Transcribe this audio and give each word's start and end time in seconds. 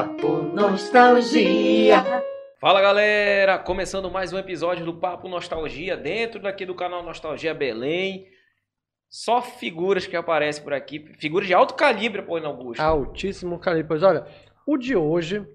Papo 0.00 0.44
Nostalgia. 0.54 2.02
Fala 2.58 2.80
galera, 2.80 3.58
começando 3.58 4.10
mais 4.10 4.32
um 4.32 4.38
episódio 4.38 4.82
do 4.82 4.94
Papo 4.94 5.28
Nostalgia 5.28 5.94
dentro 5.94 6.40
daqui 6.40 6.64
do 6.64 6.74
canal 6.74 7.02
Nostalgia 7.02 7.52
Belém. 7.52 8.26
Só 9.10 9.42
figuras 9.42 10.06
que 10.06 10.16
aparecem 10.16 10.64
por 10.64 10.72
aqui, 10.72 11.04
figuras 11.18 11.46
de 11.46 11.52
alto 11.52 11.74
calibre, 11.74 12.22
pô, 12.22 12.38
Augusto. 12.38 12.80
Altíssimo 12.80 13.58
calibre. 13.58 13.88
Pois 13.88 14.02
olha, 14.02 14.26
o 14.66 14.78
de 14.78 14.96
hoje 14.96 15.46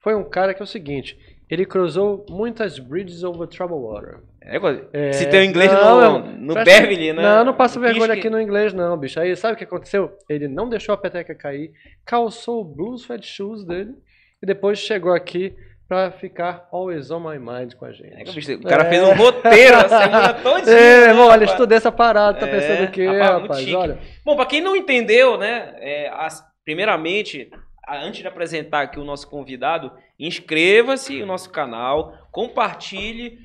foi 0.00 0.14
um 0.14 0.28
cara 0.28 0.52
que 0.52 0.60
é 0.60 0.64
o 0.64 0.66
seguinte: 0.66 1.18
ele 1.48 1.64
cruzou 1.64 2.26
muitas 2.28 2.78
bridges 2.78 3.24
over 3.24 3.48
troubled 3.48 3.86
water. 3.86 4.22
É, 4.46 5.08
É, 5.08 5.12
se 5.12 5.26
tem 5.26 5.48
inglês 5.48 5.72
não, 5.72 5.94
no, 6.00 6.00
não. 6.18 6.32
no 6.36 6.52
Presta- 6.54 6.80
Beverly, 6.80 7.12
né? 7.14 7.22
Não, 7.22 7.44
não 7.46 7.54
passa 7.54 7.78
O 7.78 7.82
vergonha 7.82 8.08
Kiske- 8.08 8.18
aqui 8.20 8.30
no 8.30 8.40
inglês, 8.40 8.74
não, 8.74 8.96
bicho. 8.96 9.18
Aí 9.18 9.34
sabe 9.36 9.54
o 9.54 9.56
que 9.56 9.64
aconteceu? 9.64 10.12
Ele 10.28 10.48
não 10.48 10.68
deixou 10.68 10.94
a 10.94 10.98
peteca 10.98 11.34
cair, 11.34 11.72
calçou 12.04 12.60
o 12.60 12.64
blues 12.64 13.04
fat 13.06 13.24
shoes 13.26 13.64
dele 13.64 13.94
e 14.42 14.46
depois 14.46 14.78
chegou 14.78 15.12
aqui 15.14 15.54
pra 15.88 16.10
ficar 16.10 16.68
always 16.72 17.10
on 17.10 17.20
my 17.20 17.38
mind 17.38 17.74
com 17.74 17.84
a 17.86 17.92
gente. 17.92 18.12
É, 18.28 18.32
bicho, 18.32 18.52
o 18.54 18.62
cara 18.62 18.84
É. 18.84 18.88
fez 18.90 19.02
um 19.02 19.14
roteiro 19.14 19.76
a 19.76 19.88
semana 19.88 20.34
todinha. 20.42 20.76
É, 20.76 21.00
né, 21.00 21.08
irmão, 21.10 21.28
olha, 21.28 21.44
estudei 21.44 21.76
essa 21.78 21.92
parada, 21.92 22.38
tá 22.38 22.46
É, 22.46 22.50
pensando 22.50 22.88
o 22.88 22.90
quê, 22.90 23.06
rapaz, 23.06 23.42
rapaz? 23.42 23.74
Olha. 23.74 23.98
Bom, 24.24 24.34
pra 24.36 24.46
quem 24.46 24.60
não 24.60 24.74
entendeu, 24.76 25.36
né, 25.38 25.74
é, 25.78 26.08
as- 26.14 26.44
primeiramente, 26.64 27.50
antes 27.88 28.20
de 28.20 28.26
apresentar 28.28 28.80
aqui 28.82 28.98
o 28.98 29.04
nosso 29.04 29.28
convidado, 29.28 29.90
inscreva-se 30.18 31.20
no 31.20 31.26
nosso 31.26 31.50
canal, 31.50 32.14
compartilhe 32.32 33.38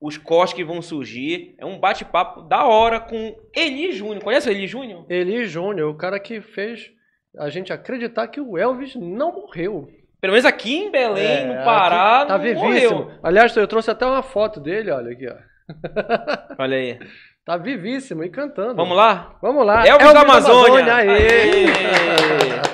os 0.00 0.16
cortes 0.18 0.54
que 0.54 0.64
vão 0.64 0.80
surgir. 0.82 1.54
É 1.58 1.64
um 1.66 1.78
bate-papo 1.78 2.42
da 2.42 2.64
hora 2.64 3.00
com 3.00 3.34
Eli 3.54 3.92
Júnior. 3.92 4.22
Conhece 4.22 4.48
o 4.48 4.52
Eli 4.52 4.66
Júnior? 4.66 5.04
Eli 5.08 5.44
Júnior, 5.46 5.90
o 5.90 5.96
cara 5.96 6.18
que 6.20 6.40
fez 6.40 6.90
a 7.38 7.48
gente 7.50 7.72
acreditar 7.72 8.28
que 8.28 8.40
o 8.40 8.56
Elvis 8.58 8.94
não 8.96 9.32
morreu. 9.32 9.88
Pelo 10.20 10.32
menos 10.32 10.46
aqui 10.46 10.74
em 10.76 10.90
Belém, 10.90 11.26
É, 11.26 11.44
no 11.44 11.64
Pará, 11.64 12.24
tá 12.26 12.36
vivíssimo. 12.38 12.94
morreu. 13.00 13.10
Aliás, 13.22 13.54
eu 13.56 13.66
trouxe 13.68 13.90
até 13.90 14.06
uma 14.06 14.22
foto 14.22 14.58
dele, 14.58 14.90
olha 14.90 15.12
aqui, 15.12 15.26
ó. 15.28 15.36
Olha 16.62 16.76
aí. 16.76 16.98
Tá 17.44 17.56
vivíssimo 17.56 18.22
e 18.24 18.28
cantando. 18.30 18.76
Vamos 18.76 18.96
lá? 18.96 19.36
Vamos 19.42 19.66
lá. 19.66 19.86
Elvis 19.86 20.12
da 20.12 20.20
Amazônia. 20.22 20.94
Aê. 20.94 21.08
Aê. 21.10 22.65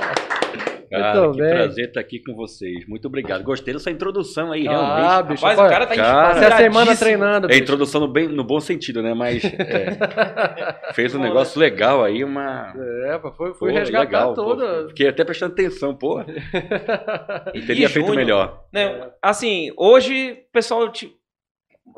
Cara, 0.92 1.20
Muito 1.22 1.34
que 1.36 1.40
bem. 1.42 1.50
prazer 1.54 1.88
estar 1.88 2.00
aqui 2.00 2.18
com 2.20 2.34
vocês. 2.34 2.86
Muito 2.86 3.06
obrigado. 3.08 3.42
Gostei 3.42 3.72
dessa 3.74 3.90
introdução 3.90 4.52
aí, 4.52 4.68
Ah, 4.68 4.70
realmente. 4.72 5.28
bicho, 5.30 5.42
Rapaz, 5.46 5.58
pô, 5.60 5.66
o 5.66 5.70
cara 5.70 5.86
tá 5.86 5.94
Cara, 5.96 6.28
Passei 6.34 6.48
a 6.48 6.56
semana 6.58 6.96
treinando, 6.96 7.46
É 7.46 7.48
bicho. 7.48 7.62
introdução 7.62 8.00
no, 8.02 8.08
bem, 8.08 8.28
no 8.28 8.44
bom 8.44 8.60
sentido, 8.60 9.02
né? 9.02 9.14
Mas 9.14 9.42
é, 9.44 10.92
fez 10.94 11.14
um 11.14 11.20
negócio 11.20 11.58
legal 11.60 12.04
aí, 12.04 12.22
uma. 12.22 12.74
É, 13.06 13.18
pô, 13.18 13.32
foi, 13.32 13.48
Pô, 13.50 13.54
fui 13.54 13.72
resgatar 13.72 14.04
legal, 14.04 14.34
pô. 14.34 14.44
toda. 14.44 14.88
Fiquei 14.88 15.08
até 15.08 15.24
prestando 15.24 15.52
atenção, 15.52 15.94
pô. 15.94 16.20
Eli 17.54 17.66
Teria 17.66 17.88
feito 17.88 18.06
Júnior. 18.06 18.16
melhor. 18.24 18.64
Né, 18.72 19.10
Assim, 19.20 19.72
hoje 19.76 20.32
o 20.48 20.52
pessoal 20.52 20.88
te- 20.90 21.12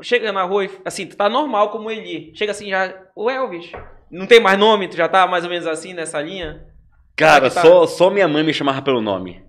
chega 0.03 0.33
na 0.33 0.43
rua 0.45 0.65
e 0.67 0.71
assim, 0.85 1.07
tu 1.07 1.17
tá 1.17 1.29
normal 1.29 1.71
como 1.71 1.91
Eli. 1.91 2.33
Chega 2.35 2.53
assim 2.53 2.69
já, 2.71 2.95
o 3.15 3.31
Elvis. 3.31 3.71
Não 4.11 4.27
tem 4.27 4.41
mais 4.41 4.59
nome, 4.59 4.89
tu 4.89 4.97
já 4.97 5.09
tá 5.09 5.27
mais 5.27 5.45
ou 5.45 5.51
menos 5.51 5.67
assim 5.67 5.93
nessa 5.95 6.21
linha? 6.21 6.65
Cara, 7.17 7.51
tá? 7.51 7.63
só, 7.63 7.87
só 7.87 8.11
minha 8.11 8.27
mãe 8.27 8.43
me 8.43 8.53
chamava 8.53 8.83
pelo 8.83 9.01
nome. 9.01 9.43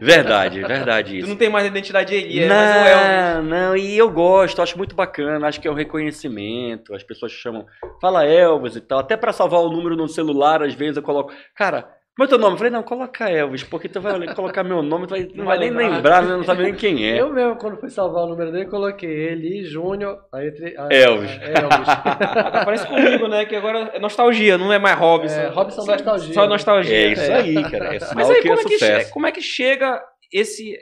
Verdade, 0.00 0.60
verdade 0.60 1.10
Tu 1.14 1.16
isso. 1.18 1.28
não 1.28 1.36
tem 1.36 1.50
mais 1.50 1.64
a 1.64 1.68
identidade 1.68 2.10
de 2.10 2.16
Eli, 2.16 2.44
é 2.44 2.48
mais 2.48 2.70
o 2.70 2.88
Elvis. 2.88 3.08
Não, 3.08 3.42
não, 3.42 3.76
e 3.76 3.98
eu 3.98 4.10
gosto, 4.10 4.62
acho 4.62 4.78
muito 4.78 4.94
bacana, 4.94 5.46
acho 5.46 5.60
que 5.60 5.66
é 5.66 5.70
um 5.70 5.74
reconhecimento, 5.74 6.94
as 6.94 7.02
pessoas 7.02 7.32
chamam, 7.32 7.66
fala 8.00 8.24
Elvis 8.24 8.76
e 8.76 8.80
tal, 8.80 9.00
até 9.00 9.16
pra 9.16 9.32
salvar 9.32 9.60
o 9.60 9.70
número 9.70 9.96
no 9.96 10.08
celular, 10.08 10.62
às 10.62 10.74
vezes 10.74 10.96
eu 10.96 11.02
coloco, 11.02 11.32
cara, 11.54 11.88
como 12.16 12.24
é 12.24 12.28
teu 12.28 12.38
nome? 12.38 12.54
Eu 12.54 12.56
falei, 12.58 12.72
não, 12.72 12.82
coloca 12.82 13.28
Elvis, 13.30 13.62
porque 13.62 13.88
tu 13.90 14.00
vai 14.00 14.34
colocar 14.34 14.64
meu 14.64 14.82
nome, 14.82 15.06
tu 15.06 15.10
vai, 15.10 15.24
não, 15.24 15.36
Não 15.36 15.44
vai 15.44 15.58
nem 15.58 15.70
lembrar. 15.70 15.96
lembrar, 15.96 16.22
né, 16.22 16.36
não 16.36 16.44
sabe 16.44 16.62
nem 16.62 16.74
quem 16.74 17.06
é. 17.06 17.20
Eu 17.20 17.30
mesmo, 17.30 17.56
quando 17.56 17.78
fui 17.78 17.90
salvar 17.90 18.24
o 18.24 18.28
número 18.28 18.50
dele, 18.50 18.64
coloquei 18.64 19.10
Eli 19.10 19.64
Júnior. 19.64 20.18
Aí 20.32 20.48
entre. 20.48 20.74
Elvis. 20.90 21.30
é, 21.42 21.58
Elvis. 21.60 21.88
Parece 22.64 22.86
comigo, 22.86 23.28
né? 23.28 23.44
Que 23.44 23.54
agora 23.54 23.90
é 23.92 23.98
nostalgia, 23.98 24.56
não 24.56 24.72
é 24.72 24.78
mais 24.78 24.96
Robson. 24.98 25.38
É, 25.38 25.48
Robson 25.48 25.82
Só- 25.82 25.92
Nostalgia. 25.92 26.34
Só 26.34 26.46
nostalgia. 26.46 26.96
É 26.96 27.12
isso 27.12 27.32
aí, 27.32 27.54
cara, 27.70 27.94
é 27.96 27.98
Mas 28.14 28.30
aí 28.30 28.40
que 28.40 28.48
é 28.48 28.56
como 28.56 28.60
é 28.60 28.64
que, 28.64 29.10
como 29.10 29.26
é 29.26 29.32
que 29.32 29.42
chega 29.42 30.02
esse 30.32 30.74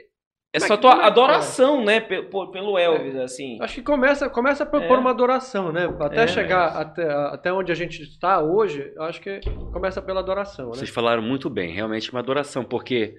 essa 0.55 0.73
é 0.73 0.77
tua 0.77 1.01
é 1.01 1.05
adoração, 1.05 1.83
né, 1.83 1.99
pe- 1.99 2.23
por- 2.23 2.51
pelo 2.51 2.77
Elvis, 2.77 3.15
assim? 3.17 3.57
Acho 3.61 3.75
que 3.75 3.81
começa, 3.81 4.29
começa 4.29 4.65
por, 4.65 4.81
É. 4.81 4.87
por 4.87 4.97
uma 4.99 5.09
adoração, 5.11 5.71
né? 5.71 5.87
Até 5.99 6.23
É. 6.23 6.27
chegar 6.27 6.67
até, 6.67 7.09
até 7.11 7.51
onde 7.53 7.71
a 7.71 7.75
gente 7.75 8.01
está 8.01 8.41
hoje, 8.41 8.93
acho 8.99 9.21
que 9.21 9.39
começa 9.73 10.01
pela 10.01 10.19
adoração, 10.19 10.67
né? 10.67 10.75
Vocês 10.75 10.89
falaram 10.89 11.21
muito 11.21 11.49
bem, 11.49 11.73
realmente 11.73 12.11
uma 12.11 12.19
adoração, 12.19 12.63
porque 12.63 13.15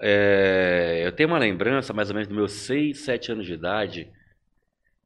é, 0.00 1.02
eu 1.04 1.12
tenho 1.12 1.28
uma 1.28 1.38
lembrança, 1.38 1.92
mais 1.92 2.08
ou 2.10 2.14
menos, 2.14 2.28
dos 2.28 2.36
meus 2.36 2.52
6, 2.52 2.98
7 3.04 3.30
anos 3.32 3.46
de 3.46 3.52
idade, 3.54 4.10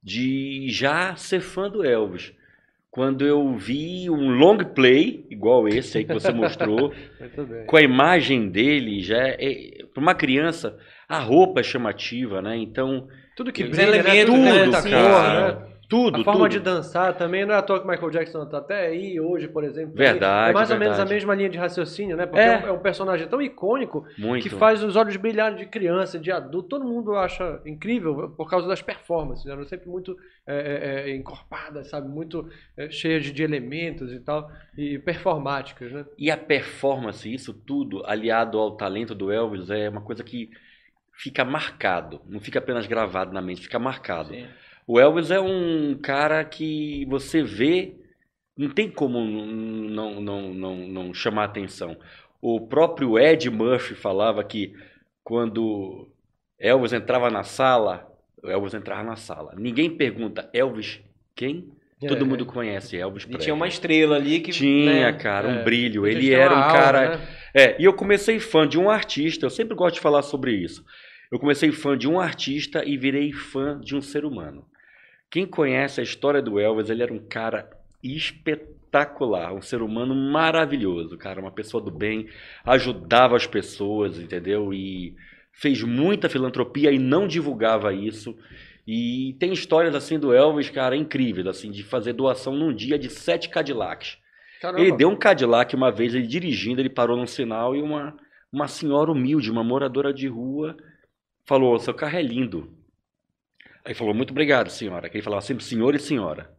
de 0.03 0.67
já 0.71 1.15
ser 1.17 1.41
fã 1.41 1.69
do 1.69 1.85
Elvis. 1.85 2.33
Quando 2.91 3.27
eu 3.27 3.55
vi 3.55 4.09
um 4.09 4.31
long 4.31 4.59
play, 4.59 5.27
igual 5.31 5.69
esse 5.69 5.99
aí 5.99 6.05
que 6.05 6.15
você 6.15 6.33
mostrou, 6.33 6.93
com 7.67 7.77
a 7.77 7.83
imagem 7.83 8.49
dele, 8.49 9.01
já 9.03 9.19
é, 9.19 9.85
para 9.93 10.03
uma 10.03 10.15
criança, 10.15 10.77
a 11.09 11.19
roupa 11.19 11.61
é 11.61 11.63
chamativa, 11.63 12.41
né? 12.41 12.57
Então, 12.57 13.07
Tudo 13.37 13.53
que 13.53 13.65
brilha, 13.65 14.03
né? 14.03 14.19
elementos, 14.19 14.35
Tudo, 14.35 14.91
né? 14.91 15.03
cor, 15.03 15.11
cara. 15.11 15.53
né? 15.53 15.78
Tudo, 15.89 16.21
A 16.21 16.25
forma 16.25 16.41
tudo. 16.41 16.51
de 16.51 16.61
dançar 16.61 17.17
também, 17.17 17.47
não 17.47 17.55
é 17.55 17.59
à 17.59 17.63
toa 17.63 17.81
que 17.81 17.87
o 17.87 17.91
Michael 17.91 18.11
Jackson 18.11 18.45
tá 18.47 18.59
até 18.59 18.89
aí 18.89 19.19
hoje, 19.19 19.49
por 19.49 19.65
exemplo. 19.65 19.95
Verdade, 19.97 20.51
É 20.51 20.53
mais 20.53 20.71
ou 20.71 20.77
menos 20.77 20.95
a 20.95 20.97
verdade. 20.99 21.15
mesma 21.15 21.35
linha 21.35 21.49
de 21.49 21.57
raciocínio, 21.57 22.15
né? 22.17 22.27
Porque 22.27 22.41
É. 22.41 22.47
é, 22.55 22.59
um, 22.59 22.69
é 22.69 22.73
um 22.73 22.79
personagem 22.79 23.27
tão 23.27 23.41
icônico 23.41 24.05
Muito. 24.19 24.43
que 24.43 24.51
faz 24.51 24.83
os 24.83 24.97
olhos 24.97 25.17
brilharem 25.17 25.57
de 25.57 25.65
criança, 25.65 26.19
de 26.19 26.31
adulto. 26.31 26.69
Todo 26.69 26.85
mundo 26.85 27.15
acha 27.17 27.61
incrível 27.65 28.29
por 28.37 28.51
causa 28.51 28.69
das 28.69 28.83
performances. 28.83 29.47
Eram 29.47 29.65
sempre 29.67 29.89
muito 29.89 30.15
é, 30.47 31.07
é, 31.07 31.11
é, 31.11 31.17
encorpadas, 31.17 31.89
sabe? 31.89 32.07
Muito 32.07 32.49
é, 32.77 32.91
cheias 32.91 33.25
de, 33.25 33.33
de 33.33 33.43
elementos 33.43 34.13
e 34.13 34.21
tal. 34.21 34.51
E 34.77 34.99
performáticas, 34.99 35.91
né? 35.91 36.05
E 36.19 36.31
a 36.31 36.37
performance, 36.37 37.33
isso 37.33 37.55
tudo, 37.55 38.03
aliado 38.05 38.59
ao 38.59 38.73
talento 38.77 39.15
do 39.15 39.33
Elvis, 39.33 39.71
é 39.71 39.89
uma 39.89 40.03
coisa 40.03 40.23
que 40.23 40.51
fica 41.15 41.45
marcado. 41.45 42.21
Não 42.29 42.41
fica 42.41 42.59
apenas 42.59 42.87
gravado 42.87 43.33
na 43.33 43.41
mente, 43.41 43.63
fica 43.63 43.79
marcado. 43.79 44.29
Sim. 44.29 44.47
O 44.89 44.99
Elvis 44.99 45.31
é 45.31 45.39
um 45.39 45.95
cara 46.03 46.43
que 46.45 47.05
você 47.11 47.43
vê, 47.43 47.93
não 48.57 48.71
tem 48.71 48.91
como 48.91 49.21
não, 49.23 50.19
não, 50.21 50.55
não, 50.55 50.77
não 50.89 51.15
chamar 51.15 51.45
atenção. 51.45 51.95
O 52.41 52.59
próprio 52.67 53.19
Ed 53.19 53.51
Murphy 53.51 53.95
falava 53.95 54.43
que 54.43 54.73
quando 55.23 56.09
Elvis 56.59 56.93
entrava 56.95 57.31
na 57.31 57.43
sala, 57.45 58.11
Elvis 58.43 58.73
entrava 58.73 59.03
na 59.03 59.17
sala. 59.17 59.53
Ninguém 59.59 59.91
pergunta, 59.91 60.49
Elvis 60.55 61.01
quem? 61.37 61.69
Todo 62.07 62.25
É, 62.25 62.29
mundo 62.29 62.47
conhece 62.47 62.97
Elvis 62.97 63.25
E 63.25 63.27
Presley. 63.27 63.45
tinha 63.45 63.55
uma 63.55 63.67
estrela 63.69 64.17
ali 64.17 64.41
que 64.41 64.53
Tinha, 64.53 65.11
né, 65.11 65.13
cara, 65.13 65.49
um 65.49 65.59
É. 65.59 65.65
brilho. 65.65 66.07
Ele 66.07 66.33
era 66.33 66.53
um 66.57 66.63
cara. 66.73 67.17
né? 67.19 67.29
É, 67.53 67.77
e 67.83 67.85
eu 67.85 67.93
comecei 67.93 68.39
fã 68.41 68.67
de 68.67 68.79
um 68.79 68.89
artista, 68.89 69.45
eu 69.45 69.51
sempre 69.51 69.75
gosto 69.75 69.97
de 69.97 70.01
falar 70.01 70.23
sobre 70.23 70.53
isso. 70.53 70.85
Eu 71.31 71.39
comecei 71.39 71.71
fã 71.73 71.99
de 71.99 72.09
um 72.09 72.19
artista 72.19 72.83
e 72.87 72.97
virei 72.97 73.33
fã 73.33 73.79
de 73.81 73.95
um 73.97 74.01
ser 74.01 74.25
humano. 74.25 74.65
Quem 75.31 75.47
conhece 75.47 76.01
a 76.01 76.03
história 76.03 76.41
do 76.41 76.59
Elvis, 76.59 76.89
ele 76.89 77.03
era 77.03 77.13
um 77.13 77.19
cara 77.19 77.69
espetacular, 78.03 79.53
um 79.53 79.61
ser 79.61 79.83
humano 79.83 80.15
maravilhoso, 80.15 81.19
cara, 81.19 81.41
uma 81.41 81.51
pessoa 81.51 81.83
do 81.83 81.91
bem, 81.91 82.29
ajudava 82.65 83.37
as 83.37 83.47
pessoas, 83.47 84.19
entendeu? 84.19 84.73
E 84.73 85.15
fez 85.53 85.83
muita 85.83 86.29
filantropia 86.29 86.91
e 86.91 86.99
não 86.99 87.27
divulgava 87.27 87.93
isso. 87.93 88.37
E 88.87 89.37
tem 89.39 89.53
histórias 89.53 89.95
assim 89.95 90.19
do 90.19 90.33
Elvis, 90.33 90.71
cara, 90.71 90.97
incríveis, 90.97 91.47
assim, 91.47 91.71
de 91.71 91.83
fazer 91.83 92.15
doação 92.15 92.57
num 92.57 92.73
dia 92.73 92.99
de 92.99 93.11
sete 93.11 93.51
Cadillacs. 93.51 94.17
Caramba. 94.63 94.81
Ele 94.81 94.97
deu 94.97 95.11
um 95.11 95.17
Cadillac 95.17 95.75
uma 95.77 95.91
vez, 95.91 96.15
ele 96.15 96.27
dirigindo, 96.27 96.81
ele 96.81 96.89
parou 96.89 97.17
num 97.17 97.27
sinal 97.27 97.77
e 97.77 97.83
uma, 97.83 98.17
uma 98.51 98.67
senhora 98.67 99.13
humilde, 99.13 99.51
uma 99.51 99.63
moradora 99.63 100.13
de 100.13 100.27
rua, 100.27 100.75
falou: 101.45 101.79
seu 101.79 101.93
carro 101.93 102.17
é 102.17 102.23
lindo. 102.23 102.78
Aí 103.89 103.95
falou: 103.95 104.13
muito 104.13 104.33
obrigado, 104.33 104.69
senhora. 104.69 105.09
Que 105.09 105.17
ele 105.17 105.25
falava 105.25 105.41
sempre 105.41 105.65
senhor 105.65 105.95
e 105.95 105.99
senhora. 105.99 106.55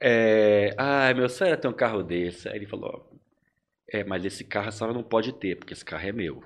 É, 0.00 0.74
ah, 0.78 1.12
meu 1.14 1.28
sonho 1.28 1.54
ter 1.58 1.68
um 1.68 1.72
carro 1.74 2.02
desse. 2.02 2.48
Aí 2.48 2.56
ele 2.56 2.64
falou: 2.64 3.06
é, 3.92 4.02
mas 4.02 4.24
esse 4.24 4.44
carro 4.44 4.68
a 4.68 4.72
senhora 4.72 4.94
não 4.94 5.02
pode 5.02 5.34
ter, 5.34 5.56
porque 5.56 5.74
esse 5.74 5.84
carro 5.84 6.08
é 6.08 6.12
meu. 6.12 6.42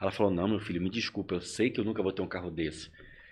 Ela 0.00 0.10
falou, 0.10 0.32
não, 0.32 0.48
meu 0.48 0.58
filho, 0.58 0.82
me 0.82 0.90
desculpa, 0.90 1.36
eu 1.36 1.40
sei 1.40 1.70
que 1.70 1.78
eu 1.80 1.84
nunca 1.84 2.02
vou 2.02 2.12
ter 2.12 2.20
um 2.20 2.26
carro 2.26 2.50
desse. 2.50 2.88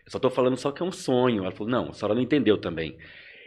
Eu 0.07 0.13
só 0.13 0.19
tô 0.21 0.31
falando 0.31 0.57
só 0.57 0.71
que 0.71 0.81
é 0.81 0.87
um 0.87 0.93
sonho. 0.93 1.43
Ela 1.43 1.51
falou, 1.51 1.71
não, 1.71 1.91
a 1.91 1.93
senhora 1.93 2.15
não 2.15 2.23
entendeu 2.23 2.57
também. 2.57 2.97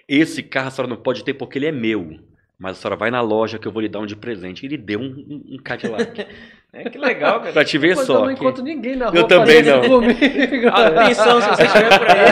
Esse 0.05 0.43
carro 0.43 0.67
a 0.67 0.71
senhora 0.71 0.93
não 0.93 1.01
pode 1.01 1.23
ter 1.23 1.33
porque 1.33 1.57
ele 1.57 1.67
é 1.67 1.71
meu. 1.71 2.19
Mas 2.59 2.77
a 2.77 2.81
senhora 2.81 2.97
vai 2.97 3.09
na 3.09 3.21
loja 3.21 3.57
que 3.57 3.67
eu 3.67 3.71
vou 3.71 3.81
lhe 3.81 3.89
dar 3.89 3.99
um 3.99 4.05
de 4.05 4.17
presente. 4.17 4.63
E 4.63 4.67
ele 4.67 4.77
deu 4.77 4.99
um, 4.99 5.05
um, 5.05 5.55
um 5.55 5.57
Cadillac. 5.57 6.27
É, 6.77 6.89
que 6.89 6.97
legal, 6.97 7.39
cara. 7.39 7.53
pra 7.53 7.63
te 7.63 7.77
ver 7.77 7.95
Mas 7.95 8.05
só. 8.05 8.15
eu 8.15 8.19
não 8.19 8.27
que- 8.27 8.33
encontro 8.33 8.61
ninguém 8.63 8.97
na 8.97 9.05
rua 9.07 9.17
Eu 9.17 9.27
também 9.27 9.63
não. 9.63 9.81
comigo. 9.81 10.67
Atenção, 10.73 11.41
se 11.41 11.49
você 11.49 11.63
estiver 11.63 11.99
por 11.99 12.07
aí. 12.11 12.25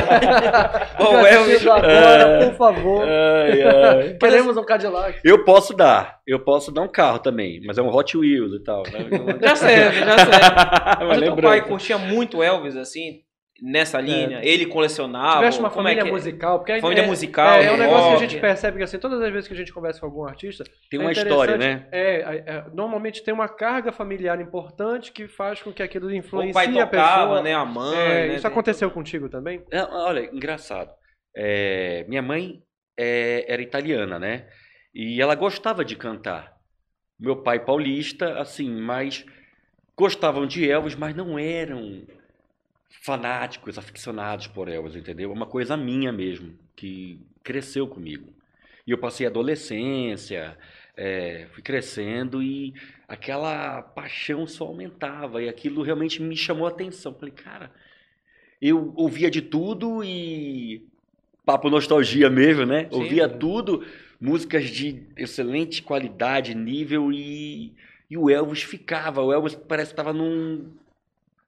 Ô, 0.99 1.21
Já 1.21 1.29
Elvis. 1.29 1.67
agora, 1.67 2.45
por 2.49 2.55
favor. 2.57 3.07
Ai, 3.07 3.61
ai. 3.61 4.13
Queremos 4.19 4.57
um 4.57 4.63
Cadillac. 4.65 5.19
Eu 5.23 5.45
posso 5.45 5.73
dar. 5.73 6.17
Eu 6.27 6.39
posso 6.39 6.71
dar 6.73 6.81
um 6.81 6.87
carro 6.89 7.19
também. 7.19 7.61
Mas 7.65 7.77
é 7.77 7.81
um 7.81 7.87
Hot 7.87 8.17
Wheels 8.17 8.53
e 8.53 8.59
tal. 8.63 8.83
Né? 8.83 9.37
Já 9.41 9.55
serve, 9.55 9.99
já 9.99 10.17
serve. 10.17 10.39
Mas 11.07 11.19
Mas 11.21 11.29
o 11.29 11.35
pai 11.37 11.61
curtia 11.61 11.97
muito 11.97 12.43
Elvis, 12.43 12.75
assim, 12.75 13.21
nessa 13.65 14.01
linha? 14.01 14.41
Ele 14.43 14.65
colecionava? 14.65 15.37
tivesse 15.39 15.59
uma 15.59 15.69
como 15.69 15.87
é 15.87 15.91
família 15.91 16.03
que 16.03 16.09
é? 16.09 16.11
musical, 16.11 16.59
porque 16.59 16.71
a- 16.73 16.81
Família 16.81 17.03
é, 17.03 17.07
musical, 17.07 17.47
é, 17.61 17.65
é 17.65 17.71
um 17.71 17.77
negócio 17.77 18.09
que 18.09 18.15
a 18.15 18.27
gente 18.27 18.39
percebe 18.41 18.77
que 18.77 18.83
assim, 18.83 18.99
todas 18.99 19.21
as 19.21 19.31
vezes 19.31 19.47
que 19.47 19.53
a 19.53 19.57
gente 19.57 19.71
conversa 19.71 19.99
com 20.01 20.05
algum 20.07 20.25
artista, 20.25 20.63
Tem 20.89 20.99
é 20.99 21.03
uma 21.03 21.11
história, 21.13 21.57
né? 21.57 21.87
É, 21.91 22.01
é, 22.15 22.43
é, 22.45 22.65
normalmente 22.73 23.23
tem 23.23 23.33
uma 23.33 23.47
carga 23.47 23.91
familiar 23.93 24.39
importante 24.41 25.11
que 25.13 25.27
faz 25.27 25.61
com 25.61 25.71
que 25.71 25.81
aquilo 25.81 26.07
O 26.07 26.13
influencie 26.13 26.53
pai 26.53 26.67
a 26.77 26.85
tocava, 26.85 27.21
pessoa. 27.21 27.41
né? 27.41 27.53
A 27.53 27.63
mãe, 27.65 27.97
É, 27.97 28.27
né? 28.27 28.35
isso 28.35 28.47
aconteceu 28.47 28.91
contigo 28.91 29.29
também? 29.29 29.63
É, 29.71 29.81
olha, 29.83 30.25
engraçado. 30.33 30.91
É, 31.35 32.05
minha 32.09 32.21
mãe 32.21 32.61
é, 32.99 33.45
era 33.51 33.61
italiana, 33.61 34.19
né? 34.19 34.47
E 34.93 35.21
ela 35.21 35.35
gostava 35.35 35.83
de 35.85 35.95
cantar. 35.95 36.51
Meu 37.19 37.37
pai 37.41 37.59
paulista, 37.63 38.39
assim, 38.39 38.69
mas 38.69 39.25
gostavam 39.97 40.45
de 40.45 40.69
Elvis, 40.69 40.95
mas 40.95 41.15
não 41.15 41.39
eram 41.39 42.01
fanáticos, 43.01 43.77
aficionados 43.77 44.47
por 44.47 44.67
Elvis, 44.69 44.95
entendeu? 44.95 45.29
É 45.29 45.33
uma 45.33 45.45
coisa 45.45 45.75
minha 45.75 46.11
mesmo, 46.11 46.53
que 46.75 47.19
cresceu 47.43 47.87
comigo. 47.87 48.33
E 48.85 48.91
eu 48.91 48.97
passei 48.97 49.25
a 49.25 49.29
adolescência, 49.29 50.57
é, 50.95 51.47
fui 51.51 51.63
crescendo 51.63 52.41
e 52.41 52.73
aquela 53.07 53.81
paixão 53.81 54.45
só 54.45 54.65
aumentava 54.65 55.41
e 55.41 55.49
aquilo 55.49 55.81
realmente 55.81 56.21
me 56.21 56.35
chamou 56.35 56.65
a 56.65 56.69
atenção. 56.69 57.13
Falei, 57.13 57.33
cara, 57.33 57.71
eu 58.61 58.93
ouvia 58.95 59.29
de 59.29 59.41
tudo 59.41 60.03
e 60.03 60.85
papo 61.45 61.69
nostalgia 61.69 62.29
mesmo, 62.29 62.65
né? 62.65 62.87
Sim. 62.89 62.95
Ouvia 62.95 63.27
tudo, 63.27 63.85
músicas 64.19 64.69
de 64.69 65.03
excelente 65.17 65.81
qualidade, 65.81 66.55
nível 66.55 67.11
e, 67.11 67.73
e 68.09 68.17
o 68.17 68.29
Elvis 68.29 68.63
ficava. 68.63 69.21
O 69.21 69.33
Elvis 69.33 69.55
parece 69.55 69.93
que 69.93 69.99
estava 69.99 70.13
num 70.13 70.71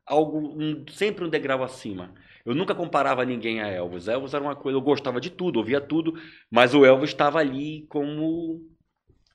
algo 0.06 0.40
um- 0.40 0.86
sempre 0.90 1.25
um 1.25 1.30
degrau 1.30 1.63
acima. 1.63 2.13
Eu 2.46 2.54
nunca 2.54 2.75
comparava 2.75 3.25
ninguém 3.25 3.62
a 3.62 3.68
Elvis. 3.68 4.07
Elvis 4.07 4.34
era 4.34 4.44
uma 4.44 4.56
coisa, 4.56 4.78
eu 4.78 4.81
gostava 4.81 5.19
de 5.19 5.31
tudo, 5.31 5.57
ouvia 5.57 5.81
tudo, 5.81 6.13
mas 6.52 6.75
o 6.75 6.86
Elvis 6.86 7.10
estava 7.10 7.40
ali 7.40 7.86
como 7.90 8.62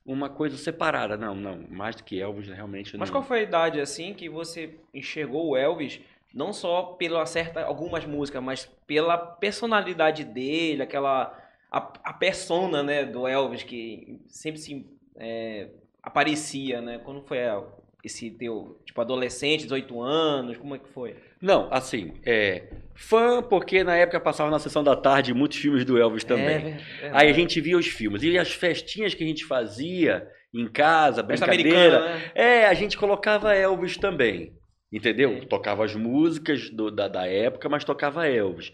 uma 0.07 0.29
coisa 0.29 0.57
separada. 0.57 1.17
Não, 1.17 1.35
não, 1.35 1.65
mais 1.69 1.97
do 1.97 2.05
que 2.05 2.21
Elvis 2.21 2.49
realmente 2.49 2.97
Mas 2.97 3.09
não. 3.09 3.15
qual 3.17 3.25
foi 3.25 3.41
a 3.41 3.43
idade, 3.43 3.81
assim, 3.81 4.15
que 4.15 4.29
você 4.29 4.79
enxergou 4.95 5.49
o 5.51 5.57
Elvis, 5.57 6.01
não 6.33 6.53
só 6.53 6.83
pela 6.95 7.27
certa, 7.27 7.65
algumas 7.65 8.05
músicas, 8.07 8.43
mas 8.43 8.65
pela 8.87 9.19
personalidade 9.19 10.25
dele, 10.25 10.83
aquela, 10.83 11.37
a, 11.71 11.79
a 12.05 12.13
persona, 12.13 12.83
né, 12.83 13.05
do 13.05 13.27
Elvis, 13.27 13.65
que 13.65 14.21
sempre 14.29 14.61
se 14.61 14.87
é, 15.17 15.69
aparecia, 16.03 16.81
né? 16.81 16.99
Quando 16.99 17.23
foi 17.23 17.45
a- 17.47 17.63
esse 18.05 18.31
teu, 18.31 18.81
tipo, 18.85 19.01
adolescente, 19.01 19.63
18 19.63 20.01
anos, 20.01 20.57
como 20.57 20.75
é 20.75 20.79
que 20.79 20.89
foi? 20.89 21.15
Não, 21.41 21.69
assim, 21.73 22.13
é 22.25 22.65
fã 22.95 23.43
porque 23.43 23.83
na 23.85 23.97
época 23.97 24.21
passava 24.21 24.51
na 24.51 24.59
sessão 24.59 24.85
da 24.85 24.95
tarde 24.97 25.33
muitos 25.35 25.59
filmes 25.59 25.85
do 25.85 25.99
Elvis 25.99 26.25
também. 26.25 26.47
É, 26.57 26.61
verdade. 26.61 26.81
Aí 27.13 27.29
a 27.31 27.33
gente 27.33 27.61
via 27.61 27.77
os 27.79 27.87
filmes 27.87 28.23
e 28.23 28.39
as 28.39 28.53
festinhas 28.53 29.15
que 29.15 29.25
a 29.25 29.27
gente 29.27 29.45
fazia 29.45 30.27
em 30.53 30.67
casa, 30.67 31.23
brincadeira. 31.23 32.01
né? 32.17 32.33
É, 32.35 32.67
a 32.67 32.75
gente 32.75 32.97
colocava 32.99 33.55
Elvis 33.55 33.97
também, 33.97 34.53
entendeu? 34.93 35.35
É. 35.37 35.47
Tocava 35.47 35.85
as 35.85 35.95
músicas 35.95 36.69
do- 36.71 36.91
da, 36.91 37.07
da 37.09 37.27
época, 37.27 37.69
mas 37.69 37.85
tocava 37.85 38.27
Elvis. 38.29 38.73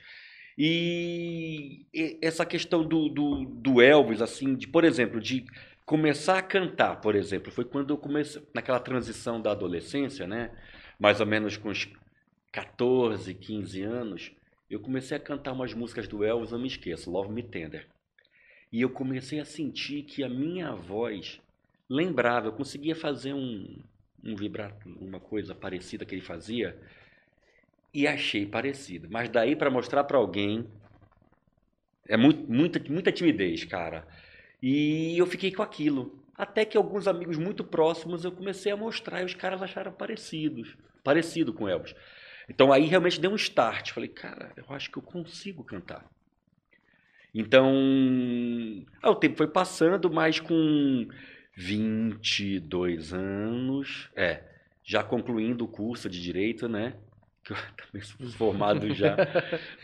E, 0.58 1.86
e 1.94 2.18
essa 2.22 2.44
questão 2.46 2.82
do, 2.82 3.08
do, 3.08 3.44
do 3.44 3.80
Elvis, 3.82 4.22
assim, 4.22 4.54
de, 4.56 4.66
por 4.66 4.84
exemplo, 4.84 5.20
de 5.20 5.44
começar 5.86 6.36
a 6.36 6.42
cantar, 6.42 7.00
por 7.00 7.14
exemplo, 7.14 7.52
foi 7.52 7.64
quando 7.64 7.94
eu 7.94 7.96
comecei, 7.96 8.42
naquela 8.52 8.80
transição 8.80 9.40
da 9.40 9.52
adolescência, 9.52 10.26
né? 10.26 10.50
Mais 10.98 11.20
ou 11.20 11.26
menos 11.26 11.56
com 11.56 11.70
uns 11.70 11.88
14, 12.50 13.32
15 13.32 13.82
anos, 13.82 14.32
eu 14.68 14.80
comecei 14.80 15.16
a 15.16 15.20
cantar 15.20 15.52
umas 15.52 15.72
músicas 15.72 16.08
do 16.08 16.24
Elvis, 16.24 16.50
não 16.50 16.58
me 16.58 16.66
esqueço, 16.66 17.08
Love 17.08 17.32
Me 17.32 17.42
Tender. 17.42 17.86
E 18.72 18.82
eu 18.82 18.90
comecei 18.90 19.38
a 19.38 19.44
sentir 19.44 20.02
que 20.02 20.24
a 20.24 20.28
minha 20.28 20.74
voz 20.74 21.40
lembrava, 21.88 22.48
eu 22.48 22.52
conseguia 22.52 22.96
fazer 22.96 23.32
um, 23.32 23.78
um 24.24 24.34
vibrato, 24.34 24.88
uma 25.00 25.20
coisa 25.20 25.54
parecida 25.54 26.04
que 26.04 26.16
ele 26.16 26.22
fazia, 26.22 26.76
e 27.94 28.08
achei 28.08 28.44
parecido. 28.44 29.06
Mas 29.08 29.28
daí 29.28 29.54
para 29.54 29.70
mostrar 29.70 30.02
para 30.02 30.18
alguém 30.18 30.66
é 32.08 32.16
muito, 32.16 32.50
muita, 32.50 32.80
muita 32.92 33.12
timidez, 33.12 33.64
cara. 33.64 34.06
E 34.62 35.16
eu 35.18 35.26
fiquei 35.26 35.52
com 35.52 35.62
aquilo. 35.62 36.22
Até 36.36 36.64
que 36.64 36.76
alguns 36.76 37.06
amigos 37.06 37.38
muito 37.38 37.64
próximos 37.64 38.24
eu 38.24 38.32
comecei 38.32 38.70
a 38.70 38.76
mostrar 38.76 39.22
e 39.22 39.24
os 39.24 39.34
caras 39.34 39.62
acharam 39.62 39.92
parecidos, 39.92 40.76
parecido 41.02 41.52
com 41.52 41.68
Elvis. 41.68 41.94
Então 42.48 42.72
aí 42.72 42.84
realmente 42.84 43.20
deu 43.20 43.30
um 43.30 43.36
start. 43.36 43.92
Falei, 43.92 44.08
cara, 44.08 44.52
eu 44.56 44.64
acho 44.68 44.90
que 44.90 44.98
eu 44.98 45.02
consigo 45.02 45.64
cantar. 45.64 46.04
Então, 47.34 47.70
ah, 49.02 49.10
o 49.10 49.14
tempo 49.14 49.36
foi 49.36 49.48
passando, 49.48 50.10
mas 50.10 50.40
com 50.40 51.06
22 51.54 53.12
anos, 53.12 54.10
é, 54.16 54.42
já 54.82 55.02
concluindo 55.02 55.64
o 55.64 55.68
curso 55.68 56.08
de 56.08 56.22
direito, 56.22 56.66
né? 56.68 56.94
Que 57.46 57.52
eu 57.54 57.56
também 57.76 58.02
sou 58.02 58.28
formado 58.30 58.92
já 58.92 59.16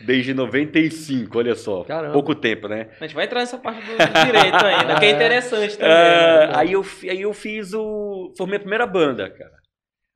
desde 0.01 0.33
95, 0.33 1.37
olha 1.37 1.55
só. 1.55 1.83
Caramba. 1.85 2.11
Pouco 2.13 2.35
tempo, 2.35 2.67
né? 2.67 2.89
A 2.99 3.05
gente 3.05 3.15
vai 3.15 3.25
entrar 3.25 3.39
nessa 3.39 3.57
parte 3.57 3.79
do, 3.81 3.95
direito 4.25 4.65
ainda, 4.65 4.99
que 4.99 5.05
é 5.05 5.11
interessante 5.15 5.77
também. 5.77 5.93
É, 5.95 6.47
né? 6.47 6.51
aí, 6.55 6.73
eu, 6.73 6.85
aí 7.03 7.21
eu 7.21 7.33
fiz 7.33 7.73
o. 7.73 8.33
Formei 8.37 8.57
a 8.57 8.59
primeira 8.59 8.85
banda, 8.85 9.29
cara. 9.29 9.53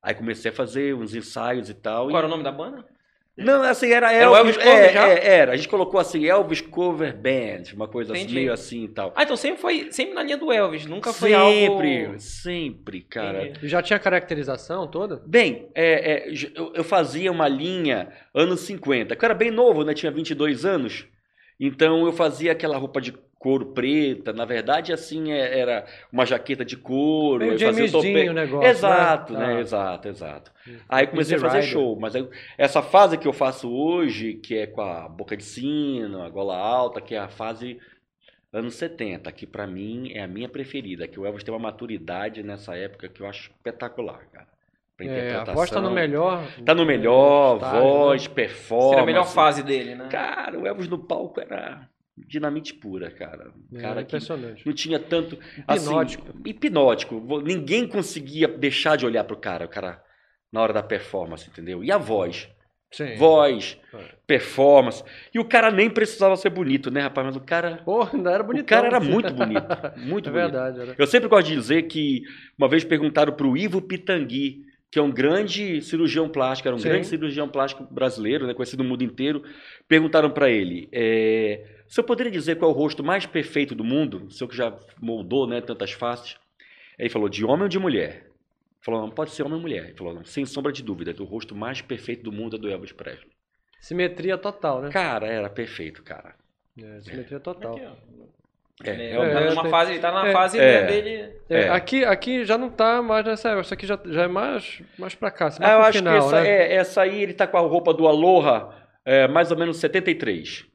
Aí 0.03 0.13
comecei 0.13 0.51
a 0.51 0.53
fazer 0.53 0.93
uns 0.93 1.15
ensaios 1.15 1.69
e 1.69 1.73
tal. 1.73 2.09
e- 2.09 2.11
Qual 2.11 2.17
era 2.17 2.27
o 2.27 2.29
nome 2.29 2.43
da 2.43 2.51
banda? 2.51 2.85
Não, 3.37 3.61
assim, 3.61 3.91
era 3.91 4.11
Era 4.11 4.31
o 4.31 4.35
Elvis. 4.35 4.57
Cover 4.57 4.71
é, 4.71 4.93
já? 4.93 5.07
é, 5.07 5.27
era. 5.27 5.51
A 5.51 5.55
gente 5.55 5.67
colocou 5.67 5.99
assim, 5.99 6.25
Elvis 6.25 6.59
Cover 6.61 7.15
Band, 7.15 7.73
uma 7.75 7.87
coisa 7.87 8.13
assim, 8.13 8.33
meio 8.33 8.51
assim 8.51 8.85
e 8.85 8.87
tal. 8.87 9.13
Ah, 9.15 9.23
então 9.23 9.37
sempre 9.37 9.61
foi 9.61 9.91
sempre 9.91 10.15
na 10.15 10.23
linha 10.23 10.37
do 10.37 10.51
Elvis, 10.51 10.85
nunca 10.85 11.13
foi 11.13 11.29
sempre, 11.29 12.05
algo... 12.05 12.19
sempre, 12.19 13.01
cara. 13.01 13.47
Entendi. 13.47 13.67
Já 13.67 13.81
tinha 13.81 13.99
caracterização 13.99 14.87
toda? 14.87 15.21
Bem, 15.25 15.69
é, 15.75 16.13
é, 16.13 16.33
eu, 16.55 16.73
eu 16.73 16.83
fazia 16.83 17.31
uma 17.31 17.47
linha 17.47 18.09
anos 18.33 18.61
50, 18.61 19.15
que 19.15 19.23
eu 19.23 19.27
era 19.27 19.35
bem 19.35 19.51
novo, 19.51 19.83
né? 19.83 19.93
Tinha 19.93 20.11
22 20.11 20.65
anos. 20.65 21.05
Então 21.59 22.05
eu 22.05 22.13
fazia 22.13 22.51
aquela 22.51 22.77
roupa 22.77 23.01
de 23.01 23.11
couro 23.39 23.67
preta. 23.67 24.33
Na 24.33 24.45
verdade, 24.45 24.91
assim, 24.91 25.31
é- 25.31 25.59
era 25.59 25.85
uma 26.11 26.25
jaqueta 26.25 26.65
de 26.65 26.75
couro. 26.75 27.39
Meio 27.45 27.53
eu 27.53 27.59
fazia 27.59 27.87
James 27.87 27.91
tope- 27.91 28.29
o 28.29 28.33
negócio, 28.33 28.69
Exato, 28.69 29.33
né? 29.33 29.53
né? 29.55 29.59
Exato, 29.61 30.07
exato. 30.07 30.51
Aí 30.89 31.07
comecei 31.07 31.37
a 31.37 31.39
fazer 31.39 31.61
show. 31.63 31.97
Mas 31.99 32.15
aí, 32.15 32.27
essa 32.57 32.81
fase 32.81 33.17
que 33.17 33.27
eu 33.27 33.33
faço 33.33 33.71
hoje, 33.71 34.33
que 34.35 34.55
é 34.57 34.67
com 34.67 34.81
a 34.81 35.07
boca 35.07 35.35
de 35.37 35.43
sino, 35.43 36.21
a 36.21 36.29
gola 36.29 36.57
alta, 36.57 36.99
que 37.01 37.15
é 37.15 37.19
a 37.19 37.29
fase 37.29 37.79
anos 38.51 38.75
70, 38.75 39.31
que 39.31 39.45
pra 39.45 39.67
mim 39.67 40.11
é 40.13 40.21
a 40.23 40.27
minha 40.27 40.49
preferida, 40.49 41.07
que 41.07 41.19
o 41.19 41.25
Elvis 41.25 41.43
tem 41.43 41.53
uma 41.53 41.59
maturidade 41.59 42.41
nessa 42.43 42.75
época 42.75 43.07
que 43.09 43.21
eu 43.21 43.27
acho 43.27 43.51
espetacular, 43.51 44.25
cara. 44.31 44.47
Pra 44.97 45.05
É, 45.05 45.35
a 45.35 45.43
voz 45.43 45.69
tá 45.69 45.79
no 45.79 45.91
melhor. 45.91 46.43
Tá 46.65 46.73
no 46.73 46.85
melhor, 46.85 47.57
estágio, 47.57 47.81
voz, 47.81 48.27
né? 48.27 48.33
performance. 48.33 48.89
Seria 48.89 49.03
a 49.03 49.05
melhor 49.05 49.27
fase 49.27 49.61
dele, 49.63 49.93
né? 49.95 50.07
Cara, 50.09 50.59
o 50.59 50.65
Elvis 50.65 50.87
no 50.89 50.97
palco 50.97 51.39
era 51.39 51.87
dinamite 52.17 52.73
pura, 52.73 53.11
cara. 53.11 53.51
É, 53.75 53.79
Cara 53.79 53.95
que 54.03 54.07
impressionante. 54.15 54.65
não 54.65 54.73
tinha 54.73 54.99
tanto. 54.99 55.37
Hipnótico. 55.69 56.27
Assim, 56.29 56.41
hipnótico. 56.49 57.41
Ninguém 57.43 57.87
conseguia 57.87 58.47
deixar 58.47 58.95
de 58.97 59.05
olhar 59.05 59.23
pro 59.23 59.37
cara, 59.37 59.65
o 59.65 59.69
cara 59.69 60.01
na 60.51 60.61
hora 60.61 60.73
da 60.73 60.81
performance, 60.81 61.47
entendeu? 61.47 61.83
E 61.83 61.91
a 61.91 61.97
voz. 61.99 62.49
Sim. 62.91 63.15
Voz, 63.17 63.77
É. 63.93 63.97
performance. 64.25 65.03
E 65.33 65.37
o 65.39 65.45
cara 65.45 65.69
nem 65.69 65.89
precisava 65.89 66.35
ser 66.37 66.49
bonito, 66.49 66.89
né, 66.89 67.01
rapaz? 67.01 67.27
Mas 67.27 67.35
o 67.35 67.41
cara. 67.41 67.81
Pô, 67.85 68.01
ainda 68.11 68.31
era 68.31 68.41
bonitão. 68.43 68.63
O 68.63 68.67
cara 68.67 68.87
era 68.87 68.99
muito 68.99 69.31
bonito. 69.33 69.67
Muito 69.97 70.29
É 70.29 70.31
bonito. 70.31 70.31
verdade. 70.31 70.79
Era. 70.79 70.95
Eu 70.97 71.05
sempre 71.05 71.27
gosto 71.29 71.47
de 71.49 71.53
dizer 71.55 71.83
que 71.83 72.21
uma 72.57 72.67
vez 72.69 72.83
perguntaram 72.85 73.33
para 73.33 73.45
o 73.45 73.57
Ivo 73.57 73.81
Pitangui, 73.81 74.65
que 74.89 74.99
é 74.99 75.01
um 75.01 75.11
grande 75.11 75.81
cirurgião 75.81 76.29
plástico, 76.29 76.67
era 76.67 76.75
um 76.75 76.79
Sim. 76.79 76.89
grande 76.89 77.07
cirurgião 77.07 77.49
plástico 77.49 77.83
brasileiro, 77.83 78.47
né, 78.47 78.53
conhecido 78.53 78.83
no 78.83 78.89
mundo 78.89 79.03
inteiro. 79.03 79.43
Perguntaram 79.87 80.31
para 80.31 80.49
ele: 80.49 80.87
é, 80.91 81.65
o 81.87 81.91
senhor 81.91 82.05
poderia 82.05 82.31
dizer 82.31 82.57
qual 82.57 82.71
é 82.71 82.73
o 82.73 82.77
rosto 82.77 83.03
mais 83.03 83.25
perfeito 83.25 83.75
do 83.75 83.83
mundo? 83.83 84.25
O 84.27 84.31
senhor 84.31 84.49
que 84.49 84.55
já 84.55 84.75
moldou 85.01 85.47
né, 85.47 85.61
tantas 85.61 85.91
faces. 85.91 86.37
Aí 86.97 87.05
Ele 87.05 87.09
falou: 87.09 87.29
de 87.29 87.43
homem 87.45 87.63
ou 87.63 87.69
de 87.69 87.79
mulher? 87.79 88.27
Falou, 88.81 89.01
não, 89.01 89.09
pode 89.09 89.31
ser 89.31 89.43
homem 89.43 89.55
ou 89.55 89.61
mulher. 89.61 89.85
Ele 89.85 89.97
falou, 89.97 90.13
não, 90.13 90.23
sem 90.23 90.45
sombra 90.45 90.71
de 90.71 90.81
dúvida, 90.81 91.13
o 91.21 91.25
rosto 91.25 91.53
mais 91.53 91.81
perfeito 91.81 92.23
do 92.23 92.31
mundo 92.31 92.55
é 92.55 92.59
do 92.59 92.69
Elvis 92.69 92.93
Presley. 92.93 93.31
Simetria 93.81 94.37
total, 94.37 94.81
né? 94.81 94.89
Cara, 94.91 95.27
era 95.27 95.49
perfeito, 95.49 96.01
cara. 96.01 96.35
É, 96.81 97.01
simetria 97.01 97.39
total. 97.39 97.75
Aqui, 97.75 97.85
É, 98.83 98.89
É, 98.91 98.93
realmente. 99.11 99.33
tá 99.33 99.41
é, 99.41 99.49
numa 99.49 99.61
tem- 99.63 99.71
fase, 99.71 99.91
ele 99.91 99.99
tá 99.99 100.11
na 100.11 100.27
é, 100.27 100.31
fase 100.31 100.59
é. 100.59 100.83
dele. 100.85 101.33
É, 101.49 101.61
É. 101.61 101.69
Aqui, 101.69 102.05
aqui 102.05 102.45
já 102.45 102.57
não 102.57 102.69
tá 102.69 103.01
mais 103.01 103.25
nessa 103.25 103.49
época. 103.49 103.61
Isso 103.63 103.73
aqui 103.73 103.87
já, 103.87 103.99
já 104.05 104.23
é 104.23 104.27
mais, 104.27 104.81
mais 104.99 105.15
pra 105.15 105.31
cá. 105.31 105.45
mais 105.45 105.59
Ah, 105.59 105.73
eu 105.73 105.81
acho 105.81 105.97
final, 105.99 106.13
que 106.13 106.25
essa, 106.25 106.41
né? 106.41 106.47
é, 106.49 106.73
essa 106.75 107.01
aí, 107.01 107.23
ele 107.23 107.33
tá 107.33 107.47
com 107.47 107.57
a 107.57 107.61
roupa 107.61 107.93
do 107.93 108.07
Aloha, 108.07 108.69
é, 109.03 109.27
mais 109.27 109.49
ou 109.51 109.57
menos 109.57 109.77
73. 109.77 110.65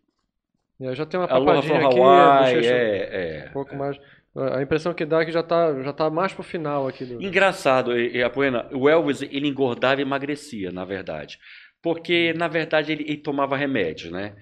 É, 0.80 0.94
já 0.97 1.06
tem 1.06 1.21
uma 1.21 1.26
Aloha 1.30 1.47
papadinha 1.54 1.80
from 1.80 1.87
aqui, 1.88 2.00
Hawaii, 2.00 2.66
é, 2.66 3.44
é. 3.44 3.49
um 3.49 3.52
pouco 3.52 3.76
mais. 3.76 3.97
A 4.35 4.62
impressão 4.62 4.94
que 4.94 5.04
dá 5.04 5.21
é 5.21 5.25
que 5.26 5.30
já 5.30 5.42
tá, 5.42 5.80
já 5.82 5.92
tá 5.92 6.09
mais 6.11 6.32
pro 6.32 6.42
final 6.42 6.88
aqui. 6.88 7.04
Do... 7.04 7.23
Engraçado, 7.23 7.97
e, 7.97 8.16
e, 8.16 8.23
Apoena, 8.23 8.66
o 8.73 8.88
Elvis, 8.88 9.21
ele 9.23 9.47
engordava 9.47 10.00
e 10.00 10.02
emagrecia, 10.04 10.73
na 10.73 10.85
verdade. 10.87 11.38
Porque, 11.82 12.32
na 12.37 12.49
verdade, 12.49 12.90
ele, 12.92 13.02
ele 13.04 13.18
tomava 13.18 13.56
remédios, 13.56 14.11
né? 14.11 14.32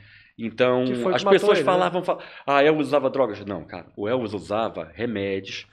Então, 0.41 0.85
as 1.15 1.23
pessoas 1.25 1.59
ele, 1.59 1.67
né? 1.67 1.73
falavam, 1.73 2.03
fal- 2.03 2.21
ah, 2.47 2.63
Elvis 2.63 2.87
usava 2.89 3.11
drogas. 3.11 3.45
Não, 3.45 3.65
cara, 3.65 3.87
o 3.97 4.09
Elvis 4.09 4.33
usava 4.33 4.91
remédios, 4.95 5.67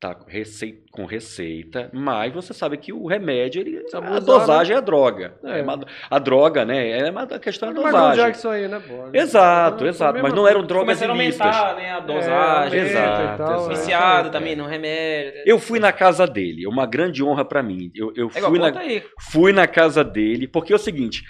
tá, 0.00 0.14
com 0.14 0.28
receita, 0.30 0.82
com 0.90 1.04
receita, 1.06 1.90
mas 1.92 2.32
você 2.32 2.52
sabe 2.52 2.76
que 2.76 2.92
o 2.92 3.06
remédio, 3.06 3.60
ele, 3.60 3.88
Se 3.88 3.96
a 3.96 3.98
abusar, 4.00 4.20
dosagem 4.22 4.74
é 4.74 4.78
a 4.78 4.80
droga. 4.82 5.34
É. 5.44 5.60
É 5.60 5.62
uma- 5.62 5.80
a 6.10 6.18
droga, 6.18 6.64
né, 6.64 6.90
é 6.90 7.10
uma 7.10 7.22
a 7.22 7.38
questão 7.38 7.68
da 7.72 7.74
Michael 7.80 7.92
dosagem. 7.92 8.24
Jackson 8.24 8.50
aí, 8.50 8.68
né? 8.68 8.82
pô? 8.86 9.08
Exato, 9.16 9.84
a 9.84 9.88
exato, 9.88 10.12
mas 10.14 10.22
mesma 10.24 10.36
não 10.36 10.48
eram 10.48 10.62
drogas 10.62 10.98
Começaram 10.98 11.14
a 11.14 11.22
ilícitas. 11.24 11.46
aumentar 11.56 11.76
né, 11.76 11.90
a 11.92 12.00
dosagem. 12.00 12.80
É, 12.80 12.82
Exato, 12.84 13.22
e 13.22 13.36
tal, 13.38 13.54
exato. 13.54 13.64
é. 13.64 13.68
Viciado 13.74 14.28
É. 14.28 14.30
também 14.30 14.56
no 14.56 14.66
remédio. 14.66 15.42
Eu 15.46 15.58
fui 15.58 15.78
na 15.78 15.92
casa 15.92 16.26
dele, 16.26 16.64
é 16.64 16.68
uma 16.68 16.86
grande 16.86 17.22
honra 17.24 17.44
pra 17.44 17.62
mim. 17.62 17.90
Eu, 17.94 18.12
eu 18.16 18.30
É 18.34 18.38
igual, 18.38 18.50
fui 18.50 18.58
na, 18.58 18.66
conta 18.72 18.80
aí. 18.80 19.02
fui 19.30 19.52
na 19.52 19.66
casa 19.66 20.04
dele, 20.04 20.46
porque 20.46 20.72
é 20.72 20.76
o 20.76 20.78
seguinte, 20.78 21.22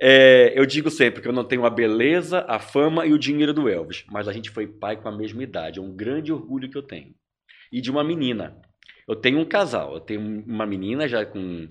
é, 0.00 0.52
eu 0.54 0.64
digo 0.64 0.90
sempre 0.90 1.20
que 1.20 1.28
eu 1.28 1.32
não 1.32 1.44
tenho 1.44 1.66
a 1.66 1.70
beleza, 1.70 2.44
a 2.48 2.58
fama 2.58 3.04
e 3.04 3.12
o 3.12 3.18
dinheiro 3.18 3.52
do 3.52 3.68
Elvis, 3.68 4.04
mas 4.10 4.28
a 4.28 4.32
gente 4.32 4.50
foi 4.50 4.66
pai 4.66 4.96
com 4.96 5.08
a 5.08 5.16
mesma 5.16 5.42
idade, 5.42 5.78
é 5.78 5.82
um 5.82 5.94
grande 5.94 6.32
orgulho 6.32 6.70
que 6.70 6.78
eu 6.78 6.82
tenho. 6.82 7.14
E 7.72 7.80
de 7.80 7.90
uma 7.90 8.04
menina. 8.04 8.56
Eu 9.06 9.16
tenho 9.16 9.38
um 9.38 9.44
casal, 9.44 9.94
eu 9.94 10.00
tenho 10.00 10.44
uma 10.46 10.66
menina 10.66 11.08
já 11.08 11.24
com 11.24 11.66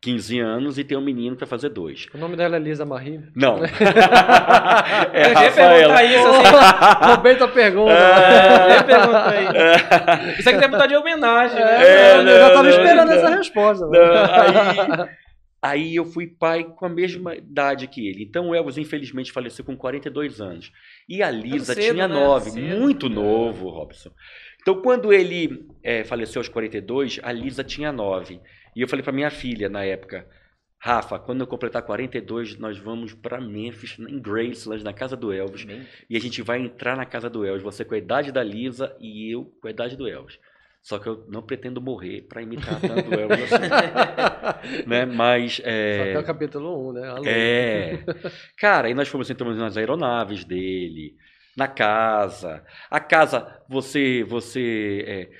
15 0.00 0.38
anos 0.38 0.78
e 0.78 0.84
tenho 0.84 1.00
um 1.00 1.04
menino 1.04 1.34
que 1.34 1.40
vai 1.40 1.48
fazer 1.48 1.68
dois. 1.68 2.06
O 2.14 2.18
nome 2.18 2.36
dela 2.36 2.56
é 2.56 2.58
Lisa 2.60 2.84
Marie. 2.84 3.20
Não. 3.34 3.58
é 5.12 5.26
Eu 5.26 5.30
ia 5.30 5.38
Rafaela. 5.38 6.04
isso 6.04 6.28
assim. 6.28 7.02
Roubei 7.06 7.34
tua 7.34 7.48
pergunta. 7.48 7.92
Eu 7.92 8.70
ia 8.70 8.84
perguntar 8.84 9.30
aí. 9.30 10.38
Isso 10.38 10.48
aqui 10.48 10.58
deve 10.60 10.74
estar 10.74 10.86
de 10.86 10.96
homenagem, 10.96 11.58
né? 11.58 11.84
É, 11.84 12.16
eu 12.18 12.22
não, 12.22 12.32
já 12.32 12.50
tava 12.50 12.62
não, 12.62 12.70
esperando 12.70 13.08
não. 13.08 13.14
essa 13.16 13.30
resposta. 13.30 13.86
Não, 13.86 14.00
aí, 14.00 15.08
aí 15.70 15.96
eu 15.96 16.04
fui 16.04 16.26
pai 16.26 16.64
com 16.64 16.86
a 16.86 16.88
mesma 16.88 17.34
idade 17.34 17.86
que 17.86 18.08
ele. 18.08 18.22
Então 18.22 18.48
o 18.48 18.54
Elvis, 18.54 18.78
infelizmente, 18.78 19.32
faleceu 19.32 19.64
com 19.64 19.76
42 19.76 20.40
anos. 20.40 20.72
E 21.08 21.22
a 21.22 21.30
Lisa 21.30 21.74
cedo, 21.74 21.94
tinha 21.94 22.08
né? 22.08 22.14
9, 22.14 22.50
Cedo. 22.50 22.76
muito 22.78 23.08
novo, 23.08 23.68
Robson. 23.68 24.10
Então 24.60 24.80
quando 24.82 25.12
ele 25.12 25.66
é, 25.82 26.04
faleceu 26.04 26.40
aos 26.40 26.48
42, 26.48 27.20
a 27.22 27.32
Lisa 27.32 27.64
tinha 27.64 27.92
9. 27.92 28.40
E 28.74 28.80
eu 28.80 28.88
falei 28.88 29.02
para 29.02 29.12
minha 29.12 29.30
filha 29.30 29.68
na 29.68 29.84
época, 29.84 30.28
Rafa, 30.78 31.18
quando 31.18 31.40
eu 31.40 31.46
completar 31.46 31.82
42, 31.82 32.58
nós 32.58 32.78
vamos 32.78 33.14
para 33.14 33.40
Memphis, 33.40 33.98
em 33.98 34.20
Graceland, 34.20 34.84
na 34.84 34.92
casa 34.92 35.16
do 35.16 35.32
Elvis. 35.32 35.66
E 36.08 36.16
a 36.16 36.20
gente 36.20 36.42
vai 36.42 36.60
entrar 36.60 36.96
na 36.96 37.06
casa 37.06 37.30
do 37.30 37.44
Elvis. 37.44 37.62
Você 37.62 37.84
com 37.84 37.94
a 37.94 37.98
idade 37.98 38.30
da 38.30 38.42
Lisa 38.42 38.94
e 39.00 39.32
eu 39.32 39.46
com 39.60 39.66
a 39.68 39.70
idade 39.70 39.96
do 39.96 40.06
Elvis. 40.06 40.38
Só 40.86 41.00
que 41.00 41.08
eu 41.08 41.24
não 41.26 41.42
pretendo 41.42 41.80
morrer 41.80 42.22
para 42.28 42.40
imitar 42.40 42.80
tanto 42.80 43.10
o 43.10 43.14
Elvis 43.14 43.52
assim. 43.52 44.86
né? 44.86 45.04
Mas. 45.04 45.56
Só 45.56 45.62
É, 45.64 46.10
até 46.10 46.18
o 46.20 46.24
capítulo 46.24 46.90
1, 46.90 46.92
né? 46.92 47.08
Alô. 47.08 47.24
é. 47.26 47.98
Cara, 48.56 48.86
aí 48.86 48.94
nós 48.94 49.08
fomos 49.08 49.28
entramos 49.28 49.58
nas 49.58 49.76
aeronaves 49.76 50.44
dele, 50.44 51.16
na 51.56 51.66
casa. 51.66 52.62
A 52.88 53.00
casa, 53.00 53.60
você 53.68 54.22
você 54.28 55.04
é, 55.08 55.30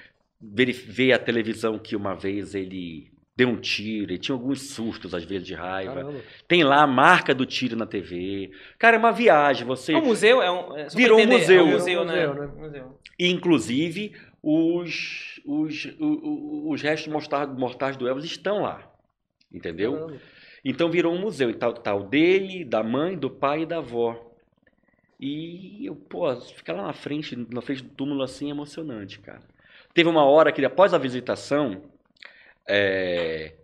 vê 0.42 1.12
a 1.12 1.18
televisão 1.18 1.78
que 1.78 1.94
uma 1.94 2.16
vez 2.16 2.52
ele 2.52 3.12
deu 3.36 3.48
um 3.48 3.56
tiro, 3.56 4.10
ele 4.10 4.18
tinha 4.18 4.34
alguns 4.34 4.70
sustos 4.70 5.14
às 5.14 5.22
vezes 5.22 5.46
de 5.46 5.54
raiva. 5.54 5.94
Caramba. 5.94 6.20
Tem 6.48 6.64
lá 6.64 6.82
a 6.82 6.86
marca 6.88 7.32
do 7.32 7.46
tiro 7.46 7.76
na 7.76 7.86
TV. 7.86 8.50
Cara, 8.80 8.96
é 8.96 8.98
uma 8.98 9.12
viagem. 9.12 9.64
Você 9.64 9.92
É 9.92 9.98
um 9.98 10.06
museu? 10.06 10.42
É 10.42 10.50
um, 10.50 10.76
é, 10.76 10.88
só 10.88 10.96
Virou 10.96 11.20
um 11.20 11.26
museu. 11.26 11.60
É 11.60 11.62
um 11.62 11.70
museu, 11.70 12.04
né? 12.04 12.26
museu, 12.26 12.34
né? 12.34 12.52
Museu. 12.56 12.98
E, 13.18 13.30
inclusive, 13.30 14.12
os, 14.48 15.40
os, 15.44 15.88
os 15.98 16.80
restos 16.80 17.12
mortais, 17.12 17.48
mortais 17.48 17.96
do 17.96 18.06
Elvis 18.06 18.26
estão 18.26 18.62
lá. 18.62 18.88
Entendeu? 19.52 19.94
Caramba. 19.94 20.20
Então 20.64 20.88
virou 20.88 21.12
um 21.12 21.20
museu. 21.20 21.50
E 21.50 21.54
tal, 21.54 21.74
tal 21.74 22.04
dele, 22.04 22.64
da 22.64 22.80
mãe, 22.80 23.18
do 23.18 23.28
pai 23.28 23.62
e 23.62 23.66
da 23.66 23.78
avó. 23.78 24.32
E 25.18 25.84
eu, 25.84 25.96
pô, 25.96 26.32
ficar 26.36 26.74
lá 26.74 26.86
na 26.86 26.92
frente, 26.92 27.34
na 27.52 27.60
frente 27.60 27.82
do 27.82 27.88
túmulo 27.88 28.22
assim 28.22 28.46
é 28.46 28.50
emocionante, 28.50 29.18
cara. 29.18 29.42
Teve 29.92 30.08
uma 30.08 30.24
hora 30.24 30.52
que 30.52 30.64
após 30.64 30.94
a 30.94 30.98
visitação, 30.98 31.82
é, 32.68 33.54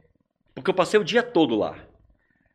porque 0.53 0.71
eu 0.71 0.75
passei 0.75 0.99
o 0.99 1.05
dia 1.05 1.23
todo 1.23 1.55
lá. 1.55 1.79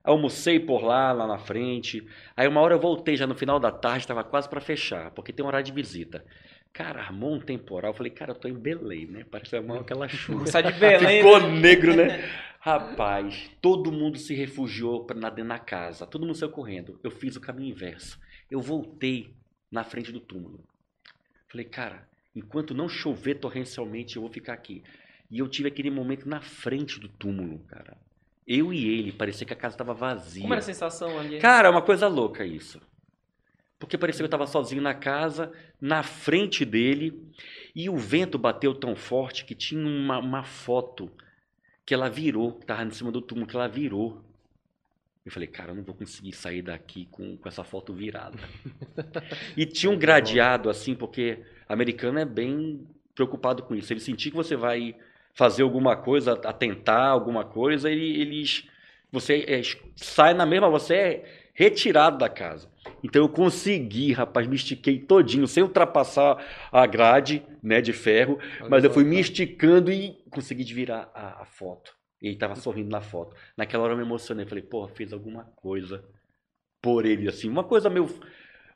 Almocei 0.03 0.59
por 0.59 0.83
lá, 0.83 1.13
lá 1.13 1.27
na 1.27 1.37
frente. 1.37 2.05
Aí 2.35 2.47
uma 2.47 2.59
hora 2.59 2.75
eu 2.75 2.79
voltei 2.79 3.15
já 3.15 3.25
no 3.25 3.35
final 3.35 3.57
da 3.57 3.71
tarde, 3.71 3.99
estava 3.99 4.23
quase 4.23 4.49
para 4.49 4.59
fechar, 4.59 5.11
porque 5.11 5.31
tem 5.31 5.45
um 5.45 5.47
horário 5.47 5.65
de 5.65 5.71
visita. 5.71 6.25
Cara, 6.73 6.99
armou 7.01 7.33
um 7.33 7.39
temporal. 7.39 7.91
Eu 7.91 7.95
falei, 7.97 8.11
cara, 8.11 8.31
eu 8.31 8.35
tô 8.35 8.47
em 8.47 8.53
Belém, 8.53 9.07
né? 9.07 9.25
Parece 9.29 9.55
armar 9.55 9.79
aquela 9.79 10.07
chuva. 10.09 10.45
Sai 10.47 10.63
de 10.63 10.79
Belém. 10.79 11.17
Ficou 11.23 11.39
né? 11.39 11.59
negro, 11.59 11.95
né? 11.95 12.23
Rapaz, 12.59 13.49
todo 13.61 13.91
mundo 13.91 14.17
se 14.17 14.33
refugiou 14.33 15.05
pra- 15.05 15.15
na, 15.15 15.31
na 15.31 15.59
casa. 15.59 16.05
Todo 16.05 16.25
mundo 16.25 16.35
saiu 16.35 16.51
correndo. 16.51 16.99
Eu 17.03 17.09
fiz 17.11 17.35
o 17.35 17.41
caminho 17.41 17.71
inverso. 17.71 18.19
Eu 18.51 18.61
voltei 18.61 19.33
na 19.71 19.83
frente 19.83 20.11
do 20.11 20.19
túmulo. 20.19 20.63
Falei, 21.49 21.65
cara, 21.65 22.07
enquanto 22.35 22.73
não 22.73 22.89
chover 22.89 23.35
torrencialmente, 23.35 24.17
eu 24.17 24.21
vou 24.21 24.31
ficar 24.31 24.53
aqui. 24.53 24.83
E 25.31 25.39
eu 25.39 25.47
tive 25.47 25.67
aquele 25.67 25.89
momento 25.89 26.27
na 26.27 26.41
frente 26.41 26.99
do 26.99 27.07
túmulo, 27.07 27.59
cara. 27.67 27.97
Eu 28.45 28.73
e 28.73 28.87
ele, 28.87 29.11
parecia 29.11 29.45
que 29.45 29.53
a 29.53 29.57
casa 29.57 29.75
estava 29.75 29.93
vazia. 29.93 30.41
Como 30.41 30.53
era 30.53 30.59
a 30.59 30.63
sensação 30.63 31.19
ali? 31.19 31.39
Cara, 31.39 31.67
é 31.67 31.71
uma 31.71 31.81
coisa 31.81 32.07
louca 32.07 32.45
isso. 32.45 32.81
Porque 33.79 33.97
parecia 33.97 34.19
que 34.19 34.23
eu 34.23 34.27
estava 34.27 34.47
sozinho 34.47 34.81
na 34.81 34.93
casa, 34.93 35.51
na 35.79 36.01
frente 36.01 36.65
dele, 36.65 37.13
e 37.75 37.89
o 37.89 37.95
vento 37.95 38.37
bateu 38.37 38.73
tão 38.73 38.95
forte 38.95 39.45
que 39.45 39.53
tinha 39.53 39.85
uma, 39.85 40.17
uma 40.17 40.43
foto 40.43 41.11
que 41.85 41.93
ela 41.93 42.09
virou, 42.09 42.53
que 42.53 42.63
estava 42.63 42.83
em 42.83 42.91
cima 42.91 43.11
do 43.11 43.21
túmulo, 43.21 43.47
que 43.47 43.55
ela 43.55 43.67
virou. 43.67 44.21
Eu 45.25 45.31
falei, 45.31 45.47
cara, 45.47 45.71
eu 45.71 45.75
não 45.75 45.83
vou 45.83 45.93
conseguir 45.93 46.33
sair 46.33 46.61
daqui 46.61 47.07
com, 47.11 47.37
com 47.37 47.47
essa 47.49 47.63
foto 47.63 47.93
virada. 47.93 48.37
e 49.55 49.65
tinha 49.65 49.91
um 49.91 49.97
gradeado 49.97 50.69
assim, 50.69 50.95
porque 50.95 51.39
americano 51.67 52.17
é 52.19 52.25
bem 52.25 52.87
preocupado 53.13 53.61
com 53.63 53.75
isso. 53.75 53.91
Ele 53.93 53.99
sentir 53.99 54.31
que 54.31 54.35
você 54.37 54.55
vai 54.55 54.95
fazer 55.33 55.63
alguma 55.63 55.95
coisa, 55.95 56.33
atentar 56.33 57.09
alguma 57.09 57.45
coisa, 57.45 57.91
ele- 57.91 58.19
eles 58.19 58.67
você 59.11 59.45
é, 59.47 59.61
sai 59.95 60.33
na 60.33 60.45
mesma, 60.45 60.69
você 60.69 60.93
é 60.95 61.46
retirado 61.57 62.19
da 62.19 62.29
casa. 62.29 62.69
Então 63.03 63.23
eu 63.23 63.27
consegui, 63.27 64.13
rapaz, 64.13 64.45
me 64.45 64.55
estiquei 64.55 64.99
todinho, 64.99 65.47
sem 65.47 65.63
ultrapassar 65.63 66.37
a 66.71 66.85
grade 66.85 67.43
né, 67.63 67.81
de 67.81 67.91
ferro, 67.91 68.37
mas 68.69 68.83
eu 68.83 68.91
fui 68.91 69.03
me 69.03 69.19
esticando 69.19 69.91
e 69.91 70.15
consegui 70.29 70.63
virar 70.71 71.09
a, 71.15 71.41
a 71.41 71.45
foto. 71.45 71.91
E 72.21 72.27
ele 72.27 72.37
tava 72.37 72.55
sorrindo 72.55 72.91
na 72.91 73.01
foto. 73.01 73.35
Naquela 73.57 73.83
hora 73.83 73.93
eu 73.93 73.97
me 73.97 74.03
emocionei, 74.03 74.45
falei, 74.45 74.63
porra, 74.63 74.89
fiz 74.89 75.11
alguma 75.11 75.45
coisa 75.55 76.05
por 76.79 77.07
ele, 77.07 77.27
assim, 77.27 77.49
uma 77.49 77.63
coisa 77.63 77.89
meio 77.89 78.07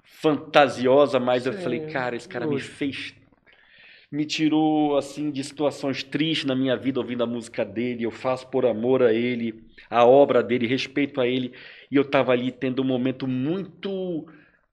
fantasiosa, 0.03 1.19
mas 1.19 1.45
eu 1.45 1.53
falei, 1.53 1.85
cara, 1.85 2.15
esse 2.15 2.27
cara 2.27 2.47
me 2.47 2.59
fez 2.59 3.13
me 4.11 4.25
tirou 4.25 4.97
assim 4.97 5.31
de 5.31 5.41
situações 5.41 6.03
tristes 6.03 6.45
na 6.45 6.53
minha 6.53 6.75
vida 6.75 6.99
ouvindo 6.99 7.23
a 7.23 7.27
música 7.27 7.63
dele. 7.63 8.03
Eu 8.03 8.11
faço 8.11 8.45
por 8.47 8.65
amor 8.65 9.01
a 9.01 9.13
ele, 9.13 9.63
a 9.89 10.05
obra 10.05 10.43
dele, 10.43 10.67
respeito 10.67 11.21
a 11.21 11.27
ele. 11.27 11.53
E 11.91 11.95
eu 11.97 12.03
estava 12.03 12.31
ali 12.31 12.51
tendo 12.51 12.81
um 12.81 12.85
momento 12.85 13.27
muito, 13.27 14.25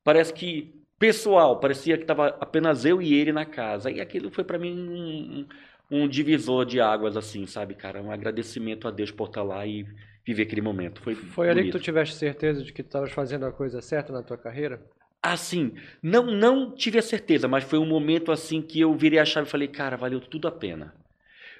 parece 0.04 0.32
que 0.32 0.74
pessoal, 0.98 1.60
parecia 1.60 1.96
que 1.96 2.04
estava 2.04 2.28
apenas 2.40 2.84
eu 2.84 3.02
e 3.02 3.14
ele 3.14 3.32
na 3.32 3.44
casa. 3.44 3.90
E 3.90 4.00
aquilo 4.00 4.30
foi 4.30 4.44
para 4.44 4.58
mim 4.58 4.72
um, 4.72 5.46
um 5.90 6.08
divisor 6.08 6.64
de 6.64 6.80
águas 6.80 7.16
assim, 7.16 7.46
sabe, 7.46 7.74
cara, 7.74 8.02
um 8.02 8.10
agradecimento 8.10 8.88
a 8.88 8.90
Deus 8.90 9.10
por 9.10 9.28
estar 9.28 9.42
lá 9.42 9.66
e 9.66 9.86
viver 10.26 10.42
aquele 10.42 10.60
momento. 10.62 11.00
Foi 11.02 11.14
Foi 11.14 11.48
ali 11.48 11.64
que 11.64 11.70
tu 11.70 11.80
tiveste 11.80 12.14
certeza 12.14 12.62
de 12.62 12.72
que 12.72 12.82
tu 12.82 12.86
estavas 12.86 13.12
fazendo 13.12 13.46
a 13.46 13.52
coisa 13.52 13.80
certa 13.80 14.12
na 14.12 14.22
tua 14.22 14.36
carreira? 14.36 14.80
Assim, 15.22 15.74
não, 16.02 16.26
não 16.26 16.74
tive 16.74 16.98
a 16.98 17.02
certeza, 17.02 17.48
mas 17.48 17.64
foi 17.64 17.78
um 17.78 17.86
momento 17.86 18.30
assim 18.30 18.62
que 18.62 18.80
eu 18.80 18.94
virei 18.96 19.18
a 19.18 19.24
chave 19.24 19.46
e 19.48 19.50
falei, 19.50 19.68
cara, 19.68 19.96
valeu 19.96 20.20
tudo 20.20 20.46
a 20.46 20.52
pena. 20.52 20.94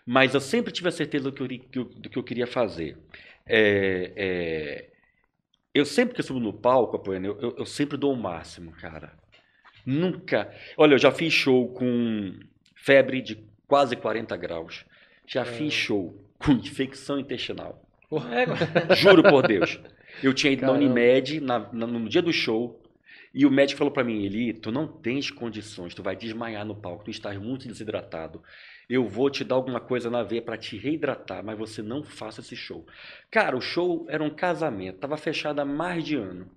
Mas 0.07 0.35
eu 0.35 0.41
sempre 0.41 0.73
tive 0.73 0.88
a 0.88 0.93
certeza 0.93 1.31
do 1.31 1.33
que 1.33 1.43
eu, 1.43 1.49
que 1.61 1.79
eu- 1.79 1.85
do 1.85 2.11
que 2.11 2.19
eu 2.19 2.25
queria 2.25 2.47
fazer. 2.47 2.97
É, 3.47 4.12
é, 4.17 4.91
eu 5.78 5.85
sempre 5.85 6.14
que 6.14 6.20
eu 6.20 6.25
subo 6.25 6.40
no 6.40 6.52
palco, 6.52 6.97
apoiando, 6.97 7.26
eu, 7.28 7.40
eu, 7.40 7.54
eu 7.58 7.66
sempre 7.66 7.97
dou 7.97 8.12
o 8.12 8.16
máximo, 8.16 8.73
cara. 8.73 9.12
Nunca. 9.87 10.52
Olha, 10.76 10.94
eu 10.94 10.99
já 10.99 11.11
fiz 11.11 11.32
show 11.32 11.68
com 11.73 12.35
febre 12.75 13.20
de 13.23 13.38
quase 13.66 13.97
40 13.97 14.37
graus. 14.37 14.85
Já 15.26 15.44
fiz 15.44 15.73
show 15.73 16.14
com 16.38 16.52
infecção 16.52 17.18
intestinal. 17.18 17.82
É, 18.32 18.94
Juro 18.97 19.23
por 19.23 19.47
Deus. 19.47 19.78
Eu 20.23 20.32
tinha 20.35 20.52
ido 20.52 20.61
Caramba. 20.61 20.78
na 20.78 20.85
Unimed 20.85 21.40
na- 21.40 21.73
na- 21.73 21.87
no 21.87 22.08
dia 22.08 22.23
do 22.23 22.32
show 22.32 22.82
e 23.35 23.44
o 23.44 23.50
médico 23.50 23.78
falou 23.78 23.92
pra 23.92 24.02
mim, 24.02 24.25
Eli, 24.25 24.54
tu 24.54 24.73
não 24.73 24.87
tens 24.87 25.30
condições, 25.30 25.94
tu 25.94 26.02
vai 26.02 26.16
desmaiar 26.16 26.64
no 26.64 26.75
palco, 26.75 27.04
tu 27.04 27.11
estás 27.11 27.38
muito 27.38 27.68
desidratado. 27.68 28.42
Eu 28.88 29.07
vou 29.07 29.28
te 29.28 29.45
dar 29.45 29.54
alguma 29.57 29.80
coisa 29.80 30.09
na 30.09 30.23
veia 30.23 30.40
pra 30.40 30.57
te 30.57 30.76
reidratar, 30.78 31.45
mas 31.45 31.59
você 31.59 31.83
não 31.83 32.02
faça 32.02 32.40
esse 32.40 32.57
show. 32.57 32.87
Cara, 33.30 33.57
o 33.57 33.61
show 33.61 34.07
era 34.09 34.23
um 34.25 34.30
casamento, 34.30 34.99
tava 34.99 35.16
fechado 35.16 35.61
há 35.61 35.64
mais 35.64 36.02
de 36.04 36.16
ano. 36.16 36.49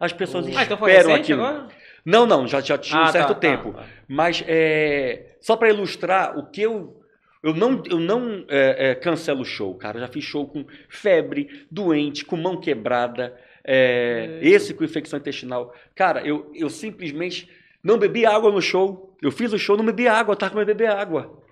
As 0.00 0.12
pessoas 0.12 0.46
Ah, 0.56 0.62
então 0.62 0.78
foi 0.78 0.90
esperam 0.92 1.10
recente 1.10 1.32
aquilo. 1.32 1.44
agora? 1.44 1.68
Não, 2.04 2.24
não, 2.26 2.46
já, 2.46 2.60
já 2.60 2.78
tinha 2.78 3.00
um 3.00 3.04
Ah, 3.04 3.12
certo 3.12 3.28
tá, 3.28 3.34
tempo. 3.34 3.72
tá, 3.72 3.80
tá. 3.82 3.86
Mas 4.06 4.42
é, 4.46 5.36
só 5.40 5.56
para 5.56 5.68
ilustrar 5.68 6.38
o 6.38 6.46
que 6.46 6.62
eu. 6.62 6.96
Eu 7.42 7.52
não, 7.54 7.82
eu 7.88 8.00
não 8.00 8.44
é, 8.48 8.90
é, 8.90 8.94
cancelo 8.94 9.44
show, 9.44 9.74
cara. 9.74 9.98
Eu 9.98 10.00
já 10.02 10.08
fiz 10.08 10.24
show 10.24 10.46
com 10.48 10.64
febre, 10.88 11.66
doente, 11.70 12.24
com 12.24 12.36
mão 12.36 12.58
quebrada, 12.60 13.36
é, 13.62 14.38
esse 14.40 14.72
com 14.72 14.84
infecção 14.84 15.18
intestinal. 15.18 15.74
Cara, 15.94 16.26
eu, 16.26 16.50
eu 16.54 16.70
simplesmente 16.70 17.48
não 17.82 17.98
bebi 17.98 18.24
água 18.24 18.50
no 18.50 18.62
show. 18.62 19.14
Eu 19.20 19.30
fiz 19.30 19.52
o 19.52 19.58
show, 19.58 19.76
não 19.76 19.84
bebi 19.84 20.08
água, 20.08 20.32
eu 20.32 20.36
tava 20.36 20.52
com 20.54 20.64
beber 20.64 20.88
água. 20.90 21.42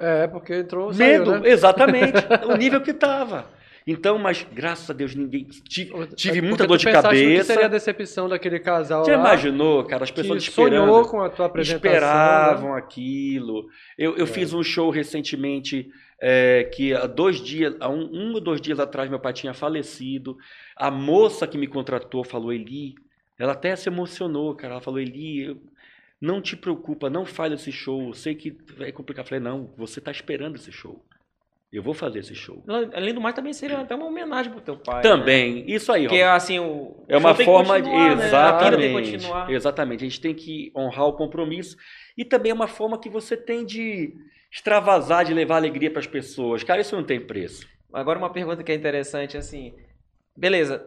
É, 0.00 0.26
porque 0.26 0.54
entrou. 0.54 0.92
saiu, 0.92 1.18
Medo, 1.26 1.38
né? 1.40 1.48
exatamente. 1.50 2.14
o 2.50 2.56
nível 2.56 2.80
que 2.80 2.92
tava. 2.94 3.46
Então, 3.86 4.18
mas 4.18 4.46
graças 4.52 4.88
a 4.90 4.92
Deus, 4.92 5.14
ninguém. 5.14 5.44
Tive, 5.44 6.06
tive 6.14 6.38
É 6.38 6.42
muita 6.42 6.66
dor 6.66 6.76
de 6.76 6.84
no 6.86 6.92
que 6.92 7.02
cabeça. 7.02 7.44
seria 7.44 7.64
a 7.66 7.68
decepção 7.68 8.28
daquele 8.28 8.58
casal 8.60 9.04
Você 9.04 9.12
lá, 9.16 9.18
imaginou, 9.20 9.84
cara, 9.84 10.04
as 10.04 10.10
pessoas 10.10 10.42
esperando 10.42 10.86
sonhou 10.86 11.04
com 11.08 11.20
a 11.22 11.28
tua 11.30 11.46
apresentação. 11.46 11.90
esperavam 11.92 12.72
né? 12.74 12.78
aquilo. 12.78 13.66
Eu, 13.98 14.16
eu 14.16 14.24
É. 14.24 14.26
fiz 14.26 14.52
um 14.52 14.62
show 14.62 14.90
recentemente 14.90 15.90
é, 16.20 16.64
que 16.74 16.92
há 16.94 17.06
dois 17.06 17.40
dias, 17.40 17.74
há 17.80 17.88
um, 17.88 18.08
um 18.12 18.34
ou 18.34 18.40
dois 18.40 18.60
dias 18.60 18.78
atrás, 18.78 19.08
meu 19.08 19.18
pai 19.18 19.32
tinha 19.32 19.54
falecido. 19.54 20.36
A 20.76 20.90
moça 20.90 21.46
que 21.46 21.56
me 21.58 21.66
contratou 21.66 22.22
falou, 22.22 22.52
Eli, 22.52 22.94
ela 23.38 23.52
até 23.52 23.74
se 23.74 23.88
emocionou, 23.88 24.54
cara. 24.54 24.74
Ela 24.74 24.82
falou, 24.82 25.00
Eli, 25.00 25.42
eu- 25.46 25.56
não 26.20 26.40
te 26.42 26.56
preocupa, 26.56 27.08
não 27.08 27.24
faz 27.24 27.52
esse 27.52 27.72
show. 27.72 28.08
Eu 28.08 28.14
sei 28.14 28.34
que 28.34 28.56
vai 28.76 28.92
complicar. 28.92 29.24
Eu 29.24 29.28
falei, 29.28 29.42
não, 29.42 29.72
você 29.76 29.98
está 29.98 30.10
esperando 30.10 30.56
esse 30.56 30.70
show. 30.70 31.02
Eu 31.72 31.84
vou 31.84 31.94
fazer 31.94 32.18
esse 32.18 32.34
show. 32.34 32.64
Além 32.92 33.14
do 33.14 33.20
mais, 33.20 33.34
também 33.34 33.52
seria 33.52 33.78
até 33.78 33.94
uma 33.94 34.06
homenagem 34.06 34.50
pro 34.50 34.60
teu 34.60 34.76
pai. 34.76 34.96
né? 34.96 35.02
Também, 35.02 35.64
isso 35.70 35.92
aí, 35.92 36.08
Porque 36.08 36.20
ó. 36.20 36.32
assim, 36.32 36.58
o. 36.58 37.04
É 37.08 37.16
uma 37.16 37.32
forma 37.32 37.80
de. 37.80 37.88
continuar, 37.88 38.16
né? 38.16 38.26
Exatamente. 38.26 39.12
continuar. 39.12 39.50
Exatamente. 39.50 40.04
A 40.04 40.08
gente 40.08 40.20
tem 40.20 40.34
que 40.34 40.72
honrar 40.76 41.06
o 41.06 41.12
compromisso. 41.12 41.76
E 42.18 42.24
também 42.24 42.50
é 42.50 42.54
uma 42.54 42.66
forma 42.66 43.00
que 43.00 43.08
você 43.08 43.36
tem 43.36 43.64
de 43.64 44.12
extravasar, 44.52 45.24
de 45.24 45.32
levar 45.32 45.56
alegria 45.56 45.90
para 45.90 46.00
as 46.00 46.08
pessoas. 46.08 46.64
Cara, 46.64 46.80
isso 46.80 46.96
não 46.96 47.04
tem 47.04 47.24
preço. 47.24 47.68
Agora 47.92 48.18
uma 48.18 48.32
pergunta 48.32 48.64
que 48.64 48.72
é 48.72 48.74
interessante, 48.74 49.36
assim. 49.36 49.72
Beleza, 50.36 50.84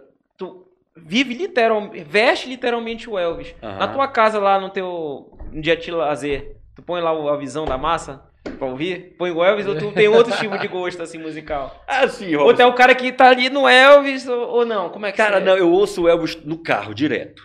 vive 0.96 1.34
literalmente, 1.34 2.04
veste 2.04 2.50
literalmente 2.50 3.10
o 3.10 3.18
Elvis. 3.18 3.54
Aham. 3.62 3.78
Na 3.80 3.88
tua 3.88 4.08
casa 4.08 4.40
lá 4.40 4.60
no 4.60 4.70
teu 4.70 5.38
no 5.52 5.62
dia 5.62 5.76
de 5.78 5.92
lazer, 5.92 6.56
tu 6.76 6.82
põe 6.82 7.02
lá 7.02 7.14
o- 7.14 7.30
a 7.30 7.38
visão 7.38 7.66
da 7.66 7.78
massa 7.78 8.24
pra 8.58 8.68
ouvir? 8.68 9.16
Põe 9.18 9.32
o 9.32 9.44
Elvis 9.44 9.68
ou 9.68 9.76
tu 9.78 9.92
tem 9.92 10.08
outro 10.08 10.34
tipo 10.38 10.58
de 10.58 10.68
gosto 10.68 11.02
assim 11.02 11.18
musical? 11.18 11.84
Ah, 11.88 12.08
sim, 12.08 12.36
Ou 12.36 12.54
tu 12.54 12.62
é 12.62 12.66
o 12.66 12.74
cara 12.74 12.96
que 12.96 13.12
tá 13.12 13.30
ali 13.30 13.50
no 13.50 13.68
Elvis 13.68 14.28
ou, 14.28 14.48
ou 14.50 14.66
não? 14.66 14.90
Como 14.90 15.06
é 15.06 15.12
que 15.12 15.18
Cara, 15.18 15.40
você- 15.40 15.46
não, 15.46 15.58
eu 15.58 15.72
ouço 15.72 16.04
o 16.04 16.10
Elvis 16.10 16.36
no 16.44 16.58
carro, 16.58 16.94
direto. 16.94 17.44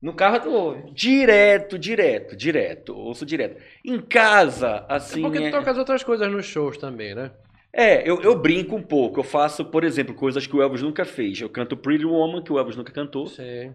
No 0.00 0.12
carro 0.12 0.38
tu 0.38 0.50
ouve. 0.52 0.92
Direto, 0.92 1.76
direto, 1.76 2.36
direto. 2.36 2.96
Ouço 2.96 3.26
direto. 3.26 3.60
Em 3.84 4.00
casa, 4.00 4.86
É 4.88 4.94
assim. 4.94 5.22
porque 5.22 5.38
é- 5.38 5.50
tu 5.50 5.56
toca 5.58 5.72
as 5.72 5.78
outras 5.78 6.04
coisas 6.04 6.30
nos 6.30 6.46
shows 6.46 6.78
também, 6.78 7.16
né? 7.16 7.32
É, 7.72 8.08
eu, 8.08 8.20
eu 8.22 8.34
brinco 8.36 8.74
um 8.76 8.82
pouco. 8.82 9.20
Eu 9.20 9.24
faço, 9.24 9.64
por 9.64 9.84
exemplo, 9.84 10.14
coisas 10.14 10.46
que 10.46 10.56
o 10.56 10.62
Elvis 10.62 10.82
nunca 10.82 11.04
fez. 11.04 11.40
Eu 11.40 11.48
canto 11.50 11.76
Pretty 11.76 12.04
Woman, 12.04 12.42
que 12.42 12.52
o 12.52 12.58
Elvis 12.58 12.76
nunca 12.76 12.92
cantou. 12.92 13.26
Sim. 13.26 13.74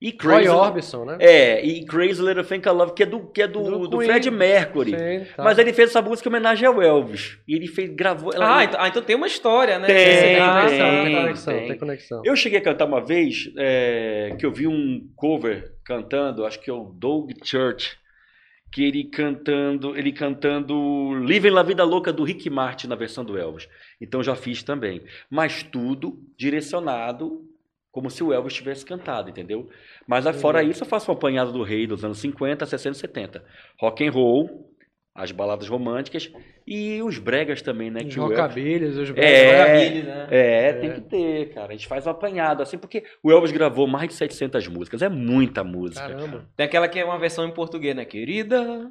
E 0.00 0.10
Roy 0.10 0.16
Crazy. 0.16 0.48
Orbison, 0.48 1.04
né? 1.04 1.16
É, 1.18 1.66
e 1.66 1.84
Crazy 1.84 2.22
Little 2.22 2.44
Thing 2.44 2.62
I 2.64 2.68
Love, 2.70 2.92
que 2.94 3.02
é 3.02 3.06
do, 3.06 3.18
que 3.26 3.42
é 3.42 3.48
do, 3.48 3.60
Do 3.64 3.88
do. 3.88 4.00
Fred 4.00 4.30
Mercury. 4.30 4.90
Sim, 4.92 5.26
tá. 5.36 5.42
Mas 5.42 5.58
ele 5.58 5.72
fez 5.72 5.90
essa 5.90 6.00
música 6.00 6.28
em 6.28 6.30
homenagem 6.32 6.68
ao 6.68 6.80
Elvis. 6.80 7.36
E 7.48 7.54
ele 7.56 7.66
fez, 7.66 7.90
gravou. 7.90 8.32
ela- 8.32 8.58
Ah, 8.58 8.64
então, 8.64 8.80
ah, 8.80 8.86
então 8.88 9.02
tem 9.02 9.16
uma 9.16 9.26
história, 9.26 9.76
né? 9.76 9.88
Tem, 9.88 9.96
tem, 9.96 10.38
conexão, 10.38 10.78
tem, 10.78 11.04
tem 11.04 11.16
conexão, 11.16 11.54
tem. 11.54 11.66
tem 11.68 11.78
conexão. 11.78 12.22
Eu 12.24 12.36
cheguei 12.36 12.60
a 12.60 12.62
cantar 12.62 12.84
uma 12.84 13.04
vez 13.04 13.50
é, 13.58 14.36
que 14.38 14.46
eu 14.46 14.52
vi 14.52 14.68
um 14.68 15.04
cover 15.16 15.72
cantando, 15.84 16.46
acho 16.46 16.60
que 16.60 16.70
é 16.70 16.72
o 16.72 16.84
Doug 16.94 17.32
Church, 17.42 17.98
que 18.70 18.84
ele 18.84 19.04
cantando, 19.04 19.96
ele 19.96 20.12
cantando 20.12 21.14
Living 21.24 21.50
La 21.50 21.62
Vida 21.62 21.84
Louca 21.84 22.12
do 22.12 22.22
Rick 22.24 22.48
Martin 22.50 22.86
na 22.86 22.94
versão 22.94 23.24
do 23.24 23.38
Elvis. 23.38 23.68
Então 24.00 24.22
já 24.22 24.34
fiz 24.34 24.62
também. 24.62 25.02
Mas 25.30 25.62
tudo 25.62 26.18
direcionado 26.36 27.44
como 27.90 28.10
se 28.10 28.22
o 28.22 28.32
Elvis 28.32 28.54
tivesse 28.54 28.84
cantado, 28.84 29.30
entendeu? 29.30 29.68
Mas 30.06 30.26
ah, 30.26 30.32
fora 30.32 30.62
isso, 30.62 30.84
eu 30.84 30.88
faço 30.88 31.10
um 31.10 31.14
apanhado 31.14 31.50
do 31.50 31.62
rei 31.62 31.86
dos 31.86 32.04
anos 32.04 32.18
50, 32.18 32.64
60 32.64 32.96
e 32.96 33.00
70. 33.00 33.44
Rock 33.80 34.06
and 34.06 34.12
roll, 34.12 34.70
as 35.18 35.32
baladas 35.32 35.68
românticas 35.68 36.30
e 36.66 37.02
os 37.02 37.18
bregas 37.18 37.60
também, 37.60 37.90
né? 37.90 38.02
Os 38.04 38.14
que 38.14 38.20
o 38.20 38.24
Elvis- 38.32 38.96
os 38.96 39.10
É, 39.16 39.58
Rockabilly, 39.58 40.02
né? 40.04 40.26
é, 40.30 40.68
É. 40.68 40.72
tem 40.74 40.92
que 40.92 41.00
ter, 41.00 41.48
cara. 41.54 41.68
A 41.68 41.72
gente 41.72 41.86
faz 41.88 42.06
um 42.06 42.10
apanhado, 42.10 42.62
assim, 42.62 42.78
porque 42.78 43.02
o 43.22 43.30
Elvis 43.32 43.50
gravou 43.50 43.86
mais 43.86 44.08
de 44.08 44.14
700 44.14 44.68
músicas. 44.68 45.02
É 45.02 45.08
muita 45.08 45.64
música. 45.64 46.06
Caramba. 46.08 46.46
Tem 46.56 46.64
aquela 46.66 46.86
que 46.88 46.98
é 46.98 47.04
uma 47.04 47.18
versão 47.18 47.44
em 47.46 47.50
português, 47.52 47.96
né? 47.96 48.04
Querida. 48.04 48.90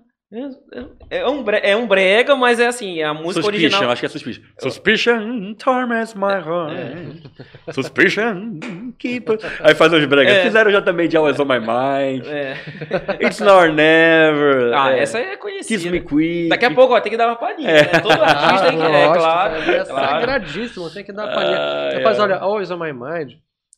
É, 1.10 1.20
é 1.22 1.28
um, 1.30 1.42
bre- 1.42 1.62
é 1.64 1.74
um 1.74 1.88
brega, 1.88 2.36
mas 2.36 2.60
é 2.60 2.68
assim, 2.68 3.02
a 3.02 3.14
música 3.14 3.44
Suspicion, 3.44 3.66
original. 3.78 3.92
acho 3.92 4.02
que 4.02 4.06
é 4.06 4.10
Suspicion. 4.10 4.44
Suspicion 4.60 5.54
torments 5.54 6.14
my 6.16 6.34
heart. 6.34 7.24
Suspicion, 7.72 8.60
keep... 9.00 9.26
Aí 9.62 9.74
faz 9.74 9.94
os 9.94 10.04
bregas. 10.06 10.34
É. 10.34 10.44
Fizeram 10.44 10.70
já 10.70 10.82
também 10.82 11.08
de 11.08 11.16
Always 11.16 11.40
on 11.40 11.46
My 11.46 11.60
Mind. 11.60 12.26
É. 12.28 12.58
It's 13.26 13.40
Now 13.40 13.58
or 13.58 13.72
Never. 13.72 14.74
Ah, 14.74 14.92
é. 14.92 15.00
essa 15.00 15.18
aí 15.18 15.28
é 15.28 15.38
conhecida. 15.38 15.80
Kiss 15.80 15.90
Me 15.90 16.02
Quick. 16.02 16.50
Daqui 16.50 16.66
a 16.66 16.74
pouco, 16.74 16.94
ó, 16.94 17.00
tem 17.00 17.12
que 17.12 17.18
dar 17.18 17.28
uma 17.28 17.38
palhinha. 17.38 17.70
É. 17.70 17.82
Né? 17.84 18.00
Todo 18.02 18.12
artista 18.22 18.68
tem 18.68 18.78
que. 18.80 18.84
É, 18.84 18.90
lógico, 18.90 19.14
claro. 19.20 19.56
É 19.56 19.86
claro. 19.86 20.10
sagradíssimo, 20.12 20.90
tem 20.94 21.04
que 21.06 21.14
dar 21.14 21.30
a 21.30 21.34
palhinha. 21.34 21.58
Ai, 21.58 21.96
Rapaz, 22.00 22.20
olha, 22.20 22.36
Always 22.36 22.70
on 22.70 22.78
My 22.78 22.92
Mind, 22.92 23.32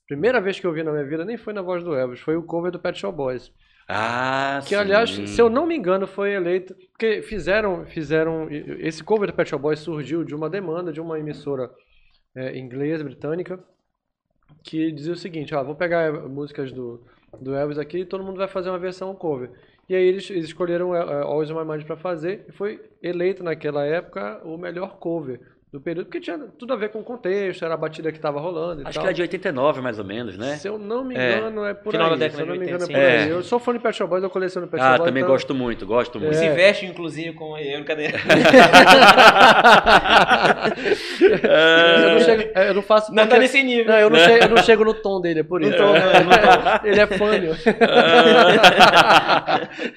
primeira 0.08 0.42
vez 0.42 0.60
que 0.60 0.66
eu 0.66 0.74
vi 0.74 0.82
na 0.82 0.92
minha 0.92 1.06
vida 1.06 1.24
nem 1.24 1.38
foi 1.38 1.54
na 1.54 1.62
voz 1.62 1.84
do 1.84 1.94
Elvis, 1.96 2.20
foi 2.22 2.36
o 2.36 2.42
cover 2.42 2.72
do 2.72 2.80
Pet 2.80 2.98
Shop 3.00 3.16
Boys. 3.16 3.52
Ah, 3.92 4.62
Que, 4.68 4.76
aliás, 4.76 5.10
sim. 5.10 5.26
se 5.26 5.42
eu 5.42 5.50
não 5.50 5.66
me 5.66 5.76
engano, 5.76 6.06
foi 6.06 6.34
eleito. 6.34 6.76
Porque 6.92 7.22
fizeram. 7.24 7.86
fizeram 7.88 8.48
esse 8.52 9.04
cover 9.04 9.28
do 9.32 9.34
Pet 9.36 9.50
Shop 9.50 9.62
Boys 9.62 9.80
surgiu 9.80 10.24
de 10.24 10.36
uma 10.36 10.50
demanda 10.50 10.94
de 10.94 11.02
uma 11.02 11.20
emissora 11.20 11.72
é, 12.36 12.58
inglesa, 12.58 13.04
britânica, 13.04 13.60
que 14.64 14.92
dizia 14.92 15.14
o 15.14 15.18
seguinte: 15.18 15.56
ó, 15.56 15.64
vou 15.64 15.76
pegar 15.76 16.12
músicas 16.30 16.72
do, 16.72 17.02
do 17.42 17.56
Elvis 17.56 17.80
aqui 17.80 18.00
e 18.00 18.06
todo 18.06 18.24
mundo 18.24 18.38
vai 18.38 18.48
fazer 18.48 18.70
uma 18.70 18.80
versão 18.80 19.14
cover. 19.16 19.52
E 19.90 19.96
aí 19.96 20.04
eles, 20.04 20.30
eles 20.30 20.46
escolheram 20.46 20.96
é, 20.96 21.24
Always 21.24 21.50
My 21.52 21.66
Mind 21.66 21.84
pra 21.84 21.98
fazer 21.98 22.46
e 22.48 22.52
foi 22.52 22.80
eleito 23.02 23.44
naquela 23.44 23.86
época 23.86 24.40
o 24.46 24.58
melhor 24.58 24.98
cover 25.00 25.42
do 25.72 25.80
período, 25.80 26.06
porque 26.08 26.20
tinha 26.20 26.36
tudo 26.58 26.74
a 26.74 26.76
ver 26.76 26.90
com 26.90 26.98
o 27.00 27.04
contexto, 27.04 27.64
era 27.64 27.76
a 27.76 27.78
batida 27.78 28.12
que 28.12 28.18
estava 28.18 28.40
rolando 28.40 28.82
e 28.82 28.86
Acho 28.86 28.94
tal. 28.96 29.04
que 29.04 29.08
era 29.08 29.14
de 29.14 29.22
89, 29.22 29.82
mais 29.82 30.00
ou 30.00 30.06
menos, 30.06 30.36
né? 30.36 30.56
Se 30.56 30.68
eu 30.68 30.80
não 30.80 31.04
me 31.04 31.16
É. 31.16 31.38
engano, 31.38 31.64
é, 31.64 31.76
por 31.76 31.92
Final 31.92 32.08
da 32.10 32.14
aí. 32.16 32.20
década 32.22 32.38
Se 32.38 32.42
eu 32.42 32.46
não 32.48 32.54
de 32.54 32.60
me 32.60 32.66
engano, 32.66 32.84
é 32.84 32.88
80, 32.88 33.00
por 33.00 33.08
sim. 33.12 33.18
aí. 33.24 33.30
É. 33.30 33.32
Eu 33.32 33.44
sou 33.44 33.60
fã 33.60 33.72
de 33.74 33.78
Pet 33.80 33.96
Shop 33.96 34.10
Boys, 34.10 34.24
eu 34.24 34.32
coleciono 34.32 34.68
Pet 34.68 34.82
Shop 34.82 34.94
Ah, 34.94 34.98
Boys. 34.98 35.08
também 35.08 35.22
então- 35.22 35.32
gosto 35.32 35.54
muito, 35.54 35.86
gosto 35.86 36.20
muito. 36.20 36.34
É. 36.34 36.38
Se 36.38 36.50
veste, 36.50 36.88
inclusive, 36.88 37.34
com 37.34 37.56
eu, 37.56 37.86
cadê? 37.86 38.08
eu, 41.22 42.10
não 42.14 42.20
chego, 42.20 42.52
é, 42.56 42.70
eu 42.70 42.74
não 42.74 42.82
faço. 42.82 43.14
Não 43.14 43.28
tá 43.28 43.38
nesse 43.38 43.62
nível. 43.64 43.86
Não, 43.86 44.00
eu 44.00 44.10
não, 44.10 44.20
chego, 44.20 44.44
eu 44.46 44.50
não 44.50 44.58
chego 44.64 44.84
no 44.86 44.94
tom 44.96 45.22
dele, 45.22 45.42
é 45.42 45.44
por 45.44 45.62
isso. 45.62 45.78
tom? 45.78 45.94
No 45.94 45.94
tom. 45.94 46.00
Ele 46.88 47.00
é 47.00 47.06
fã, 47.08 47.38
meu. 47.40 47.54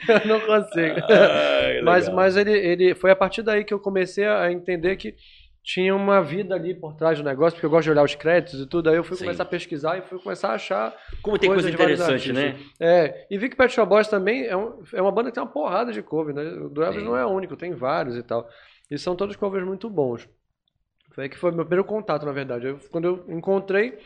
eu 0.08 0.20
não 0.26 0.40
consigo. 0.40 1.00
Ai, 1.08 1.80
mas 1.82 2.08
mas 2.08 2.37
ele, 2.37 2.52
ele 2.52 2.94
foi 2.94 3.11
a 3.11 3.16
partir 3.16 3.42
daí 3.42 3.64
que 3.64 3.72
eu 3.72 3.78
comecei 3.80 4.26
a 4.26 4.50
entender 4.52 4.96
que 4.96 5.14
tinha 5.62 5.94
uma 5.94 6.20
vida 6.22 6.55
ali 6.55 6.75
por 6.75 6.94
trás 6.94 7.16
do 7.18 7.25
negócio, 7.25 7.53
porque 7.53 7.66
eu 7.66 7.70
gosto 7.70 7.85
de 7.85 7.90
olhar 7.92 8.03
os 8.03 8.14
créditos 8.14 8.61
e 8.61 8.66
tudo. 8.66 8.90
Aí 8.90 8.96
eu 8.96 9.05
fui 9.05 9.16
Sim. 9.16 9.25
começar 9.25 9.44
a 9.44 9.46
pesquisar 9.46 9.96
e 9.98 10.03
fui 10.03 10.18
começar 10.18 10.48
a 10.51 10.55
achar. 10.55 10.92
Como 11.22 11.38
tem 11.38 11.48
coisa 11.51 11.70
interessante, 11.70 12.33
né? 12.33 12.57
É, 12.81 13.27
e 13.31 13.38
vi 13.38 13.48
que 13.48 13.57
Pet 13.57 13.72
Shop 13.72 13.88
Boys 13.88 14.09
também 14.09 14.44
é, 14.46 14.57
um- 14.57 14.83
é 14.92 15.01
uma 15.01 15.12
banda 15.12 15.31
que 15.31 15.35
tem 15.35 15.42
uma 15.42 15.48
porrada 15.53 15.92
de 15.92 16.03
cover, 16.03 16.35
né? 16.35 16.42
O 16.42 16.68
Tem. 16.70 17.05
não 17.05 17.16
é 17.16 17.25
único, 17.25 17.57
tem 17.57 17.72
vários 17.75 18.16
e 18.16 18.22
tal. 18.22 18.48
E 18.90 18.98
são 18.98 19.14
todos 19.14 19.37
covers 19.37 19.64
muito 19.64 19.88
bons. 19.88 20.29
Foi 21.14 21.25
aí 21.25 21.31
que 21.31 21.38
foi 21.38 21.51
meu 21.53 21.64
primeiro 21.64 21.85
contato, 21.85 22.27
na 22.27 22.33
verdade. 22.33 22.66
Eu- 22.66 22.81
quando 22.90 23.05
eu 23.05 23.25
encontrei, 23.37 23.98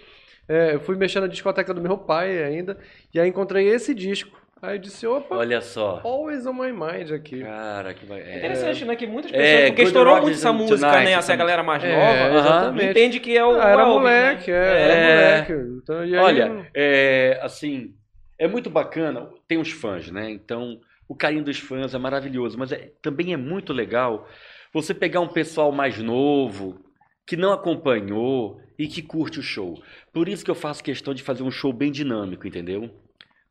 é, 0.49 0.75
eu 0.75 0.81
fui 0.81 0.95
mexer 0.97 1.21
na 1.21 1.27
discoteca 1.27 1.73
do 1.73 1.81
meu 1.81 1.97
pai 1.97 2.43
ainda, 2.43 2.79
e 3.15 3.19
aí 3.19 3.29
encontrei 3.29 3.67
esse 3.69 3.95
disco. 3.95 4.37
Aí 4.63 4.77
eu 4.77 4.79
disse, 4.79 5.07
opa, 5.07 5.37
Olha 5.37 5.61
só. 5.61 6.01
Always 6.03 6.47
on 6.47 6.55
my 6.55 6.73
mind 6.73 7.11
aqui. 7.13 7.43
Cara, 7.43 7.93
que 7.93 8.07
vai. 8.07 8.21
É 8.21 8.35
É. 8.35 8.39
interessante, 8.39 8.85
né? 8.87 8.97
Que 8.97 9.07
muitas 9.07 9.31
É, 9.33 9.37
pessoas. 9.37 9.61
porque 9.69 9.83
Good 9.83 9.87
estourou 9.89 10.17
muito 10.23 10.31
essa 10.35 10.49
Tonight, 10.49 10.71
música, 10.71 10.93
né? 10.93 11.05
essa 11.11 11.19
Essa 11.19 11.37
galera 11.37 11.63
mais 11.63 11.85
É, 11.85 11.93
nova. 11.95 12.39
exatamente. 12.39 12.91
Entende 12.91 13.21
que 13.21 13.37
é 13.37 13.45
o. 13.45 13.51
Ah, 13.61 13.69
era 13.69 13.77
o 13.77 13.81
Elvis, 13.81 13.95
moleque, 13.99 14.51
né? 14.51 14.57
é, 14.57 14.81
era 14.83 14.93
É. 14.95 15.37
moleque. 15.39 15.53
Então, 15.83 16.05
e 16.07 16.17
aí, 16.17 16.25
Olha, 16.25 16.71
é, 16.75 17.39
assim, 17.43 17.95
é 18.39 18.49
muito 18.49 18.71
bacana. 18.71 19.29
Tem 19.47 19.59
os 19.59 19.71
fãs, 19.71 20.11
né? 20.11 20.31
Então, 20.31 20.81
o 21.07 21.15
carinho 21.15 21.45
dos 21.45 21.59
fãs 21.59 21.95
é 21.95 21.99
maravilhoso, 21.99 22.59
mas 22.59 22.73
é- 22.73 22.93
também 23.03 23.35
é 23.35 23.37
muito 23.37 23.75
legal 23.75 24.27
você 24.73 24.95
pegar 24.95 25.21
um 25.21 25.29
pessoal 25.29 25.71
mais 25.71 25.99
novo 25.99 26.81
que 27.27 27.37
não 27.37 27.53
acompanhou 27.53 28.59
e 28.79 28.89
que 28.89 29.03
curte 29.03 29.39
o 29.39 29.43
show. 29.43 29.81
Por 30.15 30.29
isso 30.31 30.43
que 30.45 30.51
eu 30.51 30.55
faço 30.55 30.83
questão 30.83 31.13
de 31.13 31.23
fazer 31.23 31.43
um 31.43 31.51
show 31.51 31.73
bem 31.75 31.93
dinâmico, 31.93 32.47
entendeu? 32.49 32.91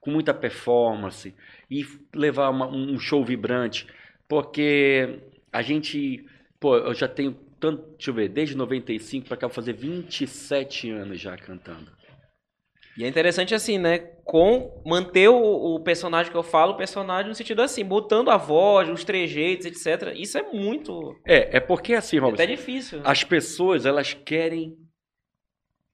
Com 0.06 0.12
muita 0.12 0.34
performance 0.34 1.34
e 1.70 1.86
levar 2.14 2.50
uma- 2.50 2.68
um 2.68 2.98
show 3.00 3.26
vibrante, 3.26 3.88
porque 4.28 5.20
a 5.52 5.62
gente, 5.62 6.24
pô, 6.60 6.78
eu 6.78 6.94
já 6.94 7.08
tenho 7.08 7.34
tanto, 7.60 7.84
deixa 7.98 8.12
eu 8.12 8.14
ver, 8.14 8.30
desde 8.30 8.56
95 8.56 9.28
pra 9.28 9.36
cá, 9.36 9.48
vou 9.48 9.54
fazer 9.54 9.74
27 9.74 10.90
anos 10.92 11.20
já 11.20 11.36
cantando. 11.36 11.92
E 12.98 13.04
é 13.04 13.08
interessante 13.10 13.54
assim, 13.54 13.78
né? 13.78 13.98
Com 14.24 14.82
manter 14.86 15.28
o, 15.28 15.76
o 15.76 15.80
personagem 15.82 16.32
que 16.32 16.38
eu 16.38 16.44
falo, 16.44 16.74
o 16.74 16.78
personagem 16.78 17.28
no 17.28 17.36
sentido 17.36 17.62
assim, 17.62 17.84
botando 17.84 18.30
a 18.30 18.38
voz, 18.38 18.88
os 18.90 19.04
trejeitos, 19.04 19.66
etc. 19.66 20.14
Isso 20.16 20.38
é 20.38 20.44
muito. 20.44 21.14
É, 21.26 21.58
é 21.58 21.60
porque 21.60 21.94
assim, 21.94 22.18
É 22.18 22.20
Robson, 22.22 22.36
até 22.44 22.46
difícil. 22.46 23.02
As 23.04 23.24
pessoas, 23.24 23.86
elas 23.86 24.14
querem. 24.14 24.78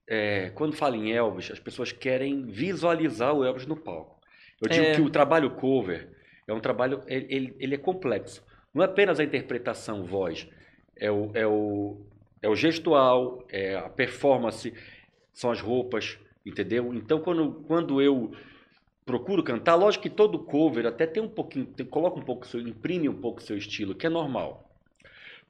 É, 0.06 0.50
quando 0.50 0.74
fala 0.76 0.96
em 0.96 1.12
Elvis, 1.12 1.50
as 1.50 1.60
pessoas 1.60 1.92
querem 1.92 2.44
visualizar 2.46 3.34
o 3.34 3.44
Elvis 3.44 3.66
no 3.66 3.76
palco. 3.76 4.20
Eu 4.60 4.68
digo 4.68 4.84
É. 4.86 4.94
que 4.94 5.00
o 5.00 5.10
trabalho 5.10 5.50
cover 5.52 6.08
é 6.46 6.52
um 6.52 6.60
trabalho. 6.60 7.02
Ele, 7.06 7.26
ele- 7.28 7.56
ele 7.58 7.74
é 7.74 7.78
complexo. 7.78 8.44
Não 8.74 8.82
é 8.82 8.86
apenas 8.86 9.18
a 9.20 9.24
interpretação 9.24 10.04
voz, 10.04 10.48
é 10.96 11.10
o, 11.10 11.30
é 11.34 11.46
o, 11.46 12.00
é 12.40 12.48
o 12.48 12.54
gestual, 12.56 13.44
é 13.50 13.74
a 13.76 13.88
performance, 13.88 14.72
são 15.32 15.50
as 15.50 15.60
roupas, 15.60 16.18
entendeu? 16.44 16.92
Então, 16.94 17.20
quando, 17.20 17.64
quando 17.66 18.00
eu 18.00 18.32
procuro 19.04 19.42
cantar, 19.42 19.74
lógico 19.74 20.02
que 20.04 20.10
todo 20.10 20.38
cover 20.38 20.86
até 20.86 21.06
tem 21.06 21.22
um 21.22 21.28
pouquinho, 21.28 21.66
tem- 21.66 21.84
coloca 21.84 22.18
um 22.18 22.22
pouco, 22.22 22.46
seu, 22.46 22.60
imprime 22.60 23.08
um 23.08 23.20
pouco 23.20 23.40
o 23.40 23.42
seu 23.42 23.56
estilo, 23.58 23.94
que 23.94 24.06
é 24.06 24.10
normal. 24.10 24.70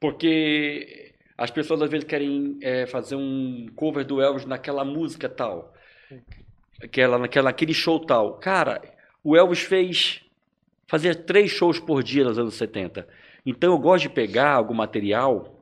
Porque 0.01 1.12
as 1.43 1.51
pessoas 1.51 1.83
às 1.83 1.91
vezes 1.91 2.07
querem 2.07 2.57
é, 2.63 2.87
fazer 2.87 3.17
um 3.17 3.67
cover 3.75 4.05
do 4.05 4.23
Elvis 4.23 4.45
naquela 4.45 4.85
música 4.85 5.29
tal, 5.29 5.75
aquela, 6.81 7.19
naquela, 7.19 7.47
naquele 7.47 7.75
show 7.75 7.99
tal. 7.99 8.35
Cara, 8.35 8.81
o 9.25 9.37
Elvis 9.37 9.59
fez 9.59 10.21
fazia 10.87 11.17
três 11.17 11.51
shows 11.51 11.81
por 11.81 12.01
dia 12.01 12.23
nos 12.23 12.39
anos 12.39 12.55
70. 12.55 13.09
Então 13.45 13.73
eu 13.73 13.79
gosto 13.81 14.03
de 14.03 14.11
pegar 14.11 14.53
algum 14.53 14.73
material 14.73 15.61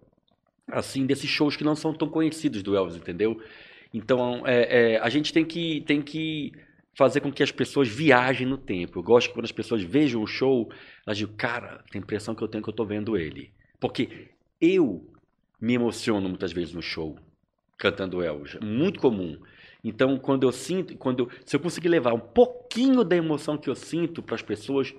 assim 0.69 1.07
desses 1.07 1.31
shows 1.31 1.57
que 1.57 1.65
não 1.65 1.75
são 1.75 1.95
tão 1.95 2.11
conhecidos 2.11 2.63
do 2.63 2.77
Elvis, 2.77 2.97
entendeu? 2.97 3.41
Então 3.95 4.47
é, 4.47 4.97
é, 4.97 4.99
a 4.99 5.09
gente 5.09 5.33
tem 5.33 5.47
que 5.47 5.81
tem 5.87 6.03
que 6.03 6.53
fazer 6.95 7.23
com 7.23 7.33
que 7.33 7.43
as 7.43 7.51
pessoas 7.51 7.89
viajem 7.89 8.47
no 8.47 8.59
tempo. 8.59 8.99
Eu 8.99 9.03
gosto 9.03 9.29
que 9.29 9.35
quando 9.35 9.47
as 9.47 9.53
pessoas 9.53 9.83
vejam 9.83 10.23
o 10.23 10.27
show, 10.27 10.71
elas 11.07 11.17
digam, 11.17 11.35
cara, 11.39 11.83
tem 11.91 12.03
a 12.03 12.05
impressão 12.05 12.35
que 12.35 12.43
eu 12.43 12.49
tenho 12.49 12.63
que 12.63 12.69
eu 12.69 12.73
estou 12.73 12.85
vendo 12.85 13.17
ele. 13.17 13.51
Porque 13.81 14.29
eu 14.61 15.11
me 15.61 15.75
emociono 15.75 16.29
muitas 16.29 16.53
vezes 16.53 16.73
no 16.73 16.83
show, 16.83 17.17
cantando 17.79 18.23
Elvis. 18.23 18.57
É 18.61 18.65
muito 18.65 19.01
comum. 19.01 19.39
Então, 19.83 20.19
quando 20.19 20.43
eu 20.47 20.53
sinto, 20.53 20.97
quando 20.97 21.21
eu- 21.25 21.31
se 21.45 21.57
eu 21.57 21.61
conseguir 21.61 21.89
levar 21.89 22.13
um 22.13 22.21
pouquinho 22.21 23.03
da 23.05 23.17
emoção 23.17 23.57
que 23.57 23.69
eu 23.71 23.75
sinto 23.75 24.23
para 24.23 24.35
as 24.35 24.43
pessoas, 24.43 24.95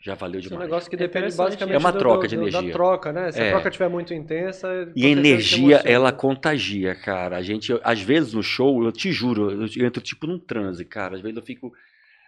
já 0.00 0.14
valeu 0.14 0.38
Isso 0.40 0.46
é 0.46 0.50
um 0.50 0.52
demais. 0.52 0.70
negócio 0.70 0.88
que 0.88 0.96
É 0.96 0.98
depende 0.98 1.18
interessante. 1.26 1.44
basicamente 1.46 1.74
É 1.74 1.78
uma 1.78 1.92
do- 1.92 1.98
troca 1.98 2.20
do- 2.22 2.28
de 2.28 2.34
energia. 2.36 2.62
Da 2.62 2.70
troca, 2.70 3.12
né? 3.12 3.32
Se 3.32 3.40
É. 3.40 3.48
a 3.48 3.50
troca 3.52 3.68
estiver 3.68 3.88
muito 3.90 4.14
intensa. 4.14 4.90
E 4.94 5.04
a 5.04 5.08
energia, 5.08 5.82
ela 5.84 6.12
contagia, 6.12 6.94
cara. 6.94 7.36
A 7.36 7.42
gente, 7.42 7.70
eu- 7.72 7.80
às 7.82 8.00
vezes 8.00 8.32
no 8.32 8.42
show, 8.42 8.82
eu 8.84 8.92
te 8.92 9.10
juro, 9.12 9.50
eu 9.50 9.86
entro 9.86 10.00
tipo 10.02 10.26
num 10.26 10.38
transe, 10.38 10.84
cara. 10.84 11.16
Às 11.16 11.20
vezes 11.20 11.36
eu 11.36 11.42
fico, 11.42 11.72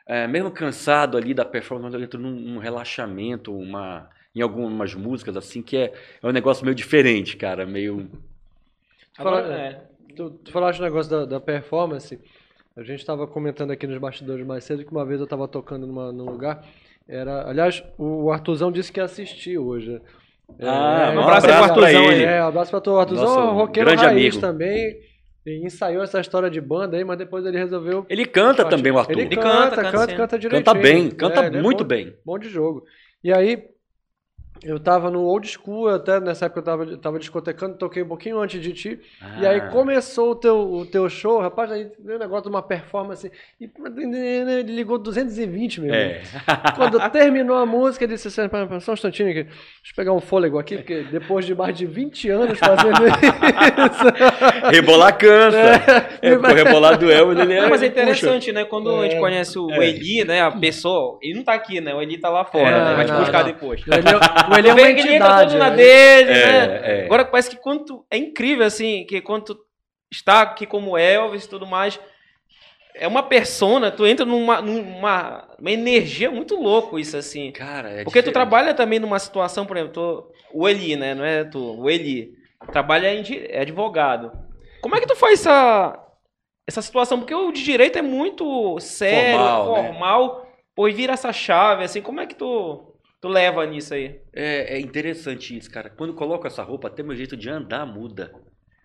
é, 0.07 0.27
mesmo 0.27 0.51
cansado 0.51 1.17
ali 1.17 1.33
da 1.33 1.45
performance, 1.45 1.95
eu 1.97 2.03
entro 2.03 2.21
num, 2.21 2.33
num 2.33 2.59
relaxamento, 2.59 3.57
uma, 3.57 4.11
em 4.35 4.41
algumas 4.43 4.95
músicas, 4.95 5.37
assim, 5.37 5.63
que 5.63 5.77
é, 5.77 5.93
é 6.23 6.27
um 6.27 6.33
negócio 6.33 6.65
meio 6.65 6.75
diferente, 6.75 7.37
cara. 7.37 7.67
Meio. 7.67 8.09
Agora, 9.19 9.43
Fala- 9.43 9.55
é. 9.55 9.83
Tu, 10.17 10.31
tu 10.31 10.53
falaste 10.53 10.81
o 10.81 10.83
negócio 10.83 11.11
da, 11.11 11.25
da 11.25 11.41
performance. 11.41 12.19
A 12.77 12.83
gente 12.83 13.01
estava 13.01 13.27
comentando 13.27 13.71
aqui 13.71 13.87
nos 13.87 13.99
bastidores 13.99 14.45
mais 14.47 14.65
cedo 14.65 14.85
que 14.85 14.91
uma 14.91 15.05
vez 15.05 15.21
eu 15.21 15.25
estava 15.25 15.47
tocando 15.47 15.87
numa, 15.87 16.13
num 16.13 16.25
lugar. 16.25 16.65
Era, 17.09 17.49
aliás, 17.49 17.83
o 17.99 18.31
Artuzão 18.31 18.71
disse 18.73 18.93
que 18.93 19.01
ia 19.01 19.05
assistir 19.05 19.59
hoje. 19.59 20.01
Ah, 20.61 21.13
um 21.15 21.21
abraço 21.21 21.47
aí 21.47 21.53
pro 21.53 21.75
pra 21.75 21.87
Artuzão 21.87 22.09
aí. 22.09 22.23
É, 22.25 22.43
um 22.45 22.47
abraço 22.49 22.71
pra 22.71 22.81
tu. 22.81 22.91
O 22.93 22.99
Artuzão 22.99 23.25
Nosso 23.25 23.39
é 23.39 23.43
um 23.45 23.55
roqueiro 23.55 23.89
grande 23.91 24.05
raiz 24.05 24.35
amigo. 24.35 24.41
também. 24.41 24.97
E 25.47 25.65
ensaiou 25.67 26.03
essa 26.03 26.21
história 26.21 26.51
de 26.51 26.61
banda 26.61 26.97
aí, 26.97 27.05
mas 27.05 27.17
depois 27.19 27.45
ele 27.47 27.57
resolveu. 27.59 28.05
Ele 28.09 28.25
canta 28.27 28.65
também, 28.65 28.93
o 28.93 28.99
Arthur. 28.99 29.13
Ele 29.13 29.23
Ele 29.23 29.37
canta, 29.37 29.47
canta, 29.77 29.83
canta, 29.83 29.93
canta 29.93 30.17
canta, 30.17 30.39
direitinho. 30.39 30.65
Canta 30.75 30.79
bem, 30.81 31.11
canta 31.11 31.43
É, 31.43 31.47
ele 31.47 31.59
é 31.59 31.63
muito 31.63 31.85
bom- 31.85 31.89
bem. 31.89 32.15
Bom 32.25 32.39
de 32.39 32.49
jogo. 32.49 32.85
E 33.25 33.33
aí, 33.33 33.65
eu 34.63 34.79
tava 34.79 35.11
no 35.11 35.23
old 35.23 35.49
school, 35.49 35.89
até 35.89 36.21
nessa 36.21 36.47
época 36.47 36.61
eu 36.61 36.65
tava, 36.65 36.97
tava 36.99 37.19
discotecando, 37.19 37.77
toquei 37.77 38.03
um 38.03 38.09
pouquinho 38.09 38.39
antes 38.41 38.61
de 38.61 38.73
ti. 38.73 39.01
E 39.41 39.47
aí 39.47 39.59
Ah. 39.59 39.69
começou 39.69 40.33
o 40.33 40.35
teu, 40.35 40.59
o 40.59 40.85
teu 40.87 41.09
show, 41.09 41.41
rapaz, 41.41 41.71
aí 41.73 41.91
veio 41.99 42.17
o 42.19 42.21
negócio 42.21 42.45
de 42.45 42.49
uma 42.51 42.63
performance. 42.63 43.31
E 43.61 43.65
ele 43.65 44.63
ligou 44.65 44.99
220, 44.99 45.81
meu 45.81 45.95
irmão. 45.95 46.01
É. 46.11 46.21
Quando 46.77 47.11
terminou 47.11 47.57
a 47.57 47.65
música, 47.65 48.05
ele 48.05 48.15
disse 48.15 48.29
assim: 48.29 48.49
"Pera, 48.49 48.67
pera, 48.67 48.81
só 48.81 48.93
um 48.93 48.95
instantinho 48.95 49.31
aqui, 49.31 49.43
deixa 49.45 49.57
eu 49.93 49.97
pegar 49.97 50.13
um 50.13 50.21
fôlego 50.21 50.59
aqui, 50.59 50.77
porque 50.77 51.05
depois 51.11 51.47
de 51.47 51.55
mais 51.55 51.77
de 51.77 51.87
20 51.87 52.29
anos 52.29 52.59
fazendo 52.59 53.07
isso. 53.07 54.71
Rebolar 54.71 55.17
cansa. 55.17 55.57
É, 56.23 56.37
porque 56.37 56.53
o 56.53 56.55
rebolar 56.55 56.99
do 56.99 57.11
Elvis, 57.11 57.39
ele 57.39 57.55
é. 57.55 57.63
Não, 57.63 57.71
mas 57.71 57.83
é 57.83 57.89
puxa. 57.89 58.03
interessante, 58.03 58.53
né? 58.53 58.65
Quando 58.65 58.91
a 58.95 59.05
gente 59.05 59.19
conhece 59.19 59.59
o 59.59 59.71
É. 59.71 59.89
Eli, 59.89 60.25
né? 60.25 60.43
A 60.43 60.51
pessoa. 60.51 61.19
Ele 61.23 61.35
não 61.35 61.45
tá 61.45 61.55
aqui, 61.55 61.81
né? 61.81 61.95
O 61.95 62.01
Eli 62.03 62.19
tá 62.19 62.29
lá 62.29 62.45
fora, 62.45 62.69
É, 62.69 62.85
né? 62.85 62.95
Vai 62.95 63.05
te 63.07 63.13
buscar 63.13 63.39
não. 63.45 63.47
depois. 63.47 63.81
O 64.51 64.59
Eli 64.59 64.69
é- 64.69 64.75
o 64.75 64.79
Eli 64.79 64.83
uma 64.83 64.87
Vê 64.89 64.95
que 64.95 65.01
ele 65.01 65.15
entra 65.15 65.29
entidade. 65.29 65.51
todo 65.53 65.59
na 65.59 65.71
né? 65.71 65.77
dele, 65.77 66.31
É, 66.33 66.67
né? 66.67 66.81
é. 67.03 67.05
Agora 67.05 67.25
parece 67.25 67.51
que 67.51 67.57
quando 67.57 67.85
tu- 67.85 68.07
é 68.11 68.17
incrível 68.17 68.67
assim, 68.67 69.05
que 69.07 69.21
quando 69.21 69.45
tu 69.45 69.59
está 70.13 70.43
aqui 70.43 70.67
como 70.67 70.97
Elvis 70.99 71.45
e 71.45 71.49
tudo 71.49 71.67
mais, 71.67 71.99
é 72.95 73.07
uma 73.07 73.23
persona, 73.23 73.91
tu 73.91 74.07
entra 74.07 74.27
numa, 74.27 74.61
numa 74.61 75.49
uma 75.59 75.71
energia 75.71 76.31
muito 76.31 76.57
louco 76.57 76.99
isso 76.99 77.17
assim. 77.17 77.53
Cara, 77.53 77.89
é 77.91 78.05
Porque 78.05 78.19
tu 78.21 78.27
diferente. 78.27 78.33
trabalha 78.33 78.75
também 78.75 78.99
numa 78.99 79.19
situação, 79.19 79.65
por 79.65 79.77
exemplo, 79.77 79.93
tu- 79.95 80.33
o 80.53 80.69
Eli, 80.69 80.97
né? 80.97 81.15
Não 81.15 81.25
é 81.25 81.45
tu, 81.45 81.81
o 81.81 81.89
Eli 81.89 82.33
trabalha 82.73 83.13
em, 83.15 83.23
é 83.49 83.61
advogado. 83.61 84.33
Como 84.83 84.97
é 84.97 85.01
que 85.01 85.07
tu 85.07 85.15
faz 85.17 85.41
essa 85.41 85.97
essa 86.69 86.83
situação? 86.83 87.19
Porque 87.19 87.35
o 87.35 87.51
de 87.53 87.63
direito 87.65 87.99
é 87.99 88.03
muito 88.03 88.79
sério, 88.81 89.39
Formal, 89.39 89.73
né? 89.73 89.83
formal, 89.89 90.47
pô, 90.75 90.89
e 90.89 90.93
vira 90.93 91.13
essa 91.15 91.33
chave 91.33 91.85
assim. 91.85 92.01
Como 92.03 92.21
é 92.21 92.27
que 92.27 92.35
tu 92.35 92.90
tu 93.21 93.29
leva 93.29 93.65
nisso 93.67 93.95
aí? 93.95 94.21
É, 94.33 94.77
é 94.77 94.81
interessante 94.81 95.57
isso, 95.57 95.71
cara. 95.71 95.91
Quando 95.91 96.11
eu 96.11 96.17
coloco 96.17 96.47
essa 96.47 96.63
roupa, 96.63 96.89
até 96.89 97.03
meu 97.03 97.15
jeito 97.17 97.37
de 97.37 97.49
andar 97.49 97.87
muda. 97.87 98.33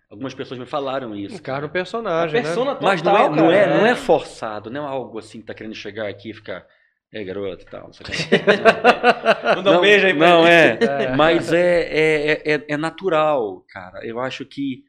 Algumas 0.08 0.34
pessoas 0.34 0.60
me 0.60 0.66
falaram 0.66 1.16
isso. 1.16 1.36
Encara 1.36 1.64
o 1.64 1.68
A 1.68 1.72
personagem, 1.72 2.40
persona 2.40 2.74
né? 2.74 2.78
Mas 2.80 3.02
não 3.02 3.16
é, 3.16 3.28
total, 3.28 3.36
não, 3.36 3.50
é, 3.50 3.64
cara, 3.64 3.74
não 3.76 3.82
né? 3.82 3.90
é 3.90 3.94
forçado, 3.96 4.70
não 4.70 4.86
é 4.86 4.88
algo 4.88 5.18
assim 5.18 5.40
que 5.40 5.46
tá 5.46 5.54
querendo 5.54 5.74
chegar 5.74 6.08
aqui 6.08 6.30
e 6.30 6.34
ficar. 6.34 6.64
É, 7.12 7.22
garoto 7.22 7.62
e 7.62 7.66
tal. 7.66 7.84
Não, 7.84 7.92
sei 7.92 8.04
o 8.04 8.10
que. 8.10 9.62
Não 9.62 9.78
um 9.78 9.80
beijo 9.80 10.06
aí 10.06 10.12
pra 10.12 10.28
Não, 10.28 10.46
é. 10.46 10.76
É. 11.06 11.16
Mas 11.16 11.52
é, 11.52 11.82
é, 11.82 12.54
é, 12.54 12.64
é 12.68 12.76
natural, 12.76 13.64
cara. 13.68 14.04
Eu 14.04 14.18
acho 14.18 14.44
que 14.44 14.82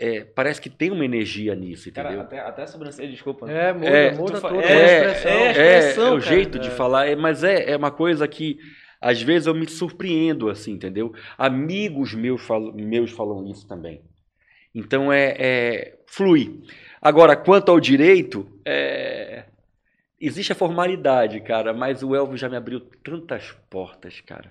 é, 0.00 0.24
parece 0.24 0.60
que 0.60 0.70
tem 0.70 0.90
uma 0.90 1.04
energia 1.04 1.54
nisso, 1.54 1.88
entendeu? 1.88 2.10
Cara, 2.10 2.22
até, 2.22 2.38
até 2.40 2.62
a 2.62 2.66
sobrancelha, 2.66 3.10
desculpa. 3.10 3.50
É, 3.50 3.72
muda, 3.72 3.86
É, 3.88 4.10
muda 4.12 4.32
tu 4.34 4.40
fa- 4.40 4.48
tudo. 4.48 4.60
é, 4.60 4.72
a 4.72 5.10
expressão. 5.10 5.30
é, 5.30 5.44
É, 5.46 5.50
expressão, 5.50 6.06
é 6.14 6.16
o 6.16 6.20
cara. 6.20 6.34
jeito 6.34 6.58
de 6.58 6.68
É. 6.68 6.70
falar, 6.70 7.06
é, 7.06 7.16
mas 7.16 7.42
é, 7.44 7.70
é 7.72 7.76
uma 7.76 7.90
coisa 7.90 8.26
que 8.28 8.58
às 9.00 9.20
vezes 9.22 9.46
eu 9.46 9.54
me 9.54 9.68
surpreendo, 9.68 10.48
assim, 10.50 10.72
entendeu? 10.72 11.12
Amigos 11.36 12.14
meus 12.14 12.42
falam, 12.42 12.72
meus 12.72 13.10
falam 13.12 13.46
isso 13.48 13.66
também. 13.66 14.02
Então 14.74 15.12
é, 15.12 15.34
é 15.38 15.98
flui. 16.06 16.60
Agora, 17.00 17.36
quanto 17.36 17.70
ao 17.70 17.78
direito, 17.80 18.46
é, 18.64 19.44
existe 20.20 20.52
a 20.52 20.54
formalidade, 20.56 21.40
cara, 21.40 21.72
mas 21.72 22.02
o 22.02 22.14
Elvis 22.14 22.40
já 22.40 22.48
me 22.48 22.56
abriu 22.56 22.80
tantas 23.04 23.52
portas, 23.70 24.20
cara. 24.20 24.50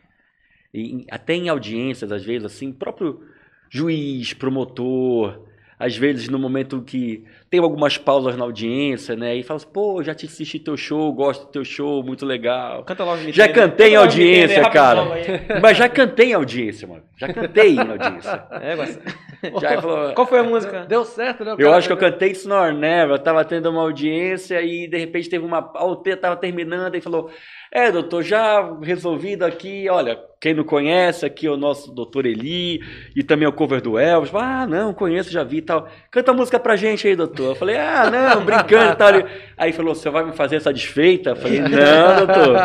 E, 0.74 1.06
até 1.12 1.34
em 1.34 1.50
audiências, 1.50 2.12
às 2.12 2.24
vezes, 2.24 2.46
assim, 2.46 2.72
próprio 2.72 3.22
juiz, 3.70 4.34
promotor, 4.34 5.40
às 5.80 5.96
vezes 5.96 6.28
no 6.28 6.40
momento 6.40 6.82
que 6.82 7.24
tem 7.50 7.60
algumas 7.60 7.98
pausas 7.98 8.36
na 8.36 8.44
audiência, 8.44 9.16
né? 9.16 9.36
E 9.36 9.44
fala 9.44 9.58
assim, 9.58 9.68
pô, 9.72 10.02
já 10.02 10.14
te 10.16 10.26
assisti 10.26 10.58
teu 10.58 10.76
show, 10.76 11.14
gosto 11.14 11.46
do 11.46 11.52
teu 11.52 11.64
show, 11.64 12.04
muito 12.04 12.26
legal. 12.26 12.84
Canta 12.84 13.04
logo 13.04 13.22
me 13.22 13.32
Já 13.32 13.48
cantei 13.48 13.88
em 13.90 13.92
me 13.92 13.96
audiência, 13.98 14.70
cara. 14.70 15.04
Mas 15.62 15.78
já 15.78 15.88
cantei 15.88 16.32
em 16.32 16.34
audiência, 16.34 16.88
mano. 16.88 17.04
Já 17.16 17.32
cantei 17.32 17.76
em 17.76 17.80
audiência. 17.80 18.44
É, 18.52 18.76
mas- 18.76 19.00
Já 19.62 19.80
falou, 19.80 20.14
Qual 20.14 20.26
foi 20.26 20.40
a 20.40 20.44
música? 20.44 20.86
Deu 20.86 21.06
certo, 21.06 21.46
né? 21.46 21.56
Eu 21.60 21.72
acho 21.72 21.88
que 21.88 21.94
eu 21.94 21.98
cantei 21.98 22.32
Snore 22.32 22.76
Never, 22.76 23.16
eu 23.16 23.20
tava 23.20 23.46
tendo 23.46 23.70
uma 23.70 23.82
audiência 23.82 24.62
e 24.64 24.88
de 24.88 24.98
repente 24.98 25.30
teve 25.30 25.46
uma. 25.46 25.72
Eu 26.06 26.18
tava 26.18 26.36
terminando 26.36 26.96
e 26.96 27.02
falou: 27.02 27.30
É, 27.72 27.92
doutor, 27.92 28.24
já 28.24 28.72
resolvido 28.82 29.44
aqui, 29.44 29.88
olha, 29.90 30.18
quem 30.40 30.54
não 30.54 30.64
conhece, 30.64 31.26
aqui 31.26 31.48
é 31.48 31.50
o 31.52 31.58
nosso 31.58 31.92
doutor 31.92 32.26
Eli, 32.26 32.80
e 33.16 33.24
também 33.24 33.46
é 33.46 33.50
o 33.50 33.54
cover 33.54 33.82
do 33.82 33.98
Elvis. 34.00 34.34
Ah, 34.34 34.66
não, 34.68 34.94
conheço, 34.94 35.32
já 35.32 35.44
vi 35.44 35.58
e 35.58 35.62
tal. 35.62 35.88
Canta 36.12 36.32
a 36.32 36.34
música 36.34 36.60
pra 36.60 36.76
gente 36.76 37.08
aí, 37.08 37.16
doutor. 37.16 37.50
Eu 37.50 37.56
falei, 37.56 37.76
ah, 37.78 38.10
não, 38.10 38.46
brincando 38.46 38.94
e 38.94 38.96
tal. 38.96 39.10
Aí 39.58 39.74
falou, 39.74 39.96
você 39.96 40.10
vai 40.10 40.24
me 40.24 40.32
fazer 40.34 40.58
essa 40.58 40.72
desfeita? 40.72 41.32
Eu 41.32 41.36
falei, 41.36 41.60
não, 41.60 42.26
doutor. 42.26 42.56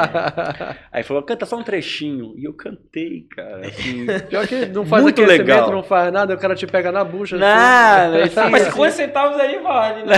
Aí 0.92 1.02
falou, 1.02 1.22
canta 1.22 1.46
só 1.46 1.56
um 1.56 1.62
trechinho. 1.62 2.34
E 2.36 2.44
eu 2.44 2.52
cantei, 2.52 3.26
cara, 3.34 3.66
assim. 3.66 4.06
Pior 4.28 4.46
que 4.46 4.66
não 4.66 4.84
faz 4.84 5.02
Muito 5.02 5.22
legal. 5.24 5.70
não 5.72 5.82
faz 5.82 6.12
nada, 6.12 6.34
o 6.34 6.38
cara 6.38 6.54
te 6.54 6.66
pega 6.66 6.92
na 6.92 7.02
bucha. 7.02 7.36
Nada, 7.38 8.18
assim. 8.24 8.38
assim, 8.38 8.50
Mas 8.50 8.62
assim. 8.62 8.70
50 8.72 8.90
centavos 8.92 9.40
aí 9.40 9.58
vale, 9.60 10.04
né? 10.04 10.14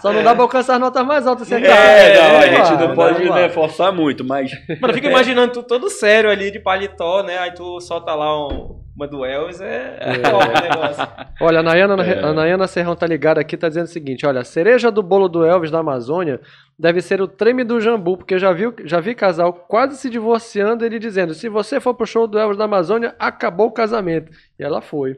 Só 0.00 0.12
não 0.12 0.22
dá 0.22 0.34
pra 0.34 0.42
alcançar 0.44 0.74
as 0.74 0.80
notas 0.80 1.04
mais 1.06 1.26
altas. 1.26 1.48
Você 1.48 1.54
É, 1.56 1.60
tá- 1.60 2.22
não, 2.28 2.38
a 2.38 2.46
É, 2.46 2.50
gente 2.56 2.70
não 2.78 2.94
vai, 2.94 3.14
pode 3.14 3.26
vai. 3.28 3.39
Né, 3.42 3.48
forçar 3.48 3.92
muito, 3.92 4.24
mas 4.24 4.50
Mano, 4.80 4.92
eu 4.92 4.94
fico 4.94 5.06
imaginando 5.06 5.52
tu 5.52 5.62
todo 5.62 5.88
sério 5.90 6.30
ali 6.30 6.50
de 6.50 6.58
paletó, 6.60 7.22
né? 7.22 7.38
Aí 7.38 7.52
tu 7.52 7.80
solta 7.80 8.14
lá 8.14 8.46
um- 8.48 8.80
uma 8.96 9.06
do 9.08 9.24
Elvis, 9.24 9.60
é, 9.62 9.96
é. 10.00 10.12
negócio. 10.12 11.08
Olha, 11.40 11.60
a 11.60 11.62
Nayana, 11.62 12.02
É. 12.04 12.22
a 12.22 12.32
Nayana 12.34 12.66
Serrão 12.66 12.94
tá 12.94 13.06
ligada 13.06 13.40
aqui, 13.40 13.56
tá 13.56 13.68
dizendo 13.68 13.84
o 13.86 13.88
seguinte: 13.88 14.26
olha, 14.26 14.40
a 14.40 14.44
cereja 14.44 14.90
do 14.90 15.02
bolo 15.02 15.26
do 15.28 15.42
Elvis 15.44 15.70
da 15.70 15.78
Amazônia 15.78 16.38
deve 16.78 17.00
ser 17.00 17.22
o 17.22 17.26
treme 17.28 17.64
do 17.64 17.80
jambu, 17.80 18.18
porque 18.18 18.38
já, 18.38 18.52
viu, 18.52 18.74
já 18.84 19.00
vi 19.00 19.14
casal 19.14 19.52
quase 19.54 19.96
se 19.96 20.10
divorciando, 20.10 20.84
ele 20.84 20.98
dizendo: 20.98 21.32
se 21.32 21.48
você 21.48 21.80
for 21.80 21.94
pro 21.94 22.04
show 22.06 22.26
do 22.26 22.38
Elvis 22.38 22.58
da 22.58 22.64
Amazônia, 22.64 23.14
acabou 23.18 23.68
o 23.68 23.72
casamento. 23.72 24.30
E 24.58 24.62
ela 24.62 24.82
foi. 24.82 25.16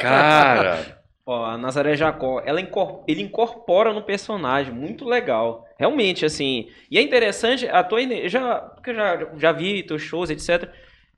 cara, 0.00 0.78
Ó, 1.24 1.44
a 1.44 1.56
Nazaré 1.56 1.96
Jacó, 1.96 2.42
ela 2.44 2.60
ele 3.06 3.22
incorpora 3.22 3.92
no 3.92 4.02
personagem, 4.02 4.74
muito 4.74 5.04
legal. 5.04 5.64
Realmente, 5.78 6.24
assim. 6.24 6.68
E 6.90 6.98
é 6.98 7.02
interessante, 7.02 7.68
a 7.68 7.82
tua 7.84 8.02
energia. 8.02 8.40
Porque 8.74 8.90
eu 8.90 8.94
já, 8.94 9.32
já 9.36 9.52
vi 9.52 9.84
teus 9.84 10.02
shows, 10.02 10.30
etc. 10.30 10.68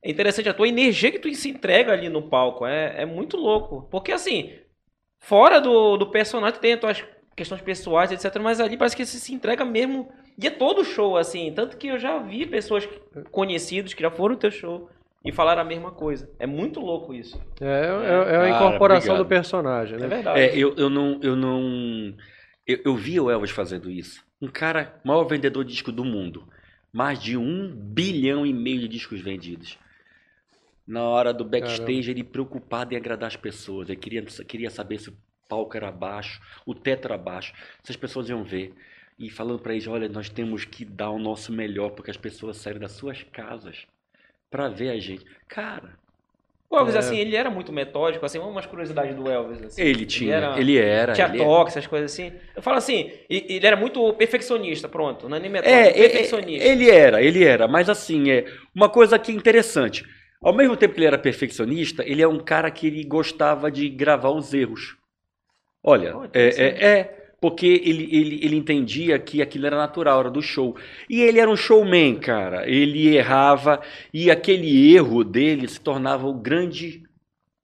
É 0.02 0.10
interessante 0.10 0.48
a 0.48 0.54
tua 0.54 0.68
energia 0.68 1.10
que 1.10 1.18
tu 1.18 1.34
se 1.34 1.48
entrega 1.48 1.92
ali 1.92 2.10
no 2.10 2.28
palco. 2.28 2.66
É, 2.66 3.02
é 3.02 3.06
muito 3.06 3.38
louco. 3.38 3.88
Porque, 3.90 4.12
assim, 4.12 4.52
fora 5.22 5.58
do, 5.58 5.96
do 5.96 6.10
personagem, 6.10 6.60
tem 6.60 6.74
as 6.74 6.80
tuas 6.80 7.04
questões 7.34 7.62
pessoais, 7.62 8.12
etc. 8.12 8.38
Mas 8.42 8.60
ali 8.60 8.76
parece 8.76 8.96
que 8.96 9.06
você 9.06 9.18
se 9.18 9.32
entrega 9.32 9.64
mesmo. 9.64 10.12
E 10.38 10.46
é 10.46 10.50
todo 10.50 10.84
show, 10.84 11.16
assim. 11.16 11.50
Tanto 11.54 11.78
que 11.78 11.86
eu 11.86 11.98
já 11.98 12.18
vi 12.18 12.44
pessoas 12.44 12.86
conhecidos 13.30 13.94
que 13.94 14.02
já 14.02 14.10
foram 14.10 14.34
no 14.34 14.40
teu 14.40 14.50
show 14.50 14.90
e 15.24 15.32
falaram 15.32 15.62
a 15.62 15.64
mesma 15.64 15.90
coisa. 15.90 16.30
É 16.38 16.46
muito 16.46 16.80
louco 16.80 17.14
isso. 17.14 17.40
É, 17.58 17.64
é, 17.64 17.68
é 17.68 18.20
a 18.20 18.24
Cara, 18.24 18.50
incorporação 18.50 19.14
obrigado. 19.14 19.24
do 19.24 19.28
personagem, 19.28 19.96
É 19.96 20.00
né? 20.00 20.06
verdade. 20.06 20.40
é, 20.40 20.56
eu, 20.56 20.74
eu 20.76 20.90
não. 20.90 21.18
Eu, 21.22 21.34
não 21.34 22.14
eu, 22.66 22.80
eu 22.84 22.94
vi 22.94 23.18
o 23.18 23.30
Elvis 23.30 23.50
fazendo 23.50 23.90
isso. 23.90 24.22
Um 24.40 24.48
cara, 24.48 25.00
maior 25.02 25.24
vendedor 25.24 25.64
de 25.64 25.72
disco 25.72 25.90
do 25.90 26.04
mundo. 26.04 26.46
Mais 26.92 27.20
de 27.20 27.36
um 27.38 27.74
bilhão 27.74 28.44
e 28.44 28.52
meio 28.52 28.80
de 28.80 28.88
discos 28.88 29.20
vendidos. 29.20 29.78
Na 30.86 31.02
hora 31.02 31.32
do 31.32 31.44
backstage, 31.44 32.10
ele 32.10 32.22
preocupado 32.22 32.92
em 32.92 32.96
agradar 32.96 33.28
as 33.28 33.36
pessoas. 33.36 33.88
Ele 33.88 33.98
queria, 33.98 34.22
queria 34.22 34.70
saber 34.70 34.98
se 34.98 35.08
o 35.08 35.16
palco 35.48 35.74
era 35.74 35.90
baixo, 35.90 36.40
o 36.66 36.74
teto 36.74 37.06
era 37.06 37.16
baixo, 37.16 37.54
se 37.82 37.90
as 37.90 37.96
pessoas 37.96 38.28
iam 38.28 38.44
ver. 38.44 38.74
E 39.18 39.30
falando 39.30 39.60
pra 39.60 39.72
eles, 39.72 39.86
olha, 39.86 40.08
nós 40.08 40.28
temos 40.28 40.66
que 40.66 40.84
dar 40.84 41.08
o 41.10 41.18
nosso 41.18 41.50
melhor, 41.50 41.90
porque 41.90 42.10
as 42.10 42.16
pessoas 42.18 42.58
saíram 42.58 42.80
das 42.80 42.92
suas 42.92 43.22
casas 43.22 43.86
pra 44.54 44.68
ver 44.68 44.90
a 44.90 45.00
gente. 45.00 45.24
Cara, 45.48 45.98
O 46.70 46.76
Elvis, 46.78 46.94
É. 46.94 46.98
assim, 46.98 47.16
ele 47.18 47.36
era 47.36 47.50
muito 47.50 47.72
metódico, 47.72 48.24
assim, 48.26 48.38
umas 48.38 48.66
curiosidades 48.66 49.14
do 49.16 49.28
Elvis, 49.30 49.62
assim. 49.62 49.82
ele 49.82 50.06
tinha, 50.06 50.34
era- 50.36 50.60
ele 50.60 50.76
era. 50.78 51.12
Tinha 51.12 51.28
ele 51.28 51.38
toque, 51.38 51.70
essas 51.70 51.86
coisas 51.86 52.12
assim. 52.12 52.32
Eu 52.56 52.62
falo 52.62 52.76
assim, 52.78 53.12
ele 53.28 53.64
era 53.66 53.76
muito 53.76 54.12
perfeccionista, 54.14 54.88
pronto, 54.88 55.28
não 55.28 55.36
é 55.36 55.40
nem 55.40 55.50
metódico, 55.50 55.76
É, 55.76 55.92
perfeccionista. 55.92 56.66
ele 56.66 56.90
era, 56.90 57.22
ele 57.22 57.44
era, 57.44 57.68
mas 57.68 57.88
assim, 57.88 58.30
é 58.30 58.44
uma 58.74 58.88
coisa 58.88 59.18
que 59.18 59.30
é 59.30 59.34
interessante. 59.34 60.04
Ao 60.42 60.52
mesmo 60.52 60.76
tempo 60.76 60.94
que 60.94 61.00
ele 61.00 61.06
era 61.06 61.18
perfeccionista, 61.18 62.02
ele 62.06 62.22
é 62.22 62.28
um 62.28 62.38
cara 62.38 62.70
que 62.70 62.86
ele 62.88 63.04
gostava 63.04 63.70
de 63.70 63.88
gravar 63.88 64.30
os 64.30 64.52
erros. 64.54 64.96
Olha, 65.82 66.16
Oh, 66.16 66.24
é, 66.32 66.48
é, 66.48 66.84
é, 66.86 67.23
porque 67.44 67.66
ele, 67.84 68.08
ele, 68.10 68.40
ele 68.42 68.56
entendia 68.56 69.18
que 69.18 69.42
aquilo 69.42 69.66
era 69.66 69.76
natural, 69.76 70.20
era 70.20 70.30
do 70.30 70.40
show. 70.40 70.74
E 71.10 71.20
ele 71.20 71.38
era 71.38 71.50
um 71.50 71.54
showman, 71.54 72.16
cara. 72.16 72.66
Ele 72.66 73.14
errava 73.14 73.82
e 74.14 74.30
aquele 74.30 74.94
erro 74.94 75.22
dele 75.22 75.68
se 75.68 75.78
tornava 75.78 76.26
o 76.26 76.32
grande 76.32 77.02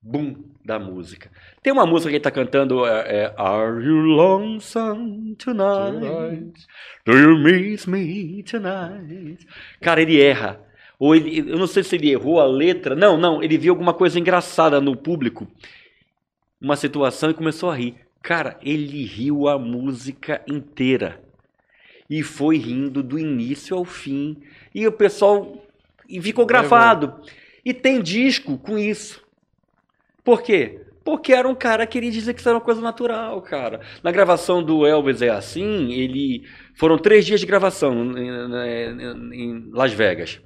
boom 0.02 0.36
da 0.62 0.78
música. 0.78 1.30
Tem 1.62 1.72
uma 1.72 1.86
música 1.86 2.10
que 2.10 2.16
ele 2.16 2.22
tá 2.22 2.30
cantando, 2.30 2.84
é, 2.84 3.22
é, 3.22 3.34
Are 3.38 3.82
you 3.82 3.96
lonesome 4.02 5.34
tonight? 5.36 6.52
Do 7.06 7.16
you 7.16 7.38
miss 7.38 7.86
me 7.86 8.42
tonight? 8.42 9.38
Cara, 9.80 10.02
ele 10.02 10.20
erra. 10.20 10.60
Ou 10.98 11.16
ele, 11.16 11.38
eu 11.50 11.56
não 11.56 11.66
sei 11.66 11.82
se 11.82 11.96
ele 11.96 12.10
errou 12.10 12.38
a 12.38 12.44
letra. 12.44 12.94
Não, 12.94 13.16
não, 13.16 13.42
ele 13.42 13.56
viu 13.56 13.72
alguma 13.72 13.94
coisa 13.94 14.20
engraçada 14.20 14.78
no 14.78 14.94
público. 14.94 15.48
Uma 16.60 16.76
situação 16.76 17.30
e 17.30 17.34
começou 17.34 17.70
a 17.70 17.74
rir. 17.74 18.09
Cara, 18.22 18.58
ele 18.62 19.04
riu 19.04 19.48
a 19.48 19.58
música 19.58 20.42
inteira. 20.46 21.20
E 22.08 22.22
foi 22.22 22.56
rindo 22.58 23.02
do 23.02 23.18
início 23.18 23.76
ao 23.76 23.84
fim. 23.84 24.36
E 24.74 24.86
o 24.86 24.92
pessoal 24.92 25.64
e 26.08 26.20
ficou 26.20 26.44
gravado. 26.44 27.14
E 27.64 27.72
tem 27.72 28.02
disco 28.02 28.58
com 28.58 28.78
isso. 28.78 29.22
Por 30.24 30.42
quê? 30.42 30.80
Porque 31.04 31.32
era 31.32 31.48
um 31.48 31.54
cara 31.54 31.86
que 31.86 31.92
queria 31.94 32.10
dizer 32.10 32.34
que 32.34 32.40
isso 32.40 32.48
era 32.48 32.58
uma 32.58 32.64
coisa 32.64 32.80
natural, 32.80 33.40
cara. 33.42 33.80
Na 34.02 34.10
gravação 34.12 34.62
do 34.62 34.86
Elvis 34.86 35.22
é 35.22 35.30
assim, 35.30 35.92
ele 35.92 36.46
foram 36.74 36.98
três 36.98 37.24
dias 37.24 37.40
de 37.40 37.46
gravação 37.46 38.16
em, 38.18 38.28
em- 38.28 39.34
em 39.34 39.70
Las 39.72 39.92
Vegas. 39.92 40.40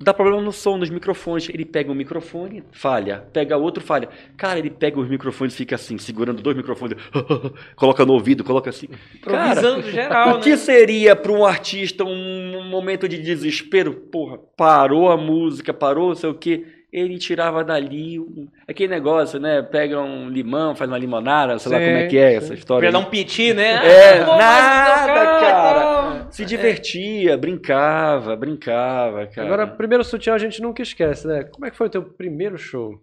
Dá 0.00 0.14
problema 0.14 0.40
no 0.40 0.52
som, 0.52 0.76
nos 0.76 0.90
microfones. 0.90 1.48
Ele 1.48 1.64
pega 1.64 1.90
um 1.90 1.94
microfone, 1.94 2.62
falha. 2.70 3.24
Pega 3.32 3.56
outro, 3.56 3.82
falha. 3.82 4.08
Cara, 4.36 4.56
ele 4.60 4.70
pega 4.70 5.00
os 5.00 5.08
microfones 5.08 5.54
e 5.54 5.56
fica 5.56 5.74
assim, 5.74 5.98
segurando 5.98 6.40
dois 6.40 6.56
microfones. 6.56 6.96
coloca 7.74 8.06
no 8.06 8.12
ouvido, 8.12 8.44
coloca 8.44 8.70
assim. 8.70 8.86
Cara, 9.22 9.50
Improvisando 9.58 9.90
geral, 9.90 10.36
o 10.36 10.40
que 10.40 10.50
né? 10.50 10.56
seria 10.56 11.16
para 11.16 11.32
um 11.32 11.44
artista 11.44 12.04
um 12.04 12.62
momento 12.70 13.08
de 13.08 13.18
desespero? 13.18 13.92
Porra, 13.92 14.38
parou 14.56 15.10
a 15.10 15.16
música, 15.16 15.74
parou 15.74 16.10
não 16.10 16.14
sei 16.14 16.30
o 16.30 16.34
quê. 16.34 16.64
Ele 16.90 17.18
tirava 17.18 17.62
dali 17.62 18.18
um- 18.18 18.48
aquele 18.66 18.88
negócio, 18.94 19.38
né? 19.38 19.60
Pega 19.60 20.00
um 20.00 20.30
limão, 20.30 20.74
faz 20.74 20.88
uma 20.90 20.96
limonada, 20.96 21.58
sei 21.58 21.70
lá 21.70 21.78
Sim, 21.78 21.84
como 21.84 21.96
é 21.98 22.06
que 22.06 22.16
é 22.16 22.34
essa 22.34 22.46
sim. 22.46 22.54
história. 22.54 22.88
Pra 22.90 22.98
um 22.98 23.04
piti, 23.04 23.52
né? 23.52 23.84
É, 23.84 24.20
Ah, 24.22 24.36
nada, 24.38 25.40
cara. 25.40 25.97
Se 26.30 26.44
divertia, 26.44 27.36
brincava, 27.36 28.36
brincava, 28.36 29.26
cara. 29.26 29.46
Agora, 29.46 29.66
primeiro 29.66 30.04
sutiã 30.04 30.34
a 30.34 30.38
gente 30.38 30.60
nunca 30.62 30.82
esquece, 30.82 31.26
né? 31.26 31.44
Como 31.44 31.64
é 31.66 31.70
que 31.70 31.76
foi 31.76 31.86
o 31.86 31.90
teu 31.90 32.02
primeiro 32.02 32.56
show? 32.58 33.00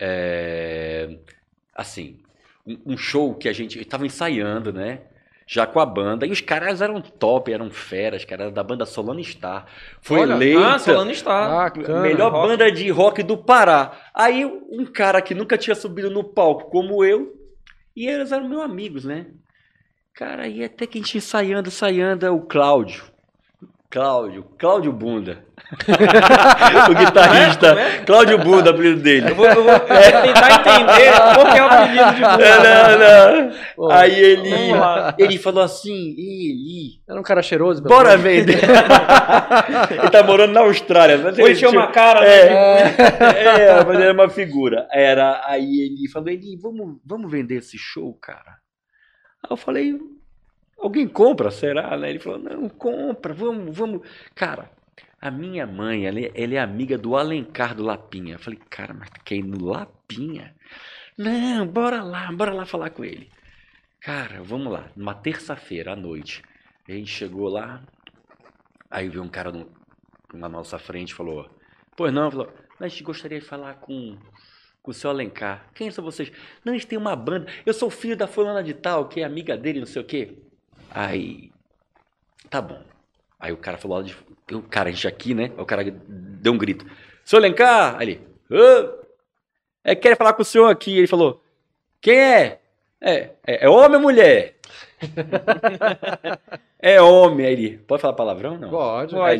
É, 0.00 1.18
assim, 1.74 2.20
um, 2.86 2.96
show 2.96 3.34
que 3.34 3.48
a 3.48 3.52
gente 3.52 3.80
estava 3.80 4.06
ensaiando, 4.06 4.72
né? 4.72 5.00
Já 5.46 5.66
com 5.66 5.80
a 5.80 5.86
banda, 5.86 6.26
e 6.26 6.30
os 6.30 6.42
caras 6.42 6.82
eram 6.82 7.00
top, 7.00 7.50
eram 7.50 7.70
feras, 7.70 8.22
cara, 8.22 8.50
da 8.50 8.62
banda 8.62 8.84
Solano 8.84 9.24
Star. 9.24 9.64
Foi 10.02 10.20
Olha, 10.20 10.34
eleita 10.34 10.74
Ah, 10.74 10.78
Solano 10.78 11.10
está. 11.10 11.48
Bacana. 11.48 12.02
melhor 12.02 12.30
rock. 12.30 12.48
banda 12.48 12.70
de 12.70 12.90
rock 12.90 13.22
do 13.22 13.36
Pará. 13.38 13.92
Aí 14.14 14.44
um 14.44 14.84
cara 14.84 15.22
que 15.22 15.34
nunca 15.34 15.56
tinha 15.56 15.74
subido 15.74 16.10
no 16.10 16.22
palco 16.22 16.70
como 16.70 17.02
eu, 17.02 17.34
e 17.96 18.06
eles 18.06 18.30
eram 18.30 18.46
meus 18.46 18.62
amigos, 18.62 19.04
né? 19.06 19.26
Cara, 20.18 20.46
aí 20.46 20.64
até 20.64 20.84
que 20.84 20.98
a 20.98 21.00
gente 21.00 21.16
ensaiando, 21.16 21.68
ensaiando, 21.68 22.26
é 22.26 22.30
o 22.30 22.40
Cláudio. 22.40 23.04
Cláudio, 23.88 24.44
Cláudio 24.58 24.92
Bunda. 24.92 25.44
o 26.90 26.94
guitarrista. 26.94 27.68
Como 27.68 27.78
é? 27.78 27.98
Cláudio 28.04 28.38
Bunda, 28.38 28.70
apelido 28.70 29.00
dele. 29.00 29.30
Eu 29.30 29.36
vou, 29.36 29.46
eu 29.46 29.62
vou 29.62 29.78
tentar 29.78 30.54
entender 30.58 31.12
qual 31.34 31.52
que 31.52 31.58
é 31.58 31.62
o 31.62 31.66
apelido 31.66 32.14
de 32.14 32.20
Buda. 32.20 32.44
É, 32.44 32.98
não, 32.98 33.50
não. 33.78 33.90
Aí 33.92 34.18
ele, 34.18 34.50
ele 35.18 35.38
falou 35.38 35.62
assim, 35.62 36.16
ele, 36.18 37.00
Era 37.08 37.20
um 37.20 37.22
cara 37.22 37.40
cheiroso? 37.40 37.80
bora 37.84 38.16
vender. 38.16 38.58
ele 39.88 40.10
tá 40.10 40.24
morando 40.24 40.52
na 40.52 40.62
Austrália. 40.62 41.16
Mas 41.16 41.38
Ou 41.38 41.46
ele 41.46 41.54
tinha 41.56 41.70
uma 41.70 41.86
cara, 41.92 42.26
É. 42.26 42.50
né? 42.50 42.94
É, 43.68 43.84
mas 43.84 44.00
era 44.00 44.12
uma 44.12 44.28
figura. 44.28 44.88
Era, 44.90 45.44
aí 45.46 45.78
ele 45.80 46.08
falou, 46.10 46.28
ele, 46.28 46.58
vamos, 46.60 46.96
vamos 47.06 47.30
vender 47.30 47.58
esse 47.58 47.78
show, 47.78 48.12
cara? 48.20 48.57
Aí 49.48 49.52
eu 49.52 49.56
falei, 49.56 49.98
alguém 50.78 51.08
compra, 51.08 51.50
será? 51.50 51.96
né? 51.96 52.10
Ele 52.10 52.20
falou, 52.20 52.38
não, 52.38 52.68
compra, 52.68 53.34
vamos, 53.34 53.76
vamos. 53.76 54.08
Cara, 54.34 54.70
a 55.20 55.30
minha 55.30 55.66
mãe, 55.66 56.06
ela, 56.06 56.20
é- 56.20 56.32
ela 56.34 56.54
é 56.54 56.58
amiga 56.58 56.98
do 56.98 57.16
Alencar 57.16 57.74
do 57.74 57.82
Lapinha. 57.84 58.34
Eu 58.34 58.38
falei, 58.38 58.58
cara, 58.70 58.94
mas 58.94 59.10
tu 59.10 59.20
quer 59.24 59.36
ir 59.36 59.42
no 59.44 59.64
Lapinha? 59.66 60.54
Não, 61.16 61.66
bora 61.66 62.02
lá, 62.02 62.30
bora 62.32 62.52
lá 62.54 62.64
falar 62.66 62.90
com 62.90 63.04
ele. 63.04 63.30
Cara, 64.00 64.42
vamos 64.42 64.72
lá, 64.72 64.90
numa 64.96 65.14
terça-feira 65.14 65.92
à 65.92 65.96
noite. 65.96 66.42
A 66.88 66.92
gente 66.92 67.10
chegou 67.10 67.48
lá, 67.48 67.82
aí 68.90 69.08
veio 69.08 69.22
um 69.22 69.28
cara 69.28 69.52
no- 69.52 69.70
na 70.34 70.48
nossa 70.48 70.78
frente 70.78 71.14
falou, 71.14 71.48
pois 71.96 72.12
não, 72.12 72.30
falou, 72.30 72.52
a 72.80 72.88
gente 72.88 73.02
gostaria 73.02 73.40
de 73.40 73.46
falar 73.46 73.74
com, 73.76 74.16
com 74.88 74.92
o 74.92 74.94
seu 74.94 75.10
Alencar. 75.10 75.66
Quem 75.74 75.90
são 75.90 76.02
vocês? 76.02 76.32
Não, 76.64 76.72
eles 76.72 76.86
têm 76.86 76.96
uma 76.96 77.14
banda. 77.14 77.46
Eu 77.66 77.74
sou 77.74 77.90
filho 77.90 78.16
da 78.16 78.26
fulana 78.26 78.62
de 78.62 78.72
tal, 78.72 79.06
que 79.06 79.20
é 79.20 79.24
amiga 79.24 79.54
dele, 79.54 79.80
não 79.80 79.86
sei 79.86 80.00
o 80.00 80.04
quê. 80.04 80.32
Aí 80.90 81.52
Tá 82.48 82.62
bom. 82.62 82.82
Aí 83.38 83.52
o 83.52 83.56
cara 83.58 83.76
falou. 83.76 84.02
O 84.50 84.62
cara, 84.62 84.88
a 84.88 84.92
gente 84.92 85.06
aqui, 85.06 85.34
né? 85.34 85.52
O 85.58 85.66
cara 85.66 85.84
deu 85.84 86.54
um 86.54 86.56
grito. 86.56 86.86
Seu 87.22 87.38
Lencar! 87.38 87.96
Aí 87.98 88.08
ele. 88.08 88.28
"Ô, 88.50 89.04
É, 89.84 89.94
quer 89.94 90.16
falar 90.16 90.32
com 90.32 90.40
o 90.40 90.44
senhor 90.44 90.68
aqui. 90.70 90.96
Ele 90.96 91.06
falou. 91.06 91.44
Quem 92.00 92.18
é? 92.18 92.60
É, 92.98 93.12
é, 93.46 93.66
é 93.66 93.68
homem 93.68 93.96
ou 93.96 94.02
mulher? 94.02 94.56
é 96.80 96.98
homem. 97.02 97.44
Aí 97.46 97.52
ele. 97.52 97.78
Pode 97.78 98.00
falar 98.00 98.14
palavrão? 98.14 98.56
Não. 98.56 98.70
Pode. 98.70 99.14
Aí 99.18 99.34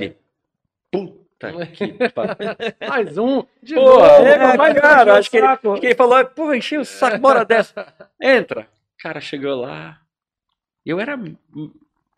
ele. 0.93 1.19
Puta 1.39 1.67
que 1.67 2.09
pariu. 2.11 2.57
Mais 2.89 3.17
um. 3.17 3.45
De 3.63 3.75
Porra, 3.75 4.09
novo. 4.19 4.27
é, 4.27 4.57
mas, 4.57 4.81
cara, 4.81 5.19
acho 5.19 5.31
que 5.31 5.37
ele, 5.37 5.57
que 5.81 5.87
ele 5.87 5.95
falou, 5.95 6.25
pô, 6.27 6.53
encheu 6.53 6.81
o 6.81 6.85
saco, 6.85 7.19
bora 7.19 7.45
dessa. 7.45 7.87
Entra. 8.21 8.63
O 8.63 9.03
cara 9.03 9.21
chegou 9.21 9.55
lá. 9.61 10.01
Eu 10.85 10.99
era. 10.99 11.19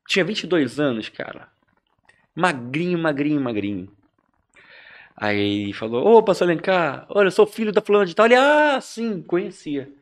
Tinha 0.09 0.25
22 0.25 0.81
anos, 0.81 1.09
cara. 1.09 1.49
Magrinho, 2.35 2.99
magrinho, 2.99 3.41
magrinho. 3.41 3.93
Aí 5.17 5.65
ele 5.65 5.73
falou: 5.75 6.17
Ô, 6.17 6.23
pastor 6.23 6.49
Alencar, 6.49 7.05
olha, 7.11 7.27
eu 7.27 7.33
sou 7.33 7.47
filho 7.47 7.73
da 7.73 7.83
fulana 7.83 8.07
de 8.07 8.15
tal. 8.15 8.25
Ele, 8.25 8.37
ah, 8.37 8.81
sim, 8.81 9.21
conhecia. 9.21 9.93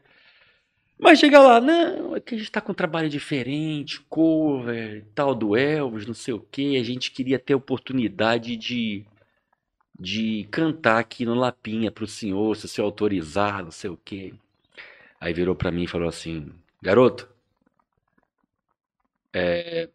Mas 0.98 1.20
chega 1.20 1.38
lá, 1.38 1.60
não, 1.60 2.16
é 2.16 2.20
que 2.20 2.34
a 2.34 2.38
gente 2.38 2.50
tá 2.50 2.60
com 2.60 2.72
um 2.72 2.74
trabalho 2.74 3.08
diferente, 3.08 4.00
cover, 4.08 5.04
tal 5.14 5.34
do 5.34 5.56
Elvis, 5.56 6.06
não 6.06 6.14
sei 6.14 6.34
o 6.34 6.40
quê. 6.50 6.76
A 6.80 6.84
gente 6.84 7.12
queria 7.12 7.38
ter 7.38 7.54
oportunidade 7.54 8.56
de 8.56 9.04
de 9.98 10.46
cantar 10.50 10.98
aqui 10.98 11.24
no 11.24 11.34
Lapinha 11.34 11.90
pro 11.90 12.06
senhor, 12.06 12.56
se 12.56 12.66
o 12.66 12.68
senhor 12.68 12.86
autorizar, 12.86 13.64
não 13.64 13.72
sei 13.72 13.90
o 13.90 13.98
quê. 14.04 14.32
Aí 15.20 15.32
virou 15.32 15.54
pra 15.56 15.70
mim 15.72 15.84
e 15.84 15.88
falou 15.88 16.08
assim: 16.08 16.52
Garoto, 16.80 17.28
é, 19.32 19.88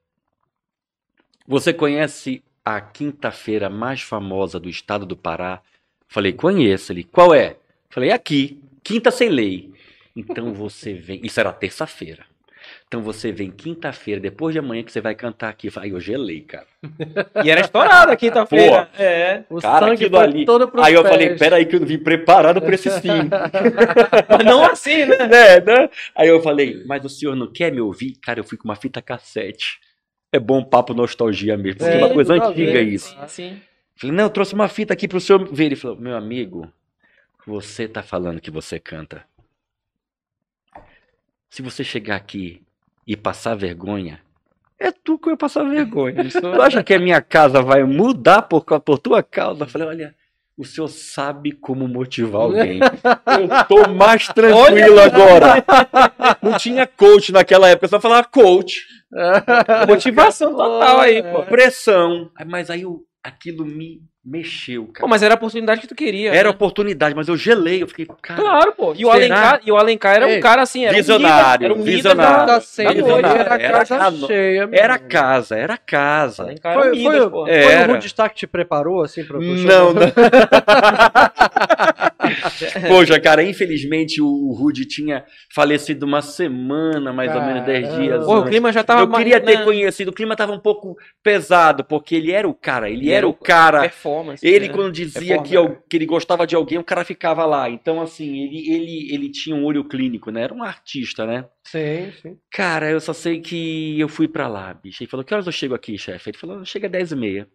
você 1.48 1.74
conhece 1.74 2.44
a 2.66 2.82
quinta-feira 2.82 3.70
mais 3.70 4.02
famosa 4.02 4.60
do 4.60 4.70
estado 4.70 5.06
do 5.06 5.16
Pará? 5.16 5.62
Falei: 6.08 6.34
Conheço. 6.34 6.92
Ele: 6.92 7.04
Qual 7.04 7.34
é? 7.34 7.58
Falei: 7.90 8.12
Aqui, 8.12 8.62
Quinta 8.84 9.12
Sem 9.12 9.30
Lei. 9.30 9.73
Então 10.16 10.54
você 10.54 10.94
vem. 10.94 11.20
Isso 11.24 11.40
era 11.40 11.52
terça-feira. 11.52 12.26
Então 12.88 13.02
você 13.02 13.30
vem 13.32 13.52
quinta-feira, 13.52 14.22
depois 14.22 14.54
de 14.54 14.60
amanhã, 14.60 14.84
que 14.84 14.92
você 14.92 15.02
vai 15.02 15.14
cantar 15.16 15.50
aqui. 15.50 15.70
Aí 15.76 15.90
eu 15.90 16.00
gelei, 16.00 16.42
cara. 16.42 16.66
E 17.44 17.50
era 17.50 17.60
estourada 17.60 18.16
quinta-feira. 18.16 18.90
É. 18.98 19.44
O 19.50 19.60
Cara, 19.60 19.88
sangue 19.88 20.06
aquilo 20.06 20.16
foi 20.18 20.24
ali. 20.26 20.46
todo 20.46 20.68
pros 20.70 20.86
Aí 20.86 20.94
eu 20.94 21.02
pés. 21.04 21.14
falei: 21.14 21.36
Peraí, 21.36 21.66
que 21.66 21.76
eu 21.76 21.82
não 21.82 21.88
vim 21.88 21.98
preparado 21.98 22.62
pra 22.62 22.74
esse 22.74 22.90
sim. 23.02 23.10
Mas 24.30 24.46
não 24.46 24.64
assim, 24.64 25.06
né? 25.06 25.18
né, 25.28 25.60
né? 25.60 25.90
Aí 26.16 26.30
eu 26.30 26.42
falei, 26.42 26.84
mas 26.86 27.04
o 27.04 27.10
senhor 27.10 27.36
não 27.36 27.52
quer 27.52 27.72
me 27.72 27.82
ouvir? 27.82 28.14
Cara, 28.22 28.40
eu 28.40 28.44
fui 28.44 28.58
com 28.58 28.66
uma 28.66 28.76
fita 28.76 29.02
cassete. 29.02 29.80
É 30.32 30.40
bom 30.40 30.64
papo 30.64 30.94
nostalgia 30.94 31.58
mesmo, 31.58 31.80
porque 31.80 31.94
é 31.94 31.98
uma 31.98 32.08
É, 32.10 32.14
coisa 32.14 32.34
antiga 32.34 32.72
ver. 32.72 32.84
isso. 32.84 33.16
Sim. 33.28 33.60
Falei, 33.98 34.16
não, 34.16 34.24
eu 34.24 34.30
trouxe 34.30 34.54
uma 34.54 34.68
fita 34.70 34.94
aqui 34.94 35.08
pro 35.08 35.20
senhor 35.20 35.44
ver. 35.54 35.66
Ele 35.66 35.76
falou, 35.76 35.98
meu 35.98 36.16
amigo, 36.16 36.72
você 37.46 37.88
tá 37.90 38.02
falando 38.02 38.40
que 38.40 38.50
você 38.50 38.80
canta. 38.80 39.24
Se 41.54 41.62
você 41.62 41.84
chegar 41.84 42.16
aqui 42.16 42.64
e 43.06 43.16
passar 43.16 43.54
vergonha, 43.54 44.20
é 44.80 44.92
tu 44.92 45.20
que 45.20 45.28
vai 45.28 45.38
passar 45.38 45.64
vergonha. 45.64 46.24
Tu 46.34 46.62
acha 46.64 46.84
que 46.84 46.96
a 46.96 47.00
minha 47.00 47.22
casa 47.22 47.62
vai 47.62 47.84
mudar 47.84 48.42
por, 48.42 48.64
por 48.82 48.98
tua 48.98 49.22
causa? 49.22 49.64
Eu 49.66 49.68
falei, 49.68 49.88
olha, 49.88 50.16
o 50.58 50.66
senhor 50.66 50.88
sabe 50.88 51.52
como 51.52 51.88
motivar 51.88 52.42
alguém. 52.42 52.80
Eu 52.80 53.66
tô 53.68 53.88
mais 53.94 54.26
tranquilo 54.34 55.00
agora. 55.00 55.64
Não 56.42 56.58
tinha 56.58 56.88
coach 56.88 57.32
naquela 57.32 57.70
época, 57.70 57.88
só 57.88 58.02
falava 58.02 58.28
coach. 58.28 58.82
Motivação 59.88 60.56
total 60.56 61.02
aí, 61.02 61.22
pô. 61.22 61.44
Pressão. 61.44 62.32
Mas 62.48 62.72
aí 62.72 62.82
eu- 62.82 63.04
aquilo 63.24 63.64
me 63.64 64.02
mexeu, 64.26 64.86
Pô, 64.86 64.94
cara. 64.94 65.08
mas 65.10 65.22
era 65.22 65.34
a 65.34 65.36
oportunidade 65.36 65.82
que 65.82 65.88
tu 65.88 65.96
queria. 65.96 66.34
Era 66.34 66.48
né? 66.48 66.56
oportunidade, 66.56 67.14
mas 67.14 67.28
eu 67.28 67.36
gelei. 67.36 67.84
Eu 67.84 67.88
fiquei, 67.88 68.06
cara. 68.22 68.40
Claro, 68.42 68.72
pô. 68.74 68.94
E 68.96 69.04
o? 69.04 69.12
Alencar, 69.12 69.60
e 69.66 69.72
o 69.72 69.76
Alencar 69.76 70.16
era 70.16 70.28
um 70.28 70.40
cara 70.40 70.62
assim, 70.62 70.86
era 70.86 70.96
visionário, 70.96 71.36
um 71.36 71.52
líder, 71.54 71.66
era 71.66 71.74
um 71.74 71.78
líder 71.78 71.92
visionário. 71.96 72.48
da- 72.48 72.54
Da 72.54 72.60
Visionário. 72.60 73.42
era 73.42 73.56
Era 73.56 73.78
casa 73.80 73.98
casa- 73.98 74.28
cheia. 74.28 74.68
meu 74.68 74.80
Era 74.80 74.98
casa, 75.00 75.56
era 75.58 75.78
casa. 75.78 76.44
Alencar 76.44 76.72
era 76.72 76.82
Foi, 76.82 76.90
um 76.90 76.94
líder, 76.94 77.22
foi, 77.22 77.30
pô. 77.30 77.48
É. 77.48 77.64
foi 77.64 77.74
Era. 77.74 77.92
o 77.92 77.96
Woodstock 77.96 78.30
que 78.34 78.40
te 78.40 78.48
preparou, 78.48 79.04
assim, 79.04 79.24
show? 79.26 79.42
Não, 79.42 79.94
não. 79.94 80.02
Poxa, 82.88 83.20
cara, 83.20 83.44
infelizmente 83.44 84.22
o, 84.22 84.54
Rudy 84.54 84.86
tinha 84.86 85.26
falecido 85.54 86.06
uma 86.06 86.22
semana, 86.22 87.12
mais 87.12 87.36
ou 87.36 87.42
menos, 87.42 87.66
dez 87.66 87.86
Caramba. 87.86 88.02
dias. 88.04 88.26
Pô, 88.26 88.38
o 88.40 88.46
clima 88.46 88.72
já 88.72 88.84
tava 88.84 89.02
Eu 89.02 89.10
queria 89.10 89.42
ter 89.42 89.60
na 89.60 89.64
conhecido, 89.66 90.10
o 90.10 90.14
clima 90.14 90.36
tava 90.36 90.54
um 90.54 90.60
pouco 90.60 90.96
pesado, 91.22 91.84
porque 91.84 92.16
ele 92.16 92.32
era 92.32 92.48
o 92.48 92.54
cara, 92.54 92.90
ele 92.90 93.02
Ele 93.04 93.10
era 93.10 93.18
era 93.18 93.28
o 93.28 93.32
o 93.32 93.34
cara. 93.34 93.82
performance. 93.82 94.13
Ele, 94.42 94.68
né? 94.68 94.74
quando 94.74 94.92
dizia 94.92 95.22
Reforma, 95.22 95.44
que, 95.44 95.56
al- 95.58 95.76
que 95.90 95.98
ele 95.98 96.06
gostava 96.06 96.46
de 96.48 96.56
alguém, 96.56 96.78
o 96.78 96.84
cara 96.84 97.04
ficava 97.04 97.46
lá. 97.46 97.70
Então, 97.70 98.02
assim, 98.02 98.44
ele, 98.44 98.72
ele, 98.72 99.14
ele 99.14 99.30
tinha 99.30 99.56
um 99.56 99.64
olho 99.66 99.84
clínico, 99.84 100.30
né? 100.32 100.42
Era 100.44 100.54
um 100.54 100.64
artista, 100.64 101.26
né? 101.26 101.46
Sim, 101.64 102.12
sim. 102.22 102.38
Cara, 102.52 102.90
eu 102.90 103.00
só 103.00 103.14
sei 103.14 103.40
que 103.42 104.00
eu 104.00 104.08
fui 104.10 104.28
pra 104.28 104.48
lá, 104.48 104.74
bicho. 104.74 105.02
Ele 105.04 105.10
falou, 105.10 105.24
que 105.24 105.34
horas 105.34 105.46
eu 105.46 105.52
chego 105.52 105.74
aqui, 105.76 105.98
chefe? 105.98 106.30
Ele 106.32 106.38
falou, 106.38 106.64
chega 106.66 106.88
às 106.88 106.92
10 106.92 107.12
e 107.12 107.16
meia. 107.16 107.48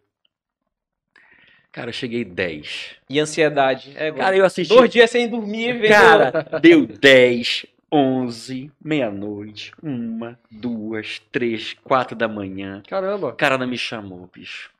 Cara, 1.71 1.89
eu 1.89 1.93
cheguei 1.93 2.25
10. 2.25 2.95
E 3.09 3.19
ansiedade. 3.19 3.93
É, 3.95 4.11
Cara, 4.11 4.35
eu 4.35 4.43
assisti... 4.43 4.73
dois 4.73 4.89
dias 4.89 5.09
sem 5.09 5.29
dormir. 5.29 5.87
Cara, 5.87 6.59
deu 6.59 6.85
10, 6.87 7.65
11, 7.91 8.71
meia-noite, 8.83 9.71
uma, 9.81 10.39
duas, 10.49 11.19
três, 11.31 11.73
quatro 11.83 12.15
da 12.15 12.27
manhã. 12.27 12.81
Caramba. 12.87 13.29
O 13.29 13.33
cara 13.35 13.57
não 13.57 13.67
me 13.67 13.77
chamou, 13.77 14.27
bicho. 14.33 14.71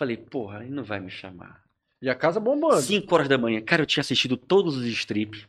Falei, 0.00 0.16
porra, 0.16 0.60
ele 0.64 0.70
não 0.74 0.82
vai 0.82 0.98
me 0.98 1.10
chamar. 1.10 1.60
E 2.00 2.08
a 2.08 2.14
casa 2.14 2.40
bombando. 2.40 2.80
5 2.80 3.14
horas 3.14 3.28
da 3.28 3.36
manhã. 3.36 3.60
Cara, 3.60 3.82
eu 3.82 3.86
tinha 3.86 4.00
assistido 4.00 4.34
todos 4.34 4.74
os 4.78 4.86
strips. 4.86 5.46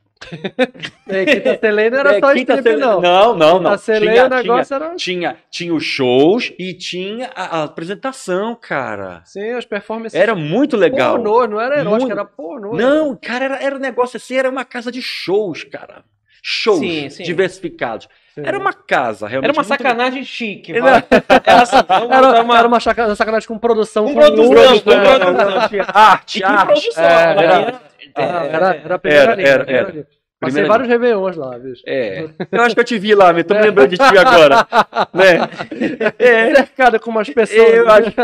E 1.08 1.26
Quinta 1.26 1.58
Selene 1.58 1.96
era 1.96 2.18
É, 2.18 2.20
só 2.20 2.34
Quinta 2.34 2.56
strip, 2.56 2.64
Cele- 2.64 2.82
não. 2.82 3.00
Não, 3.00 3.34
não, 3.38 3.54
não. 3.62 3.72
Quinta 3.72 3.78
Selene 3.78 4.12
Tinha, 4.12 4.26
o 4.26 4.30
negócio 4.30 4.74
era... 4.76 4.96
tinha, 4.98 5.38
tinha 5.50 5.74
os 5.74 5.86
shows 5.86 6.52
e 6.60 6.74
tinha 6.74 7.32
a, 7.34 7.60
a 7.60 7.64
apresentação, 7.64 8.54
cara. 8.62 9.24
Sim, 9.24 9.52
as 9.52 9.64
performances... 9.64 10.20
Era 10.20 10.36
muito 10.36 10.76
legal. 10.76 11.16
Pornô, 11.16 11.48
não 11.48 11.58
era 11.62 11.80
erótico, 11.80 12.02
Muito. 12.02 12.12
era 12.12 12.26
pornô. 12.26 12.76
Não, 12.76 13.16
cara, 13.16 13.46
era, 13.46 13.64
era 13.64 13.76
um 13.78 13.80
negócio 13.80 14.18
assim, 14.18 14.36
era 14.36 14.50
uma 14.50 14.66
casa 14.66 14.92
de 14.92 15.02
shows, 15.02 15.64
cara. 15.64 16.04
Shows 16.44 16.80
Sim, 16.80 17.10
sim. 17.10 17.24
diversificados. 17.24 18.10
Sim. 18.34 18.44
Era 18.46 18.58
uma 18.58 18.72
casa, 18.74 19.28
realmente. 19.28 19.50
Era 19.50 19.54
uma 19.60 19.68
muito- 19.68 19.78
sacanagem 19.78 20.24
chique. 20.24 20.72
Era-. 20.76 21.04
Era 21.46 21.62
assim, 21.64 21.76
Era, 22.10 22.42
uma... 22.44 22.58
era 22.58 22.68
uma 22.68 22.80
sacanagem 22.80 23.48
com 23.48 23.58
produção. 23.58 24.06
Com 24.06 24.14
com 24.14 24.20
produção, 24.20 24.80
com 24.80 24.90
né? 24.90 25.20
produção. 25.20 25.86
Arte, 25.94 26.44
arte. 26.44 26.66
produção. 26.66 27.04
É, 27.04 27.44
era- 27.44 27.82
Ah, 28.16 28.22
é, 28.22 28.48
era, 28.54 28.76
é. 28.76 28.82
era 28.86 28.96
a 28.96 29.00
primeira 29.00 29.24
Era, 29.24 29.36
linha, 29.64 29.78
era, 29.78 30.08
primeira. 30.42 30.42
Passei 30.42 30.64
Primeira 30.64 30.68
vários 30.68 30.88
Réveillons 30.90 31.36
lá, 31.38 31.58
bicho. 31.60 31.82
É. 31.86 32.26
Eu 32.52 32.62
acho 32.64 32.74
que 32.76 32.82
eu 32.82 32.86
te 32.86 32.98
vi 33.00 33.14
lá, 33.16 33.32
me 33.32 33.44
tô 33.44 33.54
me 33.54 33.62
lembrando 33.62 33.90
de 33.90 33.98
ti 33.98 34.18
agora. 34.18 34.68
né? 35.14 35.40
É. 36.20 36.56
Cercada 36.56 37.00
com 37.00 37.12
umas 37.12 37.30
pessoas. 37.30 37.74
Eu 37.74 37.88
acho- 37.90 38.12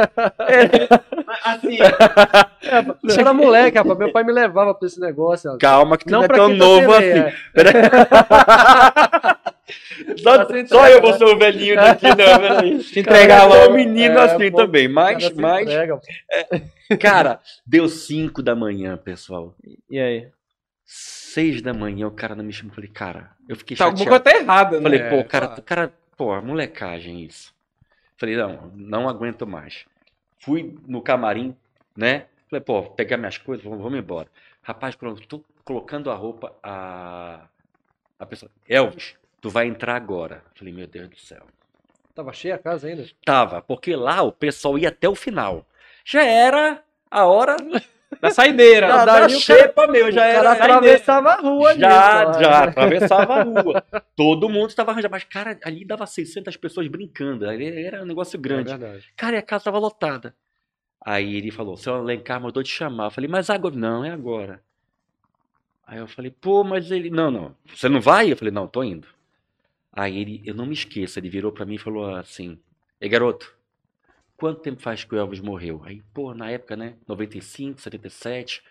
Assim, 1.43 1.77
Eu 3.03 3.15
era 3.19 3.33
moleque, 3.33 3.77
rapaz. 3.77 3.97
Meu 3.99 4.11
pai 4.11 4.23
me 4.23 4.31
levava 4.33 4.73
pra 4.73 4.87
esse 4.87 4.99
negócio. 4.99 5.51
ó. 5.51 5.57
Calma, 5.57 5.97
que 5.97 6.05
tu 6.05 6.11
não, 6.11 6.19
Não 6.19 6.25
é 6.25 6.27
tão 6.27 6.49
tá 6.49 6.55
novo 6.55 6.93
assim. 6.93 7.05
é. 7.05 7.33
Peraí. 7.53 7.73
só, 10.17 10.45
Tá 10.45 10.67
só 10.67 10.87
eu 10.87 11.01
vou 11.01 11.11
né? 11.11 11.17
ser 11.17 11.25
o 11.25 11.37
velhinho 11.37 11.75
daqui, 11.75 12.07
não. 12.07 12.15
Peraí. 12.39 12.77
te 12.79 12.99
entregar 12.99 13.43
Eu 13.45 13.51
sou 13.51 13.59
logo. 13.61 13.73
um 13.73 13.75
menino 13.75 14.17
É, 14.19 14.23
assim 14.23 14.51
pô, 14.51 14.57
também. 14.57 14.87
Mas, 14.87 15.23
cara 15.23 15.33
mas, 15.37 15.61
entrega. 15.67 15.99
cara, 16.99 17.39
deu 17.65 17.87
5 17.89 18.41
da 18.41 18.55
manhã, 18.55 18.97
pessoal. 18.97 19.53
E 19.89 19.99
aí? 19.99 20.27
6 21.37 21.61
da 21.61 21.71
manhã 21.71 22.07
o 22.07 22.11
cara 22.11 22.33
não 22.33 22.43
me 22.43 22.51
chamou. 22.51 22.73
Falei, 22.73 22.89
cara, 22.89 23.29
eu 23.47 23.55
fiquei 23.55 23.77
Tá 23.77 23.85
alguma 23.85 24.03
chateado. 24.03 24.23
coisa 24.23 24.37
tá 24.39 24.43
errada, 24.43 24.77
né? 24.77 24.83
Falei, 24.83 25.03
pô, 25.03 25.23
cara, 25.29 25.47
claro. 25.47 25.61
cara, 25.61 25.93
pô, 26.17 26.41
molecagem 26.41 27.23
isso. 27.23 27.53
Falei, 28.17 28.35
não, 28.35 28.71
não 28.73 29.07
aguento 29.07 29.45
mais. 29.45 29.85
Fui 30.39 30.75
no 30.87 30.99
camarim, 30.99 31.55
né? 31.95 32.25
Falei, 32.49 32.63
pô, 32.63 32.81
pegar 32.81 33.17
minhas 33.17 33.37
coisas, 33.37 33.63
vamos, 33.63 33.83
vamos 33.83 33.99
embora. 33.99 34.27
Rapaz, 34.63 34.97
eu 34.99 35.15
tô 35.27 35.43
colocando 35.63 36.09
a 36.09 36.15
roupa, 36.15 36.55
a, 36.63 37.47
a 38.17 38.25
pessoa, 38.25 38.51
Elvis, 38.67 39.15
tu 39.39 39.51
vai 39.51 39.67
entrar 39.67 39.95
agora. 39.95 40.43
Falei, 40.55 40.73
meu 40.73 40.87
Deus 40.87 41.07
do 41.07 41.19
céu. 41.19 41.45
Tava 42.15 42.33
cheia 42.33 42.55
a 42.55 42.57
casa 42.57 42.87
ainda. 42.87 43.05
Tava, 43.23 43.61
porque 43.61 43.95
lá 43.95 44.23
o 44.23 44.31
pessoal 44.31 44.75
ia 44.79 44.89
até 44.89 45.07
o 45.07 45.13
final. 45.13 45.63
Já 46.03 46.23
era 46.23 46.83
a 47.11 47.25
hora 47.25 47.57
Da 48.21 48.29
saideira. 48.29 48.87
Não, 48.87 48.97
da, 49.05 49.05
cara- 49.05 49.29
xepa, 49.29 49.87
meu. 49.87 50.11
Já 50.11 50.25
era 50.25 50.41
cara 50.43 50.51
a 50.51 50.55
saideira. 50.55 50.75
atravessava 50.77 51.29
a 51.29 51.35
rua 51.41 51.69
ali. 51.69 51.79
Já, 51.81 52.33
já, 52.33 52.63
atravessava 52.65 53.33
a 53.35 53.43
rua. 53.43 53.83
Todo 54.15 54.49
mundo 54.49 54.69
estava 54.69 54.91
arranjado. 54.91 55.11
Mas, 55.11 55.23
cara, 55.23 55.59
ali 55.63 55.85
dava 55.85 56.05
600 56.05 56.55
pessoas 56.57 56.87
brincando. 56.87 57.47
Ali 57.47 57.85
Era 57.85 58.01
um 58.03 58.05
negócio 58.05 58.37
É 58.37 58.41
grande. 58.41 58.69
verdade. 58.69 59.05
Cara, 59.15 59.35
e 59.35 59.39
a 59.39 59.41
casa 59.41 59.61
estava 59.61 59.77
lotada. 59.79 60.35
Aí 61.05 61.35
ele 61.35 61.51
falou, 61.51 61.77
seu 61.77 61.95
Alencar 61.95 62.41
mandou 62.41 62.61
te 62.63 62.69
chamar. 62.69 63.05
Eu 63.05 63.11
falei, 63.11 63.29
mas 63.29 63.49
agora? 63.49 63.75
Não, 63.75 64.03
é 64.03 64.09
agora. 64.11 64.61
Aí 65.85 65.99
eu 65.99 66.07
falei, 66.07 66.31
pô, 66.31 66.63
mas 66.63 66.91
ele... 66.91 67.09
Não, 67.09 67.31
não. 67.31 67.55
Você 67.73 67.87
não 67.87 68.01
vai? 68.01 68.31
Eu 68.31 68.35
falei, 68.35 68.51
não, 68.53 68.67
tô 68.67 68.83
indo. 68.83 69.07
Aí 69.93 70.19
ele, 70.19 70.41
eu 70.45 70.53
não 70.53 70.65
me 70.65 70.73
esqueço, 70.73 71.17
ele 71.17 71.29
virou 71.29 71.51
pra 71.51 71.65
mim 71.65 71.75
e 71.75 71.79
falou 71.79 72.13
assim, 72.15 72.59
Ei, 72.99 73.07
garoto, 73.09 73.55
quanto 74.37 74.61
tempo 74.61 74.81
faz 74.81 75.03
que 75.03 75.15
o 75.15 75.17
Elvis 75.17 75.41
morreu? 75.41 75.81
Aí, 75.83 76.01
pô, 76.13 76.33
na 76.33 76.49
época, 76.49 76.77
né? 76.77 76.95
95, 77.07 77.81
77, 77.81 78.63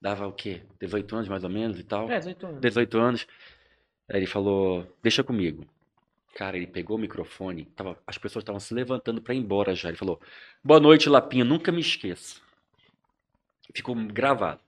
dava 0.00 0.26
o 0.26 0.32
quê? 0.32 0.62
18 0.78 1.16
anos 1.16 1.28
mais 1.28 1.42
ou 1.42 1.50
menos 1.50 1.80
e 1.80 1.82
tal. 1.82 2.10
É, 2.10 2.18
18 2.18 2.46
anos. 2.46 2.60
18 2.60 2.98
anos. 2.98 3.26
Aí 4.08 4.20
ele 4.20 4.26
falou, 4.26 4.86
deixa 5.02 5.24
comigo. 5.24 5.66
Cara, 6.34 6.56
ele 6.56 6.66
pegou 6.66 6.96
o 6.96 7.00
microfone, 7.00 7.64
tava, 7.74 7.98
as 8.06 8.16
pessoas 8.16 8.42
estavam 8.42 8.60
se 8.60 8.72
levantando 8.72 9.20
pra 9.20 9.34
ir 9.34 9.38
embora 9.38 9.74
já. 9.74 9.88
Ele 9.88 9.98
falou, 9.98 10.20
boa 10.62 10.78
noite, 10.78 11.08
Lapinha, 11.08 11.44
nunca 11.44 11.72
me 11.72 11.80
esqueça. 11.80 12.40
Ficou 13.74 13.94
gravado. 13.94 14.60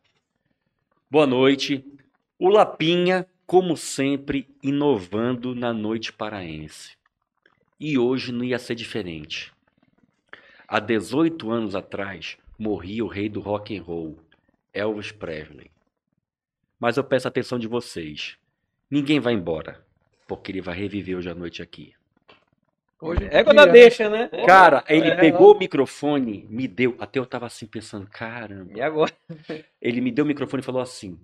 Boa 1.08 1.26
noite. 1.26 1.84
O 2.38 2.48
Lapinha, 2.48 3.26
como 3.46 3.76
sempre, 3.76 4.48
inovando 4.62 5.54
na 5.54 5.72
noite 5.72 6.12
paraense. 6.12 6.96
E 7.78 7.98
hoje 7.98 8.32
não 8.32 8.44
ia 8.44 8.58
ser 8.58 8.74
diferente. 8.74 9.52
Há 10.70 10.78
18 10.78 11.50
anos 11.50 11.74
atrás, 11.74 12.38
morria 12.56 13.04
o 13.04 13.08
rei 13.08 13.28
do 13.28 13.40
rock 13.40 13.76
and 13.76 13.82
roll, 13.82 14.16
Elvis 14.72 15.10
Presley. 15.10 15.68
Mas 16.78 16.96
eu 16.96 17.02
peço 17.02 17.26
a 17.26 17.28
atenção 17.28 17.58
de 17.58 17.66
vocês. 17.66 18.36
Ninguém 18.88 19.18
vai 19.18 19.32
embora, 19.32 19.84
porque 20.28 20.52
ele 20.52 20.60
vai 20.60 20.76
reviver 20.76 21.16
hoje 21.16 21.28
à 21.28 21.34
noite 21.34 21.60
aqui. 21.60 21.92
Hoje 23.00 23.26
É 23.32 23.42
quando 23.42 23.58
a 23.58 23.64
dia, 23.64 23.72
deixa, 23.72 24.08
né? 24.08 24.28
Cara, 24.46 24.84
ele 24.88 25.08
É, 25.08 25.16
pegou 25.16 25.56
o 25.56 25.58
microfone, 25.58 26.46
me 26.48 26.68
deu. 26.68 26.94
Até 27.00 27.18
eu 27.18 27.26
tava 27.26 27.46
assim 27.46 27.66
pensando, 27.66 28.06
caramba. 28.06 28.70
E 28.72 28.80
agora? 28.80 29.12
Ele 29.82 30.00
me 30.00 30.12
deu 30.12 30.24
o 30.24 30.28
microfone 30.28 30.62
e 30.62 30.64
falou 30.64 30.80
assim: 30.80 31.18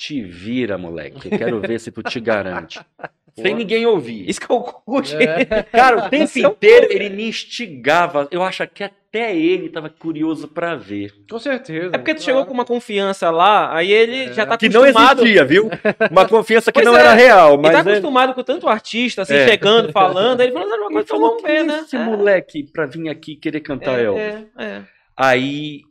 Te 0.00 0.22
vira, 0.22 0.78
moleque. 0.78 1.28
Eu 1.30 1.36
quero 1.38 1.60
ver 1.60 1.78
se 1.78 1.92
tu 1.92 2.02
te 2.02 2.18
garante. 2.20 2.80
Sem 3.38 3.54
ninguém 3.54 3.84
ouvir. 3.84 4.28
Isso 4.28 4.40
que 4.40 4.50
eu 4.50 4.60
curto. 4.60 5.14
É. 5.16 5.62
Cara, 5.70 6.06
o 6.06 6.08
tempo 6.10 6.38
inteiro 6.38 6.86
ele 6.90 7.10
me 7.10 7.28
instigava. 7.28 8.26
Eu 8.30 8.42
acho 8.42 8.66
que 8.68 8.82
até 8.82 9.36
ele 9.36 9.68
tava 9.68 9.90
curioso 9.90 10.48
pra 10.48 10.74
ver. 10.74 11.12
Com 11.30 11.38
certeza. 11.38 11.90
É 11.94 11.98
porque 11.98 12.14
tu 12.14 12.22
chegou 12.22 12.46
com 12.46 12.52
uma 12.54 12.64
confiança 12.64 13.30
lá, 13.30 13.74
aí 13.76 13.92
ele 13.92 14.32
já 14.32 14.46
tá 14.46 14.56
Que 14.56 14.68
não 14.70 14.82
acostumado. 14.82 15.20
existia, 15.22 15.44
viu? 15.44 15.70
Uma 16.10 16.26
confiança 16.26 16.72
que 16.72 16.80
Pois 16.80 16.86
não 16.86 16.96
é, 16.96 17.00
era 17.00 17.12
real. 17.12 17.52
Ele 17.54 17.62
Mas 17.62 17.72
tá 17.72 17.78
é- 17.78 17.80
acostumado 17.92 18.34
com 18.34 18.42
tanto 18.42 18.68
artista, 18.68 19.22
assim, 19.22 19.34
É. 19.34 19.48
chegando, 19.48 19.92
falando. 19.92 20.40
Aí 20.40 20.46
ele 20.46 20.54
falou, 20.54 20.68
não, 20.68 20.76
uma 20.78 20.86
Ele 20.86 20.92
coisa, 20.94 21.04
então 21.04 21.16
falou 21.18 21.30
vamos 21.36 21.42
ver, 21.42 21.62
né? 21.64 21.80
esse 21.80 21.96
É, 21.96 22.04
moleque 22.04 22.64
pra 22.72 22.86
vir 22.86 23.08
aqui 23.10 23.36
querer 23.36 23.60
cantar 23.60 23.98
é, 23.98 24.04
Elvis. 24.04 24.22
é, 24.58 24.64
é. 24.64 24.82
Aí, 25.16 25.82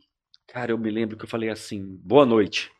cara, 0.52 0.72
eu 0.72 0.78
me 0.78 0.90
lembro 0.90 1.16
que 1.16 1.24
eu 1.24 1.28
falei 1.28 1.48
assim, 1.48 1.82
boa 2.04 2.26
noite. 2.26 2.70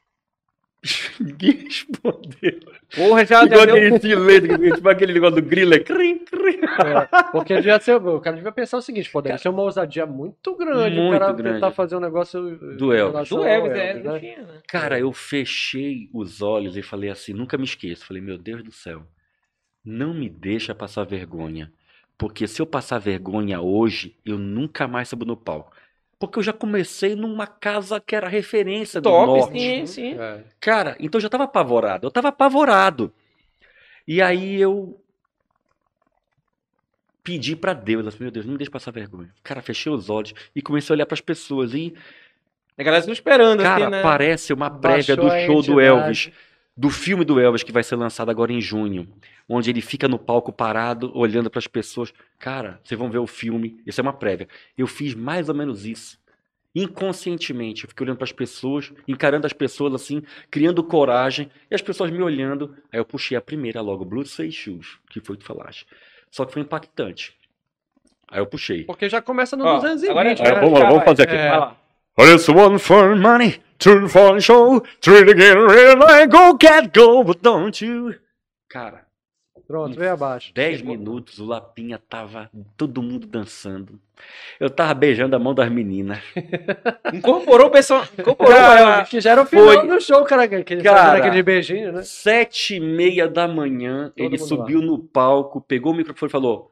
Ninguém 1.21 1.53
respondeu. 1.65 2.61
Porra, 2.95 3.25
já, 3.27 3.45
Igual 3.45 3.61
já 3.61 3.67
deu... 3.67 3.75
aquele 3.77 4.01
silêncio, 4.01 4.75
tipo 4.75 4.89
aquele 4.89 5.13
negócio 5.13 5.37
do 5.37 5.43
grilo, 5.43 5.75
é 5.75 5.79
crim, 5.81 6.19
crim. 6.19 6.59
É, 6.63 7.23
porque 7.33 7.55
devia 7.57 7.79
ser, 7.79 7.97
o 7.97 8.21
cara 8.21 8.37
devia 8.37 8.51
pensar 8.53 8.79
o 8.79 8.83
seguinte, 8.83 9.11
pô, 9.11 9.21
deve 9.21 9.39
ser 9.39 9.49
uma 9.51 9.63
ousadia 9.63 10.07
muito 10.07 10.57
grande 10.57 10.99
o 10.99 11.03
Muito 11.03 11.19
cara 11.19 11.33
grande. 11.33 11.55
tentar 11.55 11.71
fazer 11.73 11.97
um 11.97 12.01
negócio 12.01 12.57
Do 12.77 12.93
Elvis. 12.93 13.13
relação 13.13 13.39
Do 13.39 13.45
Elvis, 13.45 13.73
é, 13.73 13.91
Elvis, 13.91 14.05
né? 14.05 14.19
tinha, 14.21 14.43
né? 14.43 14.61
Cara, 14.67 14.99
eu 14.99 15.13
fechei 15.13 16.09
os 16.15 16.41
olhos 16.41 16.77
e 16.77 16.83
falei 16.83 17.11
assim, 17.11 17.33
nunca 17.35 17.59
me 17.59 17.65
esqueço. 17.65 18.07
Falei, 18.07 18.23
meu 18.23 18.39
Deus 18.39 18.63
do 18.65 18.73
céu, 18.73 19.03
não 19.85 20.15
me 20.15 20.29
deixa 20.29 20.75
passar 20.75 21.05
vergonha. 21.05 21.71
Porque 22.17 22.47
se 22.47 22.61
eu 22.61 22.67
passar 22.67 22.99
vergonha 22.99 23.61
hoje, 23.61 24.17
eu 24.27 24.39
nunca 24.39 24.87
mais 24.87 25.09
subo 25.09 25.25
no 25.25 25.37
palco. 25.37 25.73
Porque 26.21 26.39
eu 26.39 26.43
já 26.45 26.53
comecei 26.53 27.17
numa 27.17 27.49
casa 27.49 27.99
que 28.01 28.15
era 28.15 28.29
referência 28.29 29.01
do 29.01 29.09
Top, 29.11 29.27
norte. 29.27 29.59
sim, 29.59 29.87
sim. 29.87 30.21
É. 30.21 30.45
Cara, 30.61 30.97
então 31.01 31.19
eu 31.19 31.23
já 31.23 31.31
tava 31.31 31.45
apavorado. 31.45 32.07
Eu 32.07 32.11
tava 32.13 32.29
apavorado. 32.29 33.13
E 34.07 34.23
aí 34.23 34.61
eu 34.61 35.01
pedi 37.25 37.57
pra 37.57 37.73
Deus, 37.73 38.07
assim, 38.07 38.19
meu 38.23 38.31
Deus, 38.31 38.45
não 38.47 38.53
me 38.53 38.59
deixe 38.59 38.71
passar 38.71 38.91
vergonha. 38.93 39.35
Cara, 39.43 39.63
fechei 39.63 39.91
os 39.93 40.11
olhos 40.11 40.35
e 40.55 40.63
comecei 40.63 40.93
a 40.93 40.95
olhar 40.95 41.07
pras 41.07 41.21
pessoas 41.23 41.75
e, 41.75 41.95
A 42.77 42.83
galera 42.83 43.03
ficou 43.03 43.15
esperando, 43.15 43.63
cara, 43.63 43.85
assim, 43.85 43.91
né? 43.91 44.03
parece 44.03 44.53
uma 44.53 44.71
prévia 44.71 45.17
Baixou 45.17 45.63
do 45.63 45.65
show 45.65 45.75
do. 45.75 45.81
Elvis, 45.81 46.31
do 46.77 46.89
filme 46.89 47.25
do 47.25 47.39
Elvis 47.41 47.63
que 47.63 47.73
vai 47.73 47.83
ser 47.83 47.97
lançado 47.97 48.31
agora 48.31 48.53
em 48.53 48.61
junho, 48.61 49.09
onde 49.49 49.69
ele 49.71 49.81
fica 49.81 50.09
no 50.09 50.19
palco 50.19 50.53
parado, 50.53 51.11
olhando 51.15 51.51
pras 51.51 51.67
pessoas. 51.67 52.13
Cara, 52.39 52.81
vocês 52.83 52.99
vão 52.99 53.11
ver 53.11 53.19
o 53.19 53.27
filme, 53.27 53.81
isso 53.87 54.01
é 54.01 54.03
uma 54.03 54.13
prévia. 54.13 54.49
Eu 54.79 54.87
fiz 54.87 55.15
mais 55.15 55.49
ou 55.49 55.55
menos 55.55 55.85
isso. 55.85 56.19
Inconscientemente, 56.75 57.83
eu 57.85 57.89
fiquei 57.89 58.05
olhando 58.05 58.19
pras 58.19 58.31
pessoas, 58.33 58.93
encarando 59.07 59.47
as 59.47 59.53
pessoas 59.53 59.93
assim, 59.93 60.23
criando 60.51 60.83
coragem, 60.85 61.51
e 61.71 61.75
as 61.75 61.83
pessoas 61.83 62.11
me 62.11 62.23
olhando. 62.23 62.77
Aí 62.93 62.99
eu 63.01 63.05
puxei 63.05 63.37
a 63.37 63.41
primeira 63.41 63.81
logo, 63.81 64.05
Blue 64.05 64.25
Say 64.25 64.51
Shoes, 64.53 64.99
que 65.11 65.21
foi 65.21 65.35
o 65.35 65.39
que 65.39 65.45
tu 65.45 65.49
falaste. 65.49 65.85
Só 66.31 66.45
que 66.45 66.53
foi 66.53 66.63
impactante. 66.63 67.35
Aí 68.31 68.39
eu 68.41 68.47
puxei. 68.47 68.85
Porque 68.85 69.09
já 69.09 69.21
começa 69.21 69.57
no 69.57 69.65
Ó, 69.65 69.75
220, 69.81 70.11
agora- 70.11 70.29
né? 70.29 70.37
Aí, 70.41 70.61
vamos 70.65 70.79
já 70.79 70.89
vamos 70.89 71.05
fazer 71.05 71.23
aqui. 71.25 71.35
É. 71.35 71.51
Lá. 71.57 71.77
It's 72.21 72.49
one 72.49 72.79
for 72.79 73.17
money, 73.17 73.61
two 73.81 74.09
for 74.09 74.41
show, 74.41 74.81
three 75.01 75.25
to 75.25 75.35
get 75.35 75.55
ready, 75.55 75.99
like 75.99 76.31
go, 76.31 76.57
cat, 76.57 76.93
go, 76.93 77.25
but 77.25 77.43
don't 77.43 77.85
you. 77.85 78.15
Cara, 78.69 79.05
Pronto, 79.71 79.97
veio 79.97 80.13
abaixo. 80.13 80.53
10 80.53 80.83
minutos, 80.83 81.39
o 81.39 81.45
Lapinha 81.45 81.97
tava 81.97 82.51
todo 82.77 83.01
mundo 83.01 83.25
dançando. 83.25 84.01
Eu 84.59 84.69
tava 84.69 84.93
beijando 84.95 85.37
a 85.37 85.39
mão 85.39 85.55
das 85.55 85.71
meninas. 85.71 86.19
Incorporou 87.15 87.69
o 87.69 87.71
pessoal. 87.71 88.03
Incorporou 88.19 88.53
Cara. 88.53 89.05
Que 89.05 89.21
já 89.21 89.31
era 89.31 89.43
o 89.43 89.47
final 89.47 89.67
Foi. 89.67 89.87
do 89.87 90.01
show, 90.01 90.25
cara. 90.25 90.49
Que 90.49 90.75
ele 90.75 90.83
Cara. 90.83 91.19
aquele 91.19 91.41
beijinho, 91.43 91.93
né? 91.93 92.03
Sete 92.03 92.75
e 92.75 92.81
meia 92.81 93.29
da 93.29 93.47
manhã, 93.47 94.13
Todo 94.17 94.27
ele 94.27 94.39
subiu 94.39 94.83
no 94.83 94.99
palco, 94.99 95.61
pegou 95.61 95.93
o 95.93 95.97
microfone 95.97 96.29
e 96.29 96.33
falou: 96.33 96.71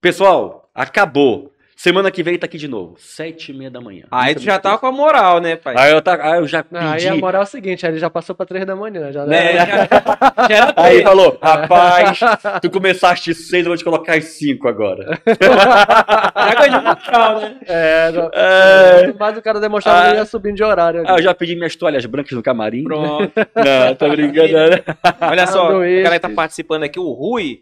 Pessoal, 0.00 0.70
acabou. 0.74 1.52
Semana 1.78 2.10
que 2.10 2.22
vem 2.22 2.38
tá 2.38 2.46
aqui 2.46 2.56
de 2.56 2.66
novo. 2.66 2.94
Sete 2.98 3.52
e 3.52 3.54
meia 3.54 3.70
da 3.70 3.82
manhã. 3.82 4.04
Aí 4.10 4.28
Nunca 4.28 4.40
tu 4.40 4.44
já 4.44 4.58
tava 4.58 4.76
esqueço. 4.76 4.80
com 4.80 4.86
a 4.86 4.92
moral, 5.06 5.40
né, 5.42 5.56
pai? 5.56 5.74
Aí 5.76 5.92
eu, 5.92 6.00
tá, 6.00 6.18
aí 6.22 6.38
eu 6.40 6.48
já 6.48 6.64
Não, 6.70 6.80
aí 6.80 6.92
pedi. 6.94 7.08
a 7.08 7.14
moral 7.16 7.42
é 7.42 7.44
o 7.44 7.46
seguinte, 7.46 7.84
aí 7.84 7.92
ele 7.92 7.98
já 7.98 8.08
passou 8.08 8.34
pra 8.34 8.46
três 8.46 8.64
da 8.64 8.74
manhã. 8.74 9.12
Já, 9.12 9.26
Né, 9.26 9.52
já, 9.52 9.66
já 10.48 10.56
era 10.56 10.74
Aí 10.74 11.02
falou, 11.02 11.38
rapaz, 11.40 12.18
tu 12.62 12.70
começaste 12.70 13.34
seis, 13.34 13.64
eu 13.66 13.70
vou 13.70 13.76
te 13.76 13.84
colocar 13.84 14.14
às 14.16 14.24
cinco 14.24 14.66
agora. 14.68 15.20
Já 15.26 16.54
ganhou 16.54 16.82
moral, 16.82 17.40
né? 17.40 17.56
É, 17.66 18.10
não, 18.12 18.30
É. 18.32 19.12
mas 19.18 19.36
o 19.36 19.42
cara 19.42 19.60
demonstrava 19.60 20.00
que 20.00 20.06
Ah. 20.06 20.10
ele 20.10 20.18
ia 20.20 20.24
subindo 20.24 20.56
de 20.56 20.64
horário. 20.64 21.00
ali. 21.00 21.08
Ah, 21.10 21.16
eu 21.18 21.22
já 21.22 21.34
pedi 21.34 21.56
minhas 21.56 21.76
toalhas 21.76 22.06
brancas 22.06 22.32
no 22.32 22.42
camarim. 22.42 22.84
Pronto. 22.84 23.30
Não, 23.54 23.94
tô 23.96 24.08
brincando. 24.08 24.52
né? 24.52 24.82
Olha 25.20 25.46
só, 25.46 25.76
o 25.78 26.02
cara 26.02 26.14
que 26.14 26.20
tá 26.20 26.30
participando 26.30 26.84
aqui, 26.84 26.98
o 26.98 27.12
Rui, 27.12 27.60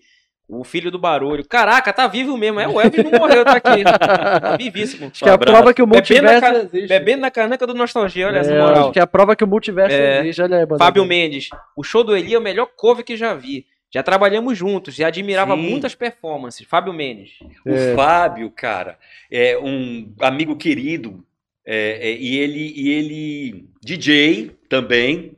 o 0.48 0.62
filho 0.64 0.90
do 0.90 0.98
barulho. 0.98 1.44
Caraca, 1.48 1.92
tá 1.92 2.06
vivo 2.06 2.36
mesmo. 2.36 2.60
É 2.60 2.68
o 2.68 2.80
Elvis 2.80 3.02
não 3.04 3.18
morreu, 3.18 3.44
tá 3.44 3.52
aqui. 3.56 3.82
Tá 3.84 4.56
vivíssimo. 4.58 5.06
Acho 5.12 5.24
que 5.24 5.28
é 5.30 5.32
a 5.32 5.38
prova 5.38 5.72
que 5.72 5.82
o 5.82 5.86
Bebendo 5.86 6.22
na, 6.22 6.30
multiverso 6.32 6.68
existe. 6.76 6.88
bebendo 6.88 7.20
na 7.22 7.30
caneca 7.30 7.66
do 7.66 7.74
Nostalgia, 7.74 8.26
olha 8.26 8.38
essa 8.38 8.52
É, 8.52 8.60
moral. 8.60 8.82
acho 8.84 8.92
que 8.92 8.98
é 8.98 9.02
a 9.02 9.06
prova 9.06 9.34
que 9.34 9.42
o 9.44 9.46
multiverso 9.46 9.96
É. 9.96 10.20
existe. 10.20 10.42
Olha 10.42 10.58
aí. 10.58 10.66
Fábio 10.78 11.04
Mendes, 11.04 11.48
o 11.76 11.82
show 11.82 12.04
do 12.04 12.16
Eli 12.16 12.34
é 12.34 12.38
o 12.38 12.42
melhor 12.42 12.68
cover 12.76 13.04
que 13.04 13.16
já 13.16 13.34
vi. 13.34 13.66
Já 13.92 14.02
trabalhamos 14.02 14.58
juntos 14.58 14.98
e 14.98 15.04
admirava 15.04 15.54
Sim. 15.54 15.70
muitas 15.70 15.94
performances. 15.94 16.66
Fábio 16.68 16.92
Mendes. 16.92 17.30
É. 17.64 17.92
O 17.92 17.96
Fábio, 17.96 18.50
cara, 18.50 18.98
é 19.30 19.56
um 19.56 20.12
amigo 20.20 20.56
querido. 20.56 21.24
é, 21.66 22.10
é, 22.10 22.16
e 22.16 22.36
ele, 22.38 22.72
e 22.76 22.90
ele, 22.90 23.64
DJ 23.82 24.50
também. 24.68 25.32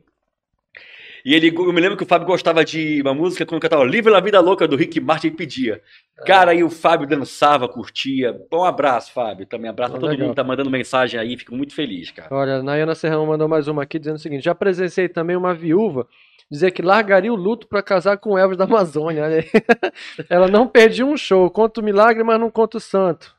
E 1.27 1.35
ele, 1.35 1.53
eu 1.53 1.73
me 1.73 1.81
lembro 1.81 1.97
que 1.97 2.03
o 2.03 2.07
Fábio 2.07 2.25
gostava 2.25 2.63
de 2.63 3.01
uma 3.01 3.13
música 3.13 3.45
quando 3.45 3.59
cantava 3.59 3.83
Livre 3.83 4.15
a 4.15 4.19
Vida 4.21 4.39
Louca 4.39 4.65
do 4.65 4.77
Rick 4.77 4.97
Martin, 5.01 5.27
ele 5.27 5.35
pedia. 5.35 5.81
Cara, 6.25 6.51
aí 6.51 6.63
o 6.63 6.69
Fábio 6.69 7.05
dançava, 7.05 7.67
curtia. 7.67 8.33
Bom 8.49 8.63
abraço, 8.63 9.11
Fábio. 9.11 9.45
Também 9.45 9.69
abraço 9.69 9.91
pra 9.91 9.99
todo 9.99 10.09
Legal. 10.11 10.27
mundo 10.27 10.33
que 10.33 10.41
tá 10.41 10.47
mandando 10.47 10.69
mensagem 10.69 11.19
aí, 11.19 11.35
fico 11.35 11.53
muito 11.53 11.75
feliz, 11.75 12.11
cara. 12.11 12.29
Olha, 12.33 12.63
Nayana 12.63 12.95
Serrão 12.95 13.25
mandou 13.25 13.45
mais 13.49 13.67
uma 13.67 13.83
aqui 13.83 13.99
dizendo 13.99 14.15
o 14.15 14.19
seguinte: 14.19 14.45
já 14.45 14.55
presenciei 14.55 15.09
também 15.09 15.35
uma 15.35 15.53
viúva 15.53 16.07
dizer 16.49 16.71
que 16.71 16.81
largaria 16.81 17.33
o 17.33 17.35
luto 17.35 17.67
pra 17.67 17.83
casar 17.83 18.15
com 18.17 18.31
o 18.31 18.37
Elvis 18.37 18.57
da 18.57 18.63
Amazônia. 18.63 19.25
Ela 20.29 20.47
não 20.47 20.65
perdia 20.65 21.05
um 21.05 21.17
show, 21.17 21.51
conta 21.51 21.81
o 21.81 21.83
milagre, 21.83 22.23
mas 22.23 22.39
não 22.39 22.49
conta 22.49 22.77
o 22.77 22.79
santo. 22.79 23.35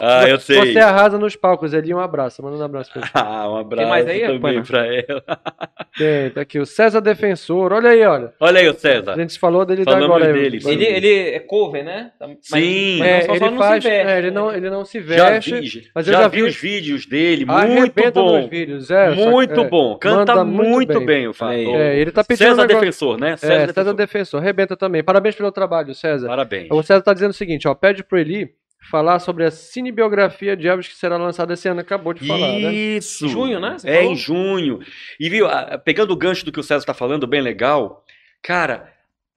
Ah, 0.00 0.28
eu 0.28 0.38
sei. 0.38 0.72
Você 0.72 0.78
arrasa 0.78 1.18
nos 1.18 1.34
palcos, 1.36 1.72
Eli, 1.72 1.92
um 1.94 1.98
abraço. 2.00 2.42
Manda 2.42 2.56
um 2.56 2.62
abraço 2.62 2.92
pra 2.92 3.02
ele. 3.02 3.10
Ah, 3.14 3.50
um 3.50 3.56
abraço 3.56 3.88
mais 3.88 4.06
aí, 4.06 4.20
também 4.20 4.40
Pana? 4.40 4.62
pra 4.62 4.86
ela. 4.86 5.24
Tem, 5.96 6.30
tá 6.30 6.40
aqui 6.42 6.58
o 6.58 6.66
César 6.66 7.00
Defensor, 7.00 7.72
olha 7.72 7.90
aí, 7.90 8.04
olha. 8.04 8.32
Olha 8.38 8.60
aí 8.60 8.68
o 8.68 8.72
A 8.72 8.74
César. 8.74 9.16
gente 9.16 9.38
falou 9.38 9.64
dele 9.64 9.84
da 9.84 9.92
Falamos 9.92 10.16
agora. 10.16 10.32
dele. 10.32 10.60
Ele, 10.66 10.84
ele 10.84 11.18
é 11.30 11.40
cover, 11.40 11.82
né? 11.84 12.12
Mas- 12.20 12.36
Sim. 12.42 12.98
mas 12.98 13.08
É, 13.08 13.14
não, 13.14 13.20
só- 13.20 13.26
só 13.26 13.34
ele 13.34 13.50
não 13.50 13.58
faz, 13.58 13.82
se 13.84 13.90
veste, 13.90 14.06
é, 14.10 14.18
ele 14.18 14.30
não, 14.30 14.52
ele 14.52 14.70
não 14.70 14.84
se 14.84 15.00
Já 15.02 15.30
veste. 15.30 15.60
vi, 15.60 15.90
mas 15.94 16.06
eu 16.06 16.12
já 16.12 16.20
já 16.22 16.28
vi 16.28 16.36
vi- 16.42 16.48
os 16.48 16.56
vídeos 16.56 17.06
dele, 17.06 17.46
muito 17.46 17.58
arrebenta 17.58 18.20
bom. 18.20 18.48
vídeos, 18.48 18.90
é, 18.90 19.14
só 19.14 19.30
muito 19.30 19.60
é, 19.60 19.68
bom. 19.68 19.96
Canta 19.98 20.44
muito, 20.44 20.68
muito 20.70 20.98
bem. 20.98 21.06
bem. 21.06 21.28
o 21.28 21.32
Fábio. 21.32 21.74
É, 21.76 21.98
ele 21.98 22.10
tá 22.10 22.22
pedindo 22.22 22.46
César 22.48 22.52
um 22.62 22.66
negócio- 22.66 22.80
Defensor, 22.80 23.18
né? 23.18 23.32
É, 23.32 23.36
César 23.72 23.94
Defensor. 23.94 24.40
Arrebenta 24.40 24.76
também. 24.76 25.02
Parabéns 25.02 25.34
pelo 25.34 25.50
trabalho, 25.50 25.94
César. 25.94 26.26
Parabéns. 26.28 26.68
O 26.70 26.82
César 26.82 27.00
tá 27.02 27.14
dizendo 27.14 27.30
o 27.30 27.34
seguinte, 27.34 27.66
ó, 27.66 27.74
pede 27.74 28.04
pro 28.04 28.18
Eli 28.18 28.50
falar 28.90 29.18
sobre 29.18 29.44
a 29.44 29.50
cinebiografia 29.50 30.56
de 30.56 30.66
Elvis 30.68 30.88
que 30.88 30.94
será 30.96 31.16
lançada 31.16 31.54
esse 31.54 31.68
ano. 31.68 31.80
Acabou 31.80 32.12
de 32.14 32.26
falar, 32.26 32.48
né? 32.58 32.72
Isso. 32.72 33.28
Junho, 33.28 33.60
né? 33.60 33.76
Você 33.78 33.88
É 33.88 33.96
falou? 33.98 34.12
em 34.12 34.16
junho. 34.16 34.80
E 35.20 35.28
viu, 35.30 35.46
pegando 35.84 36.12
o 36.12 36.16
gancho 36.16 36.44
do 36.44 36.52
que 36.52 36.60
o 36.60 36.62
César 36.62 36.80
está 36.82 36.94
falando, 36.94 37.26
bem 37.26 37.40
legal, 37.40 38.04
cara, 38.42 38.92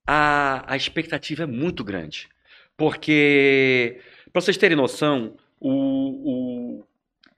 a, 0.06 0.64
a 0.72 0.76
expectativa 0.76 1.42
é 1.42 1.46
muito 1.46 1.82
grande. 1.84 2.28
Porque, 2.76 4.00
Pra 4.32 4.40
vocês 4.40 4.56
terem 4.56 4.76
noção, 4.76 5.36
o, 5.58 5.70
o- 6.80 6.84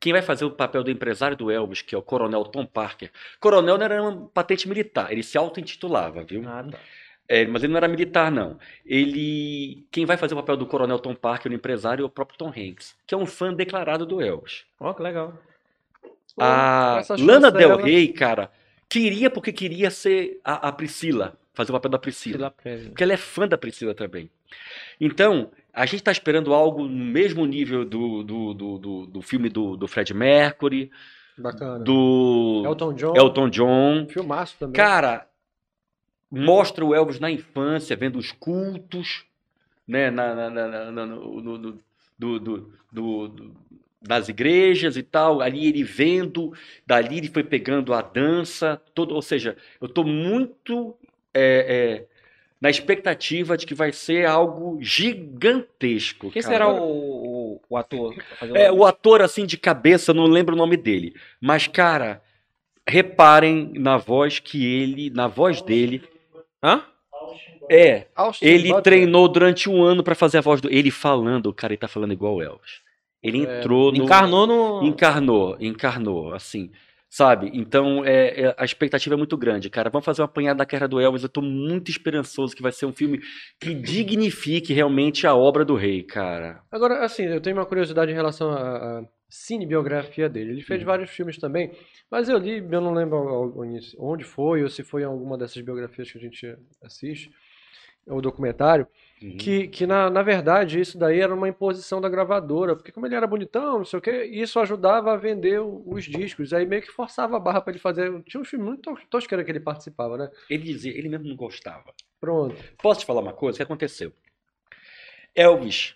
quem 0.00 0.12
vai 0.12 0.20
fazer 0.22 0.44
o 0.44 0.50
papel 0.50 0.82
do 0.82 0.90
empresário 0.90 1.36
do 1.36 1.50
Elvis, 1.50 1.80
que 1.80 1.94
é 1.94 1.98
o 1.98 2.02
coronel 2.02 2.44
Tom 2.44 2.66
Parker. 2.66 3.10
Coronel 3.40 3.78
não 3.78 3.84
era 3.84 4.02
uma 4.02 4.26
patente 4.28 4.68
militar, 4.68 5.10
ele 5.12 5.22
se 5.22 5.38
auto-intitulava, 5.38 6.22
viu? 6.24 6.42
Ah, 6.46 6.64
tá. 6.70 6.78
É, 7.32 7.46
mas 7.46 7.62
ele 7.64 7.72
não 7.72 7.78
era 7.78 7.88
militar, 7.88 8.30
não. 8.30 8.58
Ele. 8.84 9.86
Quem 9.90 10.04
vai 10.04 10.18
fazer 10.18 10.34
o 10.34 10.36
papel 10.36 10.54
do 10.54 10.66
coronel 10.66 10.98
Tom 10.98 11.14
Parker, 11.14 11.50
o 11.50 11.54
empresário, 11.54 12.02
é 12.02 12.06
o 12.06 12.10
próprio 12.10 12.36
Tom 12.36 12.48
Hanks, 12.48 12.94
que 13.06 13.14
é 13.14 13.16
um 13.16 13.24
fã 13.24 13.54
declarado 13.54 14.04
do 14.04 14.20
Elvis. 14.20 14.64
Ó, 14.78 14.92
que 14.92 15.02
legal. 15.02 15.32
Pô, 16.36 16.44
A 16.44 17.02
Lana 17.18 17.50
Del 17.50 17.78
Rey, 17.78 18.08
cara, 18.08 18.50
queria 18.86 19.30
porque 19.30 19.50
queria 19.50 19.90
ser 19.90 20.40
a, 20.44 20.68
a 20.68 20.72
Priscila, 20.72 21.38
fazer 21.54 21.70
o 21.70 21.74
papel 21.74 21.90
da 21.90 21.98
Priscila. 21.98 22.50
Porque 22.50 23.02
ela 23.02 23.14
é 23.14 23.16
fã 23.16 23.48
da 23.48 23.56
Priscila 23.56 23.94
também. 23.94 24.28
Então, 25.00 25.50
a 25.72 25.86
gente 25.86 26.00
está 26.00 26.12
esperando 26.12 26.52
algo 26.52 26.82
no 26.82 27.04
mesmo 27.06 27.46
nível 27.46 27.82
do, 27.86 28.22
do, 28.22 28.52
do, 28.52 28.78
do, 28.78 29.06
do 29.06 29.22
filme 29.22 29.48
do, 29.48 29.74
do 29.74 29.88
Fred 29.88 30.12
Mercury, 30.12 30.90
Bacana. 31.38 31.82
do 31.82 32.62
Elton 32.66 32.92
John. 32.92 33.16
Elton 33.16 33.48
John. 33.48 34.06
Filmaço 34.10 34.54
também. 34.58 34.74
Cara, 34.74 35.26
mostra 36.32 36.82
o 36.82 36.94
Elvis 36.94 37.20
na 37.20 37.30
infância, 37.30 37.94
vendo 37.94 38.18
os 38.18 38.32
cultos, 38.32 39.26
né, 39.86 40.10
na, 40.10 40.34
na- 40.34 40.50
na- 40.50 41.06
no- 41.06 41.40
no- 41.42 41.78
do, 42.18 42.40
do- 42.40 42.72
do- 42.90 43.54
das 44.00 44.28
igrejas 44.28 44.96
e 44.96 45.02
tal, 45.02 45.42
ali 45.42 45.66
ele 45.66 45.84
vendo, 45.84 46.52
dali 46.86 47.18
ele 47.18 47.28
foi 47.28 47.44
pegando 47.44 47.92
a 47.92 48.00
dança, 48.00 48.80
todo, 48.94 49.14
ou 49.14 49.22
seja, 49.22 49.56
eu 49.80 49.86
estou 49.86 50.04
muito 50.04 50.96
é, 51.34 52.00
é, 52.00 52.06
na 52.60 52.70
expectativa 52.70 53.56
de 53.56 53.66
que 53.66 53.74
vai 53.74 53.92
ser 53.92 54.26
algo 54.26 54.78
gigantesco. 54.80 56.30
Quem 56.30 56.42
cara. 56.42 56.54
será 56.54 56.68
o, 56.68 57.54
o, 57.54 57.60
o 57.68 57.76
ator? 57.76 58.14
É, 58.54 58.72
o 58.72 58.84
ator, 58.84 59.20
assim, 59.20 59.44
de 59.44 59.56
cabeça, 59.58 60.14
não 60.14 60.24
lembro 60.24 60.54
o 60.54 60.58
nome 60.58 60.76
dele. 60.76 61.14
Mas, 61.40 61.66
cara, 61.66 62.22
reparem 62.88 63.72
na 63.74 63.96
voz 63.96 64.38
que 64.38 64.64
ele, 64.64 65.10
na 65.10 65.26
voz 65.28 65.60
dele. 65.62 66.02
Hã? 66.62 66.84
É, 67.70 68.06
Austin 68.14 68.44
ele 68.44 68.62
Butler. 68.68 68.82
treinou 68.82 69.28
durante 69.28 69.68
um 69.70 69.82
ano 69.82 70.02
pra 70.02 70.14
fazer 70.14 70.38
a 70.38 70.42
voz 70.42 70.60
do. 70.60 70.70
Ele 70.70 70.90
falando, 70.90 71.52
cara, 71.52 71.72
ele 71.72 71.78
tá 71.80 71.88
falando 71.88 72.12
igual 72.12 72.36
o 72.36 72.42
Elvis. 72.42 72.80
Ele 73.22 73.44
É, 73.46 73.58
entrou 73.60 73.92
no. 73.92 74.04
Encarnou 74.04 74.46
no. 74.46 74.86
Encarnou, 74.86 75.56
encarnou, 75.60 76.34
assim. 76.34 76.70
Sabe? 77.08 77.50
Então, 77.52 78.02
é, 78.06 78.40
é- 78.40 78.54
a 78.56 78.64
expectativa 78.64 79.14
é 79.14 79.18
muito 79.18 79.36
grande, 79.36 79.68
cara. 79.68 79.90
Vamos 79.90 80.04
fazer 80.04 80.22
uma 80.22 80.26
apanhada 80.26 80.58
da 80.58 80.64
carreira 80.66 80.88
do 80.88 80.98
Elvis. 80.98 81.22
Eu 81.22 81.28
tô 81.28 81.42
muito 81.42 81.90
esperançoso 81.90 82.56
que 82.56 82.62
vai 82.62 82.72
ser 82.72 82.86
um 82.86 82.92
filme 82.92 83.20
que 83.60 83.74
dignifique 83.74 84.72
realmente 84.72 85.26
a 85.26 85.34
obra 85.34 85.62
do 85.62 85.74
rei, 85.76 86.02
cara. 86.02 86.62
Agora, 86.70 87.04
assim, 87.04 87.24
eu 87.24 87.40
tenho 87.40 87.56
uma 87.56 87.66
curiosidade 87.66 88.10
em 88.10 88.14
relação 88.14 88.50
à, 88.50 89.00
à 89.00 89.02
cinebiografia 89.34 90.28
dele. 90.28 90.52
Ele 90.52 90.62
fez 90.62 90.80
Uhum. 90.80 90.86
vários 90.86 91.10
filmes 91.10 91.38
também, 91.38 91.72
mas 92.10 92.28
eu 92.28 92.36
li, 92.38 92.58
eu 92.58 92.80
não 92.80 92.92
lembro 92.92 93.54
onde 93.98 94.24
foi, 94.24 94.62
ou 94.62 94.68
se 94.68 94.82
foi 94.84 95.02
em 95.02 95.06
alguma 95.06 95.38
dessas 95.38 95.62
biografias 95.62 96.10
que 96.12 96.18
a 96.18 96.20
gente 96.20 96.56
assiste, 96.82 97.30
ou 98.06 98.20
documentário, 98.20 98.86
Uhum. 99.22 99.36
que, 99.36 99.68
que 99.68 99.86
na, 99.86 100.10
na 100.10 100.22
verdade 100.22 100.80
isso 100.80 100.98
daí 100.98 101.20
era 101.20 101.32
uma 101.32 101.48
imposição 101.48 102.00
da 102.00 102.08
gravadora, 102.08 102.74
porque 102.74 102.90
como 102.92 103.06
ele 103.06 103.14
era 103.14 103.26
bonitão, 103.26 103.78
não 103.78 103.84
sei 103.84 103.98
o 104.00 104.02
quê, 104.02 104.24
isso 104.24 104.58
ajudava 104.58 105.12
a 105.12 105.16
vender 105.16 105.60
o- 105.60 105.82
os 105.86 106.04
discos, 106.04 106.52
aí 106.52 106.66
meio 106.66 106.82
que 106.82 106.90
forçava 106.90 107.36
a 107.36 107.40
barra 107.40 107.60
pra 107.60 107.70
ele 107.72 107.78
fazer. 107.78 108.22
Tinha 108.24 108.40
um 108.40 108.44
filme 108.44 108.64
muito 108.64 108.82
tos- 108.82 109.04
tosqueira 109.08 109.44
que 109.44 109.50
ele 109.52 109.60
participava, 109.60 110.18
né? 110.18 110.28
Ele 110.50 110.64
dizia, 110.64 110.90
ele 110.98 111.08
mesmo 111.08 111.28
não 111.28 111.36
gostava. 111.36 111.94
Pronto. 112.20 112.56
Posso 112.82 113.00
te 113.00 113.06
falar 113.06 113.20
uma 113.22 113.32
coisa? 113.32 113.54
O 113.54 113.58
que 113.58 113.62
aconteceu? 113.62 114.12
Elvis 115.34 115.94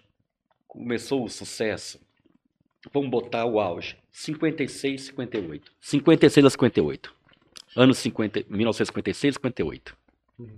começou 0.66 1.24
o 1.24 1.28
sucesso. 1.28 2.01
Vamos 2.93 3.11
botar 3.11 3.45
o 3.45 3.61
auge. 3.61 3.97
56, 4.11 5.03
58. 5.07 5.72
56 5.80 6.47
a 6.47 6.51
58. 6.51 7.14
Anos 7.76 7.99
50, 7.99 8.45
1956, 8.49 9.34
58. 9.34 9.97
Uhum. 10.39 10.57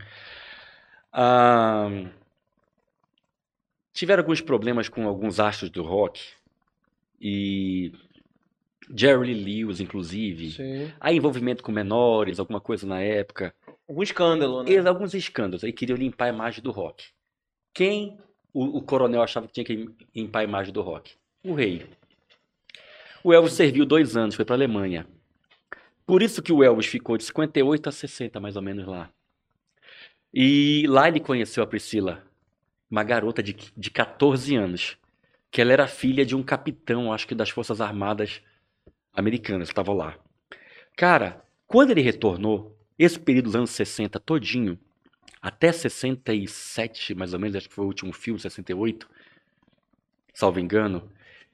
Ah, 1.13 1.89
tiveram 3.93 4.23
alguns 4.23 4.41
problemas 4.41 4.89
com 4.89 5.09
alguns 5.09 5.41
astros 5.41 5.71
do 5.71 5.83
rock. 5.83 6.21
E 7.21 7.93
Jerry 8.95 9.35
Lewis, 9.35 9.81
inclusive. 9.81 10.53
Sim. 10.53 10.93
Há 11.01 11.13
envolvimento 11.13 11.63
com 11.63 11.73
menores, 11.73 12.39
alguma 12.39 12.61
coisa 12.61 12.87
na 12.87 13.01
época. 13.01 13.55
Algum 13.89 14.03
escândalo, 14.03 14.63
né? 14.63 14.71
Eles, 14.71 14.87
alguns 14.87 15.15
escândalos. 15.15 15.65
Aí 15.65 15.73
queriam 15.73 15.97
limpar 15.97 16.27
a 16.27 16.29
imagem 16.29 16.63
do 16.63 16.71
rock. 16.71 17.07
Quem 17.75 18.19
o, 18.53 18.79
o 18.79 18.83
coronel 18.83 19.23
achava 19.23 19.47
que 19.47 19.53
tinha 19.55 19.65
que 19.65 19.89
limpar 20.15 20.41
a 20.41 20.45
imagem 20.45 20.73
do 20.73 20.83
rock? 20.83 21.15
O 21.45 21.55
rei. 21.55 21.87
O 23.29 23.33
Elvis 23.35 23.53
serviu 23.53 23.85
dois 23.85 24.17
anos, 24.17 24.35
foi 24.35 24.43
para 24.43 24.55
a 24.55 24.57
Alemanha. 24.57 25.07
Por 26.07 26.23
isso 26.23 26.41
que 26.41 26.51
o 26.51 26.65
Elvis 26.65 26.87
ficou 26.87 27.19
de 27.19 27.25
58 27.25 27.87
a 27.87 27.93
60, 27.93 28.41
mais 28.41 28.57
ou 28.57 28.63
menos, 28.63 28.87
lá. 28.87 29.11
E 30.33 30.87
lá 30.89 31.09
ele 31.09 31.21
conheceu 31.21 31.63
a 31.63 31.67
Priscila, 31.67 32.25
uma 32.91 33.05
garota 33.05 33.43
de, 33.43 33.55
de 33.77 33.91
14 33.91 34.57
anos, 34.57 34.97
que 35.51 35.61
ela 35.61 35.75
era 35.75 35.87
filha 35.87 36.25
de 36.25 36.35
um 36.35 36.43
capitão, 36.43 37.13
acho 37.13 37.29
que 37.29 37.35
das 37.35 37.51
Forças 37.51 37.83
Armadas 37.83 38.41
Americanas, 39.13 39.69
que 39.69 39.73
estavam 39.73 39.95
lá. 39.95 40.17
Cara, 40.97 41.45
quando 41.67 41.91
ele 41.91 42.01
retornou, 42.01 42.79
esse 42.99 43.21
período 43.21 43.45
dos 43.45 43.57
anos 43.57 43.71
60 43.73 44.19
todinho, 44.21 44.79
até 45.43 45.71
67, 45.71 47.15
mais 47.15 47.35
ou 47.35 47.39
menos, 47.39 47.57
acho 47.57 47.69
que 47.69 47.75
foi 47.75 47.85
o 47.85 47.89
último 47.89 48.15
filme, 48.15 48.41
68, 48.41 49.07
salvo 50.33 50.59
engano, 50.59 51.11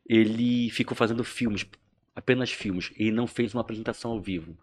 ele 0.06 0.70
ficou 0.70 0.96
fazendo 0.96 1.24
filmes, 1.24 1.66
apenas 2.14 2.50
filmes, 2.50 2.92
e 2.98 3.10
não 3.10 3.26
fez 3.26 3.54
uma 3.54 3.60
apresentação 3.60 4.12
ao 4.12 4.20
vivo. 4.20 4.56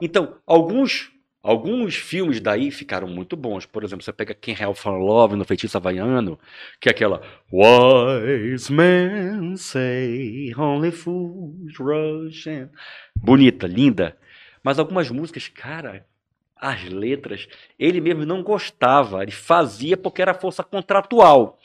Então, 0.00 0.36
alguns 0.46 1.10
alguns 1.42 1.96
filmes 1.96 2.40
daí 2.40 2.70
ficaram 2.70 3.08
muito 3.08 3.36
bons. 3.36 3.66
Por 3.66 3.82
exemplo, 3.82 4.04
você 4.04 4.12
pega 4.12 4.34
Quem 4.34 4.54
Hell 4.58 4.74
for 4.74 4.96
Love 4.96 5.34
no 5.34 5.44
Feitiço 5.44 5.76
Havaiano, 5.76 6.38
que 6.80 6.88
é 6.88 6.92
aquela 6.92 7.20
Wise 7.50 8.72
men 8.72 9.56
say 9.56 10.54
only 10.56 10.92
fools 10.92 11.76
rush 11.78 12.46
in. 12.46 12.68
Bonita, 13.16 13.66
linda. 13.66 14.16
Mas 14.62 14.78
algumas 14.78 15.10
músicas, 15.10 15.48
cara, 15.48 16.06
as 16.56 16.84
letras, 16.84 17.48
ele 17.76 18.00
mesmo 18.00 18.24
não 18.24 18.42
gostava, 18.42 19.22
ele 19.22 19.32
fazia 19.32 19.96
porque 19.96 20.22
era 20.22 20.32
força 20.32 20.62
contratual. 20.62 21.58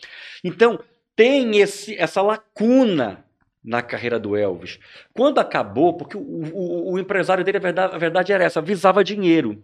Então, 0.43 0.79
tem 1.17 1.57
esse, 1.57 1.95
essa 1.97 2.21
lacuna 2.21 3.25
na 3.61 3.81
carreira 3.81 4.17
do 4.17 4.37
Elvis. 4.37 4.79
Quando 5.13 5.39
acabou, 5.39 5.97
porque 5.97 6.15
o, 6.15 6.21
o, 6.21 6.93
o 6.93 6.99
empresário 6.99 7.43
dele, 7.43 7.57
a 7.57 7.59
verdade, 7.59 7.95
a 7.95 7.97
verdade 7.97 8.31
era 8.31 8.43
essa, 8.43 8.61
visava 8.61 9.03
dinheiro. 9.03 9.59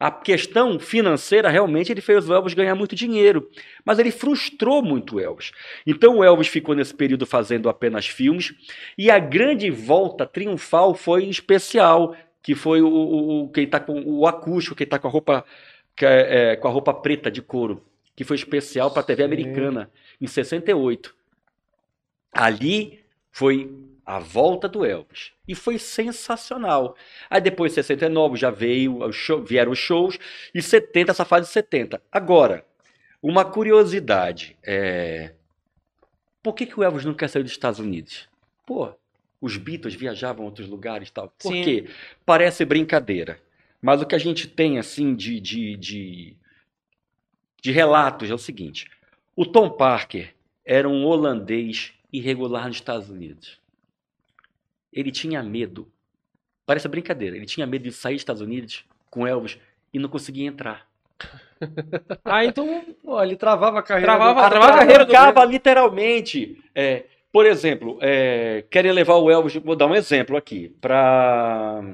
A 0.00 0.10
questão 0.10 0.78
financeira, 0.78 1.50
realmente, 1.50 1.92
ele 1.92 2.00
fez 2.00 2.28
o 2.28 2.32
Elvis 2.32 2.54
ganhar 2.54 2.74
muito 2.74 2.94
dinheiro. 2.94 3.50
Mas 3.84 3.98
ele 3.98 4.10
frustrou 4.10 4.82
muito 4.82 5.16
o 5.16 5.20
Elvis. 5.20 5.52
Então 5.86 6.18
o 6.18 6.24
Elvis 6.24 6.48
ficou 6.48 6.74
nesse 6.74 6.94
período 6.94 7.26
fazendo 7.26 7.68
apenas 7.68 8.06
filmes. 8.06 8.54
E 8.96 9.10
a 9.10 9.18
grande 9.18 9.70
volta 9.70 10.24
triunfal 10.24 10.94
foi 10.94 11.24
especial, 11.24 12.16
que 12.42 12.54
foi 12.54 12.80
o, 12.80 12.88
o, 12.88 13.48
quem 13.50 13.66
tá 13.66 13.78
com 13.78 14.02
o 14.04 14.26
acústico, 14.26 14.76
quem 14.76 14.86
tá 14.86 14.98
com 14.98 15.08
a 15.08 15.10
roupa 15.10 15.44
é, 16.00 16.52
é, 16.52 16.56
com 16.56 16.68
a 16.68 16.70
roupa 16.70 16.94
preta 16.94 17.30
de 17.30 17.42
couro, 17.42 17.84
que 18.14 18.24
foi 18.24 18.36
especial 18.36 18.90
para 18.90 19.00
a 19.00 19.04
TV 19.04 19.24
americana 19.24 19.90
em 20.20 20.26
68. 20.26 21.14
Ali 22.32 23.04
foi 23.30 23.70
a 24.04 24.18
volta 24.18 24.68
do 24.68 24.84
Elvis 24.84 25.32
e 25.46 25.54
foi 25.54 25.78
sensacional. 25.78 26.96
Aí 27.30 27.40
depois 27.40 27.72
69 27.72 28.36
já 28.36 28.50
veio, 28.50 29.00
vieram 29.46 29.72
os 29.72 29.78
shows 29.78 30.18
e 30.54 30.60
70 30.60 31.12
essa 31.12 31.24
fase 31.24 31.46
de 31.46 31.52
70. 31.52 32.02
Agora, 32.10 32.64
uma 33.22 33.44
curiosidade 33.44 34.56
é 34.62 35.32
por 36.42 36.54
que, 36.54 36.66
que 36.66 36.78
o 36.78 36.82
Elvis 36.82 37.04
não 37.04 37.14
quer 37.14 37.28
sair 37.28 37.44
dos 37.44 37.52
Estados 37.52 37.78
Unidos? 37.78 38.28
Pô, 38.66 38.92
os 39.40 39.56
Beatles 39.56 39.94
viajavam 39.94 40.44
a 40.44 40.48
outros 40.48 40.68
lugares 40.68 41.08
e 41.08 41.12
tal. 41.12 41.32
Por 41.38 41.52
Sim. 41.52 41.62
quê? 41.62 41.88
Parece 42.26 42.64
brincadeira. 42.64 43.40
Mas 43.80 44.02
o 44.02 44.06
que 44.06 44.14
a 44.14 44.18
gente 44.18 44.48
tem 44.48 44.78
assim 44.78 45.14
de, 45.14 45.40
de, 45.40 45.76
de, 45.76 46.36
de 47.62 47.70
relatos 47.72 48.28
é 48.30 48.34
o 48.34 48.38
seguinte: 48.38 48.90
o 49.34 49.46
Tom 49.46 49.70
Parker 49.70 50.34
era 50.64 50.86
um 50.88 51.04
holandês 51.06 51.92
irregular 52.12 52.66
nos 52.66 52.76
Estados 52.76 53.08
Unidos. 53.08 53.58
Ele 54.92 55.10
tinha 55.10 55.42
medo. 55.42 55.90
Parece 56.66 56.86
brincadeira. 56.88 57.36
Ele 57.36 57.46
tinha 57.46 57.66
medo 57.66 57.84
de 57.84 57.92
sair 57.92 58.14
dos 58.14 58.20
Estados 58.22 58.42
Unidos 58.42 58.84
com 59.10 59.26
Elvis 59.26 59.58
e 59.94 59.98
não 59.98 60.08
conseguia 60.10 60.46
entrar. 60.46 60.86
Ah, 62.24 62.44
então. 62.44 62.84
Pô, 63.04 63.22
ele 63.22 63.36
travava 63.36 63.78
a 63.78 63.82
carreira. 63.84 64.06
Travava- 64.12 64.42
do- 64.42 64.50
travava 64.50 64.72
a 64.74 64.78
carreira 64.78 65.04
Acaba 65.04 65.44
literalmente. 65.44 66.60
É, 66.74 67.04
por 67.30 67.46
exemplo, 67.46 67.98
é, 68.02 68.64
querem 68.68 68.90
levar 68.90 69.14
o 69.14 69.30
Elvis, 69.30 69.54
vou 69.56 69.76
dar 69.76 69.86
um 69.86 69.94
exemplo 69.94 70.36
aqui, 70.36 70.70
para 70.80 71.84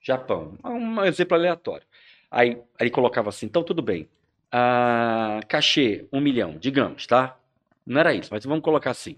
Japão. 0.00 0.56
Um 0.64 1.04
exemplo 1.04 1.36
aleatório. 1.36 1.86
Aí, 2.30 2.52
aí 2.52 2.58
ele 2.80 2.90
colocava 2.90 3.28
assim, 3.28 3.44
então 3.44 3.62
tudo 3.62 3.82
bem. 3.82 4.08
Ah, 4.52 5.40
cachê, 5.48 6.06
um 6.12 6.20
milhão, 6.20 6.58
digamos, 6.58 7.06
tá? 7.06 7.38
Não 7.86 7.98
era 8.00 8.14
isso, 8.14 8.28
mas 8.32 8.44
vamos 8.44 8.62
colocar 8.62 8.90
assim. 8.90 9.16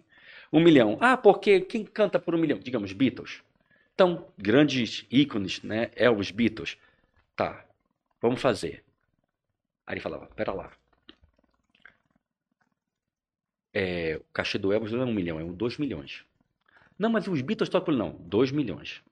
Um 0.52 0.60
milhão. 0.60 0.96
Ah, 1.00 1.16
porque 1.16 1.60
quem 1.60 1.84
canta 1.84 2.18
por 2.18 2.34
um 2.34 2.38
milhão? 2.38 2.58
Digamos, 2.58 2.92
Beatles. 2.92 3.42
Então, 3.94 4.26
grandes 4.38 5.04
ícones, 5.10 5.62
né? 5.62 5.90
Elvis, 5.96 6.30
Beatles. 6.30 6.78
Tá, 7.36 7.64
vamos 8.22 8.40
fazer. 8.40 8.84
Aí 9.86 9.94
ele 9.94 10.00
falava, 10.00 10.26
pera 10.26 10.52
lá. 10.52 10.70
É, 13.72 14.16
o 14.20 14.24
cachê 14.32 14.56
do 14.56 14.72
Elvis 14.72 14.92
não 14.92 15.02
é 15.02 15.04
um 15.04 15.12
milhão, 15.12 15.40
é 15.40 15.44
um 15.44 15.52
dois 15.52 15.78
milhões. 15.78 16.24
Não, 16.98 17.10
mas 17.10 17.26
os 17.26 17.42
Beatles 17.42 17.68
tocam 17.68 17.94
não, 17.94 18.12
dois 18.20 18.52
milhões. 18.52 19.02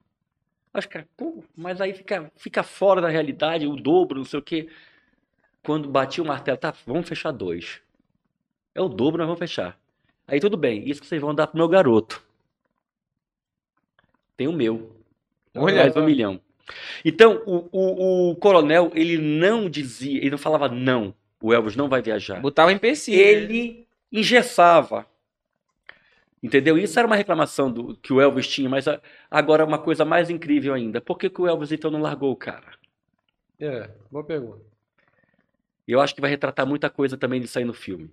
Acho 0.73 0.89
que, 0.89 1.03
pô, 1.17 1.43
mas 1.55 1.81
aí 1.81 1.93
fica, 1.93 2.31
fica 2.35 2.63
fora 2.63 3.01
da 3.01 3.09
realidade, 3.09 3.67
o 3.67 3.75
dobro, 3.75 4.17
não 4.19 4.25
sei 4.25 4.39
o 4.39 4.43
quê. 4.43 4.69
Quando 5.63 5.87
bati 5.89 6.19
o 6.21 6.25
martelo, 6.25 6.57
tá, 6.57 6.73
vamos 6.85 7.07
fechar 7.07 7.31
dois. 7.31 7.81
É 8.75 8.81
o 8.81 8.89
dobro, 8.89 9.19
nós 9.19 9.27
vamos 9.27 9.39
fechar. 9.39 9.79
Aí 10.27 10.39
tudo 10.39 10.57
bem, 10.57 10.87
isso 10.87 11.01
que 11.01 11.07
vocês 11.07 11.21
vão 11.21 11.33
dar 11.33 11.47
pro 11.47 11.57
meu 11.57 11.67
garoto. 11.67 12.21
Tem 14.35 14.47
o 14.47 14.53
meu. 14.53 14.95
Olha 15.55 15.91
um 16.01 16.05
milhão. 16.05 16.41
Então, 17.03 17.41
o, 17.45 17.67
o, 17.71 18.31
o 18.31 18.35
coronel, 18.37 18.91
ele 18.95 19.17
não 19.17 19.69
dizia, 19.69 20.17
ele 20.19 20.31
não 20.31 20.37
falava 20.37 20.67
não, 20.69 21.13
o 21.41 21.53
Elvis 21.53 21.75
não 21.75 21.89
vai 21.89 22.01
viajar. 22.01 22.39
Botava 22.41 22.71
em 22.71 22.75
empecilho. 22.75 23.19
Ele 23.19 23.87
engessava. 24.11 25.05
Entendeu? 26.41 26.77
Isso 26.77 26.97
era 26.99 27.05
uma 27.07 27.15
reclamação 27.15 27.71
do, 27.71 27.95
que 27.97 28.11
o 28.11 28.19
Elvis 28.19 28.47
tinha, 28.47 28.69
mas 28.69 28.87
a- 28.87 28.99
agora 29.29 29.63
uma 29.65 29.77
coisa 29.77 30.03
mais 30.03 30.29
incrível 30.29 30.73
ainda. 30.73 30.99
Por 30.99 31.17
que, 31.17 31.29
que 31.29 31.41
o 31.41 31.47
Elvis 31.47 31.71
então 31.71 31.91
não 31.91 32.01
largou 32.01 32.31
o 32.31 32.35
cara? 32.35 32.73
É, 33.59 33.89
boa 34.11 34.25
pergunta. 34.25 34.72
Eu 35.87 36.01
acho 36.01 36.15
que 36.15 36.21
vai 36.21 36.29
retratar 36.29 36.65
muita 36.67 36.89
coisa 36.89 37.17
também 37.17 37.41
disso 37.41 37.59
aí 37.59 37.65
no 37.65 37.73
filme. 37.73 38.09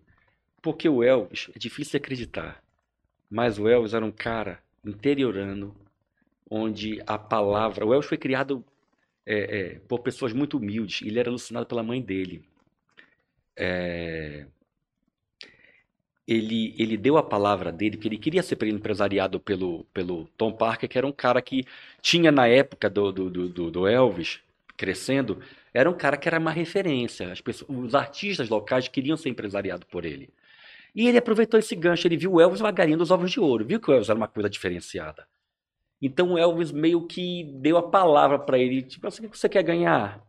Porque 0.62 0.88
o 0.88 1.02
Elvis, 1.04 1.50
é 1.54 1.58
difícil 1.58 1.92
de 1.92 1.96
acreditar, 1.98 2.62
mas 3.30 3.58
o 3.58 3.68
Elvis 3.68 3.94
era 3.94 4.04
um 4.04 4.12
cara 4.12 4.60
interiorano, 4.84 5.76
onde 6.50 7.02
a 7.06 7.18
palavra. 7.18 7.86
O 7.86 7.92
Elvis 7.94 8.08
foi 8.08 8.18
criado 8.18 8.64
é, 9.26 9.74
é, 9.76 9.80
por 9.88 10.00
pessoas 10.00 10.32
muito 10.32 10.58
humildes, 10.58 11.02
ele 11.06 11.18
era 11.20 11.30
alucinado 11.30 11.66
pela 11.66 11.82
mãe 11.82 12.02
dele. 12.02 12.44
É, 13.56 14.46
ele, 16.26 16.74
ele 16.78 16.96
deu 16.96 17.16
a 17.16 17.22
palavra 17.22 17.72
dele, 17.72 17.96
que 17.96 18.06
ele 18.06 18.18
queria 18.18 18.42
ser 18.42 18.62
empresariado 18.64 19.40
pelo, 19.40 19.84
pelo 19.92 20.26
Tom 20.36 20.52
Parker, 20.52 20.88
que 20.88 20.96
era 20.98 21.06
um 21.06 21.12
cara 21.12 21.42
que 21.42 21.66
tinha 22.00 22.30
na 22.30 22.46
época 22.46 22.88
do, 22.88 23.10
do, 23.10 23.30
do, 23.30 23.48
do- 23.48 23.70
do 23.70 23.86
Elvis, 23.88 24.40
crescendo, 24.76 25.40
era 25.72 25.88
um 25.88 25.94
cara 25.94 26.16
que 26.16 26.28
era 26.28 26.38
uma 26.38 26.50
referência. 26.50 27.30
As 27.32 27.40
pessoas, 27.40 27.70
os 27.70 27.94
artistas 27.94 28.48
locais 28.48 28.88
queriam 28.88 29.16
ser 29.16 29.28
empresariados 29.28 29.86
por 29.90 30.04
ele. 30.04 30.28
E 30.94 31.06
ele 31.06 31.18
aproveitou 31.18 31.58
esse 31.58 31.76
gancho, 31.76 32.06
ele 32.08 32.16
viu 32.16 32.32
o 32.32 32.40
Elvis 32.40 32.60
uma 32.60 32.72
galinha 32.72 32.96
dos 32.96 33.10
ovos 33.10 33.30
de 33.30 33.38
ouro, 33.38 33.64
viu 33.64 33.80
que 33.80 33.90
o 33.90 33.92
Elvis 33.92 34.08
era 34.08 34.16
uma 34.18 34.26
coisa 34.26 34.50
diferenciada. 34.50 35.26
Então 36.02 36.32
o 36.32 36.38
Elvis 36.38 36.72
meio 36.72 37.06
que 37.06 37.44
deu 37.44 37.76
a 37.76 37.82
palavra 37.90 38.38
para 38.38 38.58
ele, 38.58 38.82
tipo 38.82 39.06
assim, 39.06 39.26
o 39.26 39.30
que 39.30 39.38
você 39.38 39.48
quer 39.48 39.62
ganhar? 39.62 40.20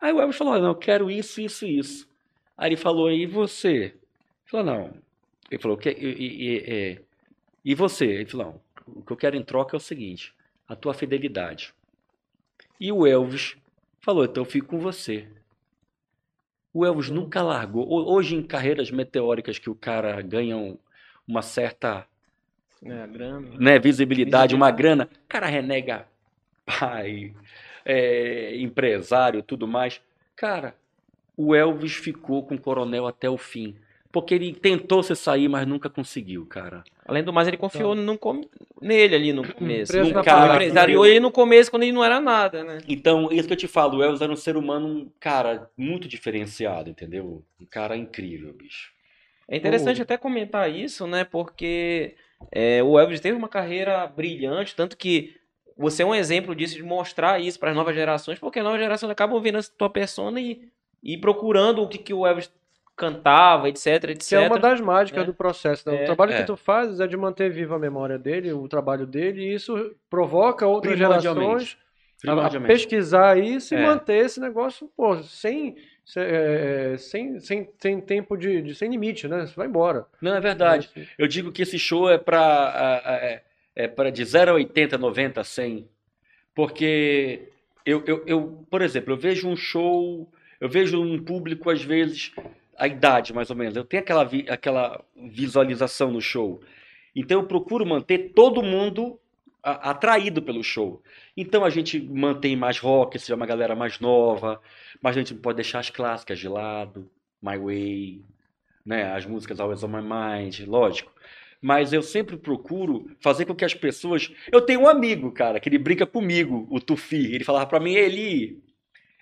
Aí 0.00 0.12
o 0.12 0.20
Elvis 0.20 0.36
falou, 0.36 0.54
"Ah, 0.54 0.58
não, 0.58 0.68
eu 0.68 0.74
quero 0.74 1.10
isso, 1.10 1.40
isso, 1.40 1.66
isso. 1.66 2.08
Aí 2.56 2.70
ele 2.70 2.76
falou, 2.76 3.10
e 3.12 3.26
você? 3.26 3.74
Ele 3.74 3.94
falou, 4.46 4.66
não. 4.66 4.94
Ele 5.50 5.60
falou, 5.62 5.76
"Que- 5.76 5.90
e, 5.90 6.06
e- 6.06 6.48
e- 6.56 6.64
é, 6.66 7.00
e 7.64 7.74
você? 7.74 8.06
Ele 8.06 8.26
falou, 8.26 8.46
não, 8.86 8.94
o 8.96 9.02
que 9.02 9.12
eu 9.12 9.16
quero 9.16 9.36
em 9.36 9.42
troca 9.44 9.76
é 9.76 9.78
o 9.78 9.80
seguinte, 9.80 10.34
a 10.66 10.74
tua 10.74 10.94
fidelidade. 10.94 11.72
E 12.80 12.90
o 12.90 13.06
Elvis 13.06 13.56
falou, 14.00 14.24
então 14.24 14.42
eu 14.42 14.50
fico 14.50 14.68
com 14.68 14.78
você. 14.78 15.26
O 16.72 16.84
Elvis 16.84 17.10
nunca 17.10 17.42
largou. 17.42 17.86
Ho- 17.88 18.12
Hoje, 18.12 18.34
em 18.36 18.42
carreiras 18.42 18.90
meteóricas 18.90 19.58
que 19.58 19.70
o 19.70 19.74
cara 19.74 20.20
ganha 20.22 20.56
um- 20.56 20.78
uma 21.26 21.42
certa 21.42 22.06
É, 22.84 23.06
grana. 23.06 23.50
né, 23.58 23.78
visibilidade, 23.78 24.54
uma 24.54 24.66
Visibilidade. 24.70 24.76
grana, 25.06 25.10
o 25.24 25.28
cara 25.28 25.46
renega 25.46 26.06
pai, 26.64 27.34
é, 27.84 28.56
empresário, 28.60 29.42
tudo 29.42 29.66
mais. 29.66 30.00
Cara, 30.36 30.74
o 31.36 31.54
Elvis 31.54 31.94
ficou 31.96 32.44
com 32.46 32.54
o 32.54 32.60
coronel 32.60 33.06
até 33.06 33.28
o 33.28 33.38
fim. 33.38 33.74
Porque 34.12 34.34
ele 34.34 34.54
tentou 34.54 35.02
se 35.02 35.14
sair, 35.14 35.48
mas 35.48 35.66
nunca 35.66 35.90
conseguiu, 35.90 36.46
cara. 36.46 36.82
Além 37.08 37.24
do 37.24 37.32
mais, 37.32 37.48
ele 37.48 37.56
confiou 37.56 37.94
no 37.94 38.18
com- 38.18 38.42
nele 38.82 39.14
ali 39.14 39.32
no 39.32 39.42
começo. 39.54 39.90
Preso 39.92 40.12
No 40.12 40.22
cara, 40.22 40.54
empresariou 40.54 41.06
ele 41.06 41.20
no 41.20 41.32
começo, 41.32 41.70
quando 41.70 41.82
ele 41.84 41.92
não 41.92 42.04
era 42.04 42.20
nada, 42.20 42.62
né? 42.62 42.78
Então, 42.86 43.32
isso 43.32 43.48
que 43.48 43.54
eu 43.54 43.58
te 43.58 43.66
falo, 43.66 43.98
o 43.98 44.02
Elvis 44.02 44.20
era 44.20 44.30
um 44.30 44.36
ser 44.36 44.56
humano, 44.58 45.10
cara, 45.18 45.70
muito 45.76 46.06
diferenciado, 46.06 46.90
entendeu? 46.90 47.42
Um 47.60 47.64
cara 47.64 47.96
incrível, 47.96 48.52
bicho. 48.52 48.92
É 49.48 49.56
interessante 49.56 50.02
até 50.02 50.18
comentar 50.18 50.70
isso, 50.70 51.06
né? 51.06 51.24
Porque 51.24 52.14
é, 52.52 52.82
o 52.82 52.98
Elvis 52.98 53.20
teve 53.20 53.36
uma 53.36 53.48
carreira 53.48 54.06
brilhante, 54.06 54.76
tanto 54.76 54.94
que 54.96 55.34
você 55.76 56.02
é 56.02 56.06
um 56.06 56.14
exemplo 56.14 56.54
disso, 56.54 56.74
de 56.74 56.82
mostrar 56.82 57.40
isso 57.40 57.58
para 57.58 57.70
as 57.70 57.76
novas 57.76 57.94
gerações, 57.94 58.38
porque 58.38 58.58
as 58.58 58.64
novas 58.64 58.80
gerações 58.80 59.10
acabam 59.10 59.40
vendo 59.40 59.56
a 59.58 59.62
tua 59.62 59.88
persona 59.88 60.38
e, 60.40 60.68
e 61.02 61.16
procurando 61.16 61.82
o 61.82 61.88
que, 61.88 61.96
que 61.96 62.12
o 62.12 62.26
Elvis 62.26 62.52
cantava, 62.98 63.68
etc, 63.68 63.86
etc. 64.10 64.28
Que 64.28 64.34
é 64.34 64.40
uma 64.46 64.58
das 64.58 64.80
mágicas 64.80 65.22
É. 65.22 65.26
do 65.26 65.32
processo. 65.32 65.88
né? 65.88 66.00
É. 66.00 66.02
O 66.02 66.06
trabalho 66.06 66.32
É. 66.32 66.40
que 66.40 66.44
tu 66.46 66.56
fazes 66.56 67.00
é 67.00 67.06
de 67.06 67.16
manter 67.16 67.50
viva 67.50 67.76
a 67.76 67.78
memória 67.78 68.18
dele, 68.18 68.52
o 68.52 68.68
trabalho 68.68 69.06
dele, 69.06 69.42
e 69.42 69.54
isso 69.54 69.94
provoca 70.10 70.66
outras 70.66 70.98
gerações 70.98 71.78
a- 72.26 72.60
pesquisar 72.66 73.38
isso 73.38 73.74
e 73.74 73.78
É. 73.78 73.86
manter 73.86 74.16
esse 74.24 74.40
negócio, 74.40 74.90
pô, 74.96 75.22
sem, 75.22 75.76
sem, 76.04 76.22
é, 76.24 76.96
sem, 76.98 77.38
sem, 77.38 77.68
sem 77.78 78.00
tempo 78.00 78.36
de, 78.36 78.60
de- 78.62 78.74
sem 78.74 78.90
limite, 78.90 79.28
né? 79.28 79.46
Você 79.46 79.54
vai 79.54 79.68
embora. 79.68 80.04
Não, 80.20 80.34
é 80.34 80.40
verdade. 80.40 80.90
Eu 81.16 81.28
digo 81.28 81.52
que 81.52 81.62
esse 81.62 81.78
show 81.78 82.10
é 82.10 82.18
para 82.18 83.02
é, 83.22 83.42
é 83.84 83.86
para 83.88 84.10
de 84.10 84.24
0 84.24 84.50
a 84.50 84.54
80, 84.54 84.98
90, 84.98 85.44
100. 85.44 85.88
Porque 86.54 87.48
eu, 87.86 88.02
eu, 88.06 88.24
eu, 88.26 88.66
por 88.68 88.82
exemplo, 88.82 89.12
eu 89.12 89.16
vejo 89.16 89.48
um 89.48 89.54
show, 89.56 90.28
eu 90.60 90.68
vejo 90.68 91.00
um 91.00 91.22
público 91.22 91.70
às 91.70 91.82
vezes 91.84 92.32
a 92.78 92.86
idade 92.86 93.32
mais 93.32 93.50
ou 93.50 93.56
menos. 93.56 93.76
Eu 93.76 93.84
tenho 93.84 94.02
aquela 94.02 94.24
vi- 94.24 94.46
aquela 94.48 95.04
visualização 95.16 96.10
no 96.10 96.20
show. 96.20 96.60
Então 97.14 97.40
eu 97.40 97.46
procuro 97.46 97.84
manter 97.84 98.32
todo 98.34 98.62
mundo 98.62 99.18
a- 99.62 99.90
atraído 99.90 100.40
pelo 100.40 100.62
show. 100.62 101.02
Então 101.36 101.64
a 101.64 101.70
gente 101.70 102.00
mantém 102.00 102.56
mais 102.56 102.78
rock, 102.78 103.18
se 103.18 103.32
é 103.32 103.34
uma 103.34 103.46
galera 103.46 103.74
mais 103.74 103.98
nova, 104.00 104.60
mas 105.02 105.16
a 105.16 105.20
gente 105.20 105.34
pode 105.34 105.56
deixar 105.56 105.80
as 105.80 105.90
clássicas 105.90 106.38
de 106.38 106.48
lado, 106.48 107.10
My 107.42 107.58
Way, 107.58 108.22
né, 108.86 109.12
as 109.12 109.26
músicas 109.26 109.60
Always 109.60 109.82
on 109.82 109.88
My 109.88 110.02
Mind, 110.02 110.60
lógico. 110.66 111.12
Mas 111.60 111.92
eu 111.92 112.02
sempre 112.02 112.36
procuro 112.36 113.10
fazer 113.20 113.44
com 113.44 113.54
que 113.54 113.64
as 113.64 113.74
pessoas. 113.74 114.32
Eu 114.52 114.60
tenho 114.60 114.82
um 114.82 114.88
amigo, 114.88 115.32
cara, 115.32 115.58
que 115.58 115.68
ele 115.68 115.76
brinca 115.78 116.06
comigo, 116.06 116.68
o 116.70 116.80
Tufi. 116.80 117.34
Ele 117.34 117.42
falava 117.42 117.66
pra 117.66 117.80
mim, 117.80 117.94
Eli, 117.94 118.62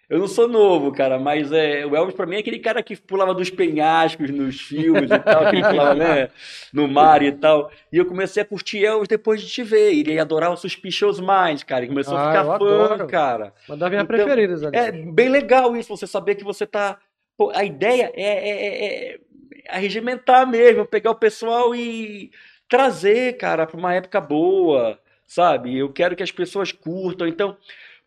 eu 0.08 0.18
não 0.20 0.28
sou 0.28 0.46
novo, 0.46 0.92
cara, 0.92 1.18
mas 1.18 1.50
é, 1.50 1.84
o 1.84 1.96
Elvis 1.96 2.14
pra 2.14 2.26
mim 2.26 2.36
é 2.36 2.38
aquele 2.38 2.58
cara 2.60 2.82
que 2.82 2.96
pulava 2.96 3.34
dos 3.34 3.50
penhascos 3.50 4.30
nos 4.30 4.60
filmes 4.60 5.10
e 5.10 5.18
tal, 5.18 5.48
que 5.48 5.56
ele 5.56 5.64
pulava, 5.64 5.94
né, 5.94 6.30
no 6.72 6.86
mar 6.86 7.22
e 7.22 7.32
tal. 7.32 7.70
E 7.92 7.96
eu 7.98 8.06
comecei 8.06 8.42
a 8.42 8.46
curtir 8.46 8.84
Elvis 8.84 9.08
depois 9.08 9.40
de 9.42 9.48
te 9.48 9.62
ver. 9.62 9.92
Ele 9.94 10.18
adorava 10.18 10.56
Suspicious 10.56 11.18
Minds, 11.18 11.64
cara. 11.64 11.80
Ele 11.80 11.88
começou 11.88 12.16
a 12.16 12.20
Ah, 12.20 12.26
ficar 12.28 12.44
eu 12.44 12.58
fã, 12.58 12.84
adoro. 12.84 13.06
cara. 13.08 13.52
Uma 13.68 13.76
das 13.76 13.90
minhas 13.90 14.04
Então, 14.04 14.16
preferidas 14.16 14.62
ali. 14.62 14.76
É 14.76 14.92
bem 14.92 15.28
legal 15.28 15.76
isso, 15.76 15.88
você 15.96 16.06
saber 16.06 16.36
que 16.36 16.44
você 16.44 16.66
tá. 16.66 16.98
Pô, 17.36 17.50
a 17.54 17.64
ideia 17.64 18.12
é, 18.14 18.22
é, 18.22 18.48
é- 18.48 19.12
é 19.14 19.20
arregimentar 19.68 20.46
mesmo, 20.46 20.86
pegar 20.86 21.10
o 21.10 21.14
pessoal 21.16 21.74
e 21.74 22.30
trazer, 22.68 23.36
cara, 23.36 23.66
para 23.66 23.76
uma 23.78 23.94
época 23.94 24.20
boa, 24.20 24.98
sabe? 25.26 25.76
Eu 25.76 25.92
quero 25.92 26.14
que 26.16 26.22
as 26.22 26.30
pessoas 26.32 26.72
curtam. 26.72 27.26
Então, 27.26 27.56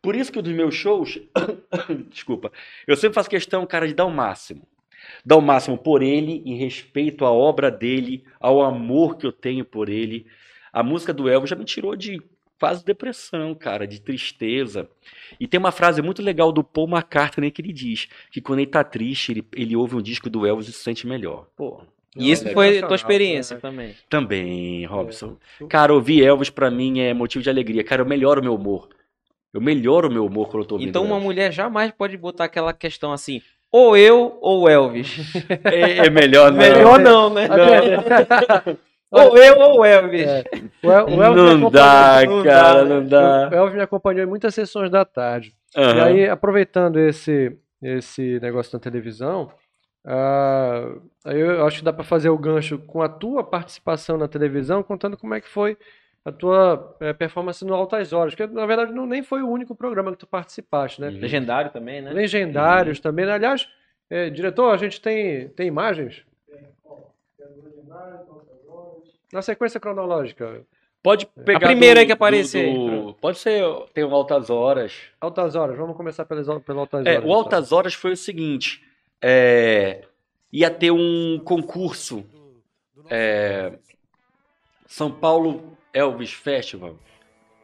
por 0.01 0.15
isso 0.15 0.31
que 0.31 0.41
dos 0.41 0.53
meus 0.53 0.75
shows, 0.75 1.19
desculpa, 2.09 2.51
eu 2.87 2.95
sempre 2.95 3.15
faço 3.15 3.29
questão, 3.29 3.65
cara, 3.65 3.87
de 3.87 3.93
dar 3.93 4.05
o 4.05 4.11
máximo. 4.11 4.67
Dar 5.25 5.37
o 5.37 5.41
máximo 5.41 5.77
por 5.77 6.01
ele, 6.01 6.41
em 6.45 6.55
respeito 6.55 7.25
à 7.25 7.31
obra 7.31 7.69
dele, 7.69 8.23
ao 8.39 8.61
amor 8.61 9.17
que 9.17 9.25
eu 9.25 9.31
tenho 9.31 9.65
por 9.65 9.89
ele. 9.89 10.25
A 10.71 10.83
música 10.83 11.13
do 11.13 11.27
Elvis 11.27 11.49
já 11.49 11.55
me 11.55 11.65
tirou 11.65 11.95
de 11.95 12.21
quase 12.59 12.83
depressão, 12.83 13.55
cara, 13.55 13.87
de 13.87 14.01
tristeza. 14.01 14.89
E 15.39 15.47
tem 15.47 15.57
uma 15.57 15.71
frase 15.71 16.01
muito 16.01 16.21
legal 16.21 16.51
do 16.51 16.63
Paul 16.63 16.89
McCartney 16.89 17.51
que 17.51 17.61
ele 17.61 17.73
diz 17.73 18.07
que 18.31 18.41
quando 18.41 18.59
ele 18.59 18.69
tá 18.69 18.83
triste, 18.83 19.31
ele, 19.31 19.45
ele 19.55 19.75
ouve 19.75 19.95
um 19.95 20.01
disco 20.01 20.29
do 20.29 20.45
Elvis 20.45 20.67
e 20.67 20.73
se 20.73 20.83
sente 20.83 21.07
melhor. 21.07 21.47
Pô. 21.55 21.81
E 22.15 22.31
isso 22.31 22.47
é 22.47 22.53
foi 22.53 22.81
tua 22.81 22.95
experiência 22.95 23.55
né? 23.55 23.61
também. 23.61 23.95
Também, 24.09 24.85
Robson. 24.85 25.37
É. 25.61 25.65
Cara, 25.67 25.93
ouvir 25.93 26.23
Elvis 26.23 26.49
pra 26.49 26.69
mim 26.69 26.99
é 26.99 27.13
motivo 27.13 27.43
de 27.43 27.49
alegria. 27.49 27.83
Cara, 27.83 28.01
eu 28.01 28.05
melhoro 28.05 28.41
o 28.41 28.43
meu 28.43 28.55
humor. 28.55 28.89
Eu 29.53 29.59
melhoro 29.61 30.07
o 30.07 30.11
meu 30.11 30.25
humor 30.25 30.47
quando 30.49 30.63
eu 30.63 30.67
tô 30.67 30.75
ouvindo 30.75 30.89
Então 30.89 31.03
uma 31.03 31.11
Elvis. 31.15 31.25
mulher 31.25 31.51
jamais 31.51 31.91
pode 31.91 32.15
botar 32.17 32.43
aquela 32.45 32.71
questão 32.73 33.11
assim, 33.11 33.41
ou 33.71 33.97
eu 33.97 34.37
ou 34.41 34.69
Elvis. 34.69 35.17
É, 35.65 36.05
é 36.07 36.09
melhor, 36.09 36.51
não. 36.51 36.57
Melhor 36.59 36.99
não, 36.99 37.29
né? 37.33 37.47
Ou 39.11 39.35
eu 39.37 39.57
ou 39.59 39.83
Elvis. 39.83 40.27
É. 40.27 40.43
O 40.83 40.91
El- 40.91 41.07
o 41.17 41.23
Elvis 41.23 41.59
Não 41.59 41.71
dá, 41.71 42.19
acompanhou- 42.19 42.37
não 42.37 42.43
cara, 42.43 42.83
dá. 42.83 42.85
não 42.85 42.99
O 42.99 43.09
dá. 43.09 43.49
Elvis 43.57 43.75
me 43.75 43.81
acompanhou 43.81 44.23
em 44.23 44.27
muitas 44.29 44.53
sessões 44.53 44.91
da 44.91 45.03
tarde. 45.03 45.55
E 45.75 45.79
Aham. 45.79 46.03
aí, 46.03 46.29
aproveitando 46.29 46.99
esse, 46.99 47.57
esse 47.81 48.39
negócio 48.39 48.71
da 48.71 48.77
televisão, 48.79 49.51
Aí 51.25 51.39
eu 51.39 51.65
acho 51.65 51.79
que 51.79 51.83
dá 51.83 51.91
para 51.93 52.03
fazer 52.03 52.29
o 52.29 52.37
gancho 52.37 52.77
com 52.79 53.01
a 53.01 53.09
tua 53.09 53.43
participação 53.43 54.17
na 54.17 54.27
televisão, 54.27 54.81
contando 54.81 55.17
como 55.17 55.33
é 55.33 55.41
que 55.41 55.47
foi 55.49 55.77
a 56.29 56.31
tua 56.31 56.95
é, 56.99 57.11
performance 57.13 57.63
no 57.65 57.73
Altas 57.73 58.13
Horas, 58.13 58.33
que 58.35 58.45
na 58.47 58.65
verdade 58.65 58.91
não, 58.93 59.05
nem 59.05 59.21
foi 59.23 59.41
o 59.41 59.49
único 59.49 59.75
programa 59.75 60.11
que 60.11 60.17
tu 60.17 60.27
participaste, 60.27 61.01
né? 61.01 61.09
Uhum. 61.09 61.19
Legendário 61.19 61.71
também, 61.71 62.01
né? 62.01 62.11
Legendários 62.11 62.99
também. 62.99 63.25
né? 63.25 63.33
Aliás, 63.33 63.67
é, 64.09 64.29
diretor, 64.29 64.71
a 64.73 64.77
gente 64.77 64.99
tem, 65.01 65.49
tem 65.49 65.67
imagens? 65.67 66.23
Na 69.31 69.41
sequência 69.41 69.79
cronológica. 69.79 70.61
Pode 71.01 71.25
pegar. 71.27 71.67
primeira 71.67 71.95
do- 71.95 71.99
aí 72.01 72.05
que 72.05 72.11
aparecer. 72.11 72.73
do- 72.73 73.05
do- 73.07 73.13
Pode 73.15 73.37
ser, 73.37 73.63
tem 73.93 74.03
o 74.03 74.13
Altas 74.13 74.49
Horas. 74.49 75.01
Altas 75.21 75.55
Horas, 75.55 75.77
vamos 75.77 75.95
começar 75.95 76.25
pelas, 76.25 76.47
pelo 76.63 76.79
Altas 76.81 77.05
É, 77.05 77.17
Horas. 77.17 77.25
o 77.29 77.33
Altas 77.33 77.71
Horas 77.71 77.93
foi 77.93 78.11
o 78.13 78.17
seguinte: 78.17 78.83
é, 79.21 80.03
ia 80.51 80.69
ter 80.69 80.91
um 80.91 81.39
concurso. 81.43 82.25
é, 83.09 83.73
São 84.85 85.09
Paulo 85.11 85.77
Elvis 85.93 86.31
Festival, 86.33 86.95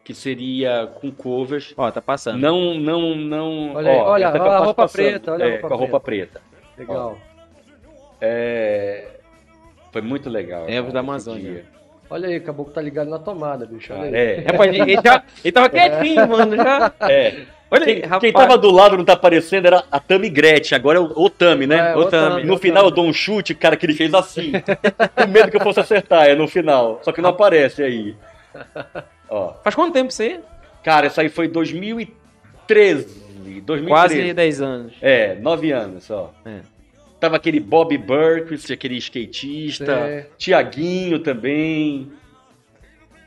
que 0.03 0.13
seria 0.13 0.87
com 0.99 1.11
covers. 1.11 1.73
Ó, 1.77 1.89
tá 1.91 2.01
passando. 2.01 2.39
Não, 2.39 2.73
não, 2.75 3.15
não. 3.15 3.73
Olha 3.75 3.91
ó, 3.91 4.09
olha, 4.11 4.31
que 4.31 4.37
olha 4.39 4.51
a 4.51 4.57
roupa 4.59 4.83
passando. 4.83 5.01
preta, 5.05 5.31
olha 5.33 5.45
a 5.45 5.47
É, 5.47 5.51
roupa 5.53 5.67
com 5.67 5.73
a 5.73 5.77
roupa 5.77 5.99
preta. 5.99 6.41
Legal. 6.77 7.17
É, 8.21 9.07
foi 9.91 10.01
muito 10.01 10.29
legal. 10.29 10.61
Elvis 10.63 10.77
cara, 10.81 10.93
da 10.93 10.99
Amazônia. 10.99 11.65
Olha 12.09 12.27
aí, 12.27 12.37
o 12.37 12.43
caboclo 12.43 12.73
tá 12.73 12.81
ligado 12.81 13.09
na 13.09 13.17
tomada, 13.17 13.65
bicho. 13.65 13.91
Olha 13.93 14.03
aí. 14.05 14.15
É, 14.15 14.45
Rapaz, 14.51 14.73
ele, 14.73 14.81
ele 14.93 15.01
já, 15.03 15.23
ele 15.43 15.51
tava 15.51 15.69
quietinho, 15.71 16.27
mano. 16.27 16.55
Já. 16.55 16.93
é. 17.09 17.45
Olha 17.69 17.85
aí, 17.85 17.95
Quem, 17.95 18.03
rapaz. 18.03 18.21
quem 18.21 18.31
tava 18.31 18.57
do 18.57 18.69
lado 18.71 18.95
não 18.95 19.03
tá 19.03 19.13
aparecendo 19.13 19.65
era 19.65 19.83
a 19.91 19.99
Tami 19.99 20.29
Gretchen, 20.29 20.75
agora 20.75 20.99
é 20.99 21.01
o, 21.01 21.11
o 21.15 21.29
Tami, 21.29 21.65
né? 21.65 21.91
É, 21.91 21.95
o 21.95 22.05
Tami. 22.05 22.43
No 22.43 22.57
final 22.57 22.85
eu 22.85 22.91
dou 22.91 23.05
um 23.05 23.13
chute, 23.13 23.55
cara, 23.55 23.75
que 23.75 23.85
ele 23.85 23.95
fez 23.95 24.13
assim. 24.13 24.51
Com 25.15 25.27
medo 25.27 25.49
que 25.49 25.57
eu 25.57 25.61
fosse 25.61 25.79
acertar, 25.79 26.27
é 26.27 26.35
no 26.35 26.47
final. 26.47 26.99
Só 27.03 27.11
que 27.11 27.21
não 27.21 27.31
aparece 27.31 27.83
aí. 27.83 28.15
Ó. 29.29 29.53
Faz 29.63 29.75
quanto 29.75 29.93
tempo 29.93 30.11
isso 30.11 30.21
aí? 30.21 30.39
Cara, 30.83 31.07
isso 31.07 31.19
aí 31.19 31.29
foi 31.29 31.47
2013. 31.47 33.25
2013. 33.61 33.87
Quase 33.87 34.33
10 34.33 34.61
anos. 34.61 34.93
É, 35.01 35.35
nove 35.35 35.71
anos 35.71 36.03
só. 36.03 36.33
É. 36.45 36.59
Tava 37.19 37.37
aquele 37.37 37.59
Bob 37.59 37.97
Burks, 37.97 38.69
aquele 38.69 38.97
skatista. 38.97 39.91
É. 39.91 40.27
Tiaguinho 40.37 41.19
também. 41.19 42.11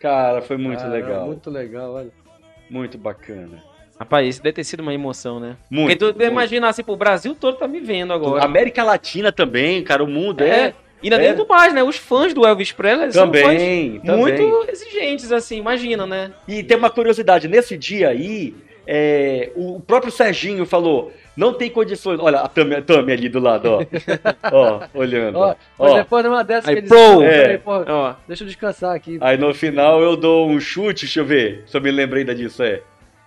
Cara, 0.01 0.41
foi 0.41 0.57
muito 0.57 0.79
Caramba, 0.79 0.95
legal. 0.95 1.27
Muito... 1.27 1.51
Muito 1.51 1.51
legal, 1.51 1.93
olha. 1.93 2.99
bacana. 2.99 3.63
Rapaz, 3.99 4.29
isso 4.29 4.43
deve 4.43 4.55
ter 4.55 4.65
sido 4.65 4.81
uma 4.81 4.95
emoção, 4.95 5.41
né? 5.41 5.57
Muito. 5.69 5.87
Porque 5.89 5.97
tu 6.13 6.17
muito. 6.19 6.31
imagina 6.33 6.69
assim, 6.69 6.85
pô, 6.85 6.93
o 6.93 6.97
Brasil 6.97 7.35
todo 7.35 7.57
tá 7.57 7.67
me 7.67 7.81
vendo 7.81 8.13
agora. 8.13 8.45
América 8.45 8.85
Latina 8.85 9.33
também, 9.33 9.83
cara, 9.83 10.05
o 10.05 10.07
mundo 10.07 10.43
é. 10.45 10.49
É. 10.69 10.75
E 11.03 11.13
ainda 11.13 11.23
É. 11.25 11.29
muito 11.35 11.49
mais, 11.49 11.73
né? 11.73 11.83
Os 11.83 11.97
fãs 11.97 12.33
do 12.35 12.47
Elvis 12.47 12.73
Presley 12.73 13.13
são 13.13 13.27
fãs 13.33 13.43
Também, 13.43 14.01
também. 14.01 14.17
muito 14.21 14.67
exigentes, 14.71 15.31
assim, 15.33 15.59
imagina, 15.59 16.07
né? 16.07 16.33
E 16.47 16.63
tem 16.63 16.77
uma 16.77 16.91
curiosidade, 16.91 17.47
nesse 17.49 17.77
dia 17.77 18.09
aí, 18.09 18.55
é, 18.87 19.53
o 19.55 19.81
próprio 19.81 20.11
Serginho 20.11 20.65
falou, 20.67 21.13
não 21.37 21.53
tem 21.53 21.71
condições. 21.71 22.19
Olha, 22.21 22.39
a 22.41 22.49
Tami, 22.49 22.75
a 22.77 22.83
Tami 22.83 23.13
ali 23.13 23.29
do 23.29 23.39
lado, 23.39 23.67
ó. 23.71 23.83
ó, 24.51 24.81
olhando. 24.95 25.39
Ó, 25.39 25.55
Ó, 25.79 25.85
mas 25.85 25.95
depois 25.95 26.23
de 26.25 26.29
uma 26.31 26.43
dessas 26.43 26.69
Aí, 26.69 26.75
que 26.75 26.81
eles... 26.81 26.89
pro! 26.89 27.19
Peraí, 27.21 27.55
É. 27.55 27.59
pô, 27.59 27.73
Ó, 27.87 28.15
Deixa 28.27 28.43
eu 28.43 28.47
descansar 28.49 28.95
aqui. 28.95 29.19
Aí 29.21 29.37
no 29.37 29.53
final 29.55 30.01
eu 30.03 30.17
dou 30.17 30.49
um 30.49 30.59
chute, 30.59 31.05
deixa 31.05 31.21
eu 31.21 31.25
ver 31.25 31.63
se 31.67 31.77
eu 31.77 31.81
me 31.81 31.91
lembro 31.91 32.19
ainda 32.19 32.35
disso, 32.35 32.63
é. 32.63 32.81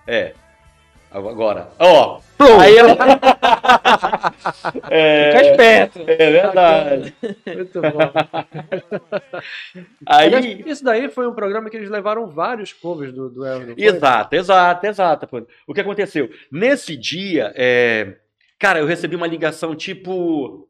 É. 0.08 0.34
Agora. 1.12 1.70
Ó. 1.78 2.22
Pro! 2.38 2.60
Aí 2.60 2.78
ela. 2.78 2.96
é, 4.90 5.32
fica 5.32 5.52
esperto. 5.52 6.00
é 6.08 6.32
verdade. 6.32 7.14
Muito 7.46 7.82
bom. 7.82 9.42
Aí. 10.08 10.64
Isso 10.66 10.84
daí 10.84 11.10
foi 11.10 11.28
um 11.28 11.34
programa 11.34 11.70
que 11.70 11.78
eles 11.78 11.90
levaram 11.90 12.28
vários 12.28 12.72
covers 12.74 13.12
do, 13.14 13.30
do 13.30 13.46
Elvis. 13.46 13.76
Exato, 13.78 14.36
exato, 14.36 14.86
exato. 14.86 15.48
O 15.68 15.74
que 15.74 15.82
aconteceu? 15.82 16.30
Nesse 16.52 16.96
dia, 16.96 17.52
é, 17.56 18.16
cara, 18.58 18.80
eu 18.80 18.86
recebi 18.86 19.16
uma 19.16 19.28
ligação 19.28 19.76
tipo, 19.76 20.68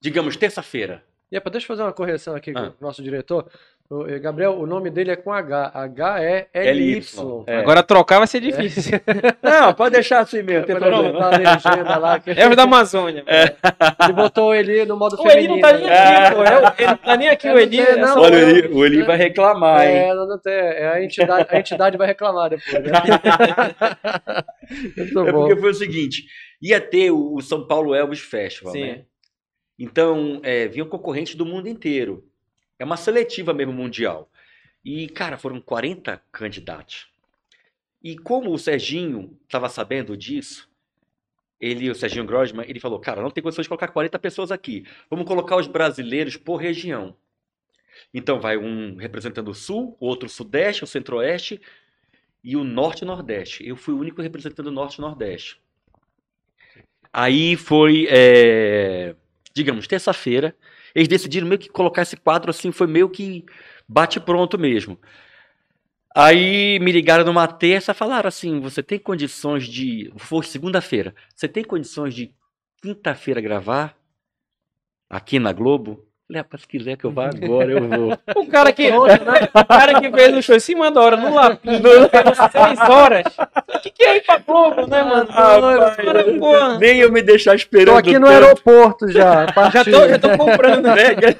digamos, 0.00 0.36
terça-feira. 0.36 1.04
E 1.30 1.36
epa, 1.36 1.50
deixa 1.50 1.64
eu 1.64 1.68
fazer 1.68 1.82
uma 1.82 1.92
correção 1.92 2.34
aqui 2.34 2.52
com 2.52 2.58
Ah. 2.58 2.72
o 2.80 2.84
nosso 2.84 3.02
diretor. 3.02 3.48
O, 3.90 4.06
eh, 4.08 4.18
Gabriel, 4.18 4.58
o 4.58 4.66
nome 4.66 4.88
dele 4.88 5.10
é 5.10 5.16
com 5.16 5.30
H. 5.30 5.70
H-E-L-Y. 5.74 7.44
É. 7.46 7.58
Agora 7.58 7.82
trocar 7.82 8.16
vai 8.18 8.26
ser 8.26 8.40
difícil. 8.40 8.98
Não, 9.42 9.74
pode 9.74 9.92
deixar 9.94 10.20
assim 10.20 10.42
mesmo, 10.42 10.64
tem 10.66 10.74
problema. 10.74 11.12
botar 11.12 11.34
a 11.34 11.36
legenda 11.38 11.98
lá. 11.98 12.18
que- 12.18 12.30
Elvis 12.40 12.56
da 12.56 12.62
Amazônia. 12.62 13.22
Ele 14.02 14.12
botou 14.14 14.54
ele 14.54 14.86
no 14.86 14.96
modo 14.96 15.16
O 15.20 15.28
Eli 15.28 15.30
feminino. 15.32 15.54
não 15.56 15.60
tá 15.60 15.72
nem 15.76 15.86
né? 15.86 16.16
aqui, 16.26 16.34
pô. 16.34 16.44
É 16.44 16.56
o- 16.58 16.72
Ele 16.78 16.86
não 16.86 16.96
tá 16.96 17.16
nem 17.18 17.28
aqui, 17.28 17.48
o 17.50 17.58
Eli. 17.58 17.76
sei, 17.76 17.84
é 17.86 17.96
não. 17.96 18.18
Olha, 18.20 18.34
o 18.38 18.40
Eli, 18.48 18.68
o 18.74 18.84
Eli 18.86 19.02
vai 19.02 19.16
reclamar, 19.18 19.86
hein? 19.86 19.96
É, 19.96 20.14
não, 20.14 20.26
não 20.28 20.38
tem, 20.38 20.52
é 20.54 20.88
a 20.88 21.04
entidade, 21.04 21.46
a 21.50 21.58
entidade 21.58 21.96
vai 21.98 22.06
reclamar 22.06 22.50
depois. 22.50 22.72
Né? 22.72 22.90
É 24.96 25.12
bom. 25.12 25.46
porque 25.46 25.56
foi 25.60 25.70
o 25.70 25.74
seguinte, 25.74 26.24
ia 26.60 26.80
ter 26.80 27.10
o 27.10 27.34
o 27.34 27.42
São 27.42 27.66
Paulo 27.66 27.94
Elvis 27.94 28.20
Festival, 28.20 28.72
Sim. 28.72 28.80
né? 28.82 29.02
Então, 29.78 30.40
é, 30.42 30.66
vinham 30.68 30.88
concorrentes 30.88 31.34
do 31.34 31.44
mundo 31.44 31.68
inteiro. 31.68 32.22
É 32.78 32.84
uma 32.84 32.96
seletiva 32.96 33.52
mesmo 33.52 33.72
mundial. 33.72 34.30
E, 34.84 35.08
cara, 35.08 35.38
foram 35.38 35.60
40 35.60 36.20
candidatos. 36.30 37.08
E 38.02 38.18
como 38.18 38.52
o 38.52 38.58
Serginho 38.58 39.38
estava 39.46 39.68
sabendo 39.68 40.16
disso, 40.16 40.68
ele, 41.58 41.88
o 41.88 41.94
Serginho 41.94 42.26
Grosman, 42.26 42.66
ele 42.68 42.78
falou, 42.78 42.98
cara, 42.98 43.22
não 43.22 43.30
tem 43.30 43.42
condições 43.42 43.64
de 43.64 43.68
colocar 43.68 43.88
40 43.88 44.18
pessoas 44.18 44.52
aqui. 44.52 44.84
Vamos 45.08 45.26
colocar 45.26 45.56
os 45.56 45.66
brasileiros 45.66 46.36
por 46.36 46.56
região. 46.56 47.16
Então 48.12 48.40
vai 48.40 48.56
um 48.56 48.96
representando 48.96 49.48
o 49.48 49.54
Sul, 49.54 49.96
outro 49.98 50.26
o 50.26 50.30
Sudeste, 50.30 50.84
o 50.84 50.86
Centro-Oeste 50.86 51.60
e 52.42 52.56
o 52.56 52.64
Norte 52.64 53.02
e 53.02 53.06
Nordeste. 53.06 53.66
Eu 53.66 53.76
fui 53.76 53.94
o 53.94 53.98
único 53.98 54.20
representando 54.20 54.66
o 54.66 54.72
Norte 54.72 54.96
e 54.96 55.00
Nordeste. 55.00 55.58
Aí 57.12 57.56
foi, 57.56 58.06
é, 58.10 59.14
digamos, 59.54 59.86
terça-feira. 59.86 60.54
Eles 60.94 61.08
decidiram 61.08 61.46
meio 61.46 61.58
que 61.58 61.68
colocar 61.68 62.02
esse 62.02 62.16
quadro 62.16 62.50
assim, 62.50 62.70
foi 62.70 62.86
meio 62.86 63.08
que 63.08 63.44
bate 63.88 64.20
pronto 64.20 64.58
mesmo. 64.58 64.98
Aí 66.14 66.78
me 66.78 66.92
ligaram 66.92 67.24
numa 67.24 67.48
terça 67.48 67.90
e 67.90 67.94
falaram 67.94 68.28
assim: 68.28 68.60
você 68.60 68.82
tem 68.82 68.98
condições 68.98 69.66
de. 69.66 70.12
Foi 70.16 70.44
segunda-feira. 70.44 71.14
Você 71.34 71.48
tem 71.48 71.64
condições 71.64 72.14
de 72.14 72.32
quinta-feira 72.80 73.40
gravar? 73.40 73.98
Aqui 75.10 75.40
na 75.40 75.52
Globo? 75.52 76.06
Falei, 76.26 76.40
rapaz, 76.40 76.62
se 76.62 76.68
quiser 76.68 76.96
que 76.96 77.04
eu 77.04 77.10
vá 77.10 77.26
agora, 77.34 77.70
eu 77.70 77.86
vou. 77.86 78.18
O 78.36 78.46
cara 78.46 78.72
que, 78.72 78.90
o 78.90 79.66
cara 79.66 80.00
que 80.00 80.10
fez 80.10 80.36
o 80.36 80.42
show 80.42 80.56
em 80.56 80.60
cima 80.60 80.90
da 80.90 81.00
hora, 81.00 81.16
no 81.16 81.34
Lapinho, 81.34 81.82
seis 82.50 82.80
horas. 82.88 83.24
O 83.74 83.78
que, 83.80 83.90
que 83.90 84.02
é 84.04 84.16
ir 84.16 84.22
pra 84.22 84.38
Globo, 84.38 84.86
né, 84.86 85.02
mano? 85.02 85.30
Rapaz, 85.30 85.96
Cara. 85.96 86.78
Nem 86.78 87.00
eu 87.00 87.12
me 87.12 87.20
deixar 87.22 87.54
esperando. 87.54 87.94
Tô 87.94 87.98
aqui 87.98 88.18
no 88.18 88.26
tanto, 88.26 88.44
aeroporto 88.44 89.08
já. 89.10 89.46
Já 89.74 89.84
tô, 89.84 90.08
já 90.08 90.18
tô 90.18 90.38
comprando, 90.38 90.82
né? 90.82 91.14
né? 91.14 91.36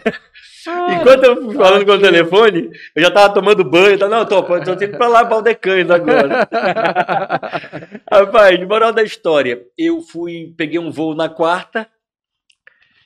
Enquanto 0.95 1.24
eu 1.24 1.43
fui 1.45 1.55
falando 1.55 1.85
com 1.85 1.93
o 1.93 2.01
telefone, 2.01 2.70
eu 2.97 3.03
já 3.03 3.11
tava 3.11 3.35
tomando 3.35 3.64
banho. 3.64 3.99
Tá, 3.99 4.09
não, 4.09 4.24
tô, 4.24 4.43
tô 4.43 4.57
indo 4.57 4.97
pra 4.97 5.09
lá, 5.09 5.24
Baldecães 5.24 5.91
agora. 5.91 6.49
Rapaz, 8.11 8.59
de 8.59 8.66
moral 8.66 8.93
da 8.93 9.03
história, 9.03 9.61
eu 9.76 10.01
fui, 10.01 10.55
peguei 10.57 10.78
um 10.78 10.91
voo 10.91 11.14
na 11.14 11.28
quarta, 11.28 11.87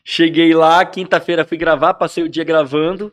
cheguei 0.08 0.54
lá, 0.54 0.82
quinta-feira 0.86 1.44
fui 1.44 1.58
gravar, 1.58 1.92
passei 1.92 2.24
o 2.24 2.28
dia 2.30 2.42
gravando. 2.42 3.12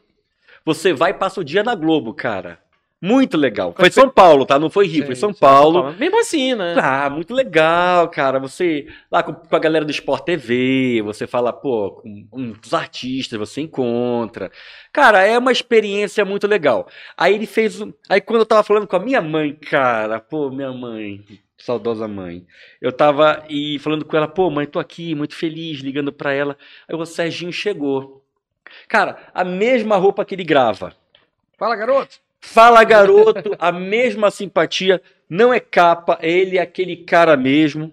Você 0.64 0.94
vai 0.94 1.12
e 1.12 1.14
passa 1.14 1.42
o 1.42 1.44
dia 1.44 1.62
na 1.62 1.76
Globo, 1.76 2.14
cara. 2.14 2.58
Muito 3.02 3.36
legal. 3.36 3.76
Foi 3.78 3.92
São 3.92 4.10
Paulo, 4.10 4.46
tá? 4.46 4.58
Não 4.58 4.70
foi 4.70 4.88
Rio, 4.88 5.02
Sim, 5.02 5.06
foi 5.08 5.16
São 5.16 5.34
sim, 5.34 5.40
Paulo. 5.40 5.94
Mesmo 6.00 6.18
assim, 6.22 6.56
né? 6.56 6.74
Ah, 6.80 7.10
muito 7.10 7.34
legal, 7.34 8.08
cara. 8.08 8.40
Você 8.40 8.88
lá 9.12 9.22
com, 9.22 9.34
com 9.34 9.56
a 9.56 9.60
galera 9.60 9.84
do 9.84 9.92
Sport 9.92 10.24
TV, 10.24 11.02
você 11.04 11.28
fala, 11.28 11.52
pô, 11.52 12.02
com 12.02 12.28
uns 12.32 12.74
artistas, 12.74 13.38
você 13.38 13.60
encontra. 13.60 14.50
Cara, 14.94 15.22
é 15.22 15.38
uma 15.38 15.52
experiência 15.52 16.24
muito 16.24 16.48
legal. 16.48 16.88
Aí 17.18 17.36
ele 17.36 17.46
fez. 17.46 17.80
Aí 18.10 18.22
quando 18.22 18.40
eu 18.40 18.46
tava 18.46 18.64
falando 18.64 18.88
com 18.88 18.96
a 18.96 19.00
minha 19.00 19.22
mãe, 19.22 19.54
cara, 19.54 20.20
pô, 20.22 20.50
minha 20.50 20.72
mãe, 20.72 21.24
saudosa 21.58 22.08
mãe, 22.08 22.46
eu 22.82 22.92
tava 22.92 23.46
e 23.50 23.80
falando 23.80 24.06
com 24.06 24.16
ela, 24.16 24.28
pô, 24.28 24.50
mãe, 24.50 24.66
tô 24.66 24.80
aqui, 24.80 25.16
muito 25.16 25.36
feliz, 25.36 25.80
ligando 25.80 26.12
pra 26.12 26.34
ela. 26.34 26.58
Aí 26.88 26.96
o 26.96 27.06
Serginho 27.06 27.52
chegou. 27.52 28.24
Cara, 28.88 29.30
a 29.34 29.44
mesma 29.44 29.96
roupa 29.98 30.26
que 30.26 30.36
ele 30.36 30.44
grava. 30.44 30.94
Fala, 31.58 31.76
garoto. 31.76 32.20
Fala 32.42 32.84
garoto, 32.84 33.56
a 33.58 33.72
mesma 33.72 34.30
simpatia, 34.30 35.02
não 35.28 35.54
é 35.54 35.60
capa, 35.60 36.20
ele 36.22 36.58
é 36.58 36.62
aquele 36.62 36.96
cara 36.96 37.36
mesmo, 37.36 37.92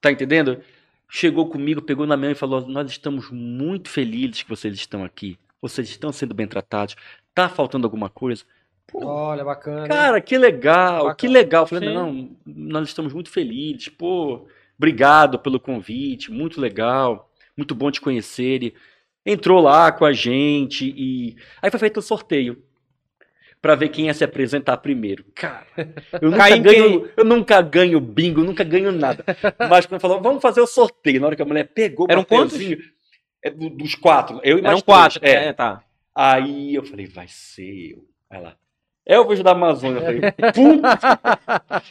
tá 0.00 0.10
entendendo? 0.10 0.62
Chegou 1.08 1.48
comigo, 1.48 1.80
pegou 1.80 2.06
na 2.06 2.16
mão 2.16 2.30
e 2.30 2.34
falou: 2.34 2.66
Nós 2.66 2.90
estamos 2.90 3.30
muito 3.30 3.88
felizes 3.88 4.42
que 4.42 4.48
vocês 4.48 4.74
estão 4.74 5.04
aqui, 5.04 5.38
vocês 5.60 5.88
estão 5.88 6.10
sendo 6.10 6.34
bem 6.34 6.48
tratados, 6.48 6.96
tá 7.34 7.48
faltando 7.48 7.86
alguma 7.86 8.10
coisa? 8.10 8.44
Pô, 8.92 9.06
Olha, 9.06 9.42
bacana. 9.44 9.88
cara, 9.88 10.20
que 10.20 10.36
legal, 10.36 10.96
Bacana. 10.98 11.14
que 11.16 11.26
legal. 11.28 11.62
Eu 11.64 11.66
Falei: 11.66 11.88
Sim. 11.88 11.94
Não, 11.94 12.36
nós 12.46 12.88
estamos 12.88 13.12
muito 13.12 13.30
felizes, 13.30 13.88
pô, 13.88 14.46
obrigado 14.76 15.38
pelo 15.38 15.58
convite, 15.58 16.30
muito 16.30 16.60
legal, 16.60 17.30
muito 17.56 17.74
bom 17.74 17.90
te 17.90 18.00
conhecer. 18.00 18.44
Ele, 18.44 18.74
entrou 19.24 19.60
lá 19.62 19.90
com 19.90 20.04
a 20.04 20.12
gente 20.12 20.92
e 20.96 21.36
aí 21.62 21.70
foi 21.70 21.80
feito 21.80 21.98
o 21.98 22.02
sorteio 22.02 22.62
pra 23.62 23.74
ver 23.76 23.88
quem 23.90 24.06
ia 24.06 24.14
se 24.14 24.24
apresentar 24.24 24.76
primeiro. 24.78 25.24
Cara, 25.34 25.64
eu 26.20 26.28
nunca 26.30 26.56
ganho, 26.58 27.08
eu 27.16 27.24
nunca 27.24 27.62
ganho 27.62 28.00
bingo, 28.00 28.42
nunca 28.42 28.64
ganho 28.64 28.90
nada. 28.92 29.24
Mas 29.70 29.86
quando 29.86 30.00
falou, 30.00 30.20
vamos 30.20 30.42
fazer 30.42 30.60
o 30.60 30.66
sorteio, 30.66 31.20
na 31.20 31.28
hora 31.28 31.36
que 31.36 31.42
a 31.42 31.46
mulher 31.46 31.68
pegou 31.72 32.06
Eram 32.10 32.24
quantos? 32.24 32.58
é, 33.42 33.50
do- 33.50 33.70
dos 33.70 33.94
quatro, 33.94 34.40
eu 34.44 34.58
e 34.58 34.62
mais 34.62 34.74
Eram 34.74 34.80
quatro. 34.82 35.20
é. 35.22 35.46
É, 35.46 35.52
tá. 35.52 35.82
Aí 36.14 36.74
eu 36.74 36.84
falei, 36.84 37.06
vai 37.06 37.26
ser 37.28 37.92
eu. 37.92 38.04
Aí 38.28 38.40
lá. 38.42 38.54
Elvis 39.04 39.42
da 39.42 39.50
Amazônia. 39.50 39.98
Eu 39.98 40.04
falei, 40.04 40.20
puta. 40.52 40.98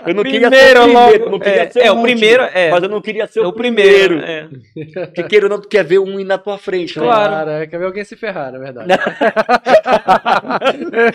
Eu 0.07 0.13
não 0.15 0.23
queria 0.23 0.49
ser 0.49 0.77
o 0.77 0.81
Primeiro, 0.81 0.81
primeiro, 0.81 1.19
logo. 1.25 1.29
não 1.31 1.39
queria 1.39 1.61
É, 1.63 1.69
ser 1.69 1.79
é, 1.81 1.91
o 1.91 2.01
primeiro, 2.01 2.43
é. 2.43 2.71
Mas 2.71 2.83
eu 2.83 2.89
não 2.89 3.01
queria 3.01 3.27
ser 3.27 3.39
É 3.39 3.43
o, 3.43 3.47
o 3.49 3.53
primeiro. 3.53 4.17
primeiro. 4.19 4.49
é. 4.95 5.05
Porque 5.07 5.23
queira 5.23 5.45
ou 5.45 5.49
não, 5.49 5.59
tu 5.61 5.67
quer 5.67 5.83
ver 5.83 5.99
um 5.99 6.19
ir 6.19 6.23
na 6.23 6.37
tua 6.37 6.57
frente. 6.57 6.97
né? 6.97 7.05
Claro. 7.05 7.31
Cara, 7.33 7.67
quer 7.67 7.77
ver 7.77 7.85
alguém 7.85 8.03
se 8.05 8.15
ferrar, 8.15 8.51
na 8.53 8.59
verdade. 8.59 8.87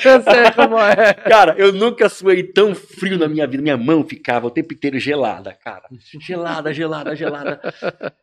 eu 0.04 0.20
sei 0.22 0.50
como 0.54 0.78
é. 0.78 1.14
Cara, 1.14 1.54
eu 1.58 1.72
nunca 1.72 2.08
suei 2.08 2.42
tão 2.42 2.74
frio 2.74 3.18
na 3.18 3.28
minha 3.28 3.46
vida. 3.46 3.62
Minha 3.62 3.76
mão 3.76 4.04
ficava 4.04 4.46
o 4.46 4.50
tempo 4.50 4.74
inteiro 4.74 4.98
gelada, 4.98 5.52
cara. 5.64 5.84
Gelada, 6.20 6.72
gelada, 6.72 7.16
gelada. 7.16 7.60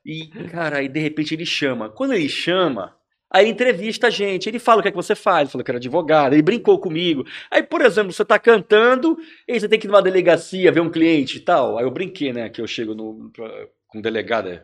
E, 0.05 0.27
cara, 0.51 0.77
aí 0.77 0.87
de 0.87 0.99
repente 0.99 1.33
ele 1.33 1.45
chama. 1.45 1.89
Quando 1.89 2.13
ele 2.13 2.29
chama, 2.29 2.93
aí 3.33 3.49
entrevista 3.49 4.07
a 4.07 4.09
gente. 4.09 4.47
Ele 4.47 4.59
fala 4.59 4.79
o 4.79 4.81
que 4.83 4.87
é 4.87 4.91
que 4.91 4.95
você 4.97 5.15
faz. 5.15 5.41
Ele 5.47 5.51
falou 5.51 5.65
que 5.65 5.71
era 5.71 5.77
advogado. 5.79 6.33
Ele 6.33 6.41
brincou 6.41 6.79
comigo. 6.79 7.25
Aí, 7.51 7.63
por 7.63 7.81
exemplo, 7.81 8.13
você 8.13 8.23
tá 8.23 8.37
cantando 8.39 9.17
e 9.47 9.59
você 9.59 9.67
tem 9.67 9.79
que 9.79 9.87
ir 9.87 9.89
numa 9.89 10.01
delegacia 10.01 10.71
ver 10.71 10.79
um 10.81 10.89
cliente 10.89 11.37
e 11.37 11.41
tal. 11.41 11.77
Aí 11.77 11.83
eu 11.85 11.91
brinquei, 11.91 12.31
né? 12.31 12.47
Que 12.49 12.61
eu 12.61 12.67
chego 12.67 12.93
no, 12.95 13.29
pra- 13.31 13.67
com 13.87 13.97
um 13.97 14.01
delegado. 14.01 14.49
é, 14.49 14.63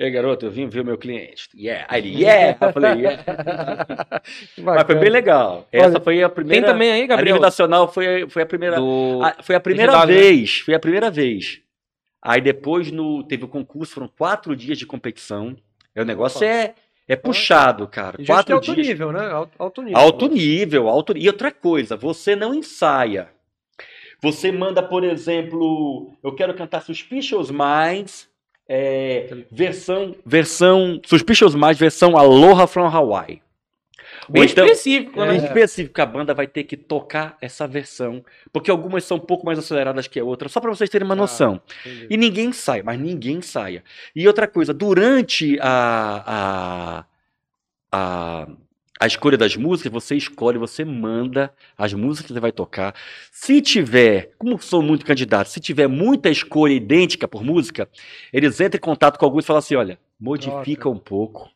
Ei, 0.00 0.10
garoto, 0.12 0.46
eu 0.46 0.50
vim 0.52 0.68
ver 0.68 0.80
o 0.80 0.84
meu 0.84 0.96
cliente. 0.96 1.48
Yeah. 1.56 1.84
Aí 1.90 2.00
ele, 2.00 2.22
yeah! 2.22 2.56
Eu 2.60 2.72
falei, 2.72 2.92
yeah. 3.02 3.24
Mas 4.58 4.82
foi 4.84 4.94
bem 4.94 5.10
legal. 5.10 5.66
Essa 5.72 5.88
Olha, 5.88 6.00
foi 6.00 6.22
a 6.22 6.28
Tem 6.28 6.34
primeira. 6.36 6.66
também 6.68 6.92
aí, 6.92 7.02
A 7.02 7.06
Gabriel? 7.08 7.34
nível 7.34 7.40
nacional 7.40 7.92
foi, 7.92 8.28
foi 8.28 8.42
a 8.42 8.46
primeira. 8.46 8.76
Do... 8.76 9.20
a- 9.22 9.42
foi 9.42 9.56
a 9.56 9.60
primeira 9.60 9.90
Legendário, 9.92 10.14
né? 10.14 10.20
vez. 10.20 10.58
Foi 10.60 10.74
a 10.74 10.78
primeira 10.78 11.10
vez. 11.10 11.60
Aí 12.22 12.40
depois 12.40 12.90
no, 12.92 13.22
teve 13.24 13.44
o 13.44 13.48
concurso, 13.48 13.94
foram 13.94 14.08
quatro 14.08 14.54
dias 14.54 14.78
de 14.78 14.86
competição. 14.86 15.56
É, 15.94 16.02
o 16.02 16.04
negócio 16.04 16.44
é, 16.44 16.74
é 17.08 17.16
puxado, 17.16 17.88
cara. 17.88 18.16
E 18.18 18.22
de 18.22 18.26
Quatro 18.28 18.56
alto 18.56 18.74
dias. 18.74 18.86
nível, 18.86 19.10
né? 19.10 19.26
Alto, 19.30 19.52
alto 19.58 19.82
nível. 19.82 19.98
Alto 19.98 20.28
nível, 20.28 20.88
alto 20.88 21.16
E 21.16 21.26
outra 21.26 21.50
coisa, 21.50 21.96
você 21.96 22.36
não 22.36 22.54
ensaia. 22.54 23.30
Você 24.20 24.52
manda, 24.52 24.82
por 24.82 25.04
exemplo, 25.04 26.12
eu 26.22 26.34
quero 26.34 26.52
cantar 26.52 26.82
Suspicious 26.82 27.50
Minds, 27.50 28.28
é, 28.68 29.44
versão, 29.50 30.14
versão, 30.26 31.00
Suspicious 31.06 31.54
Minds, 31.54 31.78
versão 31.78 32.16
Aloha 32.16 32.66
from 32.66 32.86
Hawaii. 32.86 33.40
Bem 34.30 34.44
então- 34.44 34.64
específico, 34.66 35.24
né? 35.24 35.36
específico, 35.36 36.02
a 36.02 36.06
banda 36.06 36.34
vai 36.34 36.46
ter 36.46 36.64
que 36.64 36.76
tocar 36.76 37.36
essa 37.40 37.66
versão, 37.66 38.22
porque 38.52 38.70
algumas 38.70 39.04
são 39.04 39.16
um 39.16 39.20
pouco 39.20 39.46
mais 39.46 39.58
aceleradas 39.58 40.06
que 40.06 40.20
a 40.20 40.24
outra, 40.24 40.48
só 40.48 40.60
para 40.60 40.70
vocês 40.70 40.90
terem 40.90 41.06
uma 41.06 41.14
Ah. 41.14 41.16
noção. 41.16 41.60
E 42.10 42.16
ninguém 42.16 42.52
sai, 42.52 42.82
mas 42.82 42.98
ninguém 43.00 43.40
saia. 43.40 43.82
E 44.14 44.26
outra 44.26 44.46
coisa, 44.46 44.74
durante 44.74 45.58
a, 45.60 46.24
a, 46.26 47.04
a, 47.92 48.48
a 49.00 49.06
escolha 49.06 49.38
das 49.38 49.56
músicas, 49.56 49.92
você 49.92 50.16
escolhe, 50.16 50.58
você 50.58 50.84
manda 50.84 51.52
as 51.76 51.92
músicas 51.94 52.26
que 52.26 52.32
você 52.34 52.40
vai 52.40 52.52
tocar. 52.52 52.94
Se 53.32 53.60
tiver, 53.62 54.32
como 54.38 54.60
são 54.60 54.82
muito 54.82 55.06
candidatos, 55.06 55.52
se 55.52 55.60
tiver 55.60 55.86
muita 55.86 56.28
escolha 56.28 56.72
idêntica 56.74 57.26
por 57.28 57.42
música, 57.44 57.88
eles 58.32 58.60
entram 58.60 58.76
em 58.78 58.80
contato 58.80 59.18
com 59.18 59.24
alguns 59.24 59.44
e 59.44 59.46
falam 59.46 59.58
assim: 59.58 59.74
olha, 59.76 59.98
modifica 60.20 60.82
Troca. 60.82 60.88
um 60.90 60.98
pouco, 60.98 61.48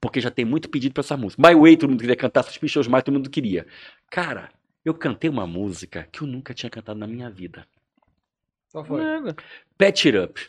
porque 0.00 0.20
já 0.20 0.30
tem 0.30 0.44
muito 0.44 0.68
pedido 0.68 0.92
para 0.92 1.00
essa 1.02 1.16
música. 1.16 1.42
My 1.46 1.54
Way, 1.54 1.76
todo 1.76 1.90
mundo 1.90 2.00
queria 2.00 2.16
cantar, 2.16 2.42
Suspicious 2.42 2.86
Mais, 2.88 3.04
todo 3.04 3.14
mundo 3.14 3.30
queria. 3.30 3.66
Cara, 4.10 4.50
eu 4.84 4.94
cantei 4.94 5.30
uma 5.30 5.46
música 5.46 6.08
que 6.12 6.22
eu 6.22 6.26
nunca 6.26 6.52
tinha 6.54 6.70
cantado 6.70 6.98
na 6.98 7.06
minha 7.06 7.30
vida. 7.30 7.66
Qual 8.72 8.84
foi? 8.84 9.00
Patch 9.78 10.06
It 10.06 10.18
Up. 10.18 10.40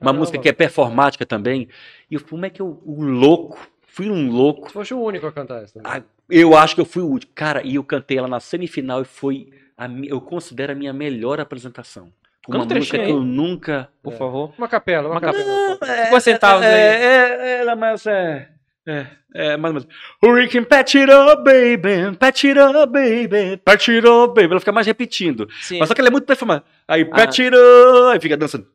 Uma 0.00 0.06
Caramba. 0.06 0.18
música 0.20 0.38
que 0.38 0.48
é 0.48 0.52
performática 0.52 1.26
também. 1.26 1.68
E 2.10 2.14
eu, 2.14 2.20
como 2.24 2.46
é 2.46 2.50
que 2.50 2.62
eu, 2.62 2.80
o 2.84 3.02
louco, 3.02 3.58
fui 3.82 4.08
um 4.08 4.30
louco. 4.30 4.68
Se 4.68 4.72
fosse 4.74 4.94
o 4.94 5.00
único 5.00 5.26
a 5.26 5.32
cantar 5.32 5.62
essa 5.62 5.74
também. 5.74 5.90
Ah, 5.92 6.02
Eu 6.30 6.56
acho 6.56 6.74
que 6.74 6.80
eu 6.80 6.84
fui 6.84 7.02
o 7.02 7.06
último. 7.06 7.32
Cara, 7.34 7.62
e 7.64 7.74
eu 7.76 7.82
cantei 7.84 8.18
ela 8.18 8.28
na 8.28 8.38
semifinal 8.38 9.02
e 9.02 9.04
foi, 9.04 9.50
a, 9.76 9.88
eu 10.04 10.20
considero 10.20 10.72
a 10.72 10.74
minha 10.76 10.92
melhor 10.92 11.40
apresentação. 11.40 12.12
Uma 12.48 12.60
Canta 12.60 12.74
um 12.74 12.78
música 12.78 12.98
que 12.98 13.10
eu 13.10 13.20
nunca... 13.20 13.88
Por 14.02 14.14
favor. 14.14 14.52
Uma 14.56 14.68
capela, 14.68 15.08
uma, 15.08 15.14
Uma 15.14 15.20
capela. 15.20 16.04
Cinco 16.06 16.20
centavos 16.20 16.64
é, 16.64 16.68
aí. 16.68 16.80
É, 16.80 17.62
é, 17.64 17.66
é, 17.66 17.74
mas 17.74 18.06
é... 18.06 18.48
É, 18.86 19.06
é, 19.34 19.56
mais 19.58 19.74
ou 19.74 19.80
menos. 19.82 19.96
We 20.22 20.48
can 20.48 20.64
patch 20.64 20.94
it 20.96 21.12
up, 21.12 21.44
baby. 21.44 22.16
Patch 22.16 22.44
it 22.44 22.58
up, 22.58 22.90
baby. 22.90 23.58
Patch 23.62 23.88
it 23.90 24.06
up, 24.06 24.34
baby. 24.34 24.50
Ela 24.50 24.60
fica 24.60 24.72
mais 24.72 24.86
repetindo. 24.86 25.46
Sim. 25.60 25.78
Mas 25.78 25.88
só 25.88 25.94
que 25.94 26.00
ela 26.00 26.08
é 26.08 26.10
muito 26.10 26.24
performada. 26.26 26.64
Aí, 26.88 27.02
Ah. 27.02 27.14
patch 27.14 27.40
it 27.40 27.54
up, 27.54 28.12
aí 28.14 28.18
fica 28.20 28.34
dançando. 28.36 28.66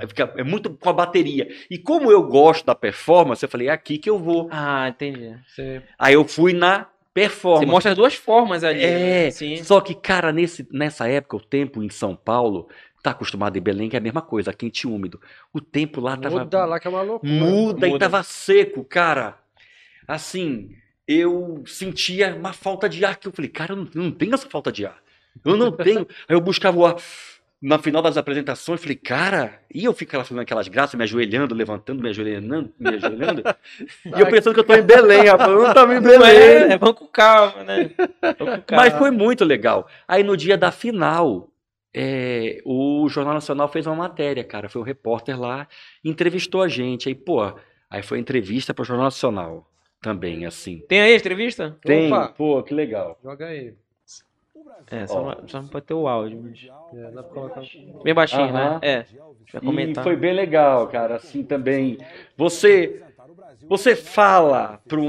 Aí 0.00 0.06
fica, 0.06 0.32
é 0.36 0.44
muito 0.44 0.70
com 0.70 0.88
a 0.88 0.92
bateria. 0.92 1.48
E 1.68 1.76
como 1.76 2.10
eu 2.12 2.22
gosto 2.22 2.64
da 2.64 2.74
performance, 2.76 3.42
eu 3.42 3.48
falei, 3.48 3.66
é 3.68 3.72
aqui 3.72 3.98
que 3.98 4.08
eu 4.08 4.18
vou. 4.18 4.48
Ah, 4.52 4.88
entendi. 4.88 5.34
Sim. 5.48 5.82
Aí 5.98 6.14
eu 6.14 6.24
fui 6.24 6.52
na 6.52 6.78
Você 6.78 6.86
performance. 7.12 7.66
mostra 7.66 7.90
as 7.90 7.96
duas 7.98 8.14
formas 8.14 8.62
ali. 8.64 8.82
É, 8.84 9.24
né? 9.24 9.30
Sim. 9.32 9.56
só 9.64 9.80
que, 9.80 9.94
cara, 9.94 10.32
nesse, 10.32 10.66
nessa 10.72 11.08
época, 11.08 11.36
o 11.36 11.40
tempo 11.40 11.82
em 11.82 11.90
São 11.90 12.14
Paulo, 12.14 12.68
tá 13.02 13.10
acostumado 13.10 13.56
em 13.56 13.60
Belém, 13.62 13.88
que 13.88 13.96
é 13.96 13.98
a 13.98 14.02
mesma 14.02 14.22
coisa, 14.22 14.52
quente 14.52 14.82
e 14.82 14.86
úmido. 14.86 15.20
O 15.52 15.60
tempo 15.60 16.00
lá 16.00 16.16
tava. 16.16 16.40
Muda 16.40 16.64
lá 16.64 16.78
que 16.80 16.86
é 16.86 16.90
uma 16.90 17.02
loucura. 17.02 17.32
Muda, 17.32 17.86
e 17.86 17.90
Muda. 17.90 18.08
tava 18.08 18.22
seco, 18.22 18.84
cara. 18.84 19.38
Assim, 20.06 20.74
eu 21.06 21.62
sentia 21.66 22.34
uma 22.34 22.52
falta 22.52 22.88
de 22.88 23.04
ar, 23.04 23.16
que 23.16 23.26
eu 23.28 23.32
falei, 23.32 23.50
cara, 23.50 23.72
eu 23.72 23.76
não, 23.76 23.88
eu 23.94 24.02
não 24.02 24.10
tenho 24.10 24.34
essa 24.34 24.48
falta 24.48 24.70
de 24.70 24.86
ar. 24.86 24.98
Eu 25.44 25.56
não 25.56 25.70
tenho. 25.76 26.06
Aí 26.28 26.36
eu 26.36 26.40
buscava 26.40 26.76
o 26.78 26.86
ar. 26.86 26.96
Na 27.62 27.78
final 27.78 28.00
das 28.00 28.16
apresentações, 28.16 28.78
eu 28.78 28.82
falei, 28.82 28.96
cara, 28.96 29.60
e 29.72 29.84
eu 29.84 29.92
ficava 29.92 30.24
fazendo 30.24 30.40
aquelas 30.40 30.66
graças, 30.66 30.94
me 30.94 31.04
ajoelhando, 31.04 31.54
levantando, 31.54 32.02
me 32.02 32.08
ajoelhando, 32.08 32.72
me 32.78 32.88
ajoelhando. 32.94 33.42
e 34.06 34.18
eu 34.18 34.26
pensando 34.28 34.54
que 34.54 34.60
eu 34.60 34.64
tô 34.64 34.72
em 34.74 34.80
Belém, 34.80 35.26
rapaz, 35.26 35.50
eu 35.50 35.62
não 35.62 35.74
tava 35.74 35.94
em 35.94 36.00
Belém. 36.02 36.30
é, 36.30 36.72
é, 36.72 36.78
vamos 36.78 36.98
com 36.98 37.06
calma, 37.06 37.62
né? 37.64 37.90
Com 38.38 38.46
calma. 38.46 38.64
Mas 38.72 38.94
foi 38.94 39.10
muito 39.10 39.44
legal. 39.44 39.86
Aí 40.08 40.22
no 40.22 40.38
dia 40.38 40.56
da 40.56 40.72
final, 40.72 41.50
é, 41.94 42.60
o 42.64 43.08
Jornal 43.08 43.34
Nacional 43.34 43.68
fez 43.68 43.86
uma 43.86 43.96
matéria, 43.96 44.44
cara. 44.44 44.68
Foi 44.68 44.80
um 44.80 44.84
repórter 44.84 45.38
lá, 45.40 45.66
entrevistou 46.04 46.62
a 46.62 46.68
gente. 46.68 47.08
Aí, 47.08 47.14
pô, 47.14 47.40
aí 47.90 48.02
foi 48.02 48.18
entrevista 48.18 48.72
para 48.74 48.82
o 48.82 48.84
Jornal 48.84 49.04
Nacional 49.06 49.68
também, 50.00 50.46
assim. 50.46 50.82
Tem 50.88 51.00
aí 51.00 51.12
a 51.12 51.16
entrevista? 51.16 51.76
Tem, 51.82 52.12
Opa. 52.12 52.28
pô, 52.28 52.62
que 52.62 52.72
legal. 52.74 53.18
Joga 53.22 53.46
aí. 53.46 53.74
É, 54.90 55.06
só, 55.06 55.22
Ó. 55.22 55.34
não- 55.34 55.48
só 55.48 55.60
não 55.62 55.68
pode 55.68 55.86
ter 55.86 55.94
o 55.94 56.08
áudio. 56.08 56.40
mas- 56.42 56.66
É, 56.98 57.10
dá 57.10 57.22
pra 57.22 57.32
colocar. 57.32 57.62
Bem 58.02 58.14
baixinho, 58.14 58.42
Aham. 58.44 58.52
né? 58.74 58.78
É. 58.82 59.02
Vai 59.52 59.62
E 59.62 59.64
comentar. 59.66 60.04
foi 60.04 60.16
bem 60.16 60.32
legal, 60.32 60.86
cara. 60.88 61.16
Assim 61.16 61.42
também. 61.42 61.98
Você, 62.36 63.02
você 63.68 63.94
fala 63.96 64.80
para 64.88 65.00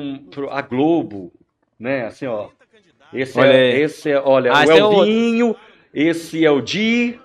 a 0.51 0.61
Globo, 0.61 1.31
né? 1.79 2.05
Assim, 2.07 2.25
ó. 2.27 2.49
Esse 3.13 3.37
Olha 3.39 3.47
é, 3.51 3.71
aí. 3.73 3.81
esse 3.81 4.09
é, 4.11 4.19
olha, 4.19 4.51
Ah, 4.53 4.65
o 4.65 4.71
é. 4.71 4.77
Elvinho, 4.77 5.55
esse 5.93 6.45
é 6.45 6.51
o 6.51 6.61
Di, 6.61 7.19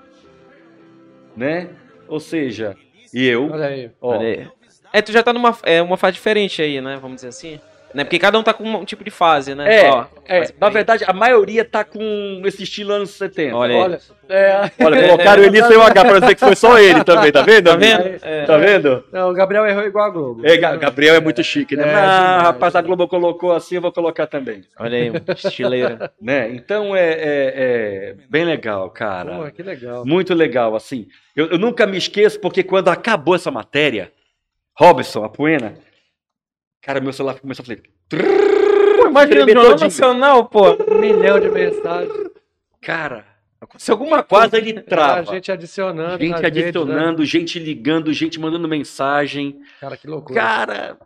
né? 1.37 1.69
Ou 2.09 2.21
seja, 2.21 2.77
e 3.13 3.27
eu, 3.27 3.51
Olha 3.51 3.67
aí. 3.67 3.91
ó, 4.01 4.17
Olha 4.17 4.29
aí. 4.29 4.49
É, 4.93 5.03
tu 5.03 5.13
já 5.13 5.23
tá 5.23 5.33
numa 5.33 5.57
é, 5.63 5.83
uma 5.83 5.97
fase 5.97 6.15
diferente 6.15 6.63
aí, 6.63 6.81
né? 6.81 6.97
Vamos 7.01 7.17
dizer 7.17 7.29
assim. 7.29 7.61
Né? 7.95 8.05
Porque 8.05 8.19
cada 8.19 8.39
um 8.39 8.43
tá 8.43 8.53
com 8.53 8.65
um 8.65 8.85
tipo 8.85 9.03
de 9.03 9.11
fase, 9.11 9.55
né? 9.55 9.81
É, 9.85 9.91
Ó, 9.91 10.05
É, 10.27 10.49
na 10.61 10.69
verdade, 10.69 11.05
a 11.07 11.13
maioria 11.15 11.65
tá 11.65 11.83
com 11.83 12.43
esse 12.45 12.65
estilo 12.65 12.93
anos 12.93 13.11
70. 13.11 13.57
Olha. 13.57 13.75
Olha. 13.75 14.01
É, 14.29 14.71
Olha, 14.85 15.03
colocaram 15.03 15.43
o 15.43 15.47
Eli 15.47 15.63
sem 15.63 15.77
o 15.77 15.83
H 15.83 16.05
pra 16.05 16.19
dizer 16.19 16.35
que 16.35 16.41
foi 16.41 16.57
só 16.57 16.79
ele 16.79 17.03
também, 17.05 17.31
tá 17.33 17.43
vendo? 17.43 17.65
Tá 17.71 17.77
vendo? 17.77 18.19
É. 18.23 18.45
Tá 18.45 18.57
vendo? 18.59 19.05
não, 19.13 19.31
o 19.31 19.33
Gabriel 19.33 19.65
errou 19.67 19.85
igual 19.85 20.05
a 20.05 20.11
Globo. 20.11 20.47
É, 20.47 20.57
Ga- 20.57 20.77
Gabriel 20.77 21.15
é 21.15 21.21
muito 21.21 21.43
chique, 21.45 21.75
né? 21.77 21.85
É, 21.85 21.87
ah, 21.87 21.93
demais, 21.95 22.43
rapaz, 22.43 22.77
a? 22.77 22.83
Globo 22.83 23.07
colocou 23.09 23.53
assim, 23.53 23.77
eu 23.77 23.81
vou 23.83 23.93
colocar 23.93 24.27
também. 24.27 24.63
Olha 24.79 24.99
aí, 24.99 25.13
estileira. 25.45 26.11
Né? 26.21 26.51
Então 26.51 26.95
é, 26.95 27.13
é- 27.13 27.53
é 27.57 28.15
bem 28.29 28.45
legal, 28.45 28.91
cara. 28.91 29.37
Pô, 29.37 29.51
que 29.51 29.63
legal. 29.63 30.05
Muito 30.05 30.35
legal, 30.35 30.75
assim. 30.75 31.07
Eu, 31.35 31.47
eu 31.51 31.59
nunca 31.59 31.87
me 31.87 31.97
esqueço, 31.97 32.39
porque 32.41 32.63
quando 32.63 32.89
acabou 32.89 33.37
essa 33.37 33.51
matéria, 33.51 34.11
Robson, 34.79 35.25
a 35.25 35.29
Poena, 35.29 35.75
cara, 36.87 37.01
meu 37.01 37.13
celular 37.13 37.39
começou 37.41 37.63
a 37.63 37.67
fazer. 37.67 37.83
Pô, 38.09 39.09
imagina 39.09 39.45
Tremer 39.45 39.55
Jornal. 39.63 39.79
Nacional, 39.81 40.47
pô. 40.47 40.73
Um 40.91 40.99
milhão 41.01 41.39
de 41.41 41.49
mensagens. 41.51 42.31
Cara, 42.81 43.27
Aconteceu 43.61 43.95
alguma 43.95 44.23
coisa. 44.23 44.49
quase 44.51 44.57
ele 44.57 44.79
A 44.79 44.83
trava. 44.83 45.33
gente 45.35 45.51
adicionando. 45.51 46.23
Gente 46.25 46.41
né? 46.41 46.47
adicionando, 46.47 47.25
gente 47.25 47.59
ligando, 47.59 48.13
gente 48.13 48.39
mandando 48.39 48.69
mensagem. 48.69 49.61
Cara, 49.81 49.97
que 49.97 50.07
loucura. 50.07 50.41
Cara, 50.41 50.99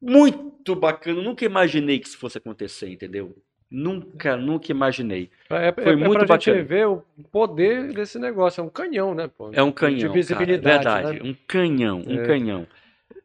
muito 0.00 0.74
bacana. 0.74 1.22
Nunca 1.22 1.44
imaginei 1.44 1.98
que 1.98 2.08
isso 2.08 2.18
fosse 2.18 2.38
acontecer, 2.38 2.88
entendeu? 2.90 3.34
Nunca, 3.70 4.36
nunca 4.36 4.70
imaginei. 4.70 5.28
É, 5.50 5.68
é, 5.68 5.72
Foi 5.72 5.92
é 5.92 5.96
muito 5.96 6.24
pra 6.26 6.36
gente 6.36 6.50
bacana. 6.50 6.64
ver 6.64 6.86
o 6.86 7.02
poder 7.32 7.92
desse 7.92 8.18
negócio. 8.18 8.60
É 8.60 8.64
um 8.64 8.68
canhão, 8.68 9.14
né, 9.14 9.28
pô? 9.28 9.50
É 9.52 9.62
um 9.62 9.72
canhão. 9.72 9.98
De 9.98 10.08
visibilidade. 10.08 10.84
cara, 10.84 11.00
verdade. 11.02 11.22
né? 11.24 11.30
Um 11.30 11.36
canhão, 11.46 12.02
um 12.06 12.20
É. 12.22 12.26
canhão. 12.26 12.66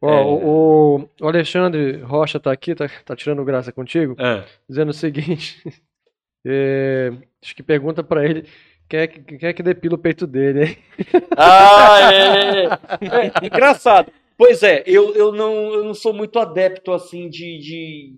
Ó, 0.01 0.09
É. 0.09 0.21
o, 0.23 1.07
o 1.21 1.27
Alexandre 1.27 1.97
Rocha 2.01 2.39
tá 2.39 2.51
aqui, 2.51 2.73
tá, 2.73 2.89
tá 3.05 3.15
tirando 3.15 3.45
graça 3.45 3.71
contigo, 3.71 4.15
Ah. 4.19 4.43
dizendo 4.67 4.89
o 4.89 4.93
seguinte. 4.93 5.61
é, 6.45 7.11
acho 7.41 7.55
que 7.55 7.61
pergunta 7.63 8.03
pra 8.03 8.25
ele 8.25 8.45
quem 8.89 8.99
é, 8.99 9.07
que, 9.07 9.37
quem 9.37 9.49
é 9.49 9.53
que 9.53 9.63
depila 9.63 9.95
o 9.95 9.97
peito 9.99 10.25
dele, 10.27 10.65
hein? 10.65 10.77
Ah, 11.37 12.11
é. 12.13 12.65
É, 12.65 13.31
engraçado. 13.47 14.11
Pois 14.37 14.63
é, 14.63 14.83
eu, 14.87 15.13
eu, 15.13 15.31
não, 15.31 15.53
eu 15.73 15.83
não 15.83 15.93
sou 15.93 16.11
muito 16.13 16.39
adepto 16.39 16.91
assim 16.91 17.29
de, 17.29 17.59
de, 17.59 18.15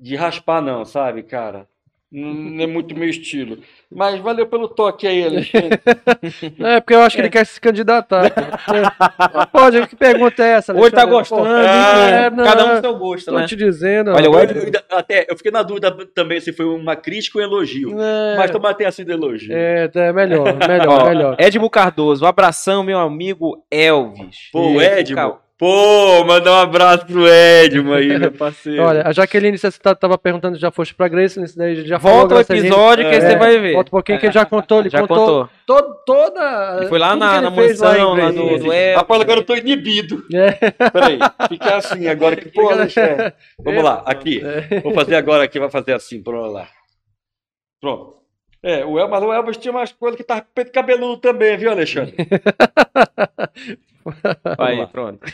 de 0.00 0.16
raspar, 0.16 0.60
não, 0.60 0.84
sabe, 0.84 1.22
cara? 1.22 1.68
Não 2.14 2.62
é 2.62 2.66
muito 2.66 2.94
meu 2.94 3.08
estilo. 3.08 3.56
Mas 3.90 4.18
valeu 4.20 4.46
pelo 4.46 4.68
toque 4.68 5.06
aí, 5.06 5.24
Alexandre. 5.24 5.80
É, 6.60 6.80
porque 6.80 6.94
eu 6.94 7.00
acho 7.00 7.16
que 7.16 7.22
ele 7.22 7.30
quer 7.30 7.46
se 7.46 7.60
candidatar. 7.60 8.26
É, 8.26 9.46
Pode, 9.50 9.86
que 9.86 9.96
pergunta 9.96 10.42
é 10.44 10.52
essa? 10.52 10.72
Hoje 10.74 10.90
tá 10.90 11.02
Alexandre? 11.02 11.10
gostando, 11.18 11.42
Pô, 11.44 11.48
hein? 11.48 12.14
é, 12.14 12.30
não, 12.30 12.44
Cada 12.44 12.64
um 12.64 12.68
com 12.76 12.80
seu 12.80 12.96
gosto, 12.98 13.30
Tô 13.30 13.38
né? 13.38 13.46
te 13.46 13.56
dizendo. 13.56 14.10
Olha, 14.12 14.26
Eu 14.26 14.32
até, 14.90 15.26
eu 15.28 15.36
fiquei 15.36 15.50
na 15.52 15.62
dúvida 15.62 15.90
também 16.14 16.38
se 16.40 16.52
foi 16.52 16.66
uma 16.66 16.94
crítica 16.96 17.38
ou 17.38 17.44
um 17.44 17.48
elogio. 17.48 17.98
É, 18.00 18.36
Mas 18.36 18.50
tomara 18.50 18.74
tenha 18.74 18.90
sido 18.92 19.10
elogio. 19.10 19.50
é, 19.54 19.90
é 19.94 20.12
melhor, 20.12 20.54
melhor, 20.68 21.02
Ó, 21.02 21.08
melhor. 21.08 21.36
Edmo 21.38 21.70
Cardoso, 21.70 22.24
um 22.24 22.28
abração, 22.28 22.82
meu 22.82 22.98
amigo 22.98 23.64
Elvis. 23.70 24.50
Pô, 24.52 24.80
Edmo. 24.80 25.16
Cal- 25.16 25.42
Pô, 25.62 26.24
mandar 26.24 26.50
um 26.50 26.60
abraço 26.60 27.06
pro 27.06 27.24
Edmo 27.28 27.92
aí, 27.94 28.18
meu 28.18 28.32
parceiro. 28.32 28.82
Olha, 28.82 29.06
a 29.06 29.12
Jaqueline, 29.12 29.56
você 29.56 29.70
tá- 29.70 29.94
tava 29.94 30.18
perguntando 30.18 30.56
se 30.56 30.60
já 30.60 30.72
foste 30.72 30.92
pra 30.92 31.06
Grace, 31.06 31.40
isso 31.40 31.56
daí 31.56 31.86
já 31.86 32.00
falou, 32.00 32.18
Volta 32.26 32.34
o 32.34 32.40
episódio 32.40 33.04
que 33.04 33.10
aí 33.14 33.18
É, 33.18 33.20
você 33.20 33.36
vai 33.36 33.58
ver. 33.60 33.74
Volta 33.74 33.88
um 33.88 33.92
pouquinho 33.92 34.18
que 34.18 34.26
ele 34.26 34.32
já 34.32 34.44
contou, 34.44 34.80
ele 34.80 34.90
Já 34.90 35.06
contou, 35.06 35.16
contou. 35.16 35.48
to- 35.64 35.94
toda. 36.04 36.78
Ele 36.80 36.88
foi 36.88 36.98
lá 36.98 37.14
na- 37.14 37.40
na 37.40 37.48
lá 37.48 37.50
mansão, 37.54 38.10
lá 38.10 38.16
Grace. 38.32 38.36
do- 38.58 38.58
do. 38.64 38.70
Rapaz, 38.96 39.20
agora 39.20 39.38
eu 39.38 39.44
tô 39.44 39.54
inibido. 39.54 40.24
É. 40.34 40.50
Peraí, 40.90 41.18
fica 41.48 41.76
assim 41.76 42.08
agora 42.08 42.34
que 42.34 42.48
pô, 42.48 42.68
Alexandre. 42.68 43.32
Vamos 43.60 43.84
lá, 43.84 44.02
aqui. 44.04 44.42
Vou 44.82 44.92
fazer 44.94 45.14
agora 45.14 45.44
aqui, 45.44 45.60
vai 45.60 45.70
fazer 45.70 45.92
assim, 45.94 46.20
pronto 46.20 46.50
lá. 46.54 46.66
Pronto. 47.80 48.14
É, 48.64 48.84
o 48.84 48.98
Elmas, 48.98 49.22
o 49.22 49.32
Elmas 49.32 49.56
tinha 49.58 49.70
umas 49.70 49.92
coisas 49.92 50.16
que 50.16 50.24
tava 50.24 50.40
com 50.40 50.48
peito 50.52 50.72
cabeludo 50.72 51.18
também, 51.20 51.56
viu, 51.56 51.70
Alexandre? 51.70 52.16
Aí, 54.58 54.78
lá. 54.78 54.86
pronto. 54.86 55.20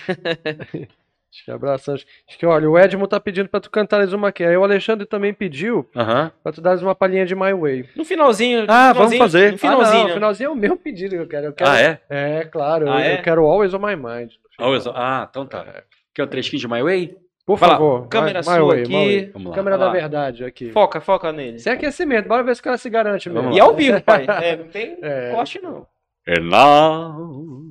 Acho 1.30 1.44
que 1.44 1.50
abraço. 1.50 1.92
Acho 1.92 2.06
acho 2.26 2.38
que, 2.38 2.46
olha, 2.46 2.68
o 2.70 2.78
Edmo 2.78 3.06
tá 3.06 3.20
pedindo 3.20 3.50
pra 3.50 3.60
tu 3.60 3.70
cantares 3.70 4.14
uma 4.14 4.28
aqui. 4.28 4.42
Aí 4.42 4.56
o 4.56 4.64
Alexandre 4.64 5.04
também 5.06 5.34
pediu 5.34 5.86
Aham. 5.94 6.32
pra 6.42 6.50
tu 6.52 6.60
dares 6.62 6.80
uma 6.80 6.94
palhinha 6.94 7.26
de 7.26 7.34
My 7.34 7.52
Way. 7.52 7.86
No 7.94 8.02
finalzinho. 8.04 8.64
Ah, 8.66 8.94
vamos 8.94 9.12
finalzinho- 9.12 9.18
fazer. 9.20 9.52
No 9.52 9.58
finalzinho. 9.58 9.98
Ah, 10.00 10.04
não, 10.04 10.10
o 10.10 10.14
finalzinho 10.14 10.46
é 10.46 10.50
o 10.50 10.56
meu 10.56 10.76
pedido 10.78 11.10
que 11.16 11.20
eu 11.22 11.28
quero. 11.28 11.46
Eu 11.48 11.52
quero 11.52 11.70
Ah, 11.70 11.78
é? 11.80 12.00
É, 12.08 12.44
claro. 12.44 12.90
Ah, 12.90 13.00
eu, 13.00 13.04
é? 13.04 13.18
eu 13.18 13.22
quero 13.22 13.44
Always 13.44 13.74
on 13.74 13.78
My 13.78 13.94
Mind. 13.94 14.30
Always- 14.58 14.86
Ah, 14.86 15.26
então 15.28 15.44
tá. 15.46 15.82
Quer 16.14 16.22
o 16.22 16.26
trechinho 16.26 16.60
de 16.60 16.66
My 16.66 16.82
Way? 16.82 17.14
Por 17.44 17.58
Vai 17.58 17.68
lá, 17.68 17.74
favor. 17.76 18.08
câmera 18.08 18.38
My- 18.40 18.44
sua 18.44 18.54
My 18.58 18.64
Way, 18.66 18.80
aqui. 18.80 18.88
My 18.90 18.96
Way. 19.04 19.30
Vamos 19.34 19.48
lá. 19.50 19.54
Câmera 19.54 19.76
vai 19.76 19.86
da 19.86 19.92
lá. 19.92 20.00
verdade 20.00 20.44
aqui. 20.44 20.70
Foca, 20.72 21.00
foca 21.00 21.30
nele. 21.30 21.58
Sem 21.58 21.72
aquecimento, 21.74 22.26
bora 22.26 22.42
ver 22.42 22.54
se 22.54 22.60
o 22.62 22.64
cara 22.64 22.78
se 22.78 22.88
garante 22.88 23.28
mesmo. 23.28 23.42
Vamos 23.42 23.56
E 23.56 23.60
ao 23.60 23.74
vivo, 23.74 24.00
pai. 24.02 24.24
É, 24.42 24.56
não 24.56 24.68
tem 24.68 24.96
É. 25.02 25.30
corte, 25.32 25.60
não. 25.62 25.86
And 26.26 26.40
now 26.44 27.62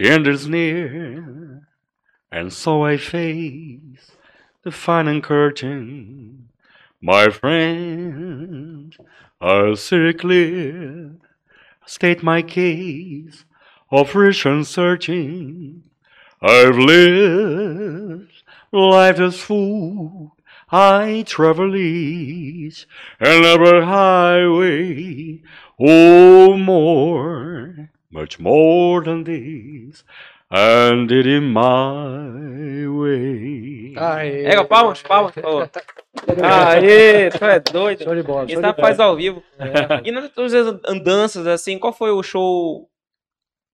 the 0.00 0.08
end 0.08 0.26
is 0.26 0.48
near, 0.48 1.68
and 2.32 2.50
so 2.50 2.84
I 2.86 2.96
face 2.96 4.12
the 4.62 4.70
final 4.70 5.20
curtain. 5.20 6.48
My 7.02 7.28
friend, 7.28 8.96
I'll 9.42 9.76
see 9.76 10.14
clear, 10.14 11.16
state 11.84 12.22
my 12.22 12.40
case 12.40 13.44
of 13.90 14.10
vision 14.12 14.64
searching. 14.64 15.82
I've 16.40 16.78
lived 16.78 18.42
life 18.72 19.20
as 19.20 19.38
full. 19.38 20.34
I 20.72 21.24
travel 21.26 21.76
each 21.76 22.86
and 23.18 23.44
every 23.44 23.84
highway 23.84 25.42
Oh, 25.78 26.56
more, 26.56 27.90
much 28.10 28.38
more 28.40 29.02
than 29.04 29.24
this, 29.24 30.04
and 30.50 31.10
it 31.10 31.40
my 31.40 32.86
way. 32.88 33.94
Aê. 33.96 34.44
Pega 34.44 34.64
palmas, 34.64 35.02
palmas, 35.06 35.32
por 35.32 35.42
favor. 35.42 35.70
Aê, 36.42 37.30
tu 37.30 37.44
é 37.44 37.60
doido. 37.60 38.04
Show 38.04 38.14
de 38.14 38.22
bola. 38.22 38.46
Quem 38.46 38.54
Show 38.54 38.62
de 38.62 38.66
sabe 38.68 38.76
bola. 38.76 38.88
faz 38.88 39.00
ao 39.00 39.16
vivo. 39.16 39.42
E 40.04 40.10
nas 40.10 40.30
tuas 40.30 40.52
andanças, 40.86 41.46
assim, 41.46 41.78
qual 41.78 41.92
foi 41.92 42.10
o 42.10 42.22
show 42.22 42.88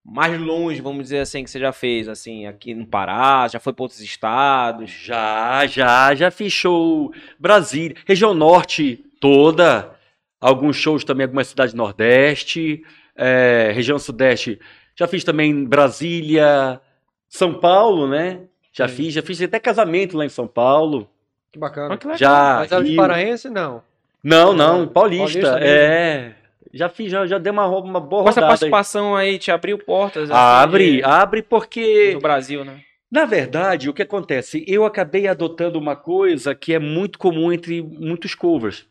mais 0.04 0.38
longe, 0.40 0.80
vamos 0.80 1.04
dizer 1.04 1.18
assim, 1.18 1.42
que 1.42 1.50
você 1.50 1.58
já 1.58 1.72
fez, 1.72 2.08
assim, 2.08 2.46
aqui 2.46 2.74
no 2.74 2.86
Pará? 2.86 3.48
Já 3.48 3.58
foi 3.58 3.72
para 3.72 3.82
outros 3.82 4.00
estados? 4.00 4.88
Já, 4.90 5.66
já, 5.66 6.14
já 6.14 6.30
fiz 6.30 6.52
show 6.52 7.12
Brasília, 7.40 7.96
região 8.06 8.32
norte 8.32 9.04
toda, 9.20 9.96
alguns 10.40 10.76
shows 10.76 11.02
também 11.02 11.24
algumas 11.24 11.48
cidades 11.48 11.74
nordeste, 11.74 12.84
é, 13.16 13.70
região 13.74 13.98
sudeste. 13.98 14.58
Já 14.94 15.06
fiz 15.06 15.24
também 15.24 15.64
Brasília, 15.64 16.80
São 17.28 17.54
Paulo, 17.54 18.08
né? 18.08 18.40
Já 18.72 18.88
Sim. 18.88 18.94
fiz, 18.94 19.14
já 19.14 19.22
fiz 19.22 19.40
até 19.42 19.58
casamento 19.58 20.16
lá 20.16 20.24
em 20.24 20.28
São 20.28 20.46
Paulo. 20.46 21.08
Que 21.52 21.58
bacana. 21.58 21.90
Legal. 21.94 22.16
Já. 22.16 22.56
Mas 22.60 22.72
era 22.72 22.84
de 22.84 22.94
paraense, 22.96 23.48
não. 23.48 23.82
Não, 24.22 24.52
não, 24.52 24.86
paulista. 24.88 25.40
Paulista 25.40 25.52
mesmo. 25.60 25.66
é. 25.66 26.34
Já 26.74 26.88
fiz, 26.90 27.10
já, 27.10 27.24
já 27.26 27.38
dei 27.38 27.50
uma, 27.50 27.66
uma 27.66 28.00
boa 28.00 28.24
Com 28.24 28.28
essa 28.28 28.40
rodada 28.40 28.52
aí. 28.66 28.70
participação 28.70 29.16
aí, 29.16 29.38
te 29.38 29.50
abriu 29.50 29.78
portas? 29.78 30.30
assim, 30.30 30.38
Abre, 30.38 30.96
de- 30.96 31.04
abre 31.04 31.42
porque 31.42 32.12
No 32.14 32.20
Brasil, 32.20 32.64
né? 32.64 32.80
Na 33.10 33.24
verdade, 33.24 33.88
o 33.88 33.94
que 33.94 34.02
acontece? 34.02 34.64
Eu 34.66 34.84
acabei 34.84 35.26
adotando 35.28 35.78
uma 35.78 35.94
coisa 35.96 36.54
que 36.54 36.74
é 36.74 36.78
muito 36.78 37.18
comum 37.18 37.50
entre 37.52 37.80
muitos 37.80 38.34
covers. 38.34 38.84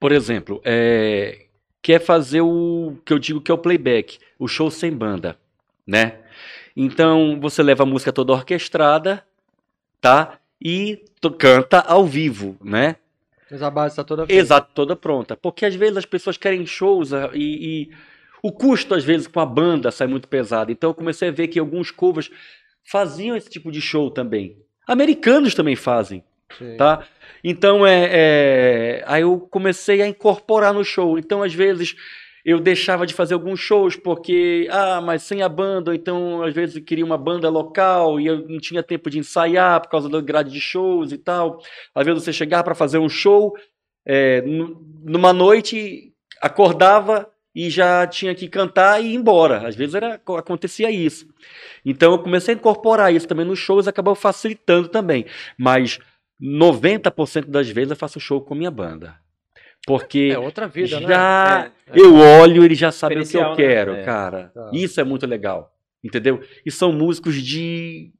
Por 0.00 0.12
exemplo, 0.12 0.60
é, 0.64 1.46
que 1.82 1.92
é 1.92 1.98
fazer 1.98 2.40
o 2.40 2.96
que 3.04 3.12
eu 3.12 3.18
digo 3.18 3.40
que 3.40 3.50
é 3.50 3.54
o 3.54 3.58
playback, 3.58 4.18
o 4.38 4.46
show 4.46 4.70
sem 4.70 4.92
banda, 4.92 5.36
né? 5.86 6.18
Então 6.76 7.38
você 7.40 7.62
leva 7.62 7.82
a 7.82 7.86
música 7.86 8.12
toda 8.12 8.32
orquestrada, 8.32 9.24
tá? 10.00 10.38
E 10.62 11.02
canta 11.38 11.80
ao 11.80 12.06
vivo, 12.06 12.56
né? 12.62 12.96
Mas 13.50 13.62
a 13.62 13.70
base 13.70 13.96
tá 13.96 14.04
toda 14.04 14.26
feita. 14.26 14.40
Exato, 14.40 14.70
toda 14.74 14.94
pronta. 14.94 15.36
Porque 15.36 15.66
às 15.66 15.74
vezes 15.74 15.96
as 15.96 16.04
pessoas 16.04 16.36
querem 16.36 16.64
shows 16.64 17.12
ah, 17.12 17.30
e, 17.34 17.88
e 17.90 17.90
o 18.42 18.52
custo, 18.52 18.94
às 18.94 19.04
vezes, 19.04 19.26
com 19.26 19.40
a 19.40 19.46
banda 19.46 19.90
sai 19.90 20.06
muito 20.06 20.28
pesado. 20.28 20.70
Então 20.70 20.90
eu 20.90 20.94
comecei 20.94 21.28
a 21.28 21.32
ver 21.32 21.48
que 21.48 21.58
alguns 21.58 21.90
covers 21.90 22.30
faziam 22.84 23.36
esse 23.36 23.50
tipo 23.50 23.72
de 23.72 23.80
show 23.80 24.10
também. 24.10 24.56
Americanos 24.86 25.54
também 25.54 25.76
fazem, 25.76 26.24
Tá? 26.76 27.04
Então 27.42 27.86
é, 27.86 28.08
é- 28.10 29.04
aí 29.06 29.22
eu 29.22 29.38
comecei 29.40 30.02
a 30.02 30.06
incorporar 30.08 30.72
no 30.74 30.84
show. 30.84 31.18
Então 31.18 31.42
às 31.42 31.54
vezes 31.54 31.94
eu 32.44 32.58
deixava 32.58 33.06
de 33.06 33.12
fazer 33.14 33.34
alguns 33.34 33.60
shows 33.60 33.96
porque 33.96 34.66
ah, 34.70 35.00
mas 35.00 35.22
sem 35.22 35.42
a 35.42 35.48
banda, 35.48 35.94
então 35.94 36.42
às 36.42 36.54
vezes 36.54 36.76
eu 36.76 36.82
queria 36.82 37.04
uma 37.04 37.18
banda 37.18 37.48
local 37.50 38.18
e 38.20 38.26
eu 38.26 38.46
não 38.48 38.58
tinha 38.58 38.82
tempo 38.82 39.10
de 39.10 39.18
ensaiar 39.18 39.80
por 39.80 39.90
causa 39.90 40.08
da 40.08 40.20
grade 40.20 40.50
de 40.50 40.60
shows 40.60 41.12
e 41.12 41.18
tal. 41.18 41.60
Às 41.94 42.06
vezes 42.06 42.24
você 42.24 42.32
chegava 42.32 42.64
para 42.64 42.74
fazer 42.74 42.98
um 42.98 43.08
show 43.08 43.54
é, 44.06 44.40
nu- 44.42 44.80
numa 45.04 45.32
noite, 45.32 46.12
acordava 46.40 47.28
e 47.54 47.68
já 47.68 48.06
tinha 48.06 48.34
que 48.34 48.48
cantar 48.48 49.02
e 49.02 49.08
ir 49.12 49.14
embora. 49.14 49.66
Às 49.66 49.74
vezes 49.74 49.94
era, 49.94 50.14
acontecia 50.38 50.90
isso. 50.90 51.26
Então 51.84 52.12
eu 52.12 52.18
comecei 52.18 52.54
a 52.54 52.56
incorporar 52.56 53.12
isso 53.14 53.26
também 53.26 53.44
nos 53.44 53.58
shows, 53.58 53.88
acabou 53.88 54.14
facilitando 54.14 54.88
também. 54.88 55.26
Mas 55.58 55.98
90% 56.40 57.46
das 57.46 57.68
vezes 57.68 57.90
eu 57.90 57.96
faço 57.96 58.18
show 58.20 58.40
com 58.40 58.54
minha 58.54 58.70
banda. 58.70 59.14
Porque 59.86 60.30
É 60.32 60.38
outra 60.38 60.68
vida, 60.68 61.00
né? 61.00 61.06
já 61.08 61.70
É, 61.86 61.98
eu 62.00 62.14
olho, 62.16 62.64
ele 62.64 62.74
já 62.74 62.92
sabe 62.92 63.18
o 63.18 63.26
que 63.26 63.36
eu 63.36 63.50
né? 63.50 63.56
quero, 63.56 63.92
É. 63.94 64.02
cara. 64.04 64.50
Tá. 64.54 64.70
Isso 64.72 65.00
é 65.00 65.04
muito 65.04 65.26
legal. 65.26 65.74
Entendeu? 66.04 66.40
E 66.64 66.70
são 66.70 66.92
músicos 66.92 67.34
de 67.42 68.10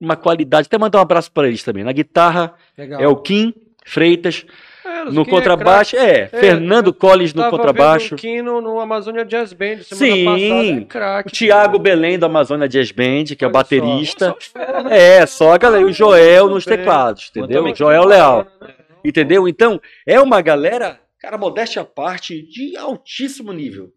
uma 0.00 0.16
qualidade. 0.16 0.66
Até 0.66 0.78
mandar 0.78 0.98
um 0.98 1.02
abraço 1.02 1.30
para 1.32 1.48
eles 1.48 1.62
também. 1.62 1.82
Na 1.84 1.92
guitarra 1.92 2.54
Legal. 2.76 3.00
é 3.00 3.08
o 3.08 3.16
Kim 3.16 3.52
Freitas, 3.84 4.44
É, 4.86 5.04
no 5.04 5.24
Kim 5.24 5.30
é 5.30 5.34
contrabaixo 5.34 5.96
é, 5.96 6.28
Fernando 6.28 6.94
Collins 6.94 7.34
no 7.34 7.50
contrabaixo. 7.50 8.10
vendo 8.10 8.18
o 8.18 8.22
Kim 8.22 8.42
no, 8.42 8.78
Amazônia 8.80 9.24
Jazz 9.24 9.52
Band 9.52 9.82
semana 9.82 10.16
Sim. 10.16 10.24
passada. 10.24 10.80
É 10.80 10.84
craque. 10.84 11.28
O 11.28 11.32
Thiago 11.32 11.78
Belém 11.78 12.18
do 12.18 12.26
Amazônia 12.26 12.68
Jazz 12.68 12.92
Band, 12.92 13.24
que 13.36 13.44
é 13.44 13.48
o 13.48 13.50
Olha 13.50 13.52
só. 13.52 13.58
baterista. 13.58 14.36
Só 14.40 14.50
fera, 14.52 14.82
né? 14.84 14.98
É, 14.98 15.26
só 15.26 15.52
a 15.52 15.58
galera. 15.58 15.84
O 15.84 15.92
Joel 15.92 16.48
nos 16.48 16.64
Bem. 16.64 16.78
teclados, 16.78 17.30
entendeu? 17.30 17.62
também 17.62 17.74
Joel 17.74 18.04
Leal. 18.04 18.46
né? 18.60 18.74
Entendeu? 19.04 19.48
Então, 19.48 19.80
é 20.06 20.20
uma 20.20 20.40
galera, 20.40 21.00
cara, 21.20 21.36
modéstia 21.38 21.82
à 21.82 21.84
parte, 21.84 22.42
de 22.42 22.76
altíssimo 22.76 23.52
nível. 23.52 23.92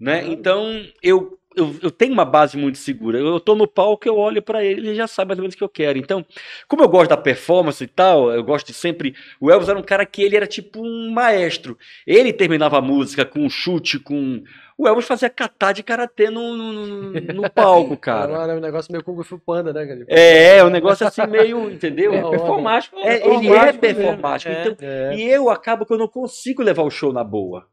Né? 0.00 0.24
Então, 0.26 0.84
eu 1.02 1.38
eu, 1.56 1.74
eu 1.82 1.90
tenho 1.90 2.12
uma 2.12 2.24
base 2.24 2.56
muito 2.56 2.78
segura. 2.78 3.18
Eu 3.18 3.38
tô 3.40 3.54
no 3.54 3.66
palco, 3.66 4.06
eu 4.08 4.16
olho 4.16 4.42
pra 4.42 4.64
ele, 4.64 4.80
ele 4.80 4.94
já 4.94 5.06
sabe 5.06 5.28
mais 5.28 5.38
ou 5.38 5.42
menos 5.42 5.54
o 5.54 5.58
que 5.58 5.64
eu 5.64 5.68
quero. 5.68 5.98
Então, 5.98 6.24
como 6.68 6.82
eu 6.82 6.88
gosto 6.88 7.10
da 7.10 7.16
performance 7.16 7.82
e 7.82 7.86
tal, 7.86 8.30
eu 8.30 8.42
gosto 8.44 8.66
de 8.68 8.74
sempre. 8.74 9.14
O 9.40 9.50
Elvis 9.50 9.68
era 9.68 9.78
um 9.78 9.82
cara 9.82 10.04
que 10.06 10.22
ele 10.22 10.36
era 10.36 10.46
tipo 10.46 10.80
um 10.82 11.10
maestro. 11.10 11.76
Ele 12.06 12.32
terminava 12.32 12.78
a 12.78 12.82
música 12.82 13.24
com 13.24 13.40
um 13.40 13.50
chute, 13.50 13.98
com. 13.98 14.42
O 14.76 14.88
Elvis 14.88 15.06
fazia 15.06 15.30
catar 15.30 15.70
de 15.72 15.84
karatê 15.84 16.28
no, 16.30 16.56
no, 16.56 17.10
no- 17.12 17.50
palco, 17.54 17.96
cara. 17.96 18.42
Era 18.42 18.56
um 18.56 18.60
negócio 18.60 18.90
meio 18.90 19.04
Kung 19.04 19.22
Fu 19.22 19.38
Panda, 19.38 19.72
né, 19.72 19.86
cara? 19.86 20.04
É, 20.08 20.56
é 20.58 20.64
um 20.64 20.68
negócio 20.70 21.06
assim 21.06 21.24
meio, 21.28 21.70
entendeu? 21.70 22.12
É, 22.12 22.28
Performático. 22.28 22.96
É, 22.98 23.24
ele 23.24 23.48
é 23.52 23.72
performático. 23.72 24.50
É. 24.52 24.62
Então, 24.62 24.76
É. 24.80 25.14
E 25.14 25.22
eu 25.30 25.48
acabo 25.48 25.86
que 25.86 25.92
eu 25.92 25.98
não 25.98 26.08
consigo 26.08 26.60
levar 26.62 26.82
o 26.82 26.90
show 26.90 27.12
na 27.12 27.22
boa. 27.22 27.66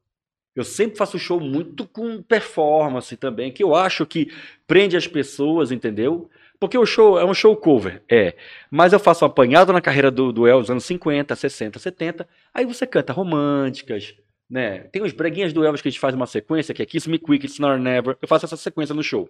Eu 0.55 0.63
sempre 0.63 0.97
faço 0.97 1.17
show 1.17 1.39
muito 1.39 1.87
com 1.87 2.21
performance 2.21 3.15
também, 3.15 3.51
que 3.51 3.63
eu 3.63 3.73
acho 3.73 4.05
que 4.05 4.31
prende 4.67 4.97
as 4.97 5.07
pessoas, 5.07 5.71
entendeu? 5.71 6.29
Porque 6.59 6.77
o 6.77 6.85
show 6.85 7.17
é 7.17 7.25
um 7.25 7.33
show 7.33 7.55
cover, 7.55 8.03
é. 8.07 8.35
Mas 8.69 8.93
eu 8.93 8.99
faço 8.99 9.25
um 9.25 9.27
apanhado 9.27 9.73
na 9.73 9.81
carreira 9.81 10.11
do, 10.11 10.31
do 10.31 10.45
Elvis, 10.45 10.69
anos 10.69 10.85
50, 10.85 11.35
60, 11.35 11.79
70. 11.79 12.27
Aí 12.53 12.65
você 12.65 12.85
canta 12.85 13.13
românticas, 13.13 14.13
né? 14.49 14.79
Tem 14.91 15.01
os 15.01 15.13
breguinhas 15.13 15.53
do 15.53 15.63
Elvis 15.63 15.81
que 15.81 15.87
a 15.87 15.91
gente 15.91 15.99
faz 15.99 16.13
uma 16.13 16.27
sequência, 16.27 16.73
que 16.73 16.83
é 16.83 16.85
Kiss 16.85 17.09
Me 17.09 17.17
Quick, 17.17 17.45
It's 17.45 17.57
Not 17.57 17.81
Never. 17.81 18.17
Eu 18.21 18.27
faço 18.27 18.45
essa 18.45 18.57
sequência 18.57 18.93
no 18.93 19.01
show. 19.01 19.29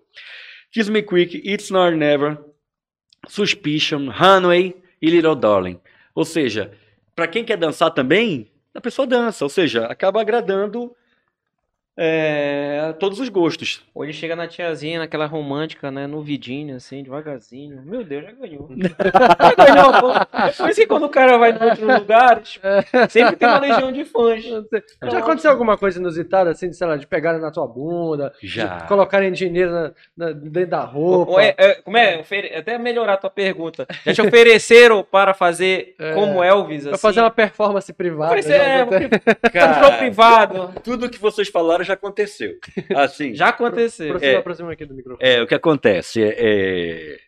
Kiss 0.72 0.92
Me 0.92 1.04
Quick, 1.04 1.38
It's 1.48 1.70
Not 1.70 1.96
Never, 1.96 2.38
Suspicion, 3.28 4.10
Runway 4.10 4.76
e 5.02 5.10
Little 5.10 5.36
Darling. 5.36 5.80
Ou 6.16 6.26
seja, 6.26 6.72
para 7.16 7.28
quem 7.28 7.46
quer 7.46 7.58
dançar 7.58 7.92
também, 7.92 8.52
a 8.74 8.82
pessoa 8.82 9.08
dança. 9.08 9.46
Ou 9.46 9.50
seja, 9.50 9.86
acaba 9.86 10.20
agradando 10.20 10.94
é, 11.98 12.94
todos 13.00 13.20
os 13.20 13.30
gostos. 13.30 13.84
Ele 13.96 14.14
chega 14.14 14.36
na 14.36 14.48
tiazinha, 14.48 15.00
naquela 15.00 15.26
romântica, 15.26 15.92
né? 15.92 16.08
No 16.08 16.22
vidinho, 16.24 16.76
assim, 16.76 17.04
devagarzinho. 17.04 17.82
Meu 17.86 18.04
Deus, 18.04 18.24
já 18.24 18.32
ganhou. 18.32 18.70
já 18.76 19.66
ganhou. 19.66 19.92
Por 20.58 20.70
isso 20.70 20.82
que 20.82 20.88
quando 20.88 21.04
o 21.06 21.10
cara 21.10 21.38
vai 21.38 21.52
em 21.52 21.64
outros 21.64 21.80
lugares, 21.82 22.60
sempre 23.10 23.36
tem 23.36 23.48
uma 23.48 23.60
legião 23.60 23.92
de 23.92 24.06
fãs. 24.06 24.44
Já 25.12 25.20
aconteceu 25.20 25.52
alguma 25.52 25.78
coisa 25.78 26.00
inusitada, 26.00 26.50
assim, 26.52 26.70
de, 26.70 26.76
sei 26.76 26.88
lá, 26.88 26.96
de 26.96 27.06
pegarem 27.06 27.42
na 27.42 27.52
tua 27.52 27.68
bunda, 27.68 28.34
Já. 28.42 28.78
de 28.78 28.88
colocarem 28.88 29.32
dinheiro 29.32 29.72
na- 29.72 29.92
na- 30.18 30.32
dentro 30.32 30.70
da 30.72 30.84
roupa? 30.84 31.32
Ou 31.34 31.40
é- 31.40 31.54
é, 31.58 31.76
como 31.76 31.98
é? 31.98 32.24
Até 32.58 32.78
melhorar 32.78 33.14
a 33.14 33.18
tua 33.18 33.30
pergunta. 33.30 33.86
Já 34.06 34.14
te 34.14 34.22
ofereceram 34.22 35.04
para 35.04 35.34
fazer 35.34 35.96
É. 36.00 36.14
como 36.14 36.44
Elvis, 36.44 36.84
Pra 36.84 36.94
assim? 36.94 37.02
fazer 37.02 37.20
uma 37.22 37.32
performance 37.32 37.92
privada. 37.94 38.32
Oferecer, 38.32 38.54
é, 38.60 38.84
um 38.86 39.84
show 39.84 39.98
privado. 39.98 40.72
tudo 40.84 41.10
que 41.10 41.20
vocês 41.20 41.48
falaram 41.50 41.81
já 41.84 41.94
aconteceu. 41.94 42.58
Assim, 42.96 43.34
Já 43.36 43.50
aconteceu. 43.50 44.08
Aproxima, 44.08 44.32
É. 44.32 44.38
aproxima 44.38 44.72
aqui 44.72 44.86
do 44.86 44.94
microfone. 44.94 45.28
É, 45.30 45.42
o 45.42 45.48
que 45.48 45.56
acontece 45.56 46.24
é, 46.24 46.36
é- 46.38 47.20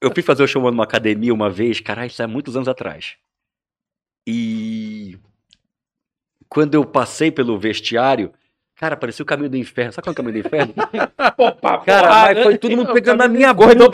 Eu 0.00 0.12
fui 0.12 0.22
fazer 0.22 0.42
o 0.42 0.46
show 0.48 0.62
numa 0.62 0.84
academia 0.84 1.32
uma 1.34 1.50
vez, 1.50 1.80
caralho, 1.80 2.08
isso 2.08 2.22
é 2.22 2.26
muitos 2.26 2.54
anos 2.56 2.68
atrás. 2.68 3.16
E 4.26 5.18
quando 6.48 6.74
eu 6.74 6.84
passei 6.84 7.30
pelo 7.30 7.58
vestiário, 7.58 8.32
cara, 8.76 8.96
parecia 8.96 9.22
o 9.22 9.26
caminho 9.26 9.50
do 9.50 9.56
inferno. 9.56 9.92
Sabe 9.92 10.04
qual 10.04 10.12
é 10.12 10.14
o 10.14 10.16
caminho 10.16 10.34
do 10.42 10.46
inferno? 10.46 10.74
Pô, 11.36 11.52
pá, 11.52 11.78
Cara, 11.78 12.08
porra, 12.08 12.34
mas 12.34 12.42
foi 12.44 12.58
todo 12.58 12.76
mundo 12.76 12.92
pegando 12.92 13.18
na 13.18 13.28
minha 13.28 13.52
bunda. 13.54 13.88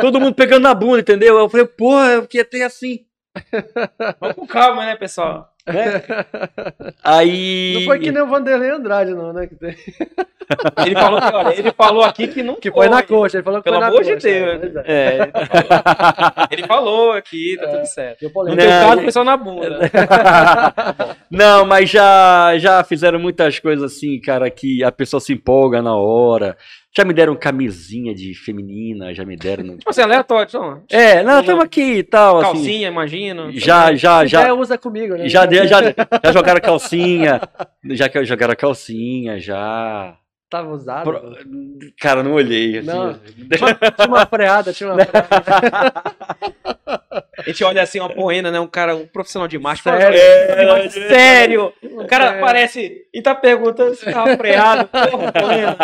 Todo 0.00 0.20
mundo 0.20 0.34
pegando 0.34 0.62
na 0.62 0.74
bunda, 0.74 1.00
entendeu? 1.00 1.38
Eu 1.38 1.48
falei, 1.48 1.66
porra, 1.66 2.12
eu 2.12 2.26
queria 2.26 2.44
ter 2.44 2.62
assim. 2.62 3.04
Vamos 4.20 4.36
com 4.36 4.46
calma, 4.46 4.84
né, 4.84 4.96
pessoal? 4.96 5.50
Né? 5.66 6.02
Aí. 7.04 7.74
Não 7.74 7.82
foi 7.82 7.98
que 7.98 8.10
nem 8.10 8.22
o 8.22 8.26
Vanderlei 8.26 8.70
Andrade, 8.70 9.12
não, 9.14 9.32
né? 9.32 9.48
Ele 10.84 10.94
falou, 10.94 11.20
que, 11.20 11.34
olha, 11.34 11.58
ele 11.58 11.72
falou 11.72 12.02
aqui 12.02 12.26
que 12.26 12.42
não 12.42 12.56
que 12.56 12.70
foi 12.70 12.88
na 12.88 13.02
coxa, 13.02 13.36
ele 13.36 13.44
falou 13.44 13.60
que 13.60 13.64
Pelo 13.64 13.76
foi 13.76 13.84
na 13.84 13.88
amor 13.88 14.02
de. 14.02 14.16
Deus. 14.16 14.58
Pois 14.60 14.76
é. 14.76 14.82
É, 14.86 15.14
ele 15.22 15.32
falou, 15.32 16.48
ele 16.50 16.66
falou 16.66 17.12
aqui, 17.12 17.56
tá 17.60 17.68
tudo 17.68 17.84
certo. 17.86 18.22
No 18.22 18.30
polêmica. 18.30 18.62
teu 18.62 18.70
Não, 18.70 18.88
caso, 18.88 19.02
foi 19.02 19.12
só 19.12 19.24
na 19.24 19.36
bunda. 19.36 19.78
Não, 21.30 21.66
mas 21.66 21.90
já, 21.90 22.56
já 22.56 22.82
fizeram 22.82 23.18
muitas 23.18 23.58
coisas 23.58 23.92
assim, 23.92 24.18
cara, 24.20 24.50
que 24.50 24.82
a 24.82 24.90
pessoa 24.90 25.20
se 25.20 25.34
empolga 25.34 25.82
na 25.82 25.94
hora. 25.94 26.56
Já 26.98 27.04
me 27.04 27.14
deram 27.14 27.36
camisinha 27.36 28.12
de 28.12 28.34
feminina, 28.34 29.14
já 29.14 29.24
me 29.24 29.36
deram. 29.36 29.76
Tipo 29.78 29.88
assim, 29.88 30.02
aleatório, 30.02 30.50
só. 30.50 30.80
É, 30.90 31.22
não, 31.22 31.38
estamos 31.38 31.62
aqui 31.62 31.98
e 31.98 32.02
tal. 32.02 32.38
Assim, 32.40 32.52
Calcinha, 32.54 32.88
imagino. 32.88 33.52
já, 33.52 33.94
já, 33.94 34.16
Se 34.26 34.32
der, 34.32 34.46
já. 34.46 34.52
usa 34.52 34.76
comigo, 34.76 35.14
né? 35.14 35.28
Já, 35.28 35.46
já, 35.48 35.64
já 36.24 36.32
jogaram 36.32 36.60
calcinha. 36.60 37.40
Já 37.90 38.08
que 38.08 38.24
jogaram 38.24 38.56
calcinha, 38.56 39.38
já. 39.38 40.16
Tava 40.50 40.70
usado. 40.72 41.04
Pro- 41.04 41.36
Cara, 42.00 42.24
não 42.24 42.32
olhei. 42.32 42.78
Assim, 42.78 42.88
Não. 42.88 43.14
Tinha 43.14 44.08
uma 44.08 44.26
freada, 44.26 44.72
tinha 44.72 44.92
uma 44.92 44.96
freada. 45.06 45.92
A 47.38 47.42
gente 47.42 47.62
olha 47.64 47.82
assim, 47.82 48.00
uma 48.00 48.12
poena, 48.12 48.50
né? 48.50 48.58
Um 48.60 48.66
cara, 48.66 48.96
um 48.96 49.06
profissional 49.06 49.46
de 49.46 49.58
marcha. 49.58 49.82
Sério? 49.84 50.18
fala, 50.66 50.78
"É, 50.80 50.88
sério? 50.90 51.72
O 51.82 52.06
cara 52.06 52.24
É. 52.24 52.38
aparece 52.38 53.06
e 53.14 53.22
tá 53.22 53.34
perguntando 53.34 53.94
se 53.94 54.04
tava 54.10 54.36
freado. 54.36 54.88
Porra, 55.10 55.32
poena. 55.32 55.76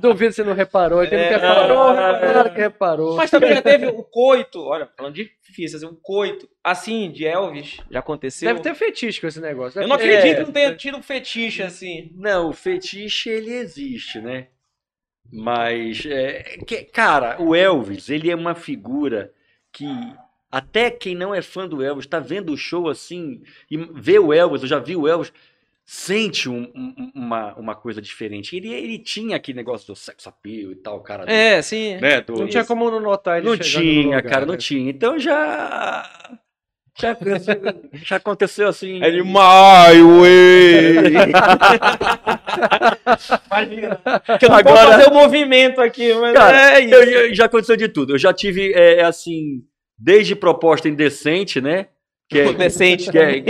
Duvido 0.00 0.32
se 0.32 0.42
não 0.42 0.52
reparou. 0.52 1.06
Quem 1.06 1.16
É, 1.18 1.30
não 1.38 1.38
reparou, 1.38 1.92
é, 1.92 2.32
claro 2.32 2.52
que 2.52 2.58
reparou. 2.60 3.16
Mas 3.16 3.30
também 3.30 3.54
já 3.54 3.62
teve 3.62 3.86
o 3.86 4.02
coito, 4.02 4.60
olha, 4.62 4.88
falando 4.96 5.14
de 5.14 5.30
difícil, 5.46 5.88
um 5.88 5.96
coito, 6.02 6.48
assim, 6.62 7.10
de 7.10 7.24
Elvis, 7.26 7.78
já 7.90 8.00
aconteceu? 8.00 8.48
Deve 8.48 8.60
ter 8.60 8.74
fetiche 8.74 9.20
com 9.20 9.26
esse 9.28 9.40
negócio. 9.40 9.80
Eu 9.80 9.86
não 9.88 9.94
acredito 9.96 10.26
É. 10.26 10.34
que 10.34 10.42
não 10.42 10.52
tenha 10.52 10.74
tido 10.74 10.98
um 10.98 11.02
fetiche, 11.02 11.62
assim. 11.62 12.10
Não, 12.16 12.50
o 12.50 12.52
fetiche 12.52 13.30
ele 13.30 13.52
existe, 13.54 14.20
né? 14.20 14.48
Mas, 15.32 16.04
é, 16.06 16.42
que- 16.66 16.84
cara, 16.84 17.36
o 17.40 17.54
Elvis, 17.54 18.08
ele 18.08 18.30
é 18.30 18.34
uma 18.34 18.54
figura 18.54 19.32
que 19.72 19.86
até 20.50 20.90
quem 20.90 21.14
não 21.14 21.34
é 21.34 21.42
fã 21.42 21.68
do 21.68 21.82
Elvis 21.82 22.06
tá 22.06 22.18
vendo 22.18 22.52
o 22.52 22.56
show 22.56 22.88
assim 22.88 23.42
e 23.70 23.76
vê 23.76 24.18
o 24.18 24.32
Elvis, 24.32 24.62
eu 24.62 24.68
já 24.68 24.78
vi 24.78 24.94
o 24.96 25.06
Elvis, 25.08 25.32
sente 25.84 26.48
um- 26.48 26.70
um- 26.74 27.12
uma, 27.14 27.54
uma 27.54 27.74
coisa 27.74 28.02
diferente. 28.02 28.56
Ele, 28.56 28.72
ele 28.72 28.98
tinha 28.98 29.36
aquele 29.36 29.56
negócio 29.56 29.86
do 29.86 29.94
sex 29.96 30.26
appeal 30.26 30.72
e 30.72 30.76
tal, 30.76 31.00
cara. 31.00 31.24
do- 31.24 31.30
É, 31.30 31.62
sim. 31.62 31.96
né, 32.00 32.20
do- 32.20 32.34
Não 32.36 32.48
tinha 32.48 32.64
como 32.64 32.90
não 32.90 33.00
notar 33.00 33.38
ele 33.38 33.46
não 33.46 33.56
tinha, 33.56 34.04
lugar, 34.16 34.22
cara, 34.22 34.46
não 34.46 34.52
né? 34.54 34.58
tinha. 34.58 34.90
Então 34.90 35.18
já. 35.18 36.08
Já, 36.98 37.14
já 37.92 38.16
aconteceu 38.16 38.68
assim. 38.68 39.04
Ele, 39.04 39.22
my 39.22 40.00
way. 40.18 40.96
Imagina. 43.46 44.00
Que 44.38 44.44
eu 44.46 44.48
não 44.48 44.56
Agora- 44.56 44.92
fazer 44.92 45.10
o 45.10 45.14
movimento 45.14 45.80
aqui, 45.80 46.14
mas 46.14 46.32
Cara, 46.32 46.78
é 46.78 46.80
isso. 46.80 46.94
eu- 46.94 47.02
eu- 47.28 47.34
já 47.34 47.44
aconteceu 47.44 47.76
de 47.76 47.88
tudo. 47.88 48.14
Eu 48.14 48.18
já 48.18 48.32
tive, 48.32 48.72
é, 48.72 49.00
é 49.00 49.04
assim, 49.04 49.62
desde 49.98 50.36
proposta 50.36 50.88
indecente, 50.88 51.60
né? 51.60 51.88
Que 52.28 52.40
é, 52.40 52.52
Decente. 52.54 53.10
que 53.10 53.18
é, 53.18 53.40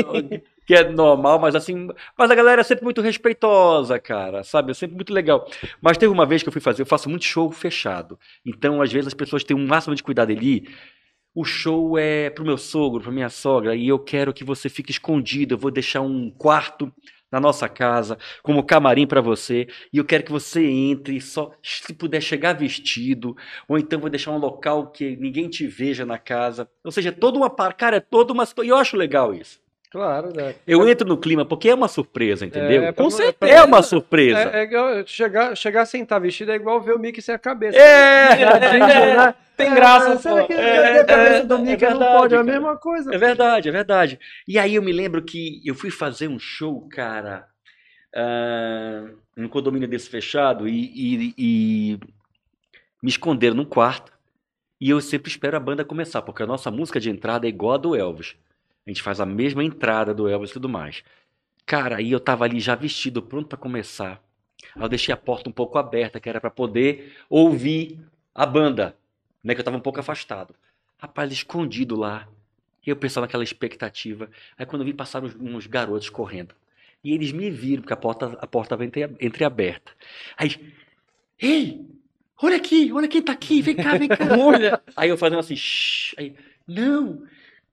que 0.67 0.75
é 0.75 0.91
normal, 0.91 1.39
mas 1.39 1.55
assim. 1.55 1.89
Mas 2.19 2.31
a 2.31 2.35
galera 2.35 2.61
é 2.61 2.65
sempre 2.65 2.85
muito 2.85 3.01
respeitosa, 3.01 3.99
cara, 3.99 4.43
sabe? 4.43 4.73
É 4.73 4.75
sempre 4.75 4.97
muito 4.97 5.13
legal. 5.13 5.49
Mas 5.81 5.97
teve 5.97 6.13
uma 6.13 6.27
vez 6.27 6.43
que 6.43 6.49
eu 6.49 6.53
fui 6.53 6.61
fazer, 6.61 6.83
eu 6.83 6.87
faço 6.87 7.09
muito 7.09 7.25
show 7.25 7.51
fechado. 7.51 8.19
Então, 8.45 8.83
às 8.83 8.93
vezes, 8.93 9.07
as 9.09 9.15
pessoas 9.15 9.45
têm 9.45 9.57
um 9.57 9.67
máximo 9.67 9.95
de 9.95 10.03
cuidado 10.03 10.33
ali. 10.33 10.69
O 11.35 11.45
show 11.45 11.99
é 11.99 12.31
pro 12.31 12.45
meu 12.45 12.57
sogro, 12.57 13.03
pra 13.03 13.13
minha 13.13 13.29
sogra, 13.29 13.77
e 13.77 13.87
eu 13.87 13.99
quero 13.99 14.33
que 14.33 14.43
você 14.43 14.69
fique 14.69 14.91
escondido. 14.91 15.55
Eu 15.55 15.59
vou 15.59 15.71
deixar 15.71 16.01
um 16.01 16.31
quarto 16.31 16.93
na 17.37 17.41
nossa 17.41 17.68
casa, 17.68 18.16
como 18.43 18.64
camarim 18.64 19.07
pra 19.07 19.20
você, 19.20 19.68
e 19.93 19.99
eu 19.99 20.05
quero 20.05 20.24
que 20.24 20.32
você 20.32 20.64
entre, 20.64 21.20
só 21.20 21.53
se 21.62 21.93
puder 21.93 22.22
chegar 22.22 22.55
vestido, 22.55 23.37
ou 23.68 23.78
então 23.78 24.01
vou 24.01 24.09
deixar 24.09 24.30
um 24.30 24.39
local 24.39 24.91
que 24.91 25.16
ninguém 25.16 25.49
te 25.49 25.66
veja 25.66 26.07
na 26.07 26.18
casa. 26.18 26.68
Ou 26.82 26.91
seja, 26.91 27.12
toda 27.12 27.37
uma 27.39 27.51
cara, 27.51 27.97
é 27.97 28.01
toda 28.01 28.33
uma. 28.33 28.45
E 28.64 28.68
eu 28.68 28.76
acho 28.76 28.96
legal 28.96 29.34
isso. 29.34 29.61
Claro, 29.97 30.31
né? 30.37 30.55
Eu 30.67 30.87
entro 30.87 31.09
no 31.09 31.17
clima 31.17 31.43
porque 31.47 31.71
é 31.71 31.75
uma 31.75 31.89
surpresa, 31.89 32.45
entendeu? 32.45 32.83
É, 32.83 32.93
Com 32.93 33.05
pra- 33.09 33.11
certeza. 33.17 33.53
É 33.53 33.63
uma 33.63 33.83
surpresa. 33.83 34.39
É, 34.53 34.64
é 35.01 35.07
chegar, 35.07 35.57
chegar 35.57 35.87
sem 35.87 36.03
estar 36.03 36.18
vestido 36.18 36.53
é 36.53 36.55
igual 36.57 36.79
ver 36.83 36.93
o 36.95 36.99
Mickey 36.99 37.23
sem 37.23 37.35
a 37.35 37.39
cabeça. 37.39 37.79
É, 37.79 38.37
né? 39.17 39.35
Tem 39.57 39.75
graça, 39.75 40.13
Ah, 40.13 40.18
será 40.18 40.45
que 40.47 40.53
É, 40.53 41.01
a 41.01 41.05
cabeça 41.07 41.35
é, 41.37 41.45
do 41.47 41.55
é 41.55 41.59
Mickey 41.59 41.85
não 41.87 41.91
verdade, 41.99 42.18
pode? 42.18 42.35
É 42.35 42.39
a 42.39 42.45
mesma 42.45 42.77
coisa. 42.77 43.14
É 43.14 43.17
verdade, 43.17 43.68
é 43.71 43.73
verdade. 43.73 44.21
E 44.47 44.59
aí 44.59 44.75
eu 44.75 44.83
me 44.83 44.93
lembro 44.93 45.23
que 45.23 45.63
eu 45.64 45.75
fui 45.75 45.91
fazer 45.91 46.29
um 46.29 46.39
show, 46.39 46.87
cara, 46.91 47.47
ah, 48.14 49.05
num 49.35 49.49
condomínio 49.49 49.89
desse 49.89 50.11
fechado 50.11 50.68
e, 50.68 50.75
e- 50.95 51.35
e 51.39 51.99
me 53.03 53.09
esconderam 53.09 53.57
num 53.57 53.64
quarto. 53.64 54.13
E 54.79 54.91
eu 54.91 55.01
sempre 55.01 55.31
espero 55.31 55.57
a 55.57 55.61
banda 55.61 55.87
começar, 55.87 56.21
porque 56.21 56.43
a 56.43 56.47
nossa 56.47 56.71
música 56.71 57.01
de 57.01 57.09
entrada 57.09 57.47
é 57.47 57.49
igual 57.49 57.77
a 57.77 57.79
do 57.79 57.97
Elvis. 57.97 58.37
A 58.87 58.91
gente 58.91 59.03
faz 59.03 59.21
a 59.21 59.26
mesma 59.26 59.64
entrada 59.64 60.14
do 60.14 60.29
Elvis 60.29 60.50
e 60.50 60.54
tudo 60.54 60.68
mais. 60.68 61.03
Cara, 61.64 61.96
aí 61.96 62.13
eu 62.13 62.21
tava 62.21 62.45
ali 62.45 62.61
já 62.61 62.75
vestido, 62.75 63.22
pronto 63.22 63.49
pra 63.49 63.58
começar. 63.58 64.22
Aí 64.75 64.83
eu 64.83 64.88
deixei 64.88 65.13
a 65.13 65.17
porta 65.17 65.49
um 65.49 65.53
pouco 65.53 65.79
aberta, 65.79 66.21
que 66.21 66.29
era 66.29 66.41
pra 66.41 66.50
poder 66.50 67.14
ouvir 67.29 67.99
a 68.34 68.46
banda, 68.46 68.96
né? 69.42 69.54
Que 69.54 69.61
eu 69.61 69.64
tava 69.64 69.76
um 69.76 69.80
pouco 69.80 69.99
afastado. 70.00 70.54
Rapaz, 70.99 71.33
escondido 71.33 71.96
lá. 71.96 72.29
E 72.87 72.91
eu 72.91 72.96
pensava 72.96 73.26
naquela 73.26 73.42
expectativa. 73.42 74.30
Aí 74.57 74.64
quando 74.64 74.83
eu 74.83 74.87
vi 74.87 74.95
passaram 74.95 75.26
uns, 75.26 75.34
uns 75.34 75.67
garotos 75.67 76.08
correndo. 76.08 76.54
E 77.03 77.13
eles 77.13 77.33
me 77.33 77.50
viram, 77.50 77.83
porque 77.83 77.92
a 77.92 77.96
porta 77.96 78.26
a 78.41 78.46
porta 78.46 78.67
estava 78.75 78.84
entre, 78.84 79.04
entreaberta. 79.21 79.92
Aí 80.37 80.50
Ei, 81.38 81.87
olha 82.42 82.57
aqui, 82.57 82.92
olha 82.92 83.08
quem 83.08 83.22
tá 83.22 83.33
aqui, 83.33 83.61
vem 83.63 83.76
cá, 83.76 83.96
vem 83.96 84.08
cá. 84.08 84.37
Olha. 84.38 84.80
Aí 84.96 85.08
eu 85.08 85.18
fazendo 85.18 85.38
assim, 85.38 85.57
shh, 85.57 86.14
aí, 86.18 86.34
não, 86.67 87.25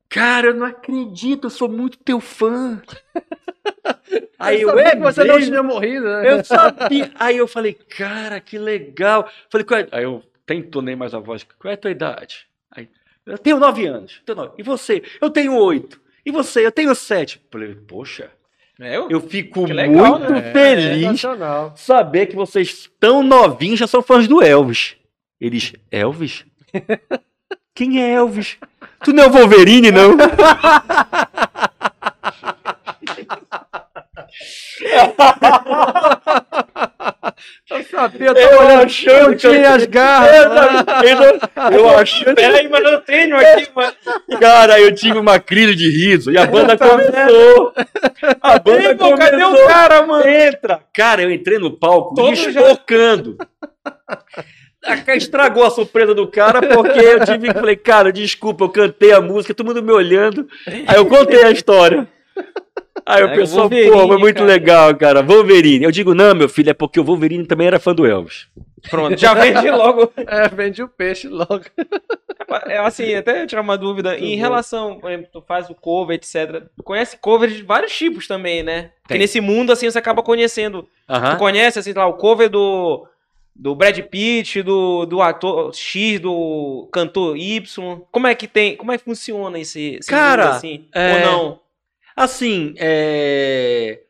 cara, 0.10 0.48
eu 0.48 0.54
não 0.54 0.66
acredito, 0.66 1.46
eu 1.48 1.50
sou 1.50 1.68
muito 1.70 1.98
teu 2.00 2.20
fã. 2.20 2.82
Aí 4.38 4.62
eu, 4.62 4.70
sabia 4.70 4.84
é 4.88 4.92
que 4.92 4.98
você 5.02 5.24
não 5.24 5.36
mesmo?" 5.36 5.52
tinha 5.52 5.64
morrido, 5.64 6.06
né? 6.06 6.32
Eu 6.32 6.44
sabia. 6.44 7.12
Aí 7.16 7.38
eu 7.38 7.48
falei, 7.48 7.74
cara, 7.74 8.40
que 8.40 8.58
legal. 8.58 9.30
Falei, 9.50 9.66
qual 9.66 9.80
é? 9.80 9.88
Aí 9.92 10.04
eu 10.04 10.22
tentonei 10.46 10.96
mais 10.96 11.14
a 11.14 11.20
voz. 11.20 11.46
Qual 11.58 11.72
é 11.72 11.76
a 11.76 11.78
tua 11.78 11.92
idade? 11.92 12.46
Aí, 12.72 12.90
eu 13.26 13.38
tenho 13.38 13.58
nove 13.60 13.86
anos. 13.86 14.22
Tenho 14.26 14.36
nove. 14.36 14.52
E 14.58 14.64
você? 14.64 15.02
Eu 15.22 15.30
tenho 15.30 15.56
oito. 15.56 16.02
E 16.26 16.32
você? 16.32 16.66
Eu 16.66 16.72
tenho 16.72 16.94
sete. 16.94 17.42
Falei, 17.52 17.74
poxa, 17.76 18.30
É, 18.80 18.98
eu... 18.98 19.10
eu 19.10 19.22
fico 19.22 19.66
legal, 19.66 20.20
muito 20.20 20.32
né? 20.34 20.52
feliz 20.52 21.06
Sensacional. 21.22 21.74
saber 21.78 22.26
que 22.28 22.36
vocês 22.36 22.90
tão 23.00 23.24
novinhos 23.24 23.80
já 23.80 23.88
são 23.88 24.02
fãs 24.02 24.28
do 24.28 24.42
Elvis. 24.42 24.96
Eles, 25.40 25.74
Elvis? 25.92 26.46
Quem 27.76 28.02
é 28.02 28.14
Elvis? 28.14 28.58
Tu 29.04 29.12
não 29.14 29.24
é 29.24 29.28
o 29.28 29.32
Wolverine, 29.32 29.92
não? 29.92 30.16
Eu 37.70 37.84
sabia, 37.86 38.28
eu 38.28 38.36
Eu 38.36 38.60
olhando. 38.60 38.84
achando 38.84 39.32
Eu 39.32 39.38
tinha 39.38 39.76
as 39.76 39.86
garras. 39.86 40.32
Eu, 41.04 41.78
eu 41.78 41.98
achando. 41.98 42.36
Peraí, 42.36 42.68
mas 42.70 42.84
eu 42.84 43.02
tenho 43.02 43.36
aqui, 43.36 43.68
mano. 43.76 43.94
Cara, 44.40 44.80
eu 44.80 44.94
tive 44.94 45.18
uma 45.18 45.40
crise 45.40 45.76
de 45.76 45.90
riso 45.90 46.32
e 46.32 46.38
a 46.38 46.46
banda 46.46 46.78
começou. 46.78 47.74
A 48.42 48.60
banda 48.60 48.84
Ei, 48.84 48.96
pô, 48.96 49.16
cadê 49.16 49.42
começou. 49.44 49.66
o 49.66 49.68
cara, 49.68 50.06
mano? 50.06 50.28
Entra! 50.28 50.82
Cara, 50.94 51.24
eu 51.24 51.32
entrei 51.32 51.58
no 51.58 51.72
palco 51.78 52.16
Todo 52.16 52.34
espocando. 52.34 53.38
Estragou 55.16 55.64
a 55.66 55.70
surpresa 55.70 56.14
do 56.14 56.28
cara, 56.28 56.62
porque 56.62 57.00
eu 57.00 57.24
tive 57.26 57.48
que 57.48 57.54
falei, 57.54 57.76
cara, 57.76 58.12
desculpa, 58.12 58.66
eu 58.66 58.70
cantei 58.70 59.12
a 59.12 59.22
música, 59.22 59.54
todo 59.54 59.66
mundo 59.68 59.82
me 59.84 59.92
olhando. 59.92 60.48
Aí 60.88 60.96
eu 60.98 61.06
contei 61.06 61.44
a 61.44 61.52
história. 61.52 62.08
Aí 63.06 63.24
o 63.24 63.28
É, 63.28 63.36
pessoal, 63.36 63.68
Wolverine, 63.70 63.92
pô, 63.92 64.08
foi 64.08 64.18
muito 64.18 64.36
cara. 64.38 64.48
legal, 64.48 64.96
cara. 64.96 65.22
Wolverine. 65.22 65.84
Eu 65.86 65.92
digo, 65.92 66.14
não, 66.14 66.34
meu 66.36 66.48
filho, 66.48 66.70
é 66.70 66.74
porque 66.74 67.00
o 67.00 67.04
Wolverine 67.04 67.46
também 67.46 67.68
era 67.68 67.80
fã 67.80 67.94
do 67.94 68.06
Elvis. 68.06 68.48
Pronto, 68.90 69.18
já 69.18 69.34
vende 69.34 69.70
logo. 69.72 70.12
É, 70.18 70.48
vende 70.50 70.84
o 70.84 70.88
peixe 70.88 71.28
logo. 71.28 71.64
É 72.68 72.78
assim, 72.78 73.16
até 73.16 73.46
tirar 73.46 73.62
uma 73.62 73.78
dúvida. 73.78 74.18
em 74.18 74.36
bom. 74.36 74.42
relação, 74.42 75.00
por 75.00 75.10
exemplo, 75.10 75.30
tu 75.32 75.42
faz 75.48 75.70
o 75.70 75.76
cover, 75.76 76.16
etc. 76.16 76.64
Tu 76.78 76.84
conhece 76.84 77.18
cover 77.18 77.50
de 77.50 77.64
vários 77.64 77.94
tipos 77.96 78.28
também, 78.28 78.62
né? 78.62 78.92
Porque 79.02 79.14
Tem. 79.16 79.20
nesse 79.20 79.42
mundo, 79.42 79.72
assim, 79.72 79.90
você 79.90 79.98
acaba 79.98 80.22
conhecendo. 80.22 80.84
Tu 80.84 81.14
Aham. 81.14 81.38
conhece, 81.38 81.80
assim, 81.80 81.94
lá, 81.94 82.06
o 82.06 82.14
cover 82.14 82.50
do, 82.50 83.06
do 83.56 83.76
Brad 83.76 84.00
Pitt, 84.02 84.62
do, 84.64 85.06
do 85.06 85.22
ator 85.22 85.74
X, 85.74 86.20
do 86.20 86.90
cantor 86.92 87.38
Y. 87.38 88.02
Como 88.12 88.28
é 88.28 88.36
que 88.36 88.48
tem, 88.48 88.76
como 88.76 88.92
é 88.92 88.98
que 88.98 89.04
funciona 89.04 89.60
esse, 89.60 89.98
esse 90.00 90.10
Cara, 90.10 90.50
assim? 90.50 90.88
é- 90.94 91.14
Ou 91.14 91.20
não? 91.20 91.60
Assim, 92.16 92.76
é... 92.78 94.02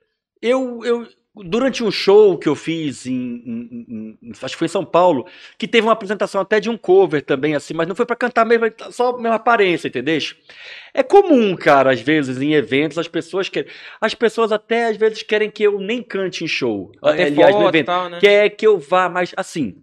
eu, 0.42 0.84
eu 0.84 1.08
durante 1.36 1.84
um 1.84 1.90
show 1.90 2.38
que 2.38 2.48
eu 2.48 2.56
fiz 2.56 3.06
em, 3.08 3.12
em- 3.14 4.18
em- 4.22 4.32
acho 4.42 4.54
que 4.56 4.60
foi 4.60 4.66
em 4.66 4.70
São 4.70 4.86
Paulo, 4.86 5.26
que 5.58 5.68
teve 5.68 5.88
uma 5.88 5.94
apresentação 5.94 6.40
até 6.40 6.60
de 6.60 6.70
um 6.70 6.78
cover 6.78 7.24
também, 7.24 7.56
assim, 7.56 7.74
mas 7.74 7.88
não 7.88 7.96
foi 7.96 8.06
pra 8.06 8.16
cantar 8.16 8.46
mesmo, 8.46 8.66
só 8.92 9.14
mesma 9.18 9.36
aparência, 9.36 9.88
entendeu? 9.88 10.18
É 10.94 11.02
comum, 11.02 11.56
cara, 11.56 11.92
às 11.92 12.02
vezes 12.02 12.40
em 12.40 12.54
eventos 12.54 12.98
as 12.98 13.08
pessoas 13.08 13.50
querem, 13.50 13.72
as 14.00 14.14
pessoas 14.14 14.52
até 14.52 14.86
às 14.86 14.98
vezes 14.98 15.24
querem 15.24 15.50
que 15.50 15.64
eu 15.64 15.80
nem 15.80 16.04
cante 16.04 16.44
em 16.44 16.48
show, 16.48 16.92
Até 17.02 17.24
aliás, 17.24 17.56
no 17.56 17.68
evento, 17.68 17.88
tal, 17.88 18.10
né? 18.10 18.20
quer 18.20 18.50
que 18.52 18.68
eu 18.68 18.78
vá, 18.78 19.10
mas 19.10 19.34
assim, 19.36 19.76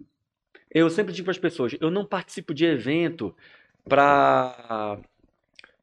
eu 0.73 0.89
sempre 0.89 1.13
digo 1.13 1.25
para 1.25 1.31
as 1.31 1.37
pessoas, 1.37 1.75
eu 1.81 1.91
não 1.91 2.05
participo 2.05 2.53
de 2.53 2.65
evento 2.65 3.35
pra 3.87 4.97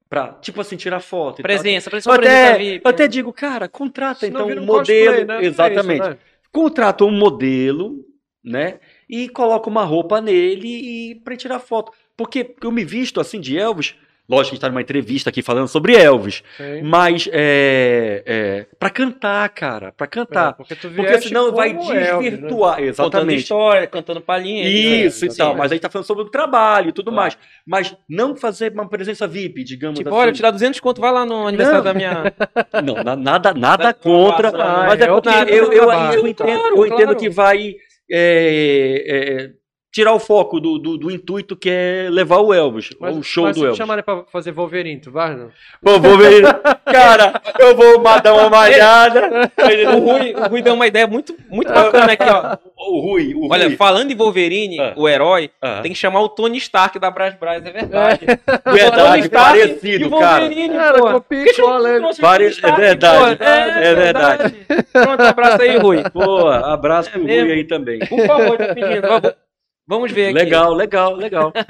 Pra, 0.09 0.33
tipo 0.41 0.61
assim, 0.61 0.77
tirar 0.77 1.01
foto. 1.01 1.43
Presença, 1.43 1.89
Eu 1.89 1.91
presença, 1.91 2.17
presença 2.19 2.49
até, 2.51 2.59
VIP. 2.59 2.85
eu 2.85 2.91
até 2.91 3.07
digo, 3.07 3.33
cara, 3.33 3.69
contrata 3.69 4.21
Senão 4.21 4.51
então 4.51 4.63
um 4.63 4.67
modelo. 4.67 5.07
cosplay, 5.13 5.25
né? 5.25 5.45
É 5.45 5.47
Exatamente. 5.47 6.01
isso, 6.01 6.11
né? 6.11 6.19
Contrata 6.51 7.05
um 7.05 7.11
modelo, 7.11 8.05
né? 8.43 8.81
E 9.09 9.29
coloca 9.29 9.69
uma 9.69 9.85
roupa 9.85 10.21
nele 10.21 10.69
e 11.11 11.15
pra 11.17 11.37
tirar 11.37 11.59
foto. 11.59 11.93
Porque 12.17 12.55
eu 12.63 12.73
me 12.73 12.85
visto 12.85 13.21
assim 13.21 13.39
de 13.39 13.59
Elvis. 13.59 13.95
Lógico 14.31 14.51
que 14.51 14.53
a 14.53 14.55
gente 14.57 14.61
tá 14.61 14.69
numa 14.69 14.83
entrevista 14.83 15.31
aqui 15.31 15.41
falando 15.41 15.69
sobre 15.69 15.95
Elvis. 15.97 16.43
Sim. 16.59 16.83
Mas 16.83 17.27
é. 17.33 18.23
é 18.27 18.67
pra 18.79 18.91
cantar, 18.91 19.49
cara. 19.49 19.91
Pra 19.93 20.05
É, 20.05 20.09
cantar. 20.09 20.53
porque 20.53 20.75
tu 20.75 20.91
Porque 20.91 21.21
senão 21.23 21.51
vai 21.55 21.73
como 21.73 21.91
Elvis, 21.93 22.09
né? 22.09 22.31
desvirtuar. 22.31 22.75
Contando 22.77 22.89
Exatamente. 22.89 23.41
história, 23.41 23.87
cantando 23.87 24.21
palhinha. 24.21 24.69
Isso 24.69 25.25
né? 25.25 25.33
e 25.33 25.37
tal, 25.37 25.57
mas 25.57 25.73
aí 25.73 25.79
tá 25.81 25.89
falando 25.89 26.07
sobre 26.07 26.25
o 26.25 26.31
trabalho 26.31 26.91
e 26.91 26.93
tudo 26.93 27.11
Claro. 27.11 27.17
mais. 27.17 27.39
Mas 27.67 27.97
não 28.09 28.37
fazer 28.37 28.71
uma 28.73 28.87
presença 28.89 29.27
VIP, 29.27 29.65
digamos 29.65 29.99
Tipo, 29.99 30.11
assim. 30.11 30.19
olha, 30.19 30.29
eu 30.29 30.33
te 30.35 30.43
dar 30.43 30.51
200 30.51 30.79
conto, 30.79 31.01
vai 31.01 31.11
lá 31.11 31.25
no 31.25 31.47
aniversário 31.47 31.83
da 31.83 31.95
minha... 31.95 32.33
Não, 32.85 33.03
na- 33.03 33.17
nada, 33.17 33.55
nada 33.55 33.95
contra, 33.95 34.49
Ah, 34.51 34.85
mas 34.89 35.01
é 35.01 35.05
é 35.05 35.07
porque 35.09 35.29
eu, 35.55 35.73
eu, 35.73 35.87
trabalho. 35.87 36.19
eu 36.21 36.29
entendo, 36.29 36.47
Claro, 36.59 36.77
eu 36.77 36.87
entendo 36.87 37.03
claro. 37.05 37.19
que 37.19 37.31
vai 37.31 37.75
é, 38.11 39.05
é, 39.07 39.51
tirar 39.91 40.13
o 40.13 40.19
foco 40.21 40.61
do, 40.61 40.79
do, 40.79 40.97
do 40.99 41.11
intuito 41.11 41.57
que 41.57 41.69
é 41.71 42.09
levar 42.11 42.39
o 42.39 42.53
Elvis, 42.53 42.91
Mas, 43.01 43.17
o 43.17 43.23
show 43.23 43.45
mas 43.45 43.57
do 43.57 43.65
Elvis. 43.65 43.79
chamarem 43.79 44.05
pra 44.05 44.23
fazer 44.31 44.53
Wolverine, 44.53 45.01
tu 45.01 45.11
vai, 45.11 45.35
não? 45.35 45.51
Pô, 45.83 45.99
vou 45.99 46.17
ver, 46.19 46.43
cara, 46.85 47.41
eu 47.59 47.75
vou 47.75 47.99
dar 48.23 48.35
uma 48.35 48.51
malhada. 48.51 49.51
O 49.95 49.99
Rui, 50.01 50.35
o 50.35 50.49
Rui 50.51 50.63
deu 50.63 50.75
uma 50.75 50.87
ideia 50.87 51.07
muito, 51.07 51.35
muito 51.51 51.73
bacana 51.73 52.13
aqui, 52.13 52.25
ó. 52.29 52.57
O 52.77 53.01
Rui, 53.01 53.35
o 53.35 53.41
Rui. 53.41 53.49
Olha, 53.51 53.77
falando 53.77 54.11
em 54.11 54.15
Wolverine, 54.15 54.79
Ah. 54.79 54.93
o 54.97 55.09
herói, 55.09 55.51
Ah. 55.61 55.81
tem 55.83 55.91
que 55.93 55.99
chamar 55.99 56.21
o 56.21 56.29
Tony 56.29 56.59
Stark 56.59 56.99
da 56.99 57.11
Brás 57.11 57.35
Brás, 57.35 57.65
é 57.65 57.71
verdade. 57.71 58.27
Verdade, 58.67 59.23
Stark 59.23 59.29
parecido, 59.31 60.05
e 60.05 60.07
o 60.07 60.11
cara. 60.19 60.41
Wolverine, 60.43 60.69
Cara, 60.75 60.99
o 61.17 61.21
Pare- 61.21 61.21
Tony 61.21 62.51
Stark, 62.51 62.63
é 62.63 62.73
verdade, 62.73 63.37
pô. 63.37 63.45
é 63.45 63.95
verdade. 63.95 64.55
Pronto, 64.93 65.23
um 65.23 65.27
abraço 65.27 65.63
aí, 65.63 65.77
Rui. 65.79 66.03
Pô, 66.13 66.49
abraço 66.49 67.09
É 67.09 67.13
pro 67.13 67.25
mesmo? 67.25 67.45
Rui 67.47 67.53
aí 67.55 67.65
também. 67.65 67.99
Por 68.01 68.27
favor, 68.27 68.57
tô 68.59 68.75
pedindo. 68.75 69.09
Vamos- 69.09 69.48
Vamos 69.89 70.13
ver 70.13 70.27
aqui. 70.27 70.35
Legal, 70.35 70.75
legal, 70.75 71.15
legal. 71.17 71.53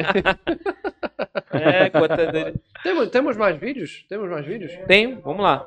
É, 1.51 1.89
conta 1.89 2.31
dele. 2.31 2.55
Temos, 2.83 3.09
temos 3.09 3.37
mais 3.37 3.59
vídeos? 3.59 4.05
Temos 4.09 4.29
mais 4.29 4.45
vídeos? 4.45 4.73
Tem, 4.87 5.15
vamos 5.17 5.43
lá. 5.43 5.67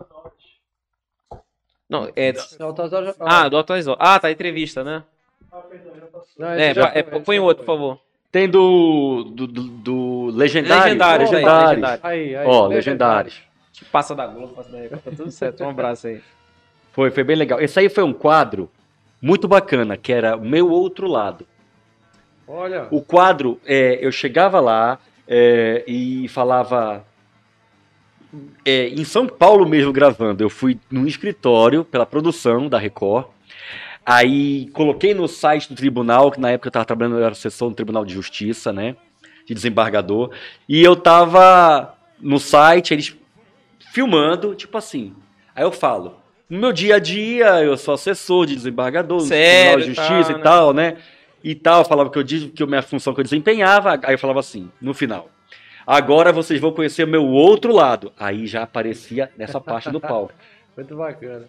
Não, 1.90 2.10
é... 2.16 2.32
Tá- 2.34 2.44
Ah, 3.20 3.50
do 3.50 3.58
atualizou. 3.58 3.98
Ah, 4.00 4.20
tá, 4.20 4.32
entrevista, 4.32 4.84
né? 4.84 5.04
não, 6.38 6.48
É, 6.52 6.74
já 6.74 6.92
é, 6.94 7.04
foi, 7.04 7.22
põe 7.22 7.40
outro, 7.40 7.66
por 7.66 7.74
favor. 7.74 8.00
Tem 8.32 8.48
do, 8.48 9.24
do, 9.36 9.48
do, 9.48 9.64
do 9.64 10.26
Legendário. 10.34 10.84
Legendários, 10.84 11.32
Legendários. 11.32 11.70
Legendários. 11.70 12.06
Aí, 12.06 12.36
aí. 12.36 12.48
Ó, 12.48 12.68
Legendários. 12.68 13.42
Passa 13.92 14.14
da 14.16 14.28
Globo, 14.28 14.54
passa 14.54 14.72
da 14.72 14.78
Record, 14.78 15.02
tá 15.02 15.12
tudo 15.12 15.32
certo. 15.32 15.64
Um 15.64 15.70
abraço 15.70 16.08
aí. 16.08 16.22
Foi, 16.92 17.10
foi 17.12 17.24
bem 17.24 17.36
legal. 17.36 17.60
Esse 17.60 17.80
aí 17.80 17.90
foi 17.90 18.04
um 18.04 18.14
quadro 18.14 18.70
muito 19.22 19.48
bacana, 19.48 19.98
que 19.98 20.14
era 20.14 20.38
Meu 20.38 20.70
Outro 20.70 21.08
Lado. 21.08 21.46
Olha. 22.54 22.88
O 22.92 23.02
quadro, 23.02 23.62
é, 23.66 23.98
eu 24.02 24.12
chegava 24.12 24.60
lá 24.60 25.00
é, 25.26 25.86
e 25.88 26.28
falava. 26.28 27.06
é, 28.66 28.90
em 28.90 29.06
São 29.06 29.26
Paulo 29.26 29.66
mesmo 29.66 29.94
gravando, 29.94 30.44
eu 30.44 30.50
fui 30.50 30.78
num 30.92 31.08
escritório 31.08 31.86
pela 31.86 32.06
produção 32.06 32.68
da 32.68 32.78
Record. 32.78 33.28
Aí 34.06 34.68
coloquei 34.74 35.14
no 35.14 35.30
site 35.30 35.70
do 35.70 35.76
tribunal, 35.76 36.30
que 36.30 36.42
na 36.42 36.50
época 36.50 36.68
eu 36.68 36.72
estava 36.72 36.86
trabalhando, 36.86 37.20
eu 37.20 37.24
era 37.24 37.32
assessor 37.32 37.70
no 37.70 37.76
Tribunal 37.76 38.04
de 38.04 38.14
Justiça, 38.14 38.74
né? 38.74 38.98
De 39.46 39.54
desembargador. 39.54 40.32
E 40.68 40.82
eu 40.84 40.96
tava 40.96 41.94
no 42.20 42.40
site, 42.40 42.94
eles 42.94 43.16
filmando, 43.94 44.56
tipo 44.56 44.78
assim. 44.78 45.14
Aí 45.56 45.64
eu 45.64 45.72
falo, 45.72 46.18
no 46.50 46.60
meu 46.60 46.74
dia 46.74 46.96
a 46.96 47.00
dia, 47.00 47.64
eu 47.64 47.78
sou 47.78 47.94
assessor 47.94 48.46
de 48.46 48.56
desembargador, 48.56 49.20
no 49.20 49.26
Sério, 49.26 49.84
Tribunal 49.84 50.08
de 50.08 50.18
Justiça 50.18 50.34
tá, 50.34 50.40
e 50.40 50.42
tal, 50.42 50.74
né? 50.74 50.98
E 51.44 51.56
tal, 51.56 51.84
falava 51.86 52.10
que 52.10 52.18
eu 52.18 52.24
disse 52.24 52.48
que 52.48 52.62
a 52.64 52.68
minha 52.68 52.82
função 52.82 53.14
que 53.14 53.20
eu 53.20 53.24
desempenhava, 53.24 54.00
aí 54.04 54.14
eu 54.14 54.20
falava 54.20 54.40
assim, 54.40 54.70
no 54.82 54.94
final. 54.94 55.30
Agora 55.86 56.32
vocês 56.32 56.60
vão 56.60 56.72
conhecer 56.72 57.04
o 57.04 57.08
meu 57.08 57.26
outro 57.26 57.74
lado. 57.74 58.12
Aí 58.18 58.46
já 58.46 58.64
aparecia 58.64 59.32
nessa 59.38 59.60
parte 59.60 59.90
do 59.90 60.00
palco. 60.00 60.34
Muito 60.78 60.96
bacana. 60.96 61.48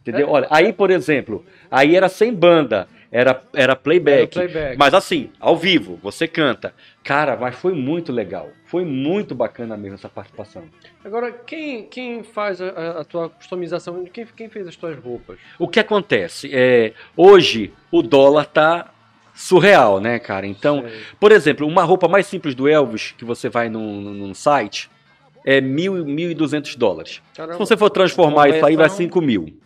Entendeu? 0.00 0.30
Olha, 0.30 0.46
aí, 0.50 0.72
por 0.72 0.90
exemplo, 0.92 1.44
aí 1.68 1.96
era 1.96 2.08
sem 2.08 2.32
banda, 2.32 2.86
era, 3.10 3.42
era 3.52 3.74
playback. 3.74 4.38
Era 4.38 4.48
playback. 4.48 4.78
Mas 4.78 4.94
assim, 4.94 5.30
ao 5.40 5.56
vivo, 5.56 5.98
você 6.00 6.28
canta. 6.28 6.72
Cara, 7.02 7.36
mas 7.36 7.56
foi 7.56 7.72
muito 7.74 8.12
legal. 8.12 8.50
Foi 8.66 8.84
muito 8.84 9.34
bacana 9.34 9.76
mesmo 9.76 9.96
essa 9.96 10.08
participação. 10.08 10.62
Agora, 11.04 11.32
quem, 11.32 11.86
quem 11.86 12.22
faz 12.22 12.60
a- 12.60 12.68
a, 12.68 13.00
a 13.00 13.04
tua 13.04 13.28
customização? 13.30 14.04
Quem, 14.04 14.24
quem 14.26 14.48
fez 14.48 14.68
as 14.68 14.76
tuas 14.76 14.96
roupas? 14.96 15.38
O 15.58 15.66
que 15.66 15.80
acontece? 15.80 16.50
É, 16.54 16.92
hoje, 17.16 17.72
o 17.90 18.00
dólar 18.00 18.44
tá 18.46 18.92
surreal, 19.36 20.00
né, 20.00 20.18
cara? 20.18 20.46
Então, 20.46 20.82
Sei. 20.82 21.00
por 21.20 21.30
exemplo, 21.30 21.66
uma 21.66 21.84
roupa 21.84 22.08
mais 22.08 22.26
simples 22.26 22.54
do 22.54 22.66
Elvis, 22.66 23.14
que 23.16 23.24
você 23.24 23.48
vai 23.48 23.68
num, 23.68 24.00
num 24.00 24.34
site, 24.34 24.90
é 25.44 25.60
mil, 25.60 25.92
1.200 26.04 26.76
dólares. 26.76 27.20
Se 27.32 27.36
Caramba. 27.36 27.58
você 27.58 27.76
for 27.76 27.90
transformar 27.90 28.48
isso 28.48 28.64
aí, 28.66 28.74
vai. 28.76 28.88
5 28.88 29.20
mil. 29.20 29.56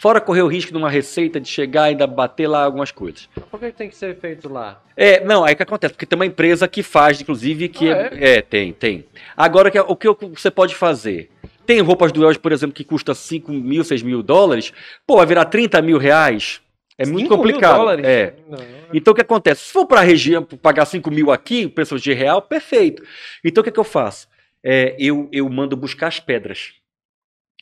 Fora 0.00 0.20
correr 0.20 0.42
o 0.42 0.46
risco 0.46 0.70
de 0.70 0.78
uma 0.78 0.88
receita 0.88 1.40
de 1.40 1.48
chegar 1.48 1.88
e 1.88 1.90
ainda 1.90 2.06
bater 2.06 2.46
lá 2.46 2.62
algumas 2.62 2.92
coisas. 2.92 3.28
Por 3.50 3.58
que 3.58 3.72
tem 3.72 3.88
que 3.88 3.96
ser 3.96 4.16
feito 4.16 4.48
lá? 4.48 4.80
É, 4.96 5.24
não, 5.24 5.44
aí 5.44 5.56
que 5.56 5.62
acontece? 5.64 5.92
Porque 5.92 6.06
tem 6.06 6.16
uma 6.16 6.24
empresa 6.24 6.68
que 6.68 6.84
faz, 6.84 7.20
inclusive, 7.20 7.68
que 7.68 7.90
Ah, 7.90 8.08
é, 8.12 8.36
é, 8.36 8.40
tem, 8.42 8.72
tem. 8.72 9.04
Agora, 9.36 9.72
que- 9.72 9.80
o 9.80 9.96
que 9.96 10.08
você 10.40 10.52
pode 10.52 10.76
fazer? 10.76 11.28
Tem 11.66 11.80
roupas 11.80 12.12
do 12.12 12.22
Elvis, 12.22 12.38
por 12.38 12.52
exemplo, 12.52 12.74
que 12.74 12.84
custa 12.84 13.12
5 13.12 13.52
mil, 13.52 13.82
6 13.82 14.00
mil 14.02 14.22
dólares. 14.22 14.72
Pô, 15.04 15.16
vai 15.16 15.26
virar 15.26 15.44
30 15.46 15.82
mil 15.82 15.98
reais. 15.98 16.60
É 16.98 17.06
muito 17.06 17.28
5 17.28 17.36
mil 17.36 17.38
complicado. 17.54 17.76
É. 18.04 18.34
Não, 18.48 18.58
Então 18.92 19.12
o 19.12 19.14
que 19.14 19.22
acontece? 19.22 19.66
Se 19.66 19.72
for 19.72 19.86
para 19.86 20.00
a 20.00 20.04
região 20.04 20.42
pagar 20.44 20.84
5 20.84 21.10
mil 21.10 21.30
aqui, 21.30 21.68
preço 21.68 21.98
de 21.98 22.12
real, 22.12 22.42
perfeito. 22.42 23.02
Então 23.44 23.60
o 23.60 23.64
que, 23.64 23.70
que 23.70 23.78
eu 23.80 23.84
faço? 23.84 24.28
É, 24.64 24.96
eu, 24.98 25.28
eu 25.32 25.48
mando 25.48 25.76
buscar 25.76 26.08
as 26.08 26.18
pedras. 26.18 26.72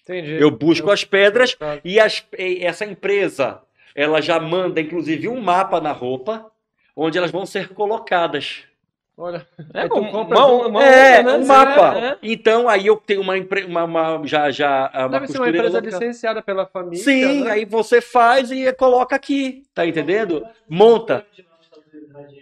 entendi. 0.03 0.41
Eu 0.41 0.51
busco 0.51 0.91
as 0.91 1.05
pedras 1.05 1.57
e 1.85 2.01
as- 2.01 2.25
e 2.39 2.65
essa 2.65 2.85
empresa, 2.87 3.61
ela 3.95 4.21
já 4.23 4.41
manda, 4.41 4.81
inclusive, 4.81 5.29
um 5.29 5.41
mapa 5.41 5.81
na 5.81 5.93
roupa, 5.93 6.51
onde 6.97 7.19
elas 7.19 7.31
vão 7.31 7.45
ser 7.45 7.69
colocadas. 7.69 8.63
Olha, 9.19 9.47
É, 9.73 9.81
Aí 9.83 9.89
tu 9.89 9.95
uma, 9.99 10.11
compra 10.11 10.39
uma, 10.39 10.67
uma 10.69 10.85
é, 10.85 11.19
outra, 11.19 11.23
né? 11.39 11.45
um 11.45 11.47
mapa. 11.47 11.99
É, 11.99 12.09
é. 12.09 12.19
Então, 12.23 12.69
aí 12.69 12.87
eu 12.87 12.97
tenho 12.99 13.23
uma, 13.23 13.39
empre- 13.39 13.65
uma, 13.65 13.85
uma- 13.85 14.27
já, 14.27 14.51
já, 14.51 14.91
uma 14.95 15.09
deve 15.09 15.29
ser 15.29 15.39
uma 15.39 15.49
empresa 15.49 15.79
local. 15.81 15.91
licenciada 16.01 16.43
pela 16.43 16.67
família. 16.67 17.03
Sim, 17.03 17.45
né? 17.45 17.51
aí 17.53 17.65
você 17.65 18.03
faz 18.03 18.51
e 18.51 18.71
coloca 18.75 19.17
aqui, 19.17 19.63
tá 19.75 19.87
entendendo? 19.87 20.47
Monta. 20.69 21.25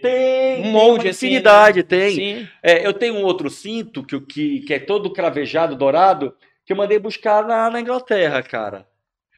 Tem, 0.01 0.59
Um 0.59 0.61
tem 0.63 0.71
molde, 0.71 1.05
uma 1.05 1.09
assim, 1.11 1.27
infinidade, 1.27 1.83
tem. 1.83 2.11
Sim. 2.15 2.47
É, 2.61 2.85
eu 2.85 2.93
tenho 2.93 3.15
um 3.15 3.23
outro 3.23 3.49
cinto 3.49 4.03
que, 4.03 4.19
que, 4.19 4.59
que 4.61 4.73
é 4.73 4.79
todo 4.79 5.11
cravejado, 5.11 5.75
dourado, 5.75 6.35
que 6.65 6.73
eu 6.73 6.77
mandei 6.77 6.99
buscar 6.99 7.45
na, 7.45 7.69
na 7.69 7.79
Inglaterra, 7.79 8.41
cara. 8.43 8.85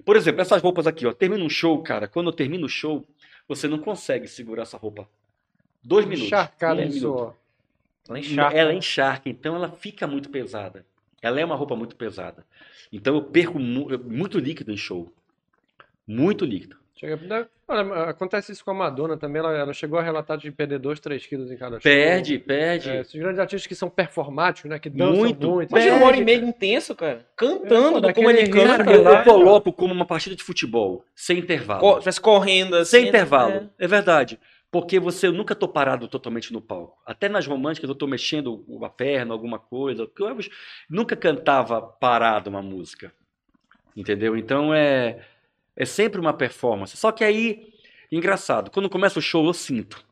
Por 0.06 0.16
exemplo, 0.16 0.42
essas 0.42 0.62
roupas 0.62 0.88
aqui, 0.88 1.06
ó. 1.06 1.14
Termina 1.14 1.44
um 1.44 1.50
show, 1.50 1.82
cara. 1.84 2.08
Quando 2.08 2.28
eu 2.28 2.34
termino 2.34 2.66
o 2.66 2.70
show, 2.70 3.06
você 3.48 3.68
não 3.68 3.78
consegue 3.78 4.28
segurar 4.28 4.64
essa 4.64 4.78
roupa. 4.78 5.08
Dois 5.88 6.06
minutos. 6.06 6.28
Encharcada 6.28 6.82
em 6.82 6.90
minuto. 6.90 7.00
suor. 7.00 7.34
Ela 8.10 8.20
encharca. 8.20 8.58
Ela 8.58 8.74
encharca, 8.74 9.30
então 9.30 9.56
ela 9.56 9.70
fica 9.72 10.06
muito 10.06 10.30
pesada. 10.30 10.86
Ela 11.22 11.40
é 11.40 11.46
uma 11.46 11.56
roupa 11.56 11.76
muito 11.76 11.96
pesada. 11.96 12.46
Então 12.92 13.16
eu 13.16 13.22
perco 13.24 13.58
mu- 13.60 13.88
muito 14.06 14.38
líquido 14.38 14.72
em 14.72 14.78
show. 14.78 15.12
Muito 16.06 16.46
líquido. 16.46 16.78
Chega, 16.96 17.48
olha, 17.68 18.10
acontece 18.10 18.52
isso 18.52 18.66
com 18.66 18.72
a 18.72 18.74
Madonna 18.74 19.16
também. 19.18 19.40
Ela, 19.40 19.56
ela 19.56 19.74
chegou 19.74 20.00
a 20.00 20.02
relatar 20.02 20.36
de 20.38 20.50
perder 20.52 20.80
2, 20.80 21.00
3 21.00 21.26
quilos 21.28 21.52
em 21.52 21.56
cada 21.58 21.76
show. 21.76 21.82
Perde, 21.84 22.40
perde. 22.40 22.90
É, 22.90 23.02
esses 23.02 23.14
grandes 23.20 23.40
artistas 23.40 23.68
que 23.68 23.76
são 23.76 23.88
performáticos, 23.90 24.70
né? 24.70 24.80
Que 24.80 24.90
dançam 24.90 25.16
Muito. 25.16 25.48
muito. 25.48 25.70
Imagina 25.70 25.92
Perde. 25.92 26.04
uma 26.04 26.08
hora 26.08 26.18
e 26.18 26.26
meia 26.26 26.38
intenso, 26.44 26.96
cara. 26.96 27.26
Cantando, 27.36 28.10
É, 28.10 28.14
como 28.14 28.30
ele 28.32 28.48
canta. 28.50 28.78
ritmo 28.84 28.92
eu, 28.92 29.04
eu 29.14 29.24
coloco 29.24 29.72
como 29.72 29.94
uma 29.94 30.06
partida 30.06 30.36
de 30.36 30.44
futebol, 30.44 31.06
sem 31.16 31.38
intervalo. 31.38 31.82
Co- 31.82 32.00
Tivesse 32.00 32.20
correndo 32.22 32.76
assim. 32.76 32.92
Sem 32.92 33.04
né? 33.04 33.10
intervalo. 33.10 33.70
É. 33.78 33.88
verdade. 33.88 34.40
Porque 34.80 35.00
você 35.00 35.26
eu 35.26 35.34
nunca 35.34 35.56
tô 35.56 35.68
parado 35.68 36.08
totalmente 36.08 36.54
no 36.54 36.62
palco. 36.62 37.02
Até 37.04 37.28
nas 37.28 37.48
românticas 37.48 37.90
eu 37.90 37.96
tô 37.96 38.06
mexendo 38.06 38.64
a 38.84 38.88
perna, 38.88 39.34
alguma 39.34 39.58
coisa. 39.58 40.04
Eu 40.04 40.38
nunca 40.88 41.16
cantava 41.16 41.82
parado 41.82 42.48
uma 42.52 42.62
música. 42.62 43.12
Entendeu? 43.96 44.38
Então 44.38 44.72
é, 44.72 45.26
é 45.76 45.84
sempre 45.84 46.22
uma 46.22 46.32
performance. 46.32 46.96
Só 46.96 47.12
que 47.12 47.24
aí, 47.24 47.74
engraçado, 48.12 48.70
quando 48.70 48.88
começa 48.88 49.18
o 49.18 49.22
show 49.22 49.48
eu 49.48 49.54
sinto. 49.54 50.06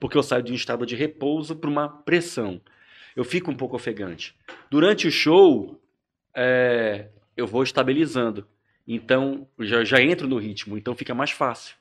Porque 0.00 0.18
eu 0.18 0.22
saio 0.24 0.42
de 0.42 0.50
um 0.50 0.56
estado 0.56 0.84
de 0.84 0.96
repouso 0.96 1.54
para 1.54 1.70
uma 1.70 1.88
pressão. 1.88 2.60
Eu 3.14 3.22
fico 3.22 3.52
um 3.52 3.56
pouco 3.56 3.76
ofegante. 3.76 4.34
Durante 4.68 5.06
o 5.06 5.12
show, 5.12 5.80
é, 6.34 7.06
eu 7.36 7.46
vou 7.46 7.62
estabilizando. 7.62 8.48
Então, 8.84 9.46
já, 9.60 9.84
já 9.84 10.02
entro 10.02 10.26
no 10.26 10.38
ritmo, 10.38 10.76
então 10.76 10.92
fica 10.92 11.14
mais 11.14 11.30
fácil. 11.30 11.76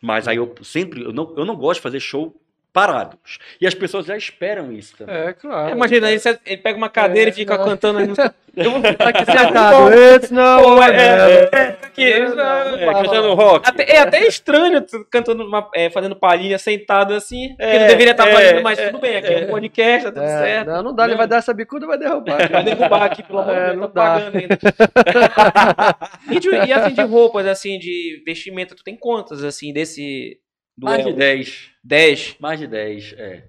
Mas 0.00 0.28
aí 0.28 0.36
eu 0.36 0.54
sempre, 0.62 1.02
eu 1.02 1.12
não, 1.12 1.34
eu 1.36 1.44
não 1.44 1.56
gosto 1.56 1.78
de 1.78 1.82
fazer 1.82 2.00
show 2.00 2.40
parados. 2.80 3.38
E 3.60 3.66
as 3.66 3.74
pessoas 3.74 4.06
já 4.06 4.16
esperam 4.16 4.70
isso 4.72 4.96
também. 4.96 5.14
É, 5.16 5.32
claro. 5.32 5.68
É, 5.70 5.72
imagina, 5.72 6.10
ele, 6.10 6.20
ele 6.46 6.56
pega 6.58 6.76
uma 6.78 6.88
cadeira 6.88 7.30
É, 7.30 7.32
e 7.32 7.34
fica 7.34 7.56
não. 7.56 7.64
cantando. 7.64 7.98
aí, 7.98 8.08
Eu 8.56 8.72
vou 8.72 8.82
ficar 8.82 9.08
aqui 9.10 9.24
Sentado. 9.24 9.46
sentado. 9.46 9.94
It's 10.16 10.30
no 10.32 10.40
one 10.40 10.92
é, 10.92 11.06
else. 11.06 11.48
é, 11.52 11.58
é, 11.58 11.68
aqui, 11.86 12.04
É, 12.04 12.92
cantando 12.92 13.34
rock. 13.34 13.68
Até- 13.68 13.84
é 13.92 14.00
até 14.00 14.26
estranho 14.26 14.80
tu 14.80 15.06
cantando 15.08 15.44
uma, 15.46 15.68
é, 15.76 15.88
fazendo 15.90 16.16
palhinha 16.16 16.58
sentado 16.58 17.14
assim. 17.14 17.54
que 17.54 17.62
É, 17.62 17.76
ele 17.76 17.84
deveria 17.86 18.10
estar 18.12 18.26
é, 18.26 18.32
fazendo, 18.32 18.62
mas 18.62 18.78
é, 18.78 18.86
tudo 18.88 19.00
bem, 19.00 19.16
aqui 19.16 19.32
é 19.32 19.44
um 19.44 19.48
podcast, 19.48 20.04
tá 20.06 20.12
tudo 20.12 20.24
É, 20.24 20.42
certo. 20.42 20.66
não, 20.68 20.82
não 20.82 20.94
dá, 20.94 21.04
ele 21.04 21.14
vai 21.14 21.28
dar 21.28 21.36
essa 21.36 21.54
bicuda 21.54 21.84
e 21.84 21.88
vai 21.88 21.98
derrubar. 21.98 22.38
Vai 22.50 22.64
derrubar 22.64 23.02
aqui, 23.04 23.22
pelo 23.22 23.38
amor 23.40 23.54
de 23.54 23.60
É, 23.60 23.66
Deus, 23.66 23.76
não 23.80 23.88
tá 23.90 24.14
pagando 24.14 24.38
ainda. 24.38 24.58
e, 26.32 26.40
de- 26.40 26.48
e 26.68 26.72
assim, 26.72 26.94
de 26.94 27.02
roupas, 27.02 27.46
assim, 27.46 27.78
de 27.78 28.22
vestimenta, 28.26 28.74
tu 28.74 28.82
tem 28.82 28.96
quantas, 28.96 29.44
assim, 29.44 29.72
desse... 29.72 30.36
Mais 30.84 31.02
de 31.04 31.10
Elvis? 31.10 31.18
10. 31.18 31.70
10. 31.84 32.36
Mais 32.38 32.58
de 32.60 32.66
10, 32.66 33.12
é. 33.18 33.44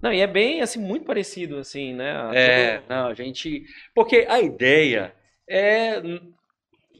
Não, 0.00 0.12
e 0.12 0.20
é 0.20 0.26
bem, 0.26 0.60
assim, 0.60 0.80
muito 0.80 1.04
parecido, 1.06 1.58
assim, 1.58 1.94
né? 1.94 2.10
a 2.10 2.34
É, 2.34 2.78
todo- 2.78 2.88
não, 2.88 3.06
a 3.06 3.14
gente. 3.14 3.64
Porque 3.94 4.26
a 4.28 4.40
ideia 4.40 5.14
é 5.48 6.02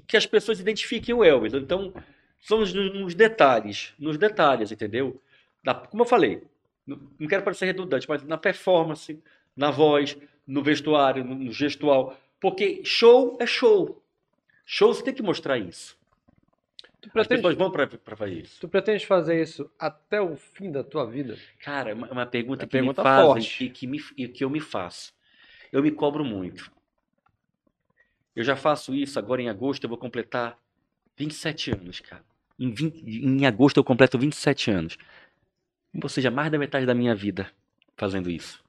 que 0.06 0.16
as 0.16 0.26
pessoas 0.26 0.60
identifiquem 0.60 1.14
o 1.14 1.24
Elvis. 1.24 1.52
Então, 1.54 1.92
são 2.40 2.58
nos, 2.58 3.14
detalhes. 3.14 3.92
Nos 3.98 4.16
detalhes, 4.16 4.70
entendeu? 4.70 5.20
Na- 5.64 5.74
como 5.74 6.02
eu 6.02 6.06
falei, 6.06 6.42
não 6.86 7.26
quero 7.28 7.42
parecer 7.42 7.66
redundante, 7.66 8.08
mas 8.08 8.22
na 8.22 8.36
performance, 8.36 9.18
na 9.56 9.70
voz, 9.70 10.16
no 10.46 10.62
vestuário, 10.62 11.24
no, 11.24 11.34
no 11.34 11.52
gestual. 11.52 12.16
Porque 12.40 12.82
show 12.84 13.36
é 13.40 13.46
show. 13.46 14.00
Show 14.64 14.94
você 14.94 15.02
tem 15.02 15.14
que 15.14 15.22
mostrar 15.22 15.58
isso. 15.58 15.96
Tu 17.02 17.08
As 17.08 17.12
pretende, 17.12 17.42
pessoas 17.42 17.56
vão 17.56 17.70
pra, 17.70 17.86
pra 17.86 18.16
fazer 18.16 18.34
isso. 18.42 18.60
tu 18.60 18.68
pretende 18.68 19.04
fazer 19.06 19.42
isso 19.42 19.70
até 19.78 20.20
o 20.20 20.36
fim 20.36 20.70
da 20.70 20.84
tua 20.84 21.04
vida? 21.04 21.36
Cara, 21.58 21.90
é 21.90 21.94
uma, 21.94 22.06
é 22.06 22.12
uma 22.12 22.26
pergunta 22.26 22.64
É 22.64 22.66
que 22.66 22.72
pergunta 22.72 23.02
me 23.02 23.08
fazem 23.08 23.52
e 23.60 23.70
que, 23.70 23.86
me, 23.86 24.00
e 24.16 24.28
que 24.28 24.44
eu 24.44 24.48
me 24.50 24.60
faço. 24.60 25.12
Eu 25.72 25.82
me 25.82 25.90
cobro 25.90 26.24
muito. 26.24 26.70
Eu 28.34 28.44
já 28.44 28.56
faço 28.56 28.94
isso 28.94 29.18
agora 29.18 29.42
em 29.42 29.48
agosto, 29.48 29.84
eu 29.84 29.88
vou 29.88 29.98
completar 29.98 30.58
27 31.16 31.72
anos, 31.72 32.00
cara. 32.00 32.24
Em, 32.58 32.70
20 32.72 33.02
em 33.04 33.46
agosto 33.46 33.78
eu 33.78 33.84
completo 33.84 34.18
27 34.18 34.70
anos. 34.70 34.96
Ou 36.02 36.08
seja, 36.08 36.30
mais 36.30 36.50
da 36.50 36.58
metade 36.58 36.86
da 36.86 36.94
minha 36.94 37.14
vida 37.14 37.50
fazendo 37.96 38.30
isso. 38.30 38.61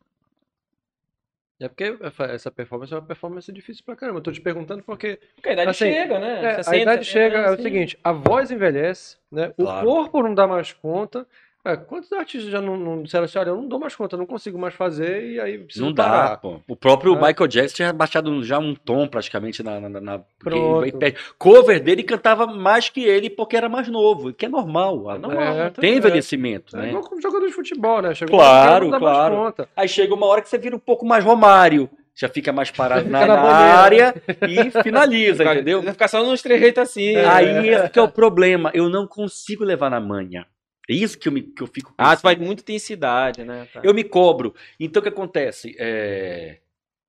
É 1.64 1.70
porque 1.70 1.98
essa 2.32 2.52
performance 2.52 2.94
é 2.94 2.98
uma 2.98 3.06
performance 3.06 3.50
difícil 3.52 3.84
pra 3.86 3.96
caramba. 3.96 4.20
Eu 4.20 4.24
tô 4.24 4.32
te 4.34 4.42
perguntando 4.42 4.84
porque 4.84 5.18
Porque 5.36 5.48
a 5.50 5.54
idade 5.54 5.70
Assim, 5.70 5.86
chega, 5.86 6.20
né? 6.20 6.44
é, 6.44 6.50
a 6.60 6.64
60, 6.64 6.78
idade 6.82 7.06
70 7.06 7.12
chega, 7.12 7.36
é 7.38 7.40
o 7.40 7.44
anos, 7.44 7.54
assim. 7.54 7.64
seguinte, 7.64 8.00
a 8.04 8.12
voz 8.12 8.52
envelhece, 8.52 9.18
né? 9.32 9.54
O 9.58 9.64
Claro. 9.64 9.88
corpo 9.88 10.22
não 10.24 10.34
dá 10.36 10.46
mais 10.46 10.74
conta. 10.74 11.26
É, 11.66 11.78
quantos 11.78 12.12
artistas 12.12 12.52
já 12.52 12.60
não, 12.60 12.76
não 12.76 13.04
disseram 13.04 13.24
assim, 13.24 13.40
olha, 13.40 13.50
eu 13.50 13.56
não 13.56 13.68
dou 13.70 13.80
mais 13.80 13.96
conta, 13.96 14.16
eu 14.16 14.20
não 14.20 14.26
consigo 14.26 14.60
mais 14.60 14.74
fazer 14.74 15.26
e 15.32 15.40
aí 15.40 15.58
preciso 15.60 15.86
Não 15.86 15.94
dá, 15.94 16.04
parar. 16.04 16.38
pô. 16.38 16.60
O 16.68 16.76
próprio 16.76 17.14
É. 17.14 17.16
Michael 17.16 17.48
Jackson 17.48 17.76
tinha 17.76 17.94
baixado 17.94 18.44
já 18.44 18.60
um 18.60 18.76
tom 18.76 19.08
praticamente 19.08 19.64
na. 19.64 19.80
na, 19.80 20.02
na- 20.02 20.22
ele 20.46 21.16
cover 21.38 21.82
dele 21.82 22.04
cantava 22.04 22.46
mais 22.46 22.90
que 22.90 23.06
ele 23.06 23.30
porque 23.30 23.56
era 23.56 23.70
mais 23.70 23.88
novo, 23.88 24.34
que 24.34 24.46
é 24.46 24.50
normal. 24.50 25.10
É 25.12 25.18
normal, 25.18 25.42
É, 25.54 25.70
Tem 25.70 25.94
é. 25.94 25.96
envelhecimento, 25.98 26.76
É 26.76 26.82
né? 26.82 26.88
igual 26.90 27.04
como 27.04 27.22
jogador 27.22 27.48
de 27.48 27.54
futebol, 27.54 28.02
né? 28.02 28.14
Chegou 28.14 28.38
Claro, 28.38 28.88
hora 28.88 28.92
dá 28.92 29.00
claro. 29.00 29.54
Aí 29.76 29.88
chega 29.88 30.14
uma 30.14 30.26
hora 30.26 30.42
que 30.42 30.50
você 30.50 30.58
vira 30.58 30.76
um 30.76 30.80
pouco 30.80 31.06
mais 31.06 31.24
Romário. 31.24 31.90
Já 32.16 32.30
fica 32.30 32.52
mais 32.54 32.70
parado 32.70 33.06
Fica 33.06 33.26
na, 33.26 33.26
na 33.26 33.42
área 33.80 34.14
e 34.48 34.70
finaliza, 34.84 35.44
entendeu? 35.46 35.82
Vai 35.82 35.94
ficar 35.94 36.08
só 36.08 36.22
nos 36.24 36.42
trejeitos 36.44 36.84
assim. 36.84 37.16
É. 37.16 37.26
Aí 37.26 37.70
esse 37.70 37.90
que 37.90 37.98
é 37.98 38.02
o 38.04 38.08
problema. 38.12 38.70
Eu 38.74 38.88
não 38.90 39.08
consigo 39.08 39.64
levar 39.64 39.90
na 39.90 40.00
manha. 40.00 40.46
É 40.90 40.94
isso 40.94 41.18
que 41.18 41.28
eu, 41.28 41.32
me, 41.32 41.42
que 41.42 41.64
eu 41.64 41.68
fico 41.68 41.94
Ah, 41.98 42.16
tu 42.16 42.22
vai 42.24 42.36
pensando. 42.36 42.48
muita 42.48 42.62
intensidade, 42.62 43.44
né? 43.44 43.68
Tá. 43.72 43.82
Eu 43.84 43.94
me 43.94 44.04
cobro. 44.04 44.54
Então 44.80 45.00
o 45.00 45.04
que 45.04 45.10
acontece? 45.10 45.76
É, 45.80 46.60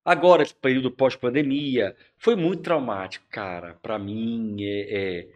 Agora, 0.05 0.43
esse 0.43 0.55
período 0.55 0.91
pós-pandemia, 0.91 1.97
foi 2.19 2.37
muito 2.37 2.63
traumático, 2.63 3.25
cara. 3.31 3.75
Pra 3.83 3.99
mim, 3.99 4.57
é, 4.61 5.21
é, 5.23 5.29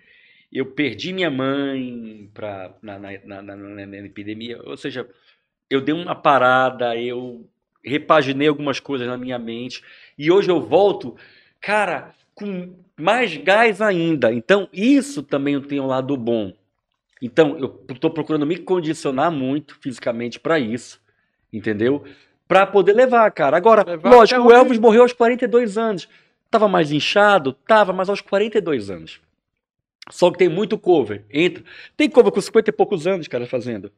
eu 0.53 0.67
perdi 0.67 1.13
minha 1.13 1.31
mãe 1.31 2.31
pra, 2.35 2.75
na, 2.83 2.99
na, 2.99 3.11
na, 3.25 3.43
na- 3.43 3.57
na- 3.57 3.87
na 3.87 3.97
epidemia. 3.99 4.61
Ou 4.65 4.77
seja, 4.77 5.09
eu 5.71 5.81
dei 5.81 5.95
uma 5.95 6.15
parada, 6.15 6.97
eu 6.97 7.49
repaginei 7.85 8.49
algumas 8.49 8.81
coisas 8.81 9.07
na 9.07 9.17
minha 9.17 9.39
mente. 9.39 9.83
E 10.19 10.31
hoje 10.31 10.51
eu 10.51 10.61
volto, 10.61 11.17
cara, 11.61 12.15
com 12.35 12.75
mais 12.99 13.37
gás 13.39 13.81
ainda. 13.81 14.33
Então, 14.33 14.69
isso 14.73 15.23
também 15.23 15.61
tem 15.63 15.81
um 15.81 15.87
lado 15.87 16.17
bom. 16.17 16.53
Então, 17.21 17.59
eu 17.59 17.85
estou 17.91 18.11
procurando 18.11 18.47
me 18.47 18.57
condicionar 18.57 19.31
muito 19.31 19.77
fisicamente 19.81 20.39
para 20.39 20.59
isso, 20.59 21.01
entendeu? 21.53 22.05
Para 22.47 22.67
poder 22.67 22.93
levar, 22.93 23.31
cara. 23.33 23.57
Agora, 23.57 23.85
Levar 23.85 24.09
lógico, 24.09 24.41
o 24.41 24.53
Elvis 24.53 24.79
morreu 24.79 25.03
aos 25.03 25.13
42 25.13 25.77
anos. 25.77 26.09
Tava 26.51 26.69
mais 26.69 26.91
inchado? 26.91 27.53
Tava, 27.53 27.93
mas 27.93 28.09
aos 28.09 28.21
42 28.21 28.91
anos. 28.91 29.21
Só 30.11 30.31
que 30.31 30.39
tem 30.39 30.49
muito 30.49 30.79
cover. 30.79 31.25
Entra. 31.31 31.63
Tem 31.97 32.09
cover 32.09 32.33
com 32.33 32.41
50 32.41 32.71
e 32.71 32.73
poucos 32.73 33.07
anos, 33.07 33.29
cara, 33.29 33.47
fazendo. 33.47 33.93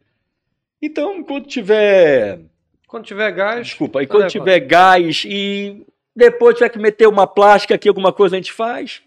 Então, 0.82 1.22
quando 1.22 1.46
tiver. 1.46 2.40
Quando 2.88 3.04
tiver 3.04 3.30
gás. 3.30 3.68
Desculpa, 3.68 4.02
e 4.02 4.06
tá 4.06 4.14
quando 4.14 4.28
tiver 4.28 4.58
gás 4.60 5.24
e 5.24 5.86
depois 6.16 6.56
tiver 6.56 6.70
que 6.70 6.78
meter 6.78 7.06
uma 7.06 7.26
plástica 7.26 7.74
aqui, 7.76 7.88
alguma 7.88 8.12
coisa 8.12 8.34
a 8.34 8.38
gente 8.38 8.52
faz. 8.52 9.02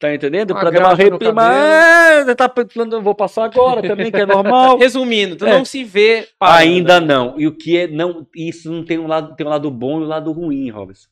Tá 0.00 0.14
entendendo? 0.14 0.52
Uma 0.52 0.60
Pra 0.60 0.70
dar 0.70 0.78
uma 0.80 0.94
graxa 0.94 1.10
no 1.10 1.18
reprima. 1.18 1.52
É, 1.54 2.34
tá 2.34 2.48
pensando, 2.48 2.96
eu 2.96 3.02
vou 3.02 3.14
passar 3.14 3.44
agora 3.44 3.82
também, 3.82 4.10
que 4.10 4.16
é 4.16 4.24
normal. 4.24 4.78
Resumindo, 4.80 5.36
tu 5.36 5.46
É. 5.46 5.50
não 5.52 5.62
se 5.64 5.84
vê 5.84 6.26
parando. 6.38 6.58
Ainda 6.62 6.98
não. 7.00 7.38
E 7.38 7.46
o 7.46 7.52
que 7.52 7.76
é 7.76 7.86
não, 7.86 8.26
isso 8.34 8.72
não 8.72 8.82
tem 8.82 8.98
um 8.98 9.06
lado, 9.06 9.36
tem 9.36 9.46
um 9.46 9.50
lado 9.50 9.70
bom 9.70 10.00
e 10.00 10.04
um 10.04 10.08
lado 10.08 10.32
ruim, 10.32 10.70
Robson. 10.70 11.06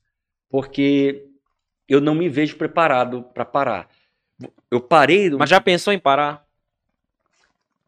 Porque 0.49 1.27
eu 1.87 2.01
não 2.01 2.15
me 2.15 2.31
vejo 2.31 2.57
preparado 2.57 3.23
pra 3.35 3.45
parar. 3.45 3.89
Eu 4.71 4.81
parei, 4.81 5.29
Mas 5.31 5.51
já 5.51 5.61
pensou 5.61 5.93
em 5.93 5.99
parar? 5.99 6.43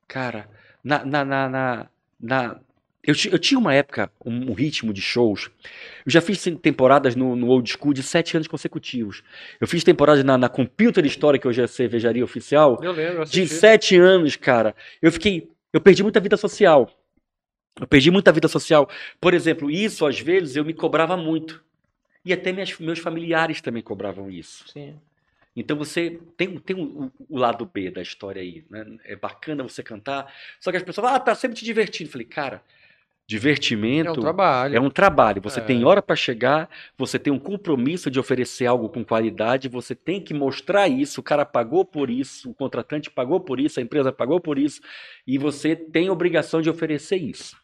cara, 0.07 0.49
na 0.85 1.05
na, 1.05 1.25
na, 1.25 1.87
na- 2.21 2.61
eu, 3.03 3.15
eu 3.33 3.39
tinha 3.39 3.59
uma 3.59 3.73
época, 3.75 4.11
um, 4.25 4.51
um 4.51 4.53
ritmo 4.53 4.93
de 4.93 5.01
shows. 5.01 5.51
Eu 6.05 6.13
já 6.13 6.21
fiz 6.21 6.43
temporadas 6.61 7.17
no, 7.17 7.35
no 7.35 7.49
Old 7.49 7.71
School 7.71 7.95
de 7.95 8.03
sete 8.03 8.37
anos 8.37 8.47
consecutivos. 8.47 9.23
Eu 9.61 9.67
fiz 9.67 9.83
temporadas 9.83 10.23
na, 10.23 10.37
na 10.37 10.49
Computer 10.49 11.05
História, 11.05 11.41
que 11.41 11.49
hoje 11.49 11.61
é 11.61 11.65
a 11.65 11.69
cervejaria 11.69 12.25
oficial, 12.25 12.79
Eu 12.83 12.93
lembro, 12.93 13.25
de 13.25 13.49
sete 13.49 13.97
anos, 13.97 14.37
cara, 14.37 14.75
eu 15.01 15.11
fiquei. 15.11 15.51
Eu 15.73 15.81
perdi 15.81 16.03
muita 16.03 16.21
vida 16.21 16.37
social. 16.37 16.91
Eu 17.81 17.87
perdi 17.87 18.11
muita 18.11 18.33
vida 18.33 18.49
social. 18.49 18.89
Por 19.21 19.33
exemplo, 19.33 19.71
isso 19.71 20.05
às 20.05 20.21
vezes 20.21 20.57
eu 20.57 20.65
me 20.65 20.75
cobrava 20.75 21.17
muito. 21.17 21.63
E 22.25 22.33
até 22.33 22.53
minhas- 22.53 22.79
meus 22.79 22.99
familiares 22.99 23.61
também 23.63 23.83
cobravam 23.83 24.31
isso. 24.31 24.65
Sim. 24.69 24.97
Então 25.57 25.77
você 25.77 26.21
tem, 26.37 26.59
tem 26.59 26.77
o, 26.77 27.11
o 27.29 27.39
lado 27.39 27.65
B 27.65 27.91
da 27.91 28.03
história 28.03 28.43
aí. 28.43 28.65
Né? 28.69 28.85
É 29.05 29.17
bacana 29.17 29.63
você 29.63 29.83
cantar. 29.83 30.33
Só 30.61 30.71
que 30.71 30.77
as 30.77 30.83
pessoas 30.83 31.05
falam, 31.07 31.17
ah, 31.17 31.21
tá 31.21 31.35
sempre 31.35 31.57
te 31.57 31.65
divertindo. 31.65 32.09
Eu 32.09 32.13
falei, 32.13 32.27
cara, 32.27 32.63
divertimento 33.31 34.09
É 34.09 34.13
um 34.13 34.15
trabalho. 34.21 34.77
é 34.77 34.81
um 34.81 34.91
trabalho. 34.91 35.41
Você 35.41 35.61
É. 35.61 35.63
tem 35.63 35.85
hora 35.85 36.03
para 36.03 36.17
chegar, 36.17 36.69
você 36.99 37.17
tem 37.17 37.33
um 37.33 37.39
compromisso 37.39 38.11
de 38.11 38.19
oferecer 38.19 38.67
algo 38.67 38.89
com 38.89 39.05
qualidade, 39.05 39.69
você 39.69 39.95
tem 39.95 40.21
que 40.21 40.35
mostrar 40.35 40.89
isso. 40.89 41.21
O 41.21 41.23
cara 41.23 41.45
pagou 41.45 41.85
por 41.85 42.11
isso, 42.11 42.51
o 42.51 42.55
contratante 42.55 43.09
pagou 43.09 43.39
por 43.39 43.61
isso, 43.61 43.79
a 43.79 43.83
empresa 43.83 44.11
pagou 44.13 44.41
por 44.41 44.59
isso, 44.59 44.81
e 45.25 45.39
você 45.39 45.77
tem 45.77 46.11
obrigação 46.11 46.61
de 46.61 46.69
oferecer 46.69 47.17
isso. 47.19 47.57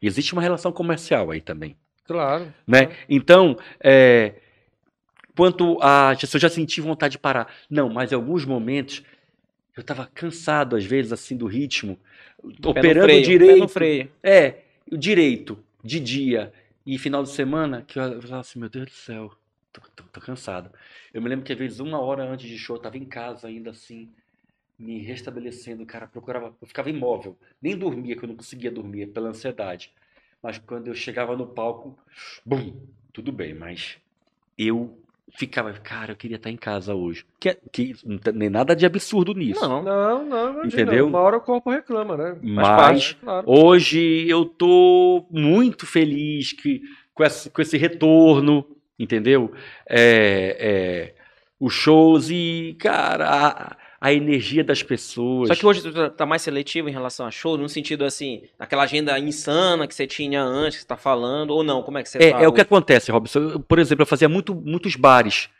Existe 0.00 0.32
uma 0.32 0.40
relação 0.40 0.72
comercial 0.72 1.30
aí 1.30 1.42
também, 1.42 1.76
Claro. 2.06 2.44
né? 2.66 2.86
claro. 2.86 2.98
Então, 3.06 3.58
é, 3.82 4.32
quanto 5.36 5.76
a 5.82 6.14
se 6.16 6.34
eu 6.34 6.40
já 6.40 6.48
senti 6.48 6.80
vontade 6.80 7.12
de 7.12 7.18
parar, 7.18 7.52
não, 7.68 7.90
mas 7.90 8.12
em 8.12 8.14
alguns 8.14 8.46
momentos 8.46 9.02
eu 9.76 9.82
estava 9.82 10.08
cansado 10.14 10.74
às 10.74 10.84
vezes 10.86 11.12
assim 11.12 11.36
do 11.36 11.46
ritmo, 11.46 11.98
Pé 12.62 12.70
operando 12.70 13.04
freio, 13.06 13.22
direito. 13.22 13.54
Pé 13.54 13.60
no 13.60 13.68
freio. 13.68 14.10
É, 14.22 14.54
o 14.90 14.96
direito 14.96 15.62
de 15.84 16.00
dia 16.00 16.52
e 16.86 16.98
final 16.98 17.22
de 17.22 17.30
semana, 17.30 17.82
que 17.82 17.98
eu 17.98 18.20
falava 18.22 18.40
assim, 18.40 18.58
meu 18.58 18.68
Deus 18.68 18.86
do 18.86 18.92
céu, 18.92 19.32
tô, 19.72 19.80
tô- 19.94 20.04
tô 20.04 20.20
cansado. 20.20 20.70
Eu 21.12 21.22
me 21.22 21.28
lembro 21.28 21.44
que 21.44 21.52
às 21.52 21.58
vezes 21.58 21.80
uma 21.80 22.00
hora 22.00 22.24
antes 22.24 22.48
de 22.48 22.58
show 22.58 22.76
eu 22.76 22.82
tava 22.82 22.96
em 22.96 23.04
casa 23.04 23.48
ainda 23.48 23.70
assim, 23.70 24.10
me 24.78 25.00
restabelecendo, 25.00 25.84
cara, 25.86 26.06
procurava, 26.06 26.54
eu 26.60 26.66
ficava 26.66 26.90
imóvel, 26.90 27.38
nem 27.62 27.76
dormia, 27.76 28.16
que 28.16 28.24
eu 28.24 28.28
não 28.28 28.36
conseguia 28.36 28.70
dormir 28.70 29.08
pela 29.08 29.28
ansiedade. 29.30 29.92
Mas 30.42 30.58
quando 30.58 30.88
eu 30.88 30.94
chegava 30.94 31.36
no 31.36 31.46
palco, 31.46 31.98
bum, 32.44 32.86
tudo 33.12 33.32
bem, 33.32 33.54
mas 33.54 33.98
eu 34.58 34.99
ficava, 35.36 35.72
cara, 35.72 36.12
eu 36.12 36.16
queria 36.16 36.36
estar 36.36 36.50
em 36.50 36.56
casa 36.56 36.94
hoje. 36.94 37.24
Que, 37.38 37.56
que 37.72 37.94
não 38.04 38.18
tem 38.18 38.32
nem 38.32 38.50
nada 38.50 38.74
de 38.74 38.86
absurdo 38.86 39.32
nisso. 39.34 39.60
Não. 39.60 39.82
Não, 39.82 40.24
não, 40.24 40.52
imagina. 40.52 40.82
Entendeu? 40.82 41.06
Uma 41.06 41.20
hora 41.20 41.36
o 41.36 41.40
corpo 41.40 41.70
reclama, 41.70 42.16
né? 42.16 42.36
Mas 42.42 43.16
É, 43.18 43.24
claro. 43.24 43.44
Hoje 43.46 44.28
eu 44.28 44.44
tô 44.44 45.26
muito 45.30 45.86
feliz 45.86 46.52
que, 46.52 46.82
com, 47.14 47.24
esse, 47.24 47.50
com 47.50 47.62
esse 47.62 47.76
retorno, 47.76 48.64
entendeu? 48.98 49.52
É, 49.88 50.56
é, 50.58 51.14
os 51.58 51.74
shows 51.74 52.30
e, 52.30 52.76
cara, 52.78 53.28
a, 53.28 53.76
a 54.00 54.12
energia 54.12 54.64
das 54.64 54.82
pessoas. 54.82 55.48
Só 55.48 55.54
que 55.54 55.66
hoje 55.66 55.82
tu 55.82 55.92
tá- 55.92 56.08
tá 56.08 56.24
mais 56.26 56.40
seletivo 56.40 56.88
em 56.88 56.92
relação 56.92 57.26
a 57.26 57.30
show, 57.30 57.58
no 57.58 57.68
sentido 57.68 58.04
assim, 58.04 58.42
naquela 58.58 58.84
agenda 58.84 59.18
insana 59.18 59.86
que 59.86 59.94
você 59.94 60.06
tinha 60.06 60.42
antes, 60.42 60.76
que 60.78 60.82
você 60.82 60.88
tá 60.88 60.96
falando, 60.96 61.50
ou 61.50 61.62
não? 61.62 61.82
Como 61.82 61.98
é 61.98 62.02
que 62.02 62.08
você 62.08 62.16
É, 62.18 62.30
tá 62.32 62.40
é 62.42 62.48
o 62.48 62.52
que 62.52 62.60
hoje? 62.60 62.62
acontece, 62.62 63.12
Robson. 63.12 63.38
Eu, 63.40 63.60
por 63.60 63.78
exemplo, 63.78 64.02
eu 64.02 64.06
fazia 64.06 64.28
muito, 64.28 64.54
muitos 64.54 64.96
bares. 64.96 65.50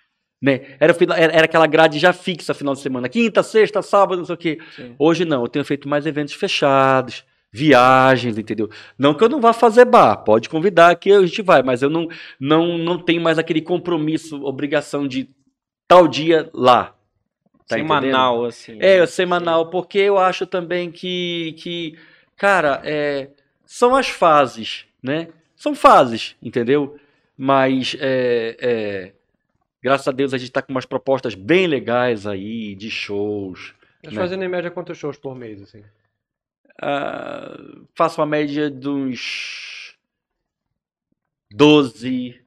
Né? 0.42 0.74
Era, 0.80 0.96
era 1.18 1.44
aquela 1.44 1.66
grade 1.66 1.98
já 1.98 2.14
fixa 2.14 2.54
final 2.54 2.72
de 2.72 2.80
semana. 2.80 3.10
Quinta, 3.10 3.42
sexta, 3.42 3.82
sábado, 3.82 4.20
não 4.20 4.24
sei 4.24 4.34
o 4.34 4.38
quê. 4.38 4.58
Sim. 4.74 4.94
Hoje 4.98 5.26
não, 5.26 5.42
eu 5.42 5.48
tenho 5.48 5.64
feito 5.66 5.86
mais 5.86 6.06
eventos 6.06 6.32
fechados, 6.32 7.26
viagens, 7.52 8.38
entendeu? 8.38 8.70
Não 8.98 9.12
que 9.12 9.22
eu 9.22 9.28
não 9.28 9.38
vá 9.38 9.52
fazer 9.52 9.84
bar, 9.84 10.16
pode 10.16 10.48
convidar 10.48 10.94
que 10.96 11.12
a 11.12 11.20
gente 11.26 11.42
vai, 11.42 11.62
mas 11.62 11.82
eu 11.82 11.90
não, 11.90 12.08
não, 12.40 12.78
não 12.78 12.98
tenho 12.98 13.20
mais 13.20 13.38
aquele 13.38 13.60
compromisso, 13.60 14.42
obrigação 14.42 15.06
de 15.06 15.28
tal 15.86 16.08
dia 16.08 16.48
lá. 16.54 16.94
Tá 17.70 17.76
Semanal, 17.76 18.44
assim. 18.46 18.78
É, 18.80 19.06
semanal, 19.06 19.70
porque 19.70 19.98
eu 20.00 20.18
acho 20.18 20.44
também 20.44 20.90
que, 20.90 21.54
que 21.56 21.96
cara, 22.36 22.82
é, 22.84 23.30
são 23.64 23.94
as 23.94 24.08
fases, 24.08 24.86
né? 25.00 25.28
São 25.54 25.72
fases, 25.72 26.34
entendeu? 26.42 26.98
Mas, 27.36 27.96
é, 28.00 28.56
é, 28.58 29.12
graças 29.80 30.08
a 30.08 30.10
Deus, 30.10 30.34
a 30.34 30.38
gente 30.38 30.50
tá 30.50 30.60
com 30.60 30.72
umas 30.72 30.84
propostas 30.84 31.36
bem 31.36 31.68
legais 31.68 32.26
aí, 32.26 32.74
de 32.74 32.90
shows, 32.90 33.72
Mas 34.04 34.14
né? 34.14 34.20
fazendo 34.20 34.42
em 34.42 34.48
média 34.48 34.70
quantos 34.72 34.98
shows 34.98 35.16
por 35.16 35.36
mês, 35.36 35.62
assim? 35.62 35.84
Ah, 36.82 37.56
faço 37.94 38.20
uma 38.20 38.26
média 38.26 38.68
uns 38.84 39.96
12. 41.52 42.40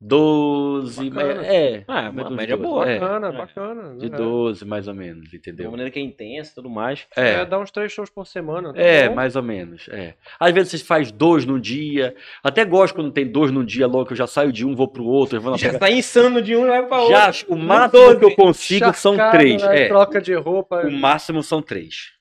12. 0.00 1.10
Bacana. 1.10 1.46
É, 1.46 1.84
Ah, 1.86 2.10
mais 2.10 2.26
uma 2.28 2.36
média 2.36 2.56
12, 2.56 2.68
boa. 2.68 2.86
Bacana, 2.86 3.28
é. 3.28 3.32
bacana. 3.32 3.96
de 3.98 4.10
né? 4.10 4.16
12, 4.16 4.64
mais 4.64 4.88
ou 4.88 4.94
menos, 4.94 5.28
De 5.28 5.36
uma 5.36 5.38
entendeu? 5.38 5.70
maneira 5.70 5.90
que 5.90 5.98
é 5.98 6.02
intensa 6.02 6.52
e 6.52 6.54
tudo 6.54 6.70
mais. 6.70 7.06
É, 7.14 7.32
É, 7.32 7.44
dá 7.44 7.58
uns 7.58 7.70
três 7.70 7.92
shows 7.92 8.08
por 8.08 8.26
semana. 8.26 8.72
tá 8.72 8.80
é, 8.80 9.08
bom? 9.08 9.14
mais 9.14 9.36
ou 9.36 9.42
menos. 9.42 9.88
É. 9.90 10.14
Às 10.38 10.52
vezes 10.52 10.70
você 10.72 10.78
faz 10.84 11.12
dois 11.12 11.44
num 11.44 11.60
dia. 11.60 12.14
Até 12.42 12.64
gosto 12.64 12.94
quando 12.94 13.12
tem 13.12 13.26
dois 13.26 13.50
num 13.50 13.64
dia, 13.64 13.86
logo 13.86 14.06
que 14.06 14.12
eu 14.12 14.16
já 14.16 14.26
saio 14.26 14.50
de 14.52 14.64
um, 14.66 14.74
vou 14.74 14.88
pro 14.88 15.04
outro. 15.04 15.40
vou 15.40 15.50
na 15.52 15.58
Já 15.58 15.68
pega- 15.68 15.78
tá 15.80 15.90
insano 15.90 16.40
de 16.40 16.56
um 16.56 16.64
e 16.64 16.68
vai 16.68 16.86
pra 16.86 16.98
outro. 16.98 17.14
Já, 17.16 17.30
o 17.48 17.56
máximo 17.56 18.18
que 18.18 18.24
eu 18.24 18.34
consigo 18.34 18.92
são 18.94 19.16
três. 19.30 19.62
né? 19.62 19.82
É, 19.84 19.88
Troca 19.88 20.20
de 20.20 20.34
roupa. 20.34 20.86
o 20.86 20.90
máximo 20.90 21.42
são 21.42 21.60
três. 21.60 22.12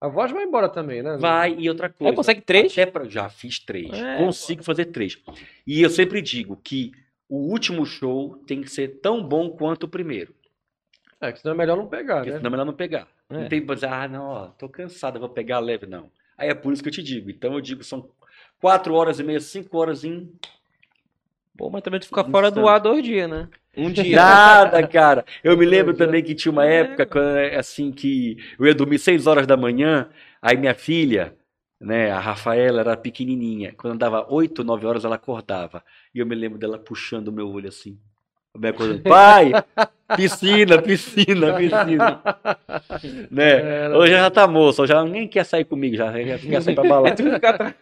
A 0.00 0.08
voz 0.08 0.30
vai 0.30 0.44
embora 0.44 0.68
também, 0.68 1.02
né? 1.02 1.16
Vai 1.18 1.56
e 1.58 1.68
outra 1.68 1.88
coisa. 1.88 2.10
Aí 2.12 2.14
consegue 2.16 2.40
três? 2.42 2.72
Pra- 2.92 3.04
já 3.06 3.28
fiz 3.30 3.58
três. 3.58 3.90
É, 3.92 4.18
Consigo 4.18 4.62
fazer 4.62 4.84
três. 4.86 5.18
E 5.66 5.80
eu 5.82 5.88
sempre 5.90 6.20
digo 6.20 6.54
que 6.62 6.92
o 7.28 7.36
último 7.50 7.84
show 7.84 8.36
tem 8.46 8.62
que 8.62 8.70
ser 8.70 9.00
tão 9.00 9.22
bom 9.22 9.50
quanto 9.50 9.84
o 9.84 9.88
primeiro. 9.88 10.34
É, 11.20 11.32
que 11.32 11.40
senão 11.40 11.54
é 11.54 11.58
melhor 11.58 11.76
não 11.76 11.86
pegar, 11.86 12.16
Porque 12.16 12.30
né? 12.30 12.36
senão 12.36 12.48
é 12.48 12.50
melhor 12.50 12.66
não 12.66 12.72
pegar. 12.74 13.08
É. 13.30 13.34
Não 13.34 13.48
tem 13.48 13.64
pra 13.64 13.74
dizer, 13.74 13.88
ah, 13.88 14.06
não, 14.06 14.24
ó, 14.26 14.46
tô 14.48 14.68
cansado, 14.68 15.16
eu 15.16 15.20
vou 15.20 15.30
pegar 15.30 15.58
leve, 15.58 15.86
não. 15.86 16.10
Aí 16.38 16.48
é 16.48 16.54
por 16.54 16.72
isso 16.72 16.82
que 16.82 16.88
eu 16.88 16.92
te 16.92 17.02
digo. 17.02 17.30
Então 17.30 17.54
eu 17.54 17.60
digo, 17.60 17.82
são 17.82 18.08
quatro 18.60 18.94
horas 18.94 19.18
e 19.18 19.24
meia, 19.24 19.40
cinco 19.40 19.78
horas 19.78 20.04
em. 20.04 20.30
Pô, 21.56 21.70
mas 21.70 21.82
também 21.82 21.98
tu 21.98 22.06
fica 22.06 22.22
fora 22.24 22.50
do 22.50 22.68
ar 22.68 22.78
dois 22.78 23.02
dias, 23.02 23.28
né? 23.28 23.48
Um 23.74 23.90
dia. 23.90 24.14
Nada, 24.16 24.86
cara. 24.86 25.24
Eu 25.42 25.56
me 25.56 25.64
lembro 25.64 25.94
também 25.94 26.22
que 26.22 26.34
tinha 26.34 26.52
uma 26.52 26.66
É. 26.66 26.80
época, 26.80 27.06
quando, 27.06 27.38
assim, 27.58 27.90
que 27.90 28.36
eu 28.58 28.66
ia 28.66 28.74
dormir 28.74 28.98
seis 28.98 29.26
horas 29.26 29.46
da 29.46 29.56
manhã, 29.56 30.10
aí 30.40 30.56
minha 30.56 30.74
filha, 30.74 31.34
né, 31.80 32.10
a 32.10 32.18
Rafaela, 32.18 32.80
era 32.80 32.96
pequenininha. 32.96 33.74
Quando 33.76 33.98
dava 33.98 34.26
oito, 34.30 34.64
nove 34.64 34.86
horas, 34.86 35.04
ela 35.04 35.16
acordava. 35.16 35.82
E 36.14 36.18
eu 36.18 36.26
me 36.26 36.34
lembro 36.34 36.58
dela 36.58 36.78
puxando 36.78 37.28
o 37.28 37.32
meu 37.32 37.48
olho 37.50 37.68
assim. 37.68 37.98
Me 38.58 38.68
acordando, 38.68 39.02
Pai, 39.02 39.52
piscina, 40.16 40.80
piscina, 40.80 41.52
piscina. 41.54 42.22
né? 43.30 43.50
Era- 43.84 43.98
Hoje 43.98 44.12
já 44.12 44.30
tá 44.30 44.46
moça, 44.46 44.86
já 44.86 45.04
ninguém 45.04 45.28
quer 45.28 45.44
sair 45.44 45.64
comigo, 45.66 45.94
já, 45.94 46.06
já 46.24 46.38
quer 46.38 46.62
sair 46.62 46.74
pra 46.74 46.84
É 46.84 46.88
balada. 46.88 47.36
atrás. 47.36 47.74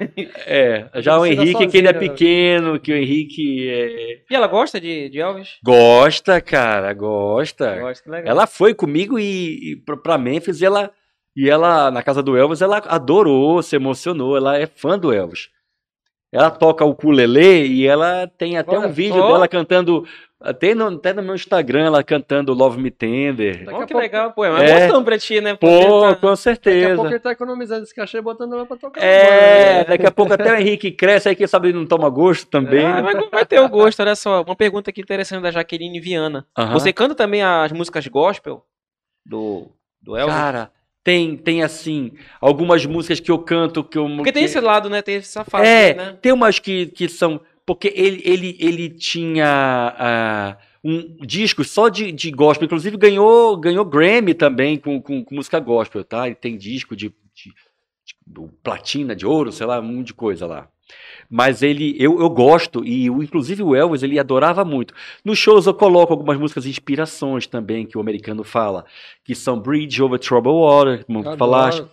É, 0.47 0.89
já 0.97 1.17
o 1.17 1.25
Henrique, 1.25 1.69
que 1.69 1.79
ele 1.79 1.87
é 1.89 1.93
sozinha, 1.93 1.93
né? 1.93 2.09
pequeno, 2.17 2.81
que 2.81 2.93
o 2.93 2.97
Henrique 2.97 3.69
é, 3.71 4.23
E 4.29 4.35
ela 4.35 4.49
gosta 4.49 4.81
de, 4.81 5.09
de 5.11 5.21
Elvis? 5.21 5.59
gosta, 5.63 6.41
cara, 6.41 6.93
gosta. 6.93 7.79
Gosta, 7.79 8.11
legal. 8.11 8.31
Ela 8.33 8.47
foi 8.49 8.75
comigo 8.75 9.17
e, 9.17 9.73
e 9.73 9.77
pra- 9.77 9.97
pra 9.97 10.19
Memphis 10.19 10.61
e 10.61 10.65
ela, 10.67 10.91
e 11.37 11.49
ela, 11.51 11.91
na 11.91 12.03
casa 12.03 12.23
do 12.23 12.37
Elvis, 12.37 12.63
ela 12.63 12.79
adorou, 12.87 13.63
se 13.63 13.77
emocionou, 13.77 14.37
ela 14.37 14.57
é 14.59 14.67
fã 14.67 14.99
do 14.99 15.13
Elvis. 15.13 15.49
Ela 16.33 16.51
toca 16.51 16.85
o 16.85 16.91
ukulele 16.91 17.67
e 17.67 17.87
ela 17.87 18.27
tem 18.39 18.57
até 18.59 18.77
Olha 18.77 18.89
um 18.89 18.93
vídeo 18.93 19.15
dela 19.25 19.47
cantando, 19.47 20.05
até 20.41 20.75
no, 20.75 20.89
até 20.89 21.13
no 21.13 21.23
meu 21.23 21.37
Instagram, 21.37 21.85
ela 21.85 22.03
cantando 22.03 22.53
Love 22.53 22.81
Me 22.83 22.91
Tender. 22.91 23.65
Daqui 23.65 23.71
Ó, 23.79 23.83
a 23.83 23.87
que 23.87 23.93
pouco- 23.93 23.99
legal, 23.99 24.33
pô. 24.33 24.45
É 24.45 24.51
uma 24.51 24.65
É. 24.65 24.81
emoção 24.81 25.05
pra 25.05 25.17
ti, 25.17 25.41
né? 25.41 25.55
Pô, 25.55 25.69
tá- 25.69 25.77
com 25.77 26.01
Daqui 26.01 26.13
a 26.13 26.17
pouco 26.17 26.37
certeza. 26.37 27.07
ele 27.07 27.19
tá 27.21 27.31
economizando 27.31 27.85
esse 27.85 27.95
cachê 27.95 28.19
e 28.19 28.21
botando 28.21 28.53
ela 28.55 28.67
pra 28.67 28.77
tocar. 28.77 29.01
É, 29.01 29.83
no 29.83 29.89
daqui 29.91 30.07
a 30.07 30.11
pouco 30.11 30.33
até 30.33 30.53
o 30.53 30.57
Henrique 30.57 30.91
cresce, 30.91 31.29
aí 31.29 31.37
quem 31.37 31.47
sabe 31.47 31.69
ele 31.69 31.79
não 31.79 31.87
toma 31.87 32.09
gosto 32.11 32.49
também. 32.49 32.85
Ah, 32.85 33.01
vai, 33.01 33.15
vai 33.31 33.47
ter 33.47 33.61
o 33.61 33.69
gosto, 33.69 34.01
olha 34.01 34.17
só. 34.17 34.43
Uma 34.43 34.57
pergunta 34.57 34.91
aqui 34.91 35.01
interessante 35.03 35.41
da 35.41 35.53
Jaqueline 35.53 36.01
Viana. 36.01 36.45
Aham. 36.59 36.73
Você 36.73 36.93
canta 36.93 37.15
também 37.15 37.45
as 37.45 37.71
músicas 37.71 38.05
gospel 38.09 38.65
do, 39.25 39.69
do 40.03 40.17
Elvis? 40.17 40.35
Cara, 40.35 40.71
tem, 41.05 41.37
tem 41.37 41.63
assim, 41.63 42.13
algumas 42.41 42.87
músicas 42.87 43.21
que 43.21 43.31
eu 43.31 43.39
canto 43.39 43.85
que 43.85 43.99
eu. 43.99 44.09
Porque 44.17 44.33
tem 44.33 44.45
esse 44.45 44.59
lado, 44.59 44.89
né? 44.89 45.03
Tem 45.03 45.17
essa 45.17 45.45
fase, 45.45 45.69
É, 45.69 45.95
né? 45.95 46.19
tem 46.21 46.33
umas 46.33 46.59
que, 46.59 46.87
que 46.87 47.11
são. 47.11 47.39
Porque 47.67 47.93
ele, 47.95 48.23
ele, 48.25 48.57
ele 48.59 48.89
tinha 48.89 49.47
ah, 49.99 50.57
um 50.83 51.17
discos 51.21 51.71
só 51.71 51.91
de, 51.91 52.11
de 52.11 52.31
gospel. 52.31 52.65
Inclusive 52.65 52.97
ganhou, 52.97 53.55
ganhou 53.59 53.85
Grammy 53.85 54.33
também 54.33 54.79
com, 54.79 55.01
com, 55.01 55.23
com 55.23 55.35
música 55.35 55.61
gospel, 55.61 56.03
tá? 56.05 56.27
Ele 56.27 56.35
tem 56.35 56.57
disco 56.57 56.97
de, 56.97 57.11
de, 57.35 57.53
de 58.27 58.49
platina, 58.63 59.15
de 59.15 59.27
ouro, 59.27 59.53
sei 59.53 59.67
lá, 59.67 59.81
um 59.81 59.83
monte 59.83 60.09
de 60.09 60.15
coisa 60.15 60.47
lá. 60.47 60.71
Mas 61.31 61.63
ele, 61.63 61.97
eu, 61.99 62.21
eu 62.21 62.29
gosto, 62.29 62.85
e 62.85 63.11
o, 63.11 63.23
inclusive 63.23 63.63
o 63.63 63.75
Elvis, 63.75 64.03
ele 64.03 64.19
adorava 64.19 64.65
muito. 64.65 64.95
Nos 65.25 65.39
shows 65.39 65.67
eu 65.67 65.75
coloco 65.75 66.13
algumas 66.13 66.39
músicas 66.39 66.67
inspirações 66.67 67.47
também, 67.47 67.87
que 67.87 67.97
o 67.97 68.01
americano 68.01 68.45
fala, 68.45 68.85
que 69.25 69.35
são 69.35 69.59
Bridge 69.59 70.03
Over 70.03 70.19
Troubled 70.19 70.59
Water, 70.59 71.07
como 71.07 71.21
Adoro, 71.21 71.37
falaste, 71.37 71.85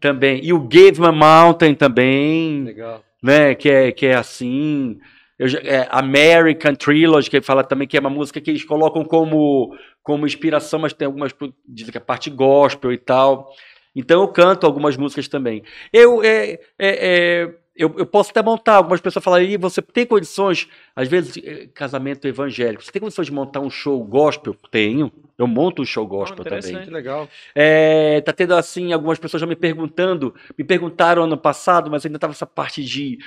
também. 0.00 0.44
E 0.44 0.52
o 0.52 0.60
Gave 0.60 1.00
Me 1.00 1.06
a 1.06 1.12
Mountain 1.12 1.74
também, 1.74 2.64
Legal. 2.64 3.02
né, 3.22 3.54
que 3.54 3.70
é, 3.70 3.92
que 3.92 4.06
é 4.06 4.14
assim. 4.14 4.98
Eu 5.38 5.48
é 5.64 5.88
American 5.90 6.74
Trilogy, 6.74 7.28
que 7.28 7.36
ele 7.36 7.44
fala 7.44 7.64
também 7.64 7.88
que 7.88 7.96
é 7.96 8.00
uma 8.00 8.10
música 8.10 8.40
que 8.40 8.50
eles 8.50 8.64
colocam 8.64 9.04
como, 9.04 9.76
como 10.02 10.26
inspiração, 10.26 10.78
mas 10.78 10.92
tem 10.92 11.06
algumas 11.06 11.34
dizem 11.66 11.90
que 11.90 11.98
é 11.98 12.00
parte 12.00 12.30
gospel 12.30 12.92
e 12.92 12.98
tal. 12.98 13.52
Então 13.94 14.22
eu 14.22 14.28
canto 14.28 14.66
algumas 14.66 14.96
músicas 14.96 15.28
também. 15.28 15.62
Eu, 15.92 16.22
é, 16.22 16.52
é, 16.52 16.58
é, 16.78 17.54
eu, 17.76 17.94
eu 17.98 18.06
posso 18.06 18.30
até 18.30 18.42
montar, 18.42 18.76
algumas 18.76 19.00
pessoas 19.00 19.24
falam, 19.24 19.40
"Ih, 19.42 19.56
você 19.56 19.80
tem 19.82 20.06
condições, 20.06 20.68
às 20.94 21.08
vezes, 21.08 21.36
eh, 21.42 21.68
casamento 21.74 22.26
evangélico, 22.28 22.82
você 22.84 22.92
tem 22.92 23.00
condições 23.00 23.26
de 23.26 23.32
montar 23.32 23.60
um 23.60 23.70
show 23.70 24.02
gospel? 24.04 24.54
Tenho. 24.70 25.10
Eu 25.38 25.46
monto 25.46 25.82
um 25.82 25.84
show 25.84 26.06
gospel 26.06 26.44
também. 26.44 26.58
interessante. 26.60 26.84
Que 26.88 26.94
legal. 26.94 27.28
É, 27.54 28.20
tá 28.20 28.32
tendo 28.32 28.54
assim, 28.54 28.92
algumas 28.92 29.18
pessoas 29.18 29.40
já 29.40 29.46
me 29.46 29.56
perguntando, 29.56 30.32
me 30.56 30.62
perguntaram 30.64 31.24
ano 31.24 31.36
passado, 31.36 31.90
mas 31.90 32.04
ainda 32.06 32.16
estava 32.18 32.32
essa 32.32 32.46
parte 32.46 32.84
de 32.84 33.18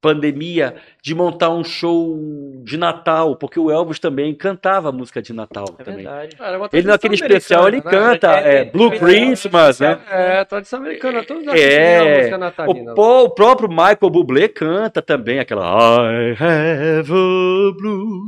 pandemia, 0.00 0.74
de 1.02 1.14
montar 1.14 1.50
um 1.50 1.64
show 1.64 2.60
de 2.64 2.76
Natal, 2.76 3.36
porque 3.36 3.58
o 3.58 3.70
Elvis 3.70 3.98
também 3.98 4.34
cantava 4.34 4.92
música 4.92 5.22
de 5.22 5.32
Natal 5.32 5.64
É 5.78 5.84
também. 5.84 6.04
verdade. 6.04 6.36
Cara, 6.36 6.56
é 6.58 6.68
Ele 6.76 6.88
naquele 6.88 7.16
tradição 7.16 7.26
especial 7.38 7.68
ele 7.68 7.76
né? 7.78 7.82
canta 7.90 8.32
É, 8.40 8.54
é, 8.56 8.56
é, 8.58 8.64
Blue 8.64 8.92
é, 8.92 8.98
Christmas, 8.98 9.80
né? 9.80 9.98
É, 10.10 10.44
tradição 10.44 10.80
americana. 10.80 11.24
Todos 11.24 11.46
os 11.46 11.54
É. 11.54 12.18
música 12.18 12.38
natalina. 12.38 12.92
O, 12.92 12.94
pô- 12.94 13.22
o 13.24 13.30
próprio 13.30 13.68
Michael 13.68 14.10
Bublé 14.10 14.48
canta 14.48 15.00
também 15.00 15.38
aquela 15.38 15.64
I 15.64 16.36
have 16.38 17.03
a 17.10 17.72
blue 17.76 18.22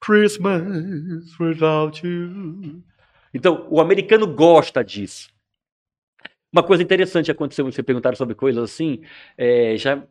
Christmas 0.00 1.38
without 1.38 2.06
you. 2.06 2.82
Então, 3.34 3.66
o 3.70 3.80
americano 3.80 4.26
gosta 4.26 4.82
disso. 4.84 5.30
Uma 6.52 6.62
coisa 6.62 6.82
interessante 6.82 7.30
aconteceu, 7.30 7.64
você 7.64 7.82
perguntaram 7.82 8.14
sobre 8.14 8.34
coisas 8.34 8.62
assim, 8.62 9.02
é, 9.38 9.74
já 9.78 10.02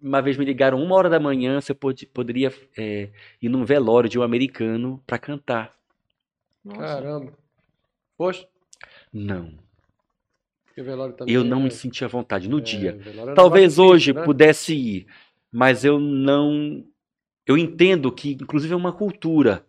uma 0.00 0.22
vez 0.22 0.36
me 0.36 0.44
ligaram 0.44 0.80
uma 0.80 0.94
hora 0.94 1.08
da 1.10 1.18
manhã 1.18 1.60
se 1.60 1.72
eu 1.72 1.76
pod- 1.76 2.06
poderia 2.14 2.52
é, 2.78 3.10
ir 3.42 3.48
num 3.48 3.64
velório 3.64 4.08
de 4.08 4.16
um 4.16 4.22
americano 4.22 5.02
para 5.04 5.18
cantar. 5.18 5.72
Nossa. 6.64 6.78
Caramba. 6.80 7.32
Poxa, 8.16 8.46
Não, 9.12 9.52
que 10.74 10.80
velório 10.82 11.14
também. 11.16 11.34
eu 11.34 11.42
não 11.42 11.58
é- 11.60 11.64
me 11.64 11.70
senti 11.72 12.04
à 12.04 12.08
vontade 12.08 12.48
no 12.48 12.58
é, 12.58 12.60
dia. 12.60 13.00
Talvez 13.34 13.76
hoje 13.78 14.12
difícil, 14.12 14.20
né? 14.20 14.24
pudesse 14.24 14.74
ir, 14.76 15.06
mas 15.50 15.84
eu 15.84 15.98
não. 15.98 16.84
Eu 17.50 17.58
entendo 17.58 18.12
que, 18.12 18.34
inclusive, 18.40 18.72
é 18.72 18.76
uma 18.76 18.92
cultura, 18.92 19.64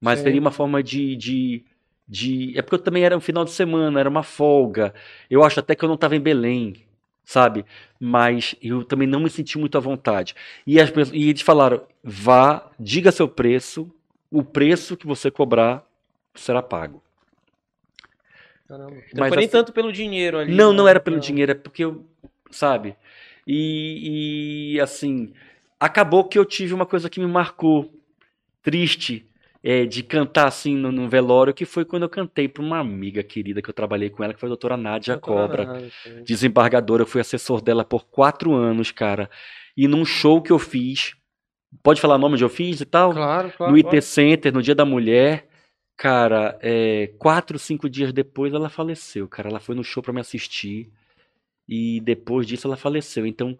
mas 0.00 0.20
Sim. 0.20 0.26
seria 0.26 0.40
uma 0.40 0.52
forma 0.52 0.80
de, 0.80 1.16
de, 1.16 1.64
de. 2.06 2.56
É 2.56 2.62
porque 2.62 2.76
eu 2.76 2.78
também 2.78 3.02
era 3.02 3.16
um 3.16 3.20
final 3.20 3.44
de 3.44 3.50
semana, 3.50 3.98
era 3.98 4.08
uma 4.08 4.22
folga. 4.22 4.94
Eu 5.28 5.42
acho 5.42 5.58
até 5.58 5.74
que 5.74 5.84
eu 5.84 5.88
não 5.88 5.96
estava 5.96 6.14
em 6.14 6.20
Belém, 6.20 6.76
sabe? 7.24 7.66
Mas 7.98 8.54
eu 8.62 8.84
também 8.84 9.08
não 9.08 9.18
me 9.18 9.28
senti 9.28 9.58
muito 9.58 9.76
à 9.76 9.80
vontade. 9.80 10.36
E, 10.64 10.80
as 10.80 10.92
e 11.12 11.28
eles 11.30 11.40
falaram: 11.40 11.82
vá, 12.04 12.70
diga 12.78 13.10
seu 13.10 13.26
preço, 13.26 13.92
o 14.30 14.44
preço 14.44 14.96
que 14.96 15.04
você 15.04 15.28
cobrar 15.28 15.84
será 16.36 16.62
pago. 16.62 17.02
Caramba. 18.68 18.94
Mas 19.16 19.30
nem 19.32 19.40
assim- 19.40 19.48
tanto 19.48 19.72
pelo 19.72 19.92
dinheiro 19.92 20.38
ali. 20.38 20.54
Não, 20.54 20.70
né? 20.70 20.78
não 20.78 20.86
era 20.86 21.00
pelo 21.00 21.16
Não. 21.16 21.20
dinheiro, 21.20 21.50
é 21.50 21.56
porque 21.56 21.82
eu, 21.84 22.06
sabe? 22.52 22.94
E, 23.44 24.76
e, 24.76 24.80
assim, 24.80 25.34
acabou 25.84 26.24
que 26.24 26.38
eu 26.38 26.44
tive 26.44 26.72
uma 26.72 26.86
coisa 26.86 27.10
que 27.10 27.20
me 27.20 27.26
marcou, 27.26 27.92
triste, 28.62 29.28
é, 29.62 29.84
de 29.84 30.02
cantar 30.02 30.46
assim 30.46 30.76
no, 30.76 30.90
no 30.90 31.08
velório, 31.08 31.52
que 31.52 31.64
foi 31.64 31.84
quando 31.84 32.04
eu 32.04 32.08
cantei 32.08 32.48
para 32.48 32.62
uma 32.62 32.78
amiga 32.78 33.22
querida 33.22 33.60
que 33.60 33.68
eu 33.68 33.74
trabalhei 33.74 34.08
com 34.08 34.24
ela, 34.24 34.32
que 34.32 34.40
foi 34.40 34.46
a 34.46 34.50
doutora 34.50 34.76
Nádia 34.76 35.16
Doutora 35.16 35.66
Cobra, 35.66 35.90
sim. 36.02 36.22
desembargadora. 36.24 37.02
Eu 37.02 37.06
fui 37.06 37.20
assessor 37.20 37.60
dela 37.60 37.84
por 37.84 38.06
quatro 38.06 38.54
anos, 38.54 38.90
cara. 38.90 39.30
E 39.76 39.86
num 39.86 40.04
show 40.04 40.40
que 40.40 40.52
eu 40.52 40.58
fiz, 40.58 41.14
pode 41.82 42.00
falar 42.00 42.14
o 42.14 42.18
nome 42.18 42.34
onde 42.34 42.44
eu 42.44 42.48
fiz 42.48 42.80
e 42.80 42.86
tal? 42.86 43.12
Claro, 43.12 43.52
claro. 43.56 43.72
no 43.72 43.78
IT 43.78 43.88
claro. 43.88 44.02
Center, 44.02 44.52
no 44.52 44.62
Dia 44.62 44.74
da 44.74 44.84
Mulher, 44.84 45.48
cara, 45.96 46.58
é, 46.62 47.10
quatro, 47.18 47.58
cinco 47.58 47.88
dias 47.90 48.12
depois 48.12 48.54
ela 48.54 48.70
faleceu, 48.70 49.28
cara. 49.28 49.50
Ela 49.50 49.60
foi 49.60 49.74
no 49.74 49.84
show 49.84 50.02
pra 50.02 50.12
me 50.12 50.20
assistir 50.20 50.90
e 51.68 52.00
depois 52.00 52.46
disso 52.46 52.66
ela 52.66 52.76
faleceu. 52.76 53.26
Então, 53.26 53.56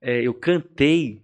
é, 0.00 0.20
eu 0.20 0.34
cantei 0.34 1.22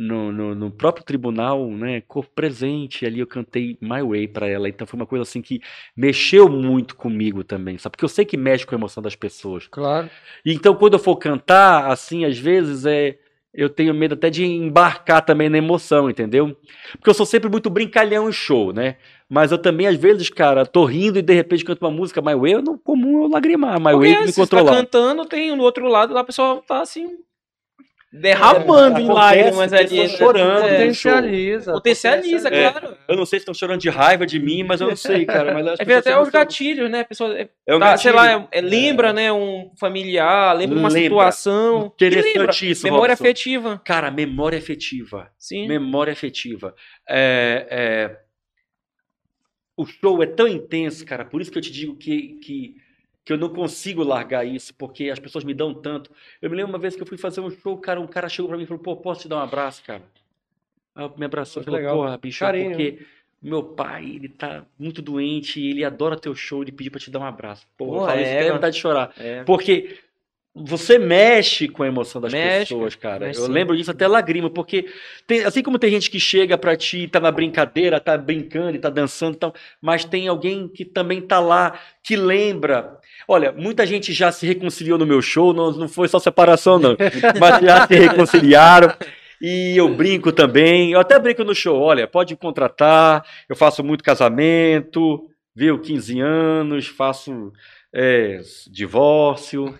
no, 0.00 0.32
no, 0.32 0.54
no 0.54 0.70
próprio 0.70 1.04
tribunal, 1.04 1.68
né, 1.70 2.00
corpo 2.08 2.30
presente 2.34 3.04
ali, 3.04 3.20
eu 3.20 3.26
cantei 3.26 3.76
My 3.80 4.02
Way 4.02 4.28
pra 4.28 4.48
ela. 4.48 4.68
Então 4.68 4.86
foi 4.86 4.98
uma 4.98 5.06
coisa 5.06 5.22
assim 5.22 5.42
que 5.42 5.60
mexeu 5.94 6.48
muito 6.48 6.96
comigo 6.96 7.44
também, 7.44 7.76
sabe? 7.76 7.92
Porque 7.92 8.04
eu 8.04 8.08
sei 8.08 8.24
que 8.24 8.36
mexe 8.36 8.64
com 8.64 8.74
a 8.74 8.78
emoção 8.78 9.02
das 9.02 9.14
pessoas. 9.14 9.66
Claro. 9.70 10.08
Então, 10.44 10.74
quando 10.74 10.94
eu 10.94 10.98
for 10.98 11.16
cantar, 11.16 11.90
assim, 11.90 12.24
às 12.24 12.38
vezes 12.38 12.86
é. 12.86 13.18
Eu 13.52 13.68
tenho 13.68 13.92
medo 13.92 14.14
até 14.14 14.30
de 14.30 14.44
embarcar 14.44 15.24
também 15.24 15.48
na 15.48 15.58
emoção, 15.58 16.08
entendeu? 16.08 16.56
Porque 16.92 17.10
eu 17.10 17.14
sou 17.14 17.26
sempre 17.26 17.50
muito 17.50 17.68
brincalhão 17.68 18.28
em 18.28 18.32
show, 18.32 18.72
né? 18.72 18.94
Mas 19.28 19.50
eu 19.50 19.58
também, 19.58 19.88
às 19.88 19.96
vezes, 19.96 20.30
cara, 20.30 20.64
tô 20.64 20.84
rindo 20.84 21.18
e 21.18 21.22
de 21.22 21.34
repente 21.34 21.64
canto 21.64 21.84
uma 21.84 21.90
música 21.90 22.22
My 22.22 22.36
Way, 22.36 22.52
eu 22.52 22.62
não 22.62 22.78
comum 22.78 23.24
eu 23.24 23.28
lagrimar, 23.28 23.80
My 23.80 23.90
Porque 23.90 24.12
Way 24.12 24.20
me 24.20 24.26
se 24.28 24.34
você 24.34 24.50
tá 24.50 24.58
controlar. 24.58 24.76
cantando, 24.76 25.26
tem 25.26 25.56
no 25.56 25.64
outro 25.64 25.88
lado 25.88 26.14
lá 26.14 26.20
a 26.20 26.24
pessoa 26.24 26.62
tá 26.64 26.80
assim. 26.80 27.08
Derramando 28.12 28.98
É, 28.98 29.02
em 29.02 29.06
lágrimas 29.06 29.72
ali. 29.72 30.08
chorando, 30.08 30.64
É. 30.66 30.78
Potencializa. 30.78 31.72
Potencializa, 31.72 32.48
É. 32.48 32.70
claro. 32.72 32.96
Eu 33.06 33.16
não 33.16 33.24
sei 33.24 33.38
se 33.38 33.42
estão 33.42 33.54
chorando 33.54 33.80
de 33.80 33.88
raiva 33.88 34.26
de 34.26 34.40
mim, 34.40 34.64
mas 34.64 34.80
eu 34.80 34.88
não 34.88 34.96
sei, 34.96 35.24
cara. 35.24 35.54
Mas 35.54 35.64
as 35.66 35.78
É 35.80 35.94
até 35.94 36.18
os 36.20 36.28
gatilhos, 36.28 36.90
né? 36.90 37.04
Pessoa, 37.04 37.38
é, 37.38 37.48
É 37.64 37.76
um 37.76 37.78
tá, 37.78 37.96
sei 37.96 38.10
lá, 38.10 38.26
gatilho. 38.26 38.48
é- 38.50 38.58
é, 38.58 38.60
lembra, 38.60 39.12
né? 39.12 39.32
Um 39.32 39.70
familiar, 39.78 40.56
lembra 40.56 40.76
uma 40.76 40.88
Lembra. 40.88 41.02
situação. 41.30 41.92
Interessantíssimo. 41.94 42.90
Memória 42.90 43.12
Robson. 43.12 43.24
afetiva. 43.24 43.82
Cara, 43.84 44.10
memória 44.10 44.58
afetiva. 44.58 45.30
Sim. 45.38 45.68
Memória 45.68 46.12
afetiva. 46.12 46.74
É, 47.08 47.66
é, 47.70 48.16
O 49.76 49.86
show 49.86 50.22
é 50.22 50.26
tão 50.26 50.46
intenso, 50.46 51.06
cara, 51.06 51.24
por 51.24 51.40
isso 51.40 51.50
que 51.50 51.56
eu 51.56 51.62
te 51.62 51.72
digo 51.72 51.96
que, 51.96 52.38
que, 52.44 52.74
que 53.30 53.34
eu 53.34 53.38
não 53.38 53.48
consigo 53.48 54.02
largar 54.02 54.44
isso, 54.44 54.74
porque 54.74 55.08
as 55.08 55.20
pessoas 55.20 55.44
me 55.44 55.54
dão 55.54 55.72
tanto. 55.72 56.10
Eu 56.42 56.50
me 56.50 56.56
lembro 56.56 56.72
uma 56.72 56.80
vez 56.80 56.96
que 56.96 57.02
eu 57.02 57.06
fui 57.06 57.16
fazer 57.16 57.40
um 57.40 57.48
show, 57.48 57.78
cara, 57.78 58.00
um 58.00 58.06
cara 58.08 58.28
chegou 58.28 58.48
pra 58.48 58.58
mim 58.58 58.64
e 58.64 58.66
falou, 58.66 58.82
pô, 58.82 58.96
posso 58.96 59.20
te 59.20 59.28
dar 59.28 59.36
um 59.36 59.42
abraço, 59.42 59.84
cara? 59.84 60.02
Aí 60.96 61.04
eu 61.04 61.14
me 61.16 61.26
abraçou 61.26 61.62
e 61.62 61.64
falou, 61.64 61.78
legal. 61.78 61.96
porra, 61.96 62.18
bicho, 62.18 62.42
é 62.42 62.46
Carinho, 62.48 62.70
porque 62.70 63.06
meu 63.40 63.62
pai, 63.62 64.04
ele 64.16 64.28
tá 64.28 64.64
muito 64.76 65.00
doente, 65.00 65.60
e 65.60 65.70
ele 65.70 65.84
adora 65.84 66.16
teu 66.16 66.34
show, 66.34 66.60
ele 66.60 66.72
pediu 66.72 66.90
pra 66.90 67.00
te 67.00 67.08
dar 67.08 67.20
um 67.20 67.24
abraço. 67.24 67.64
Pô, 67.76 67.94
eu 67.94 68.06
falei 68.06 68.24
isso, 68.24 68.32
é, 68.32 68.34
tenho 68.34 68.44
mano. 68.46 68.54
vontade 68.56 68.74
de 68.74 68.82
chorar. 68.82 69.12
É. 69.16 69.44
Porque 69.44 69.96
você 70.54 70.98
mexe 70.98 71.68
com 71.68 71.82
a 71.82 71.86
emoção 71.86 72.20
das 72.20 72.32
Mexe, 72.32 72.74
pessoas, 72.74 72.96
cara. 72.96 73.26
mexe 73.26 73.40
Eu 73.40 73.46
lembro 73.46 73.76
disso 73.76 73.90
até 73.90 74.06
lágrima, 74.08 74.50
porque 74.50 74.86
tem- 75.26 75.44
assim 75.44 75.62
como 75.62 75.78
tem 75.78 75.90
gente 75.90 76.10
que 76.10 76.18
chega 76.18 76.58
pra 76.58 76.76
ti, 76.76 77.06
tá 77.06 77.20
na 77.20 77.30
brincadeira, 77.30 78.00
tá 78.00 78.18
brincando 78.18 78.74
e 78.76 78.78
tá 78.80 78.90
dançando 78.90 79.34
e 79.36 79.38
tal, 79.38 79.54
mas 79.80 80.04
tem 80.04 80.26
alguém 80.26 80.66
que 80.66 80.84
também 80.84 81.20
tá 81.20 81.38
lá, 81.38 81.78
que 82.02 82.16
lembra. 82.16 82.98
Olha, 83.28 83.52
muita 83.52 83.86
gente 83.86 84.12
já 84.12 84.32
se 84.32 84.44
reconciliou 84.46 84.98
no 84.98 85.06
meu 85.06 85.22
show, 85.22 85.52
não, 85.52 85.70
não 85.70 85.88
foi 85.88 86.08
só 86.08 86.18
separação, 86.18 86.78
não, 86.80 86.96
mas 87.38 87.60
já 87.62 87.86
se 87.86 87.94
reconciliaram. 87.94 88.92
E 89.40 89.74
eu 89.76 89.88
brinco 89.94 90.32
também, 90.32 90.92
eu 90.92 91.00
até 91.00 91.18
brinco 91.18 91.44
no 91.44 91.54
show, 91.54 91.80
olha, 91.80 92.06
pode 92.06 92.36
contratar, 92.36 93.24
eu 93.48 93.56
faço 93.56 93.82
muito 93.82 94.04
casamento, 94.04 95.30
viu, 95.54 95.78
15 95.80 96.20
anos, 96.20 96.86
faço 96.88 97.50
é, 97.94 98.40
divórcio, 98.70 99.78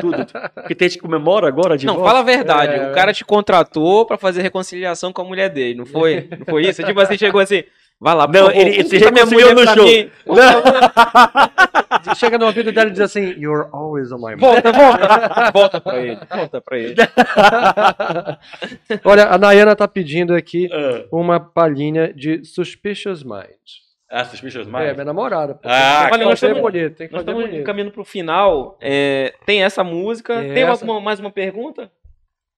tudo. 0.00 0.26
Porque 0.54 0.74
tem 0.74 0.88
gente 0.88 0.98
que 0.98 1.04
comemora 1.04 1.46
agora 1.48 1.76
divórcio. 1.76 2.00
Não, 2.02 2.06
fala 2.08 2.20
a 2.20 2.22
verdade. 2.22 2.74
É. 2.74 2.90
O 2.90 2.94
cara 2.94 3.12
te 3.12 3.24
contratou 3.24 4.06
pra 4.06 4.16
fazer 4.18 4.42
reconciliação 4.42 5.12
com 5.12 5.22
a 5.22 5.24
mulher 5.24 5.48
dele, 5.50 5.78
não 5.78 5.86
foi? 5.86 6.28
Não 6.38 6.44
foi 6.46 6.62
isso? 6.66 6.82
Tipo 6.82 7.00
assim, 7.00 7.16
chegou 7.18 7.40
assim, 7.40 7.62
vai 8.00 8.14
lá, 8.14 8.26
Não, 8.26 8.46
favor, 8.46 8.56
ele- 8.56 8.76
ele 8.80 8.98
reconciliou 8.98 9.54
no 9.54 9.66
show. 9.66 9.84
mim. 9.84 10.10
Chega 12.16 12.36
no 12.38 12.46
ouvido 12.46 12.72
dela 12.72 12.88
e 12.88 12.92
diz 12.92 13.00
assim, 13.00 13.34
You're 13.38 13.68
always 13.72 14.10
on 14.10 14.16
my 14.18 14.30
mind. 14.30 14.40
Volta, 14.40 14.72
volta. 14.72 15.50
Volta 15.52 15.80
pra 15.80 15.98
ele, 16.00 16.18
volta 16.34 16.60
pra 16.60 16.78
ele. 16.78 16.94
Olha, 19.04 19.26
a 19.28 19.38
Nayana 19.38 19.76
tá 19.76 19.86
pedindo 19.86 20.34
aqui 20.34 20.68
Ah, 20.72 21.04
uma 21.12 21.38
palhinha 21.38 22.12
de 22.12 22.44
Suspicious 22.44 23.22
Mind. 23.22 23.81
Ah, 24.14 24.24
Suspicious 24.26 24.66
É, 24.68 24.70
Mind? 24.70 24.92
minha 24.92 25.04
namorada. 25.06 25.54
pô. 25.54 25.60
Ah, 25.64 26.00
tem 26.02 26.08
que 26.08 26.14
olha, 26.16 26.24
nós 26.26 26.34
estamos- 26.34 26.60
bonito, 26.60 26.96
tem 26.96 27.06
que 27.08 27.12
Nós 27.14 27.22
estamos 27.22 27.44
bonito. 27.46 27.64
caminhando 27.64 27.90
pro 27.92 28.04
final. 28.04 28.76
É, 28.80 29.32
tem 29.46 29.62
essa 29.64 29.82
música. 29.82 30.34
Tem 30.40 30.52
Tem 30.52 30.62
essa. 30.64 30.84
mais 31.00 31.18
uma 31.18 31.30
pergunta? 31.30 31.90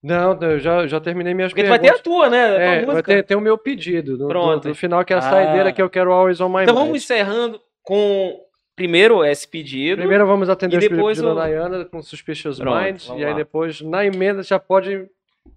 Não, 0.03 0.37
eu 0.41 0.59
já, 0.59 0.85
já 0.85 0.99
terminei 0.99 1.33
minhas 1.33 1.51
Porque 1.51 1.63
tu 1.63 1.69
vai 1.69 1.79
ter 1.79 1.87
perguntas. 1.93 2.01
a 2.01 2.03
tua, 2.03 2.29
né? 2.29 2.43
A 2.45 2.49
tua 2.49 2.59
É, 2.61 2.75
vai 2.75 2.85
música. 2.85 3.03
ter, 3.13 3.23
ter 3.23 3.35
o 3.35 3.41
meu 3.41 3.57
pedido. 3.57 4.17
No, 4.17 4.27
Pronto. 4.27 4.63
No, 4.65 4.69
no 4.69 4.75
final, 4.75 5.03
que 5.05 5.13
é 5.13 5.15
a 5.15 5.19
Ah. 5.19 5.21
saideira 5.23 5.71
que 5.71 5.81
eu 5.81 5.89
quero 5.89 6.11
Always 6.11 6.39
on 6.41 6.49
My 6.49 6.63
Então 6.63 6.75
vamos 6.75 6.95
encerrando 7.01 7.59
com 7.81 8.37
primeiro 8.75 9.23
esse 9.23 9.47
pedido. 9.47 9.99
Primeiro 9.99 10.27
vamos 10.27 10.49
atender 10.49 10.75
E 10.75 10.79
pedidos 10.81 10.97
depois 10.97 11.21
da 11.21 11.31
o- 11.31 11.35
Nayana 11.35 11.85
com 11.85 12.01
Suspicious 12.03 12.59
Pronto, 12.59 12.79
Minds. 12.83 13.07
E 13.09 13.13
aí 13.23 13.31
lá. 13.31 13.33
depois, 13.33 13.81
na 13.81 14.05
emenda, 14.05 14.43
já 14.43 14.59
pode 14.59 15.07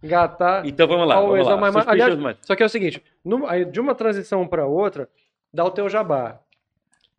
engatar 0.02 0.64
Então 0.66 0.86
vamos 0.86 1.08
lá. 1.08 1.16
Always 1.16 1.44
Vamos 1.46 1.60
on 1.62 1.66
My 1.66 1.72
lá. 1.74 1.80
Mind. 1.80 1.88
Aliás, 1.90 2.14
Minds. 2.16 2.38
Só 2.42 2.54
que 2.54 2.62
é 2.62 2.66
o 2.66 2.68
seguinte, 2.70 3.02
no- 3.24 3.46
aí 3.46 3.64
de 3.64 3.80
uma 3.80 3.94
transição 3.94 4.46
para 4.46 4.64
outra, 4.66 5.08
dá 5.52 5.64
o 5.64 5.70
teu 5.70 5.88
jabá. 5.88 6.40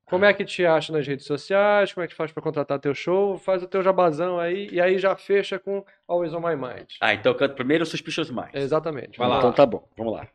Como 0.06 0.26
é 0.26 0.34
que 0.34 0.44
te 0.44 0.66
acha 0.66 0.92
nas 0.92 1.06
redes 1.06 1.26
sociais? 1.28 1.94
Como 1.94 2.04
é 2.04 2.08
que 2.08 2.16
faz 2.16 2.32
para 2.32 2.42
contratar 2.42 2.80
teu 2.80 2.96
show? 2.96 3.38
Faz 3.38 3.62
o 3.62 3.68
teu 3.68 3.84
jabazão 3.84 4.40
aí 4.40 4.68
e 4.72 4.82
aí 4.82 4.98
já 4.98 5.16
fecha 5.16 5.60
com 5.60 5.86
Always 6.08 6.34
on 6.34 6.40
My 6.40 6.56
Mind. 6.56 6.88
Ah, 7.00 7.14
então 7.14 7.32
eu 7.32 7.38
canto 7.38 7.54
primeiro 7.54 7.84
o 7.84 7.88
Suspicious 7.88 8.32
Minds. 8.32 8.56
Exatamente. 8.56 9.20
Vai 9.20 9.28
lá. 9.28 9.38
Então 9.38 9.54
tá 9.54 9.66
bom, 9.68 9.88
vamos 9.96 10.14
lá. 10.14 10.28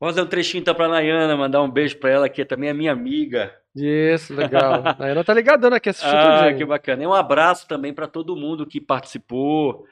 Vamos 0.00 0.14
fazer 0.14 0.26
um 0.26 0.28
trechinho 0.28 0.60
então 0.60 0.74
pra 0.74 0.88
Nayana, 0.88 1.36
mandar 1.36 1.62
um 1.62 1.70
beijo 1.70 1.96
pra 1.98 2.10
ela, 2.10 2.28
que 2.28 2.44
também 2.44 2.68
é 2.68 2.72
minha 2.74 2.90
amiga. 2.92 3.54
Isso, 3.74 4.34
legal. 4.34 4.82
A 4.98 5.04
Ana 5.04 5.22
tá 5.24 5.32
ligadona 5.32 5.76
aqui, 5.76 5.88
assistiu 5.88 6.12
Ah, 6.12 6.38
tudinho. 6.40 6.58
que 6.58 6.64
bacana. 6.66 7.02
E 7.02 7.06
um 7.06 7.14
abraço 7.14 7.66
também 7.68 7.94
pra 7.94 8.06
todo 8.08 8.34
mundo 8.36 8.66
que 8.66 8.80
participou, 8.80 9.86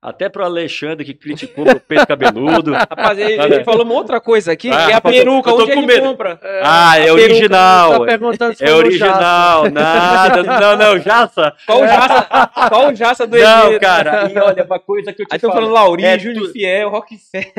até 0.00 0.28
pro 0.28 0.44
Alexandre 0.44 1.04
que 1.04 1.12
criticou 1.12 1.64
meu 1.64 1.80
peito 1.80 2.06
cabeludo. 2.06 2.72
Rapaz, 2.74 3.18
ele, 3.18 3.32
ele 3.42 3.64
falou 3.64 3.84
uma 3.84 3.94
outra 3.94 4.20
coisa 4.20 4.52
aqui, 4.52 4.70
Ah, 4.70 4.86
que 4.86 4.92
é 4.92 4.94
a 4.94 5.00
peruca. 5.00 5.52
Onde 5.52 5.70
é 5.70 5.74
com 5.74 5.80
que 5.80 5.86
medo. 5.86 6.02
compra? 6.02 6.38
ah, 6.62 6.96
é 6.98 7.02
a 7.02 7.04
peruca 7.14 7.22
original. 7.24 7.90
Tá 7.98 8.04
perguntando 8.06 8.54
se 8.56 8.64
É 8.64 8.66
no 8.66 8.72
Jaça. 8.76 8.86
original, 8.86 9.70
nada. 9.70 10.42
Não, 10.60 10.76
não, 10.76 10.98
Jaça. 11.00 11.52
Qual 11.66 11.82
o 11.82 11.86
jaça, 11.86 12.50
qual 12.68 12.88
o 12.88 12.94
jaça 12.94 13.26
do 13.26 13.36
Não, 13.36 13.68
Egito? 13.68 13.80
cara. 13.80 14.30
E 14.32 14.38
olha, 14.38 14.64
uma 14.64 14.78
coisa 14.78 15.12
que 15.12 15.22
eu 15.22 15.26
te 15.26 15.34
Aí 15.34 15.38
falo. 15.40 15.52
falando 15.52 15.72
Lauri, 15.72 16.04
é 16.04 16.18
Júlio 16.18 16.42
tu- 16.46 16.52
Fiel, 16.52 16.88
Rock 16.90 17.16
Fé. 17.18 17.52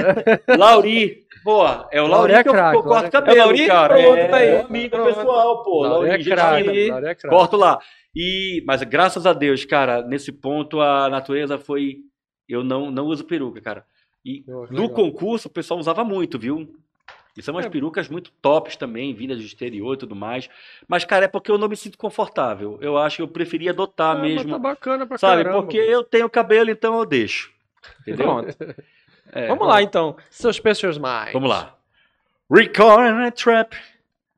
Lauri. 0.58 1.28
Boa, 1.44 1.88
é 1.92 2.02
o 2.02 2.08
Lauri 2.08 2.34
Lauri, 2.34 2.34
é 2.34 2.44
que 2.44 2.50
eu, 2.50 2.54
craque, 2.54 2.72
que 2.72 2.78
eu 2.78 2.84
corto 2.84 2.94
Lauri 2.94 3.08
é 3.08 3.12
cabelo. 3.12 3.38
É 3.38 3.42
o 3.42 3.46
Lauri? 3.46 3.68
cara. 3.68 3.94
Pronto, 3.96 4.18
é, 4.18 4.28
tá 4.28 4.38
aí. 4.38 4.48
é 4.50 4.60
amigo 4.62 4.90
Pronto. 4.96 5.16
pessoal, 5.16 5.64
pô. 5.64 5.82
Laura 5.84 5.90
Lauri, 5.96 6.10
é 6.10 6.18
gente 6.18 6.30
craque, 6.30 6.90
é 6.92 7.00
craque. 7.02 7.28
Corto 7.30 7.56
lá. 7.58 7.80
E, 8.16 8.64
mas 8.68 8.84
graças 8.84 9.26
a 9.26 9.32
Deus, 9.34 9.64
cara, 9.66 10.02
nesse 10.02 10.32
ponto 10.32 10.82
a 10.82 11.10
natureza 11.10 11.58
foi. 11.58 11.98
Eu 12.50 12.64
não, 12.64 12.90
não 12.92 13.06
uso 13.06 13.24
peruca, 13.24 13.62
cara. 13.62 13.86
E 14.26 14.44
Oh, 14.48 14.66
no 14.72 14.82
legal. 14.82 14.90
concurso 14.90 15.48
o 15.48 15.52
pessoal 15.52 15.80
usava 15.80 16.04
muito, 16.04 16.38
viu? 16.40 16.76
E 17.38 17.42
são 17.42 17.54
umas 17.56 17.68
É. 17.68 17.70
perucas 17.70 18.10
muito 18.10 18.32
tops 18.42 18.76
também, 18.76 19.14
vindas 19.14 19.38
do 19.38 19.44
exterior 19.46 19.94
e 19.94 19.98
tudo 19.98 20.16
mais. 20.16 20.50
Mas, 20.88 21.06
cara, 21.06 21.26
é 21.26 21.28
porque 21.28 21.50
eu 21.52 21.58
não 21.58 21.70
me 21.70 21.78
sinto 21.78 21.98
confortável. 21.98 22.78
Eu 22.82 22.98
acho 22.98 23.18
que 23.18 23.22
eu 23.22 23.28
preferia 23.28 23.72
adotar 23.72 24.18
Ah, 24.18 24.20
mesmo. 24.20 24.50
Tá 24.52 24.58
bacana 24.60 25.06
pra 25.06 25.18
sabe? 25.18 25.44
caramba. 25.44 25.62
Porque 25.64 25.78
eu 25.78 26.04
tenho 26.04 26.30
cabelo, 26.30 26.70
então 26.72 26.98
eu 27.00 27.06
deixo. 27.06 27.52
Entendeu? 28.02 28.26
Pronto. 28.26 28.58
É, 29.32 29.46
Vamos 29.48 29.68
lá, 29.68 29.80
então. 29.84 30.18
Suspicious 30.32 30.98
Minds. 30.98 31.34
Vamos 31.34 31.52
lá. 31.52 31.78
Recording 32.52 33.28
a 33.28 33.32
trap, 33.32 33.76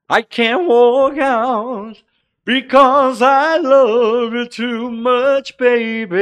I 0.10 0.22
can't 0.22 0.66
walk 0.68 1.18
out 1.18 2.04
because 2.44 3.24
I 3.24 3.58
love 3.60 4.36
you 4.36 4.50
too 4.50 4.92
much, 4.92 5.56
baby. 5.58 6.18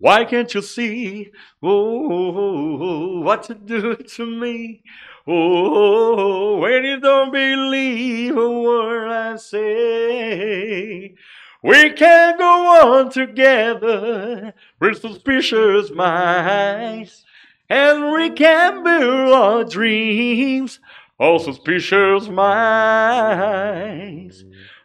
Why 0.00 0.24
can't 0.24 0.54
you 0.54 0.62
see 0.62 1.32
oh, 1.60 3.20
what 3.20 3.48
you 3.48 3.56
do 3.56 3.96
to 3.96 4.26
me? 4.26 4.84
Oh, 5.26 6.58
when 6.58 6.84
you 6.84 7.00
don't 7.00 7.32
believe 7.32 8.36
a 8.36 8.50
word 8.60 9.10
I 9.10 9.34
say. 9.36 11.16
We 11.64 11.90
can't 11.90 12.38
go 12.38 12.98
on 12.98 13.10
together 13.10 14.54
with 14.80 15.00
suspicious 15.00 15.90
minds. 15.90 17.24
And 17.68 18.12
we 18.12 18.30
can 18.30 18.84
build 18.84 19.32
our 19.32 19.64
dreams 19.64 20.78
on 21.18 21.40
suspicious 21.40 22.28
minds. 22.28 23.24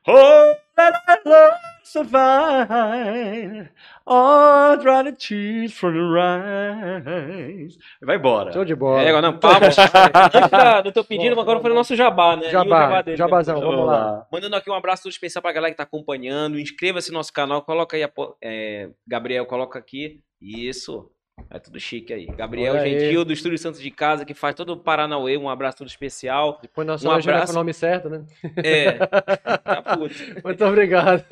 Oh, 0.07 0.55
that 0.75 0.95
I 1.07 1.17
love 1.23 1.53
survive. 1.83 3.69
Oh, 4.05 4.75
try 4.81 5.01
to 5.09 5.15
choose 5.17 5.73
from 5.73 5.93
the 5.93 5.99
rise. 5.99 7.77
Vai 8.01 8.17
embora. 8.17 8.51
Show 8.51 8.65
de 8.65 8.75
bola. 8.75 9.01
É, 9.01 9.07
agora 9.09 9.31
não, 9.31 9.39
palmas. 9.39 9.77
Antes 9.77 10.49
da- 10.51 10.81
do 10.81 10.91
teu 10.91 11.05
pedido, 11.05 11.39
agora 11.39 11.61
foi 11.61 11.71
o 11.71 11.73
nosso 11.73 11.95
jabá, 11.95 12.35
né? 12.35 12.45
E 12.45 12.47
o 12.49 12.51
Jabá, 12.51 13.01
dele 13.01 13.15
jabazão, 13.17 13.55
depois. 13.55 13.75
vamos 13.75 13.89
lá. 13.89 14.27
Mandando 14.31 14.55
aqui 14.57 14.69
um 14.69 14.73
abraço 14.73 15.07
especial 15.07 15.41
pra 15.41 15.53
galera 15.53 15.71
que 15.71 15.77
tá 15.77 15.83
acompanhando. 15.83 16.59
Inscreva-se 16.59 17.11
no 17.11 17.17
nosso 17.17 17.31
canal, 17.31 17.61
coloca 17.61 17.95
aí 17.95 18.03
a. 18.03 18.11
é, 18.43 18.89
Gabriel, 19.07 19.45
coloca 19.45 19.79
aqui. 19.79 20.19
Isso. 20.41 21.09
É 21.49 21.59
tudo 21.59 21.79
chique 21.79 22.13
aí. 22.13 22.25
Gabriel 22.25 22.73
Olha 22.73 22.83
aí. 22.83 22.99
Gentil, 22.99 23.23
do 23.25 23.33
Estúdio 23.33 23.57
Santos 23.57 23.79
de 23.81 23.91
Casa, 23.91 24.25
que 24.25 24.33
faz 24.33 24.55
todo 24.55 24.73
o 24.73 24.77
Paranauê. 24.77 25.37
Um 25.37 25.49
abraço 25.49 25.77
todo 25.79 25.87
especial. 25.87 26.59
Depois 26.61 26.85
nós 26.87 27.03
Um 27.03 27.09
um 27.09 27.15
legenda 27.15 27.31
com 27.31 27.37
abraço. 27.37 27.53
o 27.53 27.55
nome 27.55 27.73
certo, 27.73 28.09
né? 28.09 28.23
É. 28.57 28.91
tá 29.63 29.81
puto. 29.81 30.15
Muito 30.43 30.65
obrigado. 30.65 31.23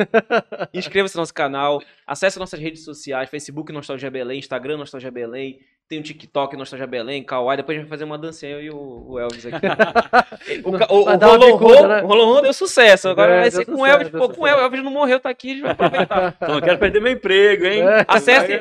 Inscreva-se 0.73 1.15
no 1.15 1.21
nosso 1.21 1.33
canal, 1.33 1.81
acesse 2.05 2.37
nossas 2.39 2.59
redes 2.59 2.83
sociais, 2.83 3.29
Facebook 3.29 3.71
Nostalgia 3.71 4.11
Belém, 4.11 4.39
Instagram 4.39 4.77
Nostalgia 4.77 5.11
Belém, 5.11 5.59
tem 5.91 5.99
o 5.99 6.03
TikTok 6.03 6.55
Nostalgia 6.55 6.87
Belém, 6.87 7.21
Kawaii, 7.21 7.57
depois 7.57 7.77
a 7.77 7.81
gente 7.81 7.89
vai 7.89 7.97
fazer 7.97 8.05
uma 8.05 8.17
dancinha 8.17 8.49
eu 8.53 8.61
e 8.61 8.69
o, 8.69 9.05
o 9.09 9.19
Elvis 9.19 9.45
aqui. 9.45 9.57
o, 10.63 10.71
ca- 10.71 10.87
o, 10.89 11.01
o 11.01 11.03
Rolon 11.17 11.55
Ron- 11.57 11.87
né? 11.87 11.99
Rolon 11.99 12.41
deu 12.41 12.53
sucesso, 12.53 13.09
agora 13.09 13.33
É, 13.33 13.39
vai 13.41 13.51
ser 13.51 13.65
com 13.65 13.81
o 13.81 13.85
Elvis, 13.85 14.07
pô, 14.09 14.29
com 14.29 14.43
o. 14.43 14.47
Elvis, 14.47 14.81
não 14.81 14.89
morreu, 14.91 15.19
tá 15.19 15.29
aqui, 15.29 15.49
a 15.49 15.53
gente 15.53 15.61
vai 15.63 15.71
aproveitar. 15.71 16.35
Então 16.41 16.55
não 16.55 16.61
quero 16.61 16.77
perder 16.79 17.01
meu 17.01 17.11
emprego, 17.11 17.65
hein? 17.65 17.81
É. 17.81 18.05
Acesse, 18.07 18.57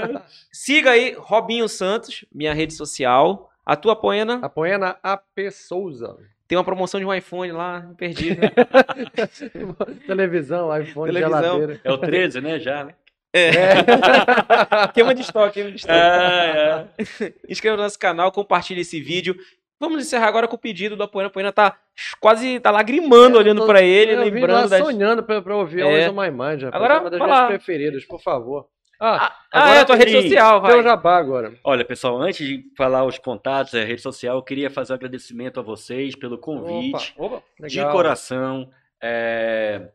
siga 0.51 0.91
aí 0.91 1.15
Robinho 1.17 1.69
Santos, 1.69 2.25
minha 2.35 2.53
rede 2.53 2.73
social, 2.75 3.49
a 3.65 3.77
tua 3.77 3.95
poena, 3.95 4.41
Apoia 4.43 4.77
na 4.77 4.97
AP 5.01 5.53
Souza. 5.53 6.17
tem 6.49 6.59
uma 6.59 6.65
promoção 6.65 6.99
de 6.99 7.07
um 7.07 7.15
iPhone 7.15 7.53
lá, 7.53 7.87
perdido. 7.97 8.41
Televisão, 10.07 10.77
iPhone, 10.81 11.13
Televisão. 11.13 11.43
geladeira. 11.59 11.81
É 11.85 11.93
o 11.93 11.99
13, 11.99 12.41
né? 12.41 12.59
Já, 12.59 12.85
né? 12.87 12.95
Queima 14.95 15.15
de 15.15 15.23
estoque, 15.23 15.55
queima 15.55 15.71
de 15.71 15.77
estoque. 15.77 15.99
É, 15.99 16.87
é. 16.99 17.33
inscreva 17.49 17.77
no 17.77 17.83
nosso 17.83 17.99
canal, 17.99 18.31
compartilhe 18.33 18.81
esse 18.81 19.01
vídeo. 19.01 19.37
Vamos 19.79 20.03
encerrar 20.03 20.29
agora 20.29 20.47
com 20.47 20.57
o 20.57 20.59
pedido 20.59 20.95
do 20.97 21.03
Apoena. 21.03 21.29
A 21.29 21.31
Apoena 21.31 21.53
tá 21.53 21.77
quase 22.21 22.61
tá 22.61 22.71
lagrimando 22.71 23.39
olhando 23.39 23.61
É, 23.61 23.63
Eu 23.63 23.67
tô- 23.67 23.73
pra 23.73 23.83
ele, 23.83 24.13
eu 24.15 24.21
lembrando 24.21 24.53
lá 24.53 24.67
das. 24.67 24.83
sonhando 24.85 25.23
pra, 25.23 25.41
pra 25.41 25.57
ouvir 25.57 25.81
É. 25.83 26.11
On 26.11 26.13
My 26.13 26.31
Mind, 26.31 26.63
rapaz. 26.65 26.75
Agora, 26.75 26.95
é 26.95 26.99
uma 27.01 27.11
das 27.11 27.21
minhas 27.21 27.47
preferidas, 27.47 28.05
por 28.05 28.21
favor. 28.21 28.67
Ah, 29.03 29.15
Ah, 29.17 29.37
ah, 29.51 29.61
agora 29.63 29.79
é 29.79 29.81
a 29.81 29.85
tua 29.87 29.97
rede 29.97 30.13
social, 30.23 30.61
vai. 30.61 30.73
teu 30.73 30.83
jabá 30.83 31.17
agora. 31.17 31.55
Olha, 31.65 31.83
pessoal, 31.87 32.21
antes 32.21 32.47
de 32.47 32.63
falar 32.77 33.03
os 33.07 33.17
contatos, 33.19 33.75
a 33.75 33.83
rede 33.83 34.03
social, 34.03 34.37
eu 34.37 34.43
queria 34.43 34.69
fazer 34.69 34.93
um 34.93 34.97
agradecimento 34.97 35.59
a 35.59 35.63
vocês 35.63 36.15
pelo 36.15 36.37
convite. 36.37 37.15
Opa, 37.17 37.37
opa, 37.37 37.43
de 37.67 37.79
legal. 37.79 37.93
coração. 37.93 38.71
É, 39.03 39.89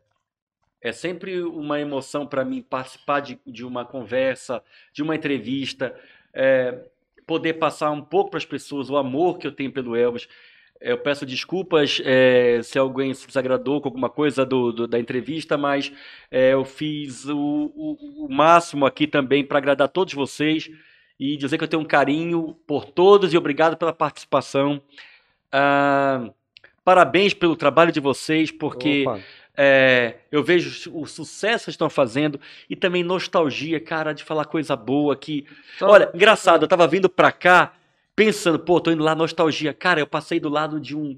é 0.88 0.92
sempre 0.92 1.42
uma 1.42 1.80
emoção 1.80 2.26
para 2.26 2.44
mim 2.44 2.62
participar 2.62 3.20
de, 3.20 3.38
de 3.46 3.64
uma 3.64 3.84
conversa, 3.84 4.62
de 4.92 5.02
uma 5.02 5.14
entrevista, 5.16 5.94
é, 6.32 6.78
poder 7.26 7.54
passar 7.54 7.90
um 7.90 8.02
pouco 8.02 8.30
para 8.30 8.38
as 8.38 8.44
pessoas 8.44 8.88
o 8.90 8.96
amor 8.96 9.38
que 9.38 9.46
eu 9.46 9.52
tenho 9.52 9.72
pelo 9.72 9.96
Elvis. 9.96 10.28
Eu 10.78 10.98
peço 10.98 11.24
desculpas 11.24 12.02
é, 12.04 12.60
se 12.62 12.78
alguém 12.78 13.14
se 13.14 13.26
desagradou 13.26 13.80
com 13.80 13.88
alguma 13.88 14.10
coisa 14.10 14.44
do, 14.44 14.70
do- 14.72 14.86
da 14.86 14.98
entrevista, 14.98 15.56
mas 15.56 15.90
é, 16.30 16.52
eu 16.52 16.64
fiz 16.66 17.24
o, 17.26 17.36
o- 17.74 18.26
o 18.26 18.28
máximo 18.32 18.84
aqui 18.84 19.06
também 19.06 19.42
para 19.42 19.56
agradar 19.58 19.88
todos 19.88 20.12
vocês 20.12 20.70
e 21.18 21.34
dizer 21.38 21.56
que 21.56 21.64
eu 21.64 21.68
tenho 21.68 21.82
um 21.82 21.86
carinho 21.86 22.54
por 22.66 22.84
todos 22.84 23.32
e 23.32 23.38
obrigado 23.38 23.74
pela 23.78 23.92
participação. 23.92 24.82
Ah, 25.50 26.30
parabéns 26.84 27.34
pelo 27.34 27.56
trabalho 27.56 27.90
de 27.92 28.00
vocês, 28.00 28.50
porque 28.50 29.02
Opa. 29.06 29.20
É, 29.56 30.16
eu 30.30 30.42
vejo 30.42 30.90
o 30.92 31.06
sucesso 31.06 31.64
que 31.64 31.70
estão 31.70 31.88
fazendo 31.88 32.38
e 32.68 32.76
também 32.76 33.02
nostalgia, 33.02 33.80
cara, 33.80 34.12
de 34.12 34.22
falar 34.22 34.44
coisa 34.44 34.76
boa 34.76 35.16
que. 35.16 35.46
Olha, 35.80 36.10
engraçado, 36.14 36.64
eu 36.64 36.68
tava 36.68 36.86
vindo 36.86 37.08
pra 37.08 37.32
cá 37.32 37.72
pensando, 38.14 38.58
pô, 38.58 38.80
tô 38.80 38.90
indo 38.90 39.02
lá 39.02 39.14
nostalgia. 39.14 39.72
Cara, 39.72 40.00
eu 40.00 40.06
passei 40.06 40.38
do 40.38 40.48
lado 40.48 40.80
de 40.80 40.96
um 40.96 41.16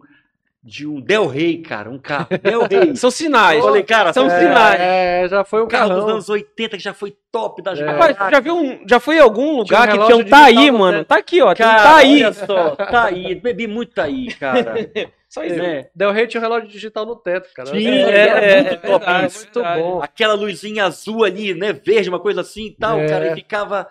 de 0.69 0.86
um 0.86 1.01
Del 1.01 1.27
Rey, 1.27 1.59
cara, 1.62 1.89
um 1.89 1.99
carro. 1.99 2.27
Del 2.43 2.62
Rey. 2.66 2.95
São 2.97 3.11
sinais. 3.11 3.59
Eu 3.59 3.65
falei, 3.65 3.82
cara, 3.82 4.12
São 4.12 4.28
são 4.28 4.39
sinais. 4.39 4.78
É, 4.81 5.27
já 5.28 5.43
foi 5.45 5.62
um 5.62 5.65
um 5.65 5.69
carro 5.69 5.89
dos 5.89 5.99
carrão. 6.01 6.11
anos 6.12 6.28
80 6.28 6.77
que 6.77 6.82
já 6.82 6.93
foi 6.93 7.16
top 7.32 7.62
das 7.62 7.81
É. 7.81 7.85
Rapaz, 7.86 8.16
já 8.31 8.40
viu 8.40 8.57
um, 8.57 8.81
já 8.86 9.01
foi 9.01 9.16
em 9.16 9.20
algum 9.20 9.57
lugar 9.57 9.86
que 9.89 9.95
relógio 9.95 10.16
tinha 10.16 10.27
um 10.27 10.28
tá 10.28 10.45
aí, 10.45 10.70
no 10.70 10.78
mano? 10.78 10.99
teto. 10.99 11.09
Tá 11.09 11.16
aqui, 11.16 11.40
ó. 11.40 11.55
Tem 11.55 11.66
um 11.66 11.69
Cara, 11.70 11.82
tá 11.82 11.97
aí. 11.97 12.24
olha 12.24 12.32
só, 12.32 12.77
tá 12.77 13.05
aí. 13.05 13.35
Bebi 13.35 13.66
muito 13.66 13.95
tá 13.95 14.05
aí, 14.05 14.32
cara. 14.35 14.74
Só 15.28 15.45
isso. 15.45 15.57
né? 15.57 15.89
Del 15.95 16.11
Rey 16.11 16.27
tinha 16.27 16.40
um 16.40 16.43
relógio 16.43 16.69
digital 16.70 17.05
no 17.05 17.15
teto, 17.15 17.51
cara. 17.55 17.69
Sim, 17.69 17.86
Era 17.86 18.40
é, 18.40 18.62
muito 18.62 18.73
é, 18.73 18.77
top 18.77 19.05
verdade, 19.05 19.27
isso. 19.27 19.45
Muito 19.45 19.55
verdade. 19.61 19.82
bom. 19.82 20.03
Aquela 20.03 20.32
luzinha 20.35 20.85
azul 20.86 21.23
ali, 21.23 21.53
né? 21.55 21.73
Verde, 21.74 22.09
uma 22.09 22.19
coisa 22.19 22.40
assim 22.40 22.66
e 22.69 22.70
tal, 22.74 22.99
É. 22.99 23.07
cara. 23.07 23.32
E 23.32 23.35
ficava. 23.35 23.86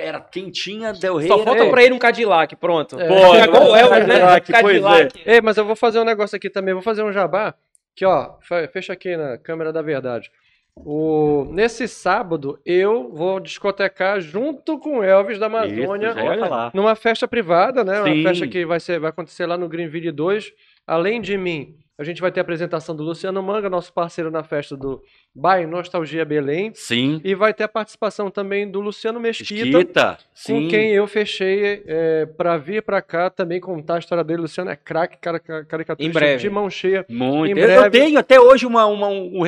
Era 0.00 0.20
quentinha, 0.20 0.92
Del 0.92 1.16
Rey. 1.16 1.28
Só 1.28 1.34
era- 1.36 1.44
falta 1.44 1.64
Ei. 1.64 1.70
pra 1.70 1.82
ele 1.84 1.94
um 1.94 1.98
Cadillac, 1.98 2.54
pronto. 2.56 2.98
É. 3.00 3.06
Pô, 3.08 3.32
Fica 3.32 3.44
igual 3.44 3.70
o 3.70 3.76
Elvis, 3.76 4.06
né? 4.06 4.18
Cadillac, 4.20 4.52
Cadillac. 4.52 5.22
Ei, 5.26 5.40
mas 5.40 5.56
eu 5.56 5.64
vou 5.64 5.76
fazer 5.76 5.98
um 6.00 6.04
negócio 6.04 6.36
aqui 6.36 6.50
também. 6.50 6.74
Vou 6.74 6.82
fazer 6.82 7.02
um 7.02 7.12
jabá. 7.12 7.54
Que, 7.94 8.04
ó, 8.04 8.34
fe- 8.42 8.68
fecha 8.68 8.92
aqui 8.92 9.16
na 9.16 9.38
câmera 9.38 9.72
da 9.72 9.80
verdade. 9.82 10.30
O, 10.78 11.46
nesse 11.50 11.88
sábado, 11.88 12.60
eu 12.66 13.10
vou 13.10 13.40
discotecar 13.40 14.20
junto 14.20 14.78
com 14.78 14.98
o 14.98 15.02
Elvis 15.02 15.38
da 15.38 15.46
Amazônia. 15.46 16.08
Isso, 16.10 16.38
falar. 16.40 16.70
numa 16.74 16.94
festa 16.94 17.26
privada, 17.26 17.82
né? 17.82 17.98
Uma 18.00 18.08
Sim. 18.12 18.22
festa 18.22 18.46
que 18.46 18.66
vai, 18.66 18.78
ser, 18.78 19.00
vai 19.00 19.08
acontecer 19.08 19.46
lá 19.46 19.56
no 19.56 19.68
Greenville 19.70 20.12
2. 20.12 20.52
Além 20.86 21.20
de 21.22 21.38
mim, 21.38 21.74
a 21.98 22.04
gente 22.04 22.20
vai 22.20 22.30
ter 22.30 22.40
a 22.40 22.42
apresentação 22.42 22.94
do 22.94 23.02
Luciano 23.02 23.42
Manga, 23.42 23.70
nosso 23.70 23.92
parceiro 23.92 24.30
na 24.30 24.42
festa 24.42 24.76
do 24.76 25.02
By 25.34 25.66
Nostalgia 25.66 26.24
Belém. 26.24 26.70
Sim. 26.74 27.20
E 27.24 27.34
vai 27.34 27.54
ter 27.54 27.64
a 27.64 27.68
participação 27.68 28.30
também 28.30 28.70
do 28.70 28.80
Luciano 28.80 29.18
Mesquita, 29.18 29.64
Mesquita. 29.78 30.18
Sim. 30.34 30.64
com 30.64 30.68
quem 30.68 30.92
eu 30.92 31.06
fechei 31.06 31.82
é, 31.86 32.26
para 32.26 32.58
vir 32.58 32.82
para 32.82 33.00
cá 33.00 33.30
também 33.30 33.58
contar 33.60 33.96
a 33.96 33.98
história 33.98 34.22
dele. 34.22 34.42
Luciano 34.42 34.70
é 34.70 34.76
craque, 34.76 35.16
caricaturista 35.18 36.18
breve. 36.20 36.42
de 36.42 36.50
mão 36.50 36.68
cheia. 36.68 37.06
Muito. 37.08 37.56
Em 37.56 37.60
Eu, 37.60 37.68
eu 37.68 37.80
breve- 37.80 37.90
tenho 37.98 38.18
até 38.18 38.38
hoje 38.38 38.66
uma, 38.66 38.84
uma, 38.86 39.08
um, 39.08 39.40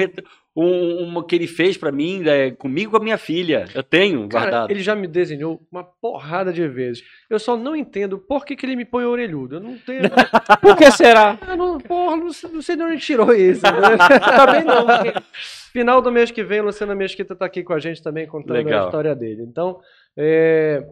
um- 0.61 1.05
uma 1.05 1.25
que 1.25 1.37
ele 1.37 1.47
fez 1.47 1.77
pra 1.77 1.93
mim, 1.93 2.19
né, 2.21 2.51
comigo 2.51 2.89
e 2.89 2.91
com 2.91 2.97
a 2.97 3.05
minha 3.05 3.17
filha. 3.19 3.67
Eu 3.75 3.83
tenho 3.83 4.29
Cara, 4.29 4.43
guardado. 4.51 4.71
ele 4.73 4.81
já 4.83 4.95
me 4.97 5.07
desenhou 5.07 5.61
uma 5.71 5.85
porrada 5.85 6.53
de 6.53 6.67
vezes. 6.67 7.03
Eu 7.31 7.39
só 7.39 7.57
não 7.57 7.77
entendo 7.77 8.19
por 8.19 8.45
que, 8.45 8.57
que 8.57 8.67
ele 8.67 8.75
me 8.75 8.85
põe 8.85 9.05
orelhudo. 9.05 9.57
Eu 9.57 9.61
não 9.61 9.79
tenho. 9.79 10.01
Por 10.61 10.77
que 10.77 10.91
será? 10.91 11.39
Eu 11.49 11.57
não, 11.57 11.79
porra, 11.79 12.17
não 12.17 12.33
sei, 12.33 12.51
não 12.51 12.61
sei 12.63 12.75
de 12.77 12.83
onde 12.83 12.99
tirou 13.01 13.33
isso. 13.33 13.63
né? 13.63 13.71
Também 14.37 14.65
não. 14.65 14.87
Final 15.73 16.01
do 16.03 16.11
mês 16.11 16.31
que 16.31 16.43
vem, 16.43 16.61
Luciana 16.61 16.95
Mesquita 16.95 17.37
tá 17.37 17.45
aqui 17.45 17.63
com 17.63 17.73
a 17.75 17.79
gente 17.79 18.03
também 18.03 18.27
contando 18.27 18.57
Legal. 18.57 18.83
a 18.83 18.87
história 18.87 19.15
dele. 19.15 19.43
Então, 19.43 19.79
é, 20.17 20.83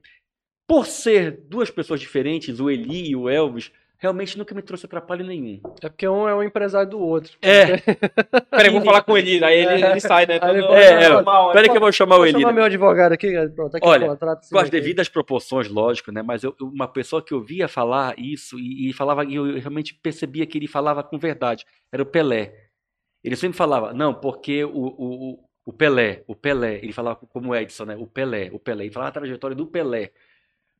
Por 0.65 0.85
ser 0.85 1.43
duas 1.49 1.69
pessoas 1.69 1.99
diferentes, 1.99 2.61
o 2.61 2.69
Eli 2.69 3.09
e 3.09 3.15
o 3.15 3.27
Elvis, 3.27 3.73
realmente 4.05 4.37
nunca 4.37 4.53
me 4.55 4.61
trouxe 4.61 4.85
atrapalho 4.85 5.25
nenhum. 5.25 5.59
É 5.81 5.89
porque 5.89 6.07
um 6.07 6.27
é 6.27 6.33
o 6.35 6.41
empresário 6.43 6.89
do 6.89 6.99
outro. 6.99 7.37
É, 7.41 7.77
Peraí, 8.49 8.69
vou 8.71 8.81
falar 8.81 9.01
com 9.03 9.17
ele, 9.17 9.41
aí 9.45 9.59
ele, 9.65 9.85
ele 9.85 9.99
sai, 9.99 10.25
né? 10.25 10.39
Todo- 10.39 10.73
é, 10.73 11.05
é. 11.05 11.23
Peraí 11.53 11.69
que 11.69 11.75
eu 11.77 11.81
vou 11.81 11.91
chamar 11.91 12.15
o 12.15 12.19
Vou 12.19 12.27
Eli. 12.27 12.39
chamar 12.39 12.51
né? 12.51 12.55
meu 12.55 12.63
advogado 12.65 13.11
aqui. 13.13 13.31
Pronto, 13.55 13.75
aqui 13.77 13.87
Olha, 13.87 14.05
o 14.07 14.09
contrato. 14.11 14.47
Com 14.49 14.59
as 14.59 14.69
devidas 14.69 15.09
proporções, 15.09 15.67
lógico, 15.67 16.11
né? 16.11 16.21
Mas 16.21 16.43
eu- 16.43 16.55
uma 16.61 16.87
pessoa 16.87 17.21
que 17.23 17.33
eu 17.33 17.41
via 17.41 17.67
falar 17.67 18.13
isso 18.17 18.57
e, 18.59 18.89
e 18.89 18.93
falava, 18.93 19.23
e 19.25 19.35
eu 19.35 19.59
realmente 19.59 19.93
percebia 19.95 20.45
que 20.45 20.57
ele 20.57 20.67
falava 20.67 21.03
com 21.03 21.17
verdade, 21.17 21.65
era 21.91 22.01
o 22.01 22.05
Pelé. 22.05 22.53
Ele 23.23 23.35
sempre 23.35 23.57
falava, 23.57 23.93
não, 23.93 24.13
porque 24.13 24.63
o, 24.63 24.69
o, 24.69 25.31
o- 25.31 25.39
o 25.67 25.73
Pelé, 25.73 26.23
o 26.27 26.35
Pelé, 26.35 26.75
ele 26.83 26.93
falava 26.93 27.15
como 27.15 27.49
o 27.49 27.55
Edson, 27.55 27.85
né? 27.85 27.95
O 27.97 28.05
Pelé, 28.05 28.49
o 28.53 28.59
Pelé, 28.59 28.83
ele 28.83 28.93
falava 28.93 29.09
a 29.09 29.13
trajetória 29.13 29.55
do 29.55 29.65
Pelé. 29.65 30.11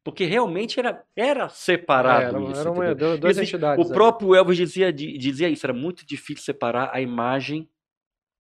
Porque 0.06 0.24
realmente 0.26 0.80
era, 0.80 1.04
era 1.16 1.50
separado 1.50 2.38
É, 2.38 2.40
era, 2.40 2.52
isso. 2.52 2.60
era 2.62 2.72
uma, 2.72 2.94
duas 2.94 3.38
assim, 3.40 3.42
entidades. 3.48 3.84
o 3.84 3.90
né? 3.90 3.94
próprio 3.96 4.36
Elvis 4.36 4.56
dizia, 4.56 4.94
di- 4.94 5.18
dizia 5.18 5.50
isso, 5.50 5.66
era 5.66 5.74
muito 5.74 6.06
difícil 6.06 6.44
separar 6.46 6.92
a 6.94 7.02
imagem 7.02 7.68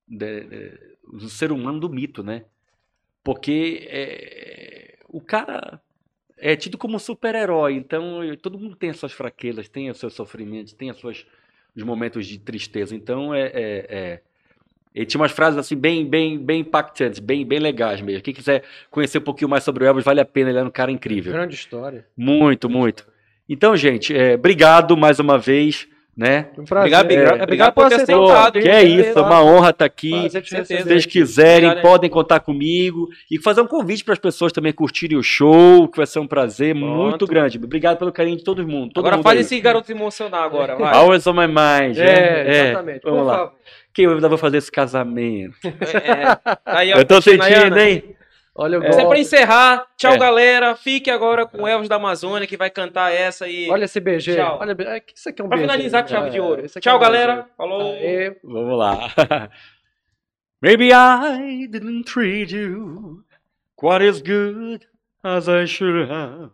de- 0.07 0.41
de- 0.41 0.79
do 1.11 1.27
ser 1.27 1.51
humano 1.51 1.79
do 1.79 1.89
mito, 1.89 2.21
né? 2.21 2.45
Porque 3.23 3.87
é, 3.89 4.99
o 5.09 5.19
cara 5.19 5.81
é 6.37 6.55
tido 6.55 6.77
como 6.77 6.97
um 6.97 6.99
super-herói, 6.99 7.73
então 7.73 8.19
todo 8.43 8.59
mundo 8.59 8.75
tem 8.75 8.91
as 8.91 8.97
suas 8.97 9.11
fraquezas, 9.11 9.67
tem 9.67 9.89
os 9.89 9.97
seus 9.97 10.13
sofrimentos, 10.13 10.71
tem 10.73 10.91
as 10.91 10.97
suas, 10.97 11.25
os 11.75 11.81
momentos 11.81 12.27
de 12.27 12.37
tristeza. 12.37 12.95
Então 12.95 13.33
é, 13.33 13.47
é- 13.47 13.85
é- 13.89 14.21
ele 14.95 15.05
tinha 15.05 15.19
umas 15.19 15.31
frases 15.33 15.59
assim 15.59 15.75
bem, 15.75 16.05
bem, 16.05 16.37
bem 16.39 16.61
impactantes, 16.61 17.19
bem, 17.19 17.45
bem 17.45 17.59
legais 17.59 17.99
mesmo. 17.99 18.21
Quem 18.21 18.33
quiser 18.33 18.63
conhecer 18.89 19.17
um 19.17 19.21
pouquinho 19.23 19.49
mais 19.49 19.63
sobre 19.63 19.83
o 19.83 19.87
Elvis, 19.87 20.05
vale 20.05 20.21
a 20.21 20.25
pena, 20.25 20.49
ele 20.49 20.57
era 20.59 20.67
um 20.67 20.71
cara 20.71 20.89
incrível. 20.91 21.33
Grande 21.33 21.53
história. 21.53 22.05
Muito, 22.17 22.69
muito. 22.69 23.05
Então, 23.47 23.75
gente, 23.75 24.15
é, 24.15 24.35
obrigado 24.35 24.95
mais 24.97 25.19
uma 25.19 25.37
vez, 25.37 25.87
né? 26.17 26.47
Um 26.57 26.63
prazer. 26.63 26.97
Obrigado, 26.97 27.39
É, 27.39 27.43
obrigado 27.43 27.73
por 27.73 27.89
ter 27.89 27.95
aceitado. 27.95 28.53
Que 28.59 28.69
é 28.69 28.81
isso, 28.83 29.19
é 29.19 29.21
uma 29.21 29.43
honra 29.43 29.71
estar 29.71 29.83
aqui. 29.85 30.11
Prazer 30.11 30.41
te 30.41 30.49
certeza. 30.49 30.81
Se 30.81 30.87
vocês 30.87 31.03
aqui. 31.03 31.11
quiserem, 31.11 31.69
Obrigado, 31.69 31.83
podem 31.91 32.09
contar 32.09 32.39
comigo 32.39 33.09
e 33.29 33.37
fazer 33.37 33.59
um 33.61 33.67
convite 33.67 34.03
para 34.03 34.13
as 34.13 34.19
pessoas 34.19 34.53
também 34.53 34.71
curtirem 34.71 35.17
o 35.17 35.21
show, 35.21 35.87
que 35.89 35.97
vai 35.97 36.07
ser 36.07 36.19
um 36.19 36.27
prazer 36.27 36.73
muito 36.73 37.27
grande. 37.27 37.57
Obrigado 37.57 37.97
pelo 37.97 38.13
carinho 38.13 38.37
de 38.37 38.43
todo 38.45 38.65
mundo. 38.65 38.93
todo 38.93 39.01
Agora 39.03 39.17
mundo 39.17 39.23
faz 39.25 39.37
aí. 39.37 39.43
esse 39.43 39.59
garoto 39.59 39.91
emocionar 39.91 40.43
agora, 40.43 40.75
vai. 40.77 40.93
Always 40.93 41.27
on 41.27 41.33
my 41.33 41.47
mind. 41.47 41.97
É, 41.97 42.69
exatamente. 42.69 43.01
Vamos 43.03 43.19
Por 43.19 43.25
lá. 43.27 43.37
favor. 43.37 43.53
Que 43.95 44.03
eu 44.03 44.11
ainda 44.13 44.27
vou 44.29 44.37
fazer 44.37 44.57
esse 44.57 44.71
casamento. 44.71 45.55
É, 45.63 46.59
aí, 46.65 46.93
ó, 46.93 46.97
eu 46.99 47.05
tô 47.05 47.21
sentindo, 47.21 47.39
Nayana. 47.39 47.81
hein? 47.81 48.15
Olha 48.57 48.79
o 48.79 48.83
Isso 48.83 48.91
é 48.91 48.95
pra 48.95 49.03
golpe. 49.03 49.19
encerrar. 49.19 49.85
Tchau, 49.97 50.13
É. 50.13 50.17
galera. 50.17 50.75
Fique 50.75 51.09
agora 51.09 51.45
com 51.45 51.63
o 51.63 51.67
Elvis 51.67 51.89
da 51.89 51.95
Amazônia, 51.95 52.47
que 52.47 52.55
vai 52.55 52.69
cantar 52.69 53.11
essa 53.13 53.45
aí. 53.45 53.69
Olha 53.69 53.85
esse 53.85 53.99
BG. 53.99 54.35
Tchau. 54.35 54.59
Olha, 54.61 54.75
é, 54.79 54.99
que 55.01 55.13
isso 55.17 55.27
aqui 55.29 55.41
é 55.41 55.45
um 55.45 55.49
pra 55.49 55.57
BG. 55.57 55.67
finalizar 55.67 56.03
com 56.03 56.09
chave 56.09 56.27
É, 56.27 56.29
de 56.31 56.39
ouro. 56.39 56.63
Tchau, 56.79 56.93
é 56.93 56.95
um 56.97 56.99
galera. 56.99 57.35
BG. 57.41 57.47
Falou. 57.57 57.91
Aê. 57.93 58.35
Vamos 58.43 58.77
lá. 58.77 59.09
Maybe 60.61 60.91
I 60.93 61.67
didn't 61.67 62.03
treat 62.05 62.53
you 62.55 63.23
quite 63.75 64.07
as 64.07 64.21
good 64.21 64.85
as 65.23 65.47
I 65.49 65.65
should 65.67 66.09
have. 66.09 66.49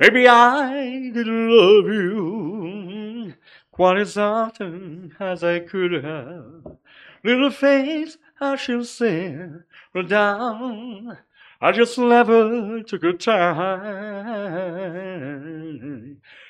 Maybe 0.00 0.26
I 0.28 1.10
didn't 1.12 1.48
love 1.48 1.88
you 1.92 3.34
quite 3.78 3.98
as 3.98 4.18
often 4.18 5.14
as 5.20 5.44
I 5.44 5.60
could 5.60 5.92
have. 5.92 6.76
Little 7.22 7.52
face 7.52 8.18
I 8.40 8.56
should 8.56 8.84
settle 8.86 9.62
down. 10.08 11.16
I 11.60 11.70
just 11.70 11.96
never 11.96 12.82
took 12.82 13.04
a 13.04 13.12
time. 13.12 13.76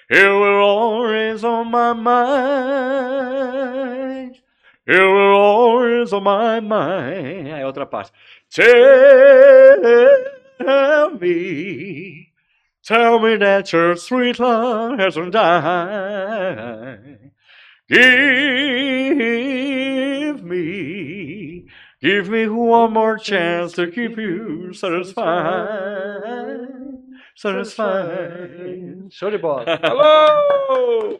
You 0.08 0.26
were 0.40 0.60
always 0.60 1.44
on 1.44 1.70
my 1.70 1.92
mind. 1.92 2.18
You 4.86 5.00
were 5.00 5.32
always 5.32 6.14
on 6.14 6.22
my 6.22 6.60
mind. 6.60 7.52
Aí 7.52 7.62
outra 7.62 7.84
parte. 7.84 8.10
Tell 8.48 8.70
me, 11.20 12.27
tell 12.88 13.18
me 13.20 13.36
that 13.36 13.72
your 13.72 13.94
sweet 13.96 14.38
love 14.40 14.98
hasn't 14.98 15.32
died. 15.32 17.30
Give 17.88 17.98
me, 20.42 21.66
Give 22.00 22.28
me 22.28 22.48
one 22.48 22.92
more 22.92 23.18
chance 23.18 23.72
to 23.72 23.90
keep 23.90 24.16
you 24.16 24.72
satisfied. 24.72 26.68
Satisfied. 27.34 29.12
Show 29.12 29.36
bola. 29.38 29.78
Falou! 29.82 31.18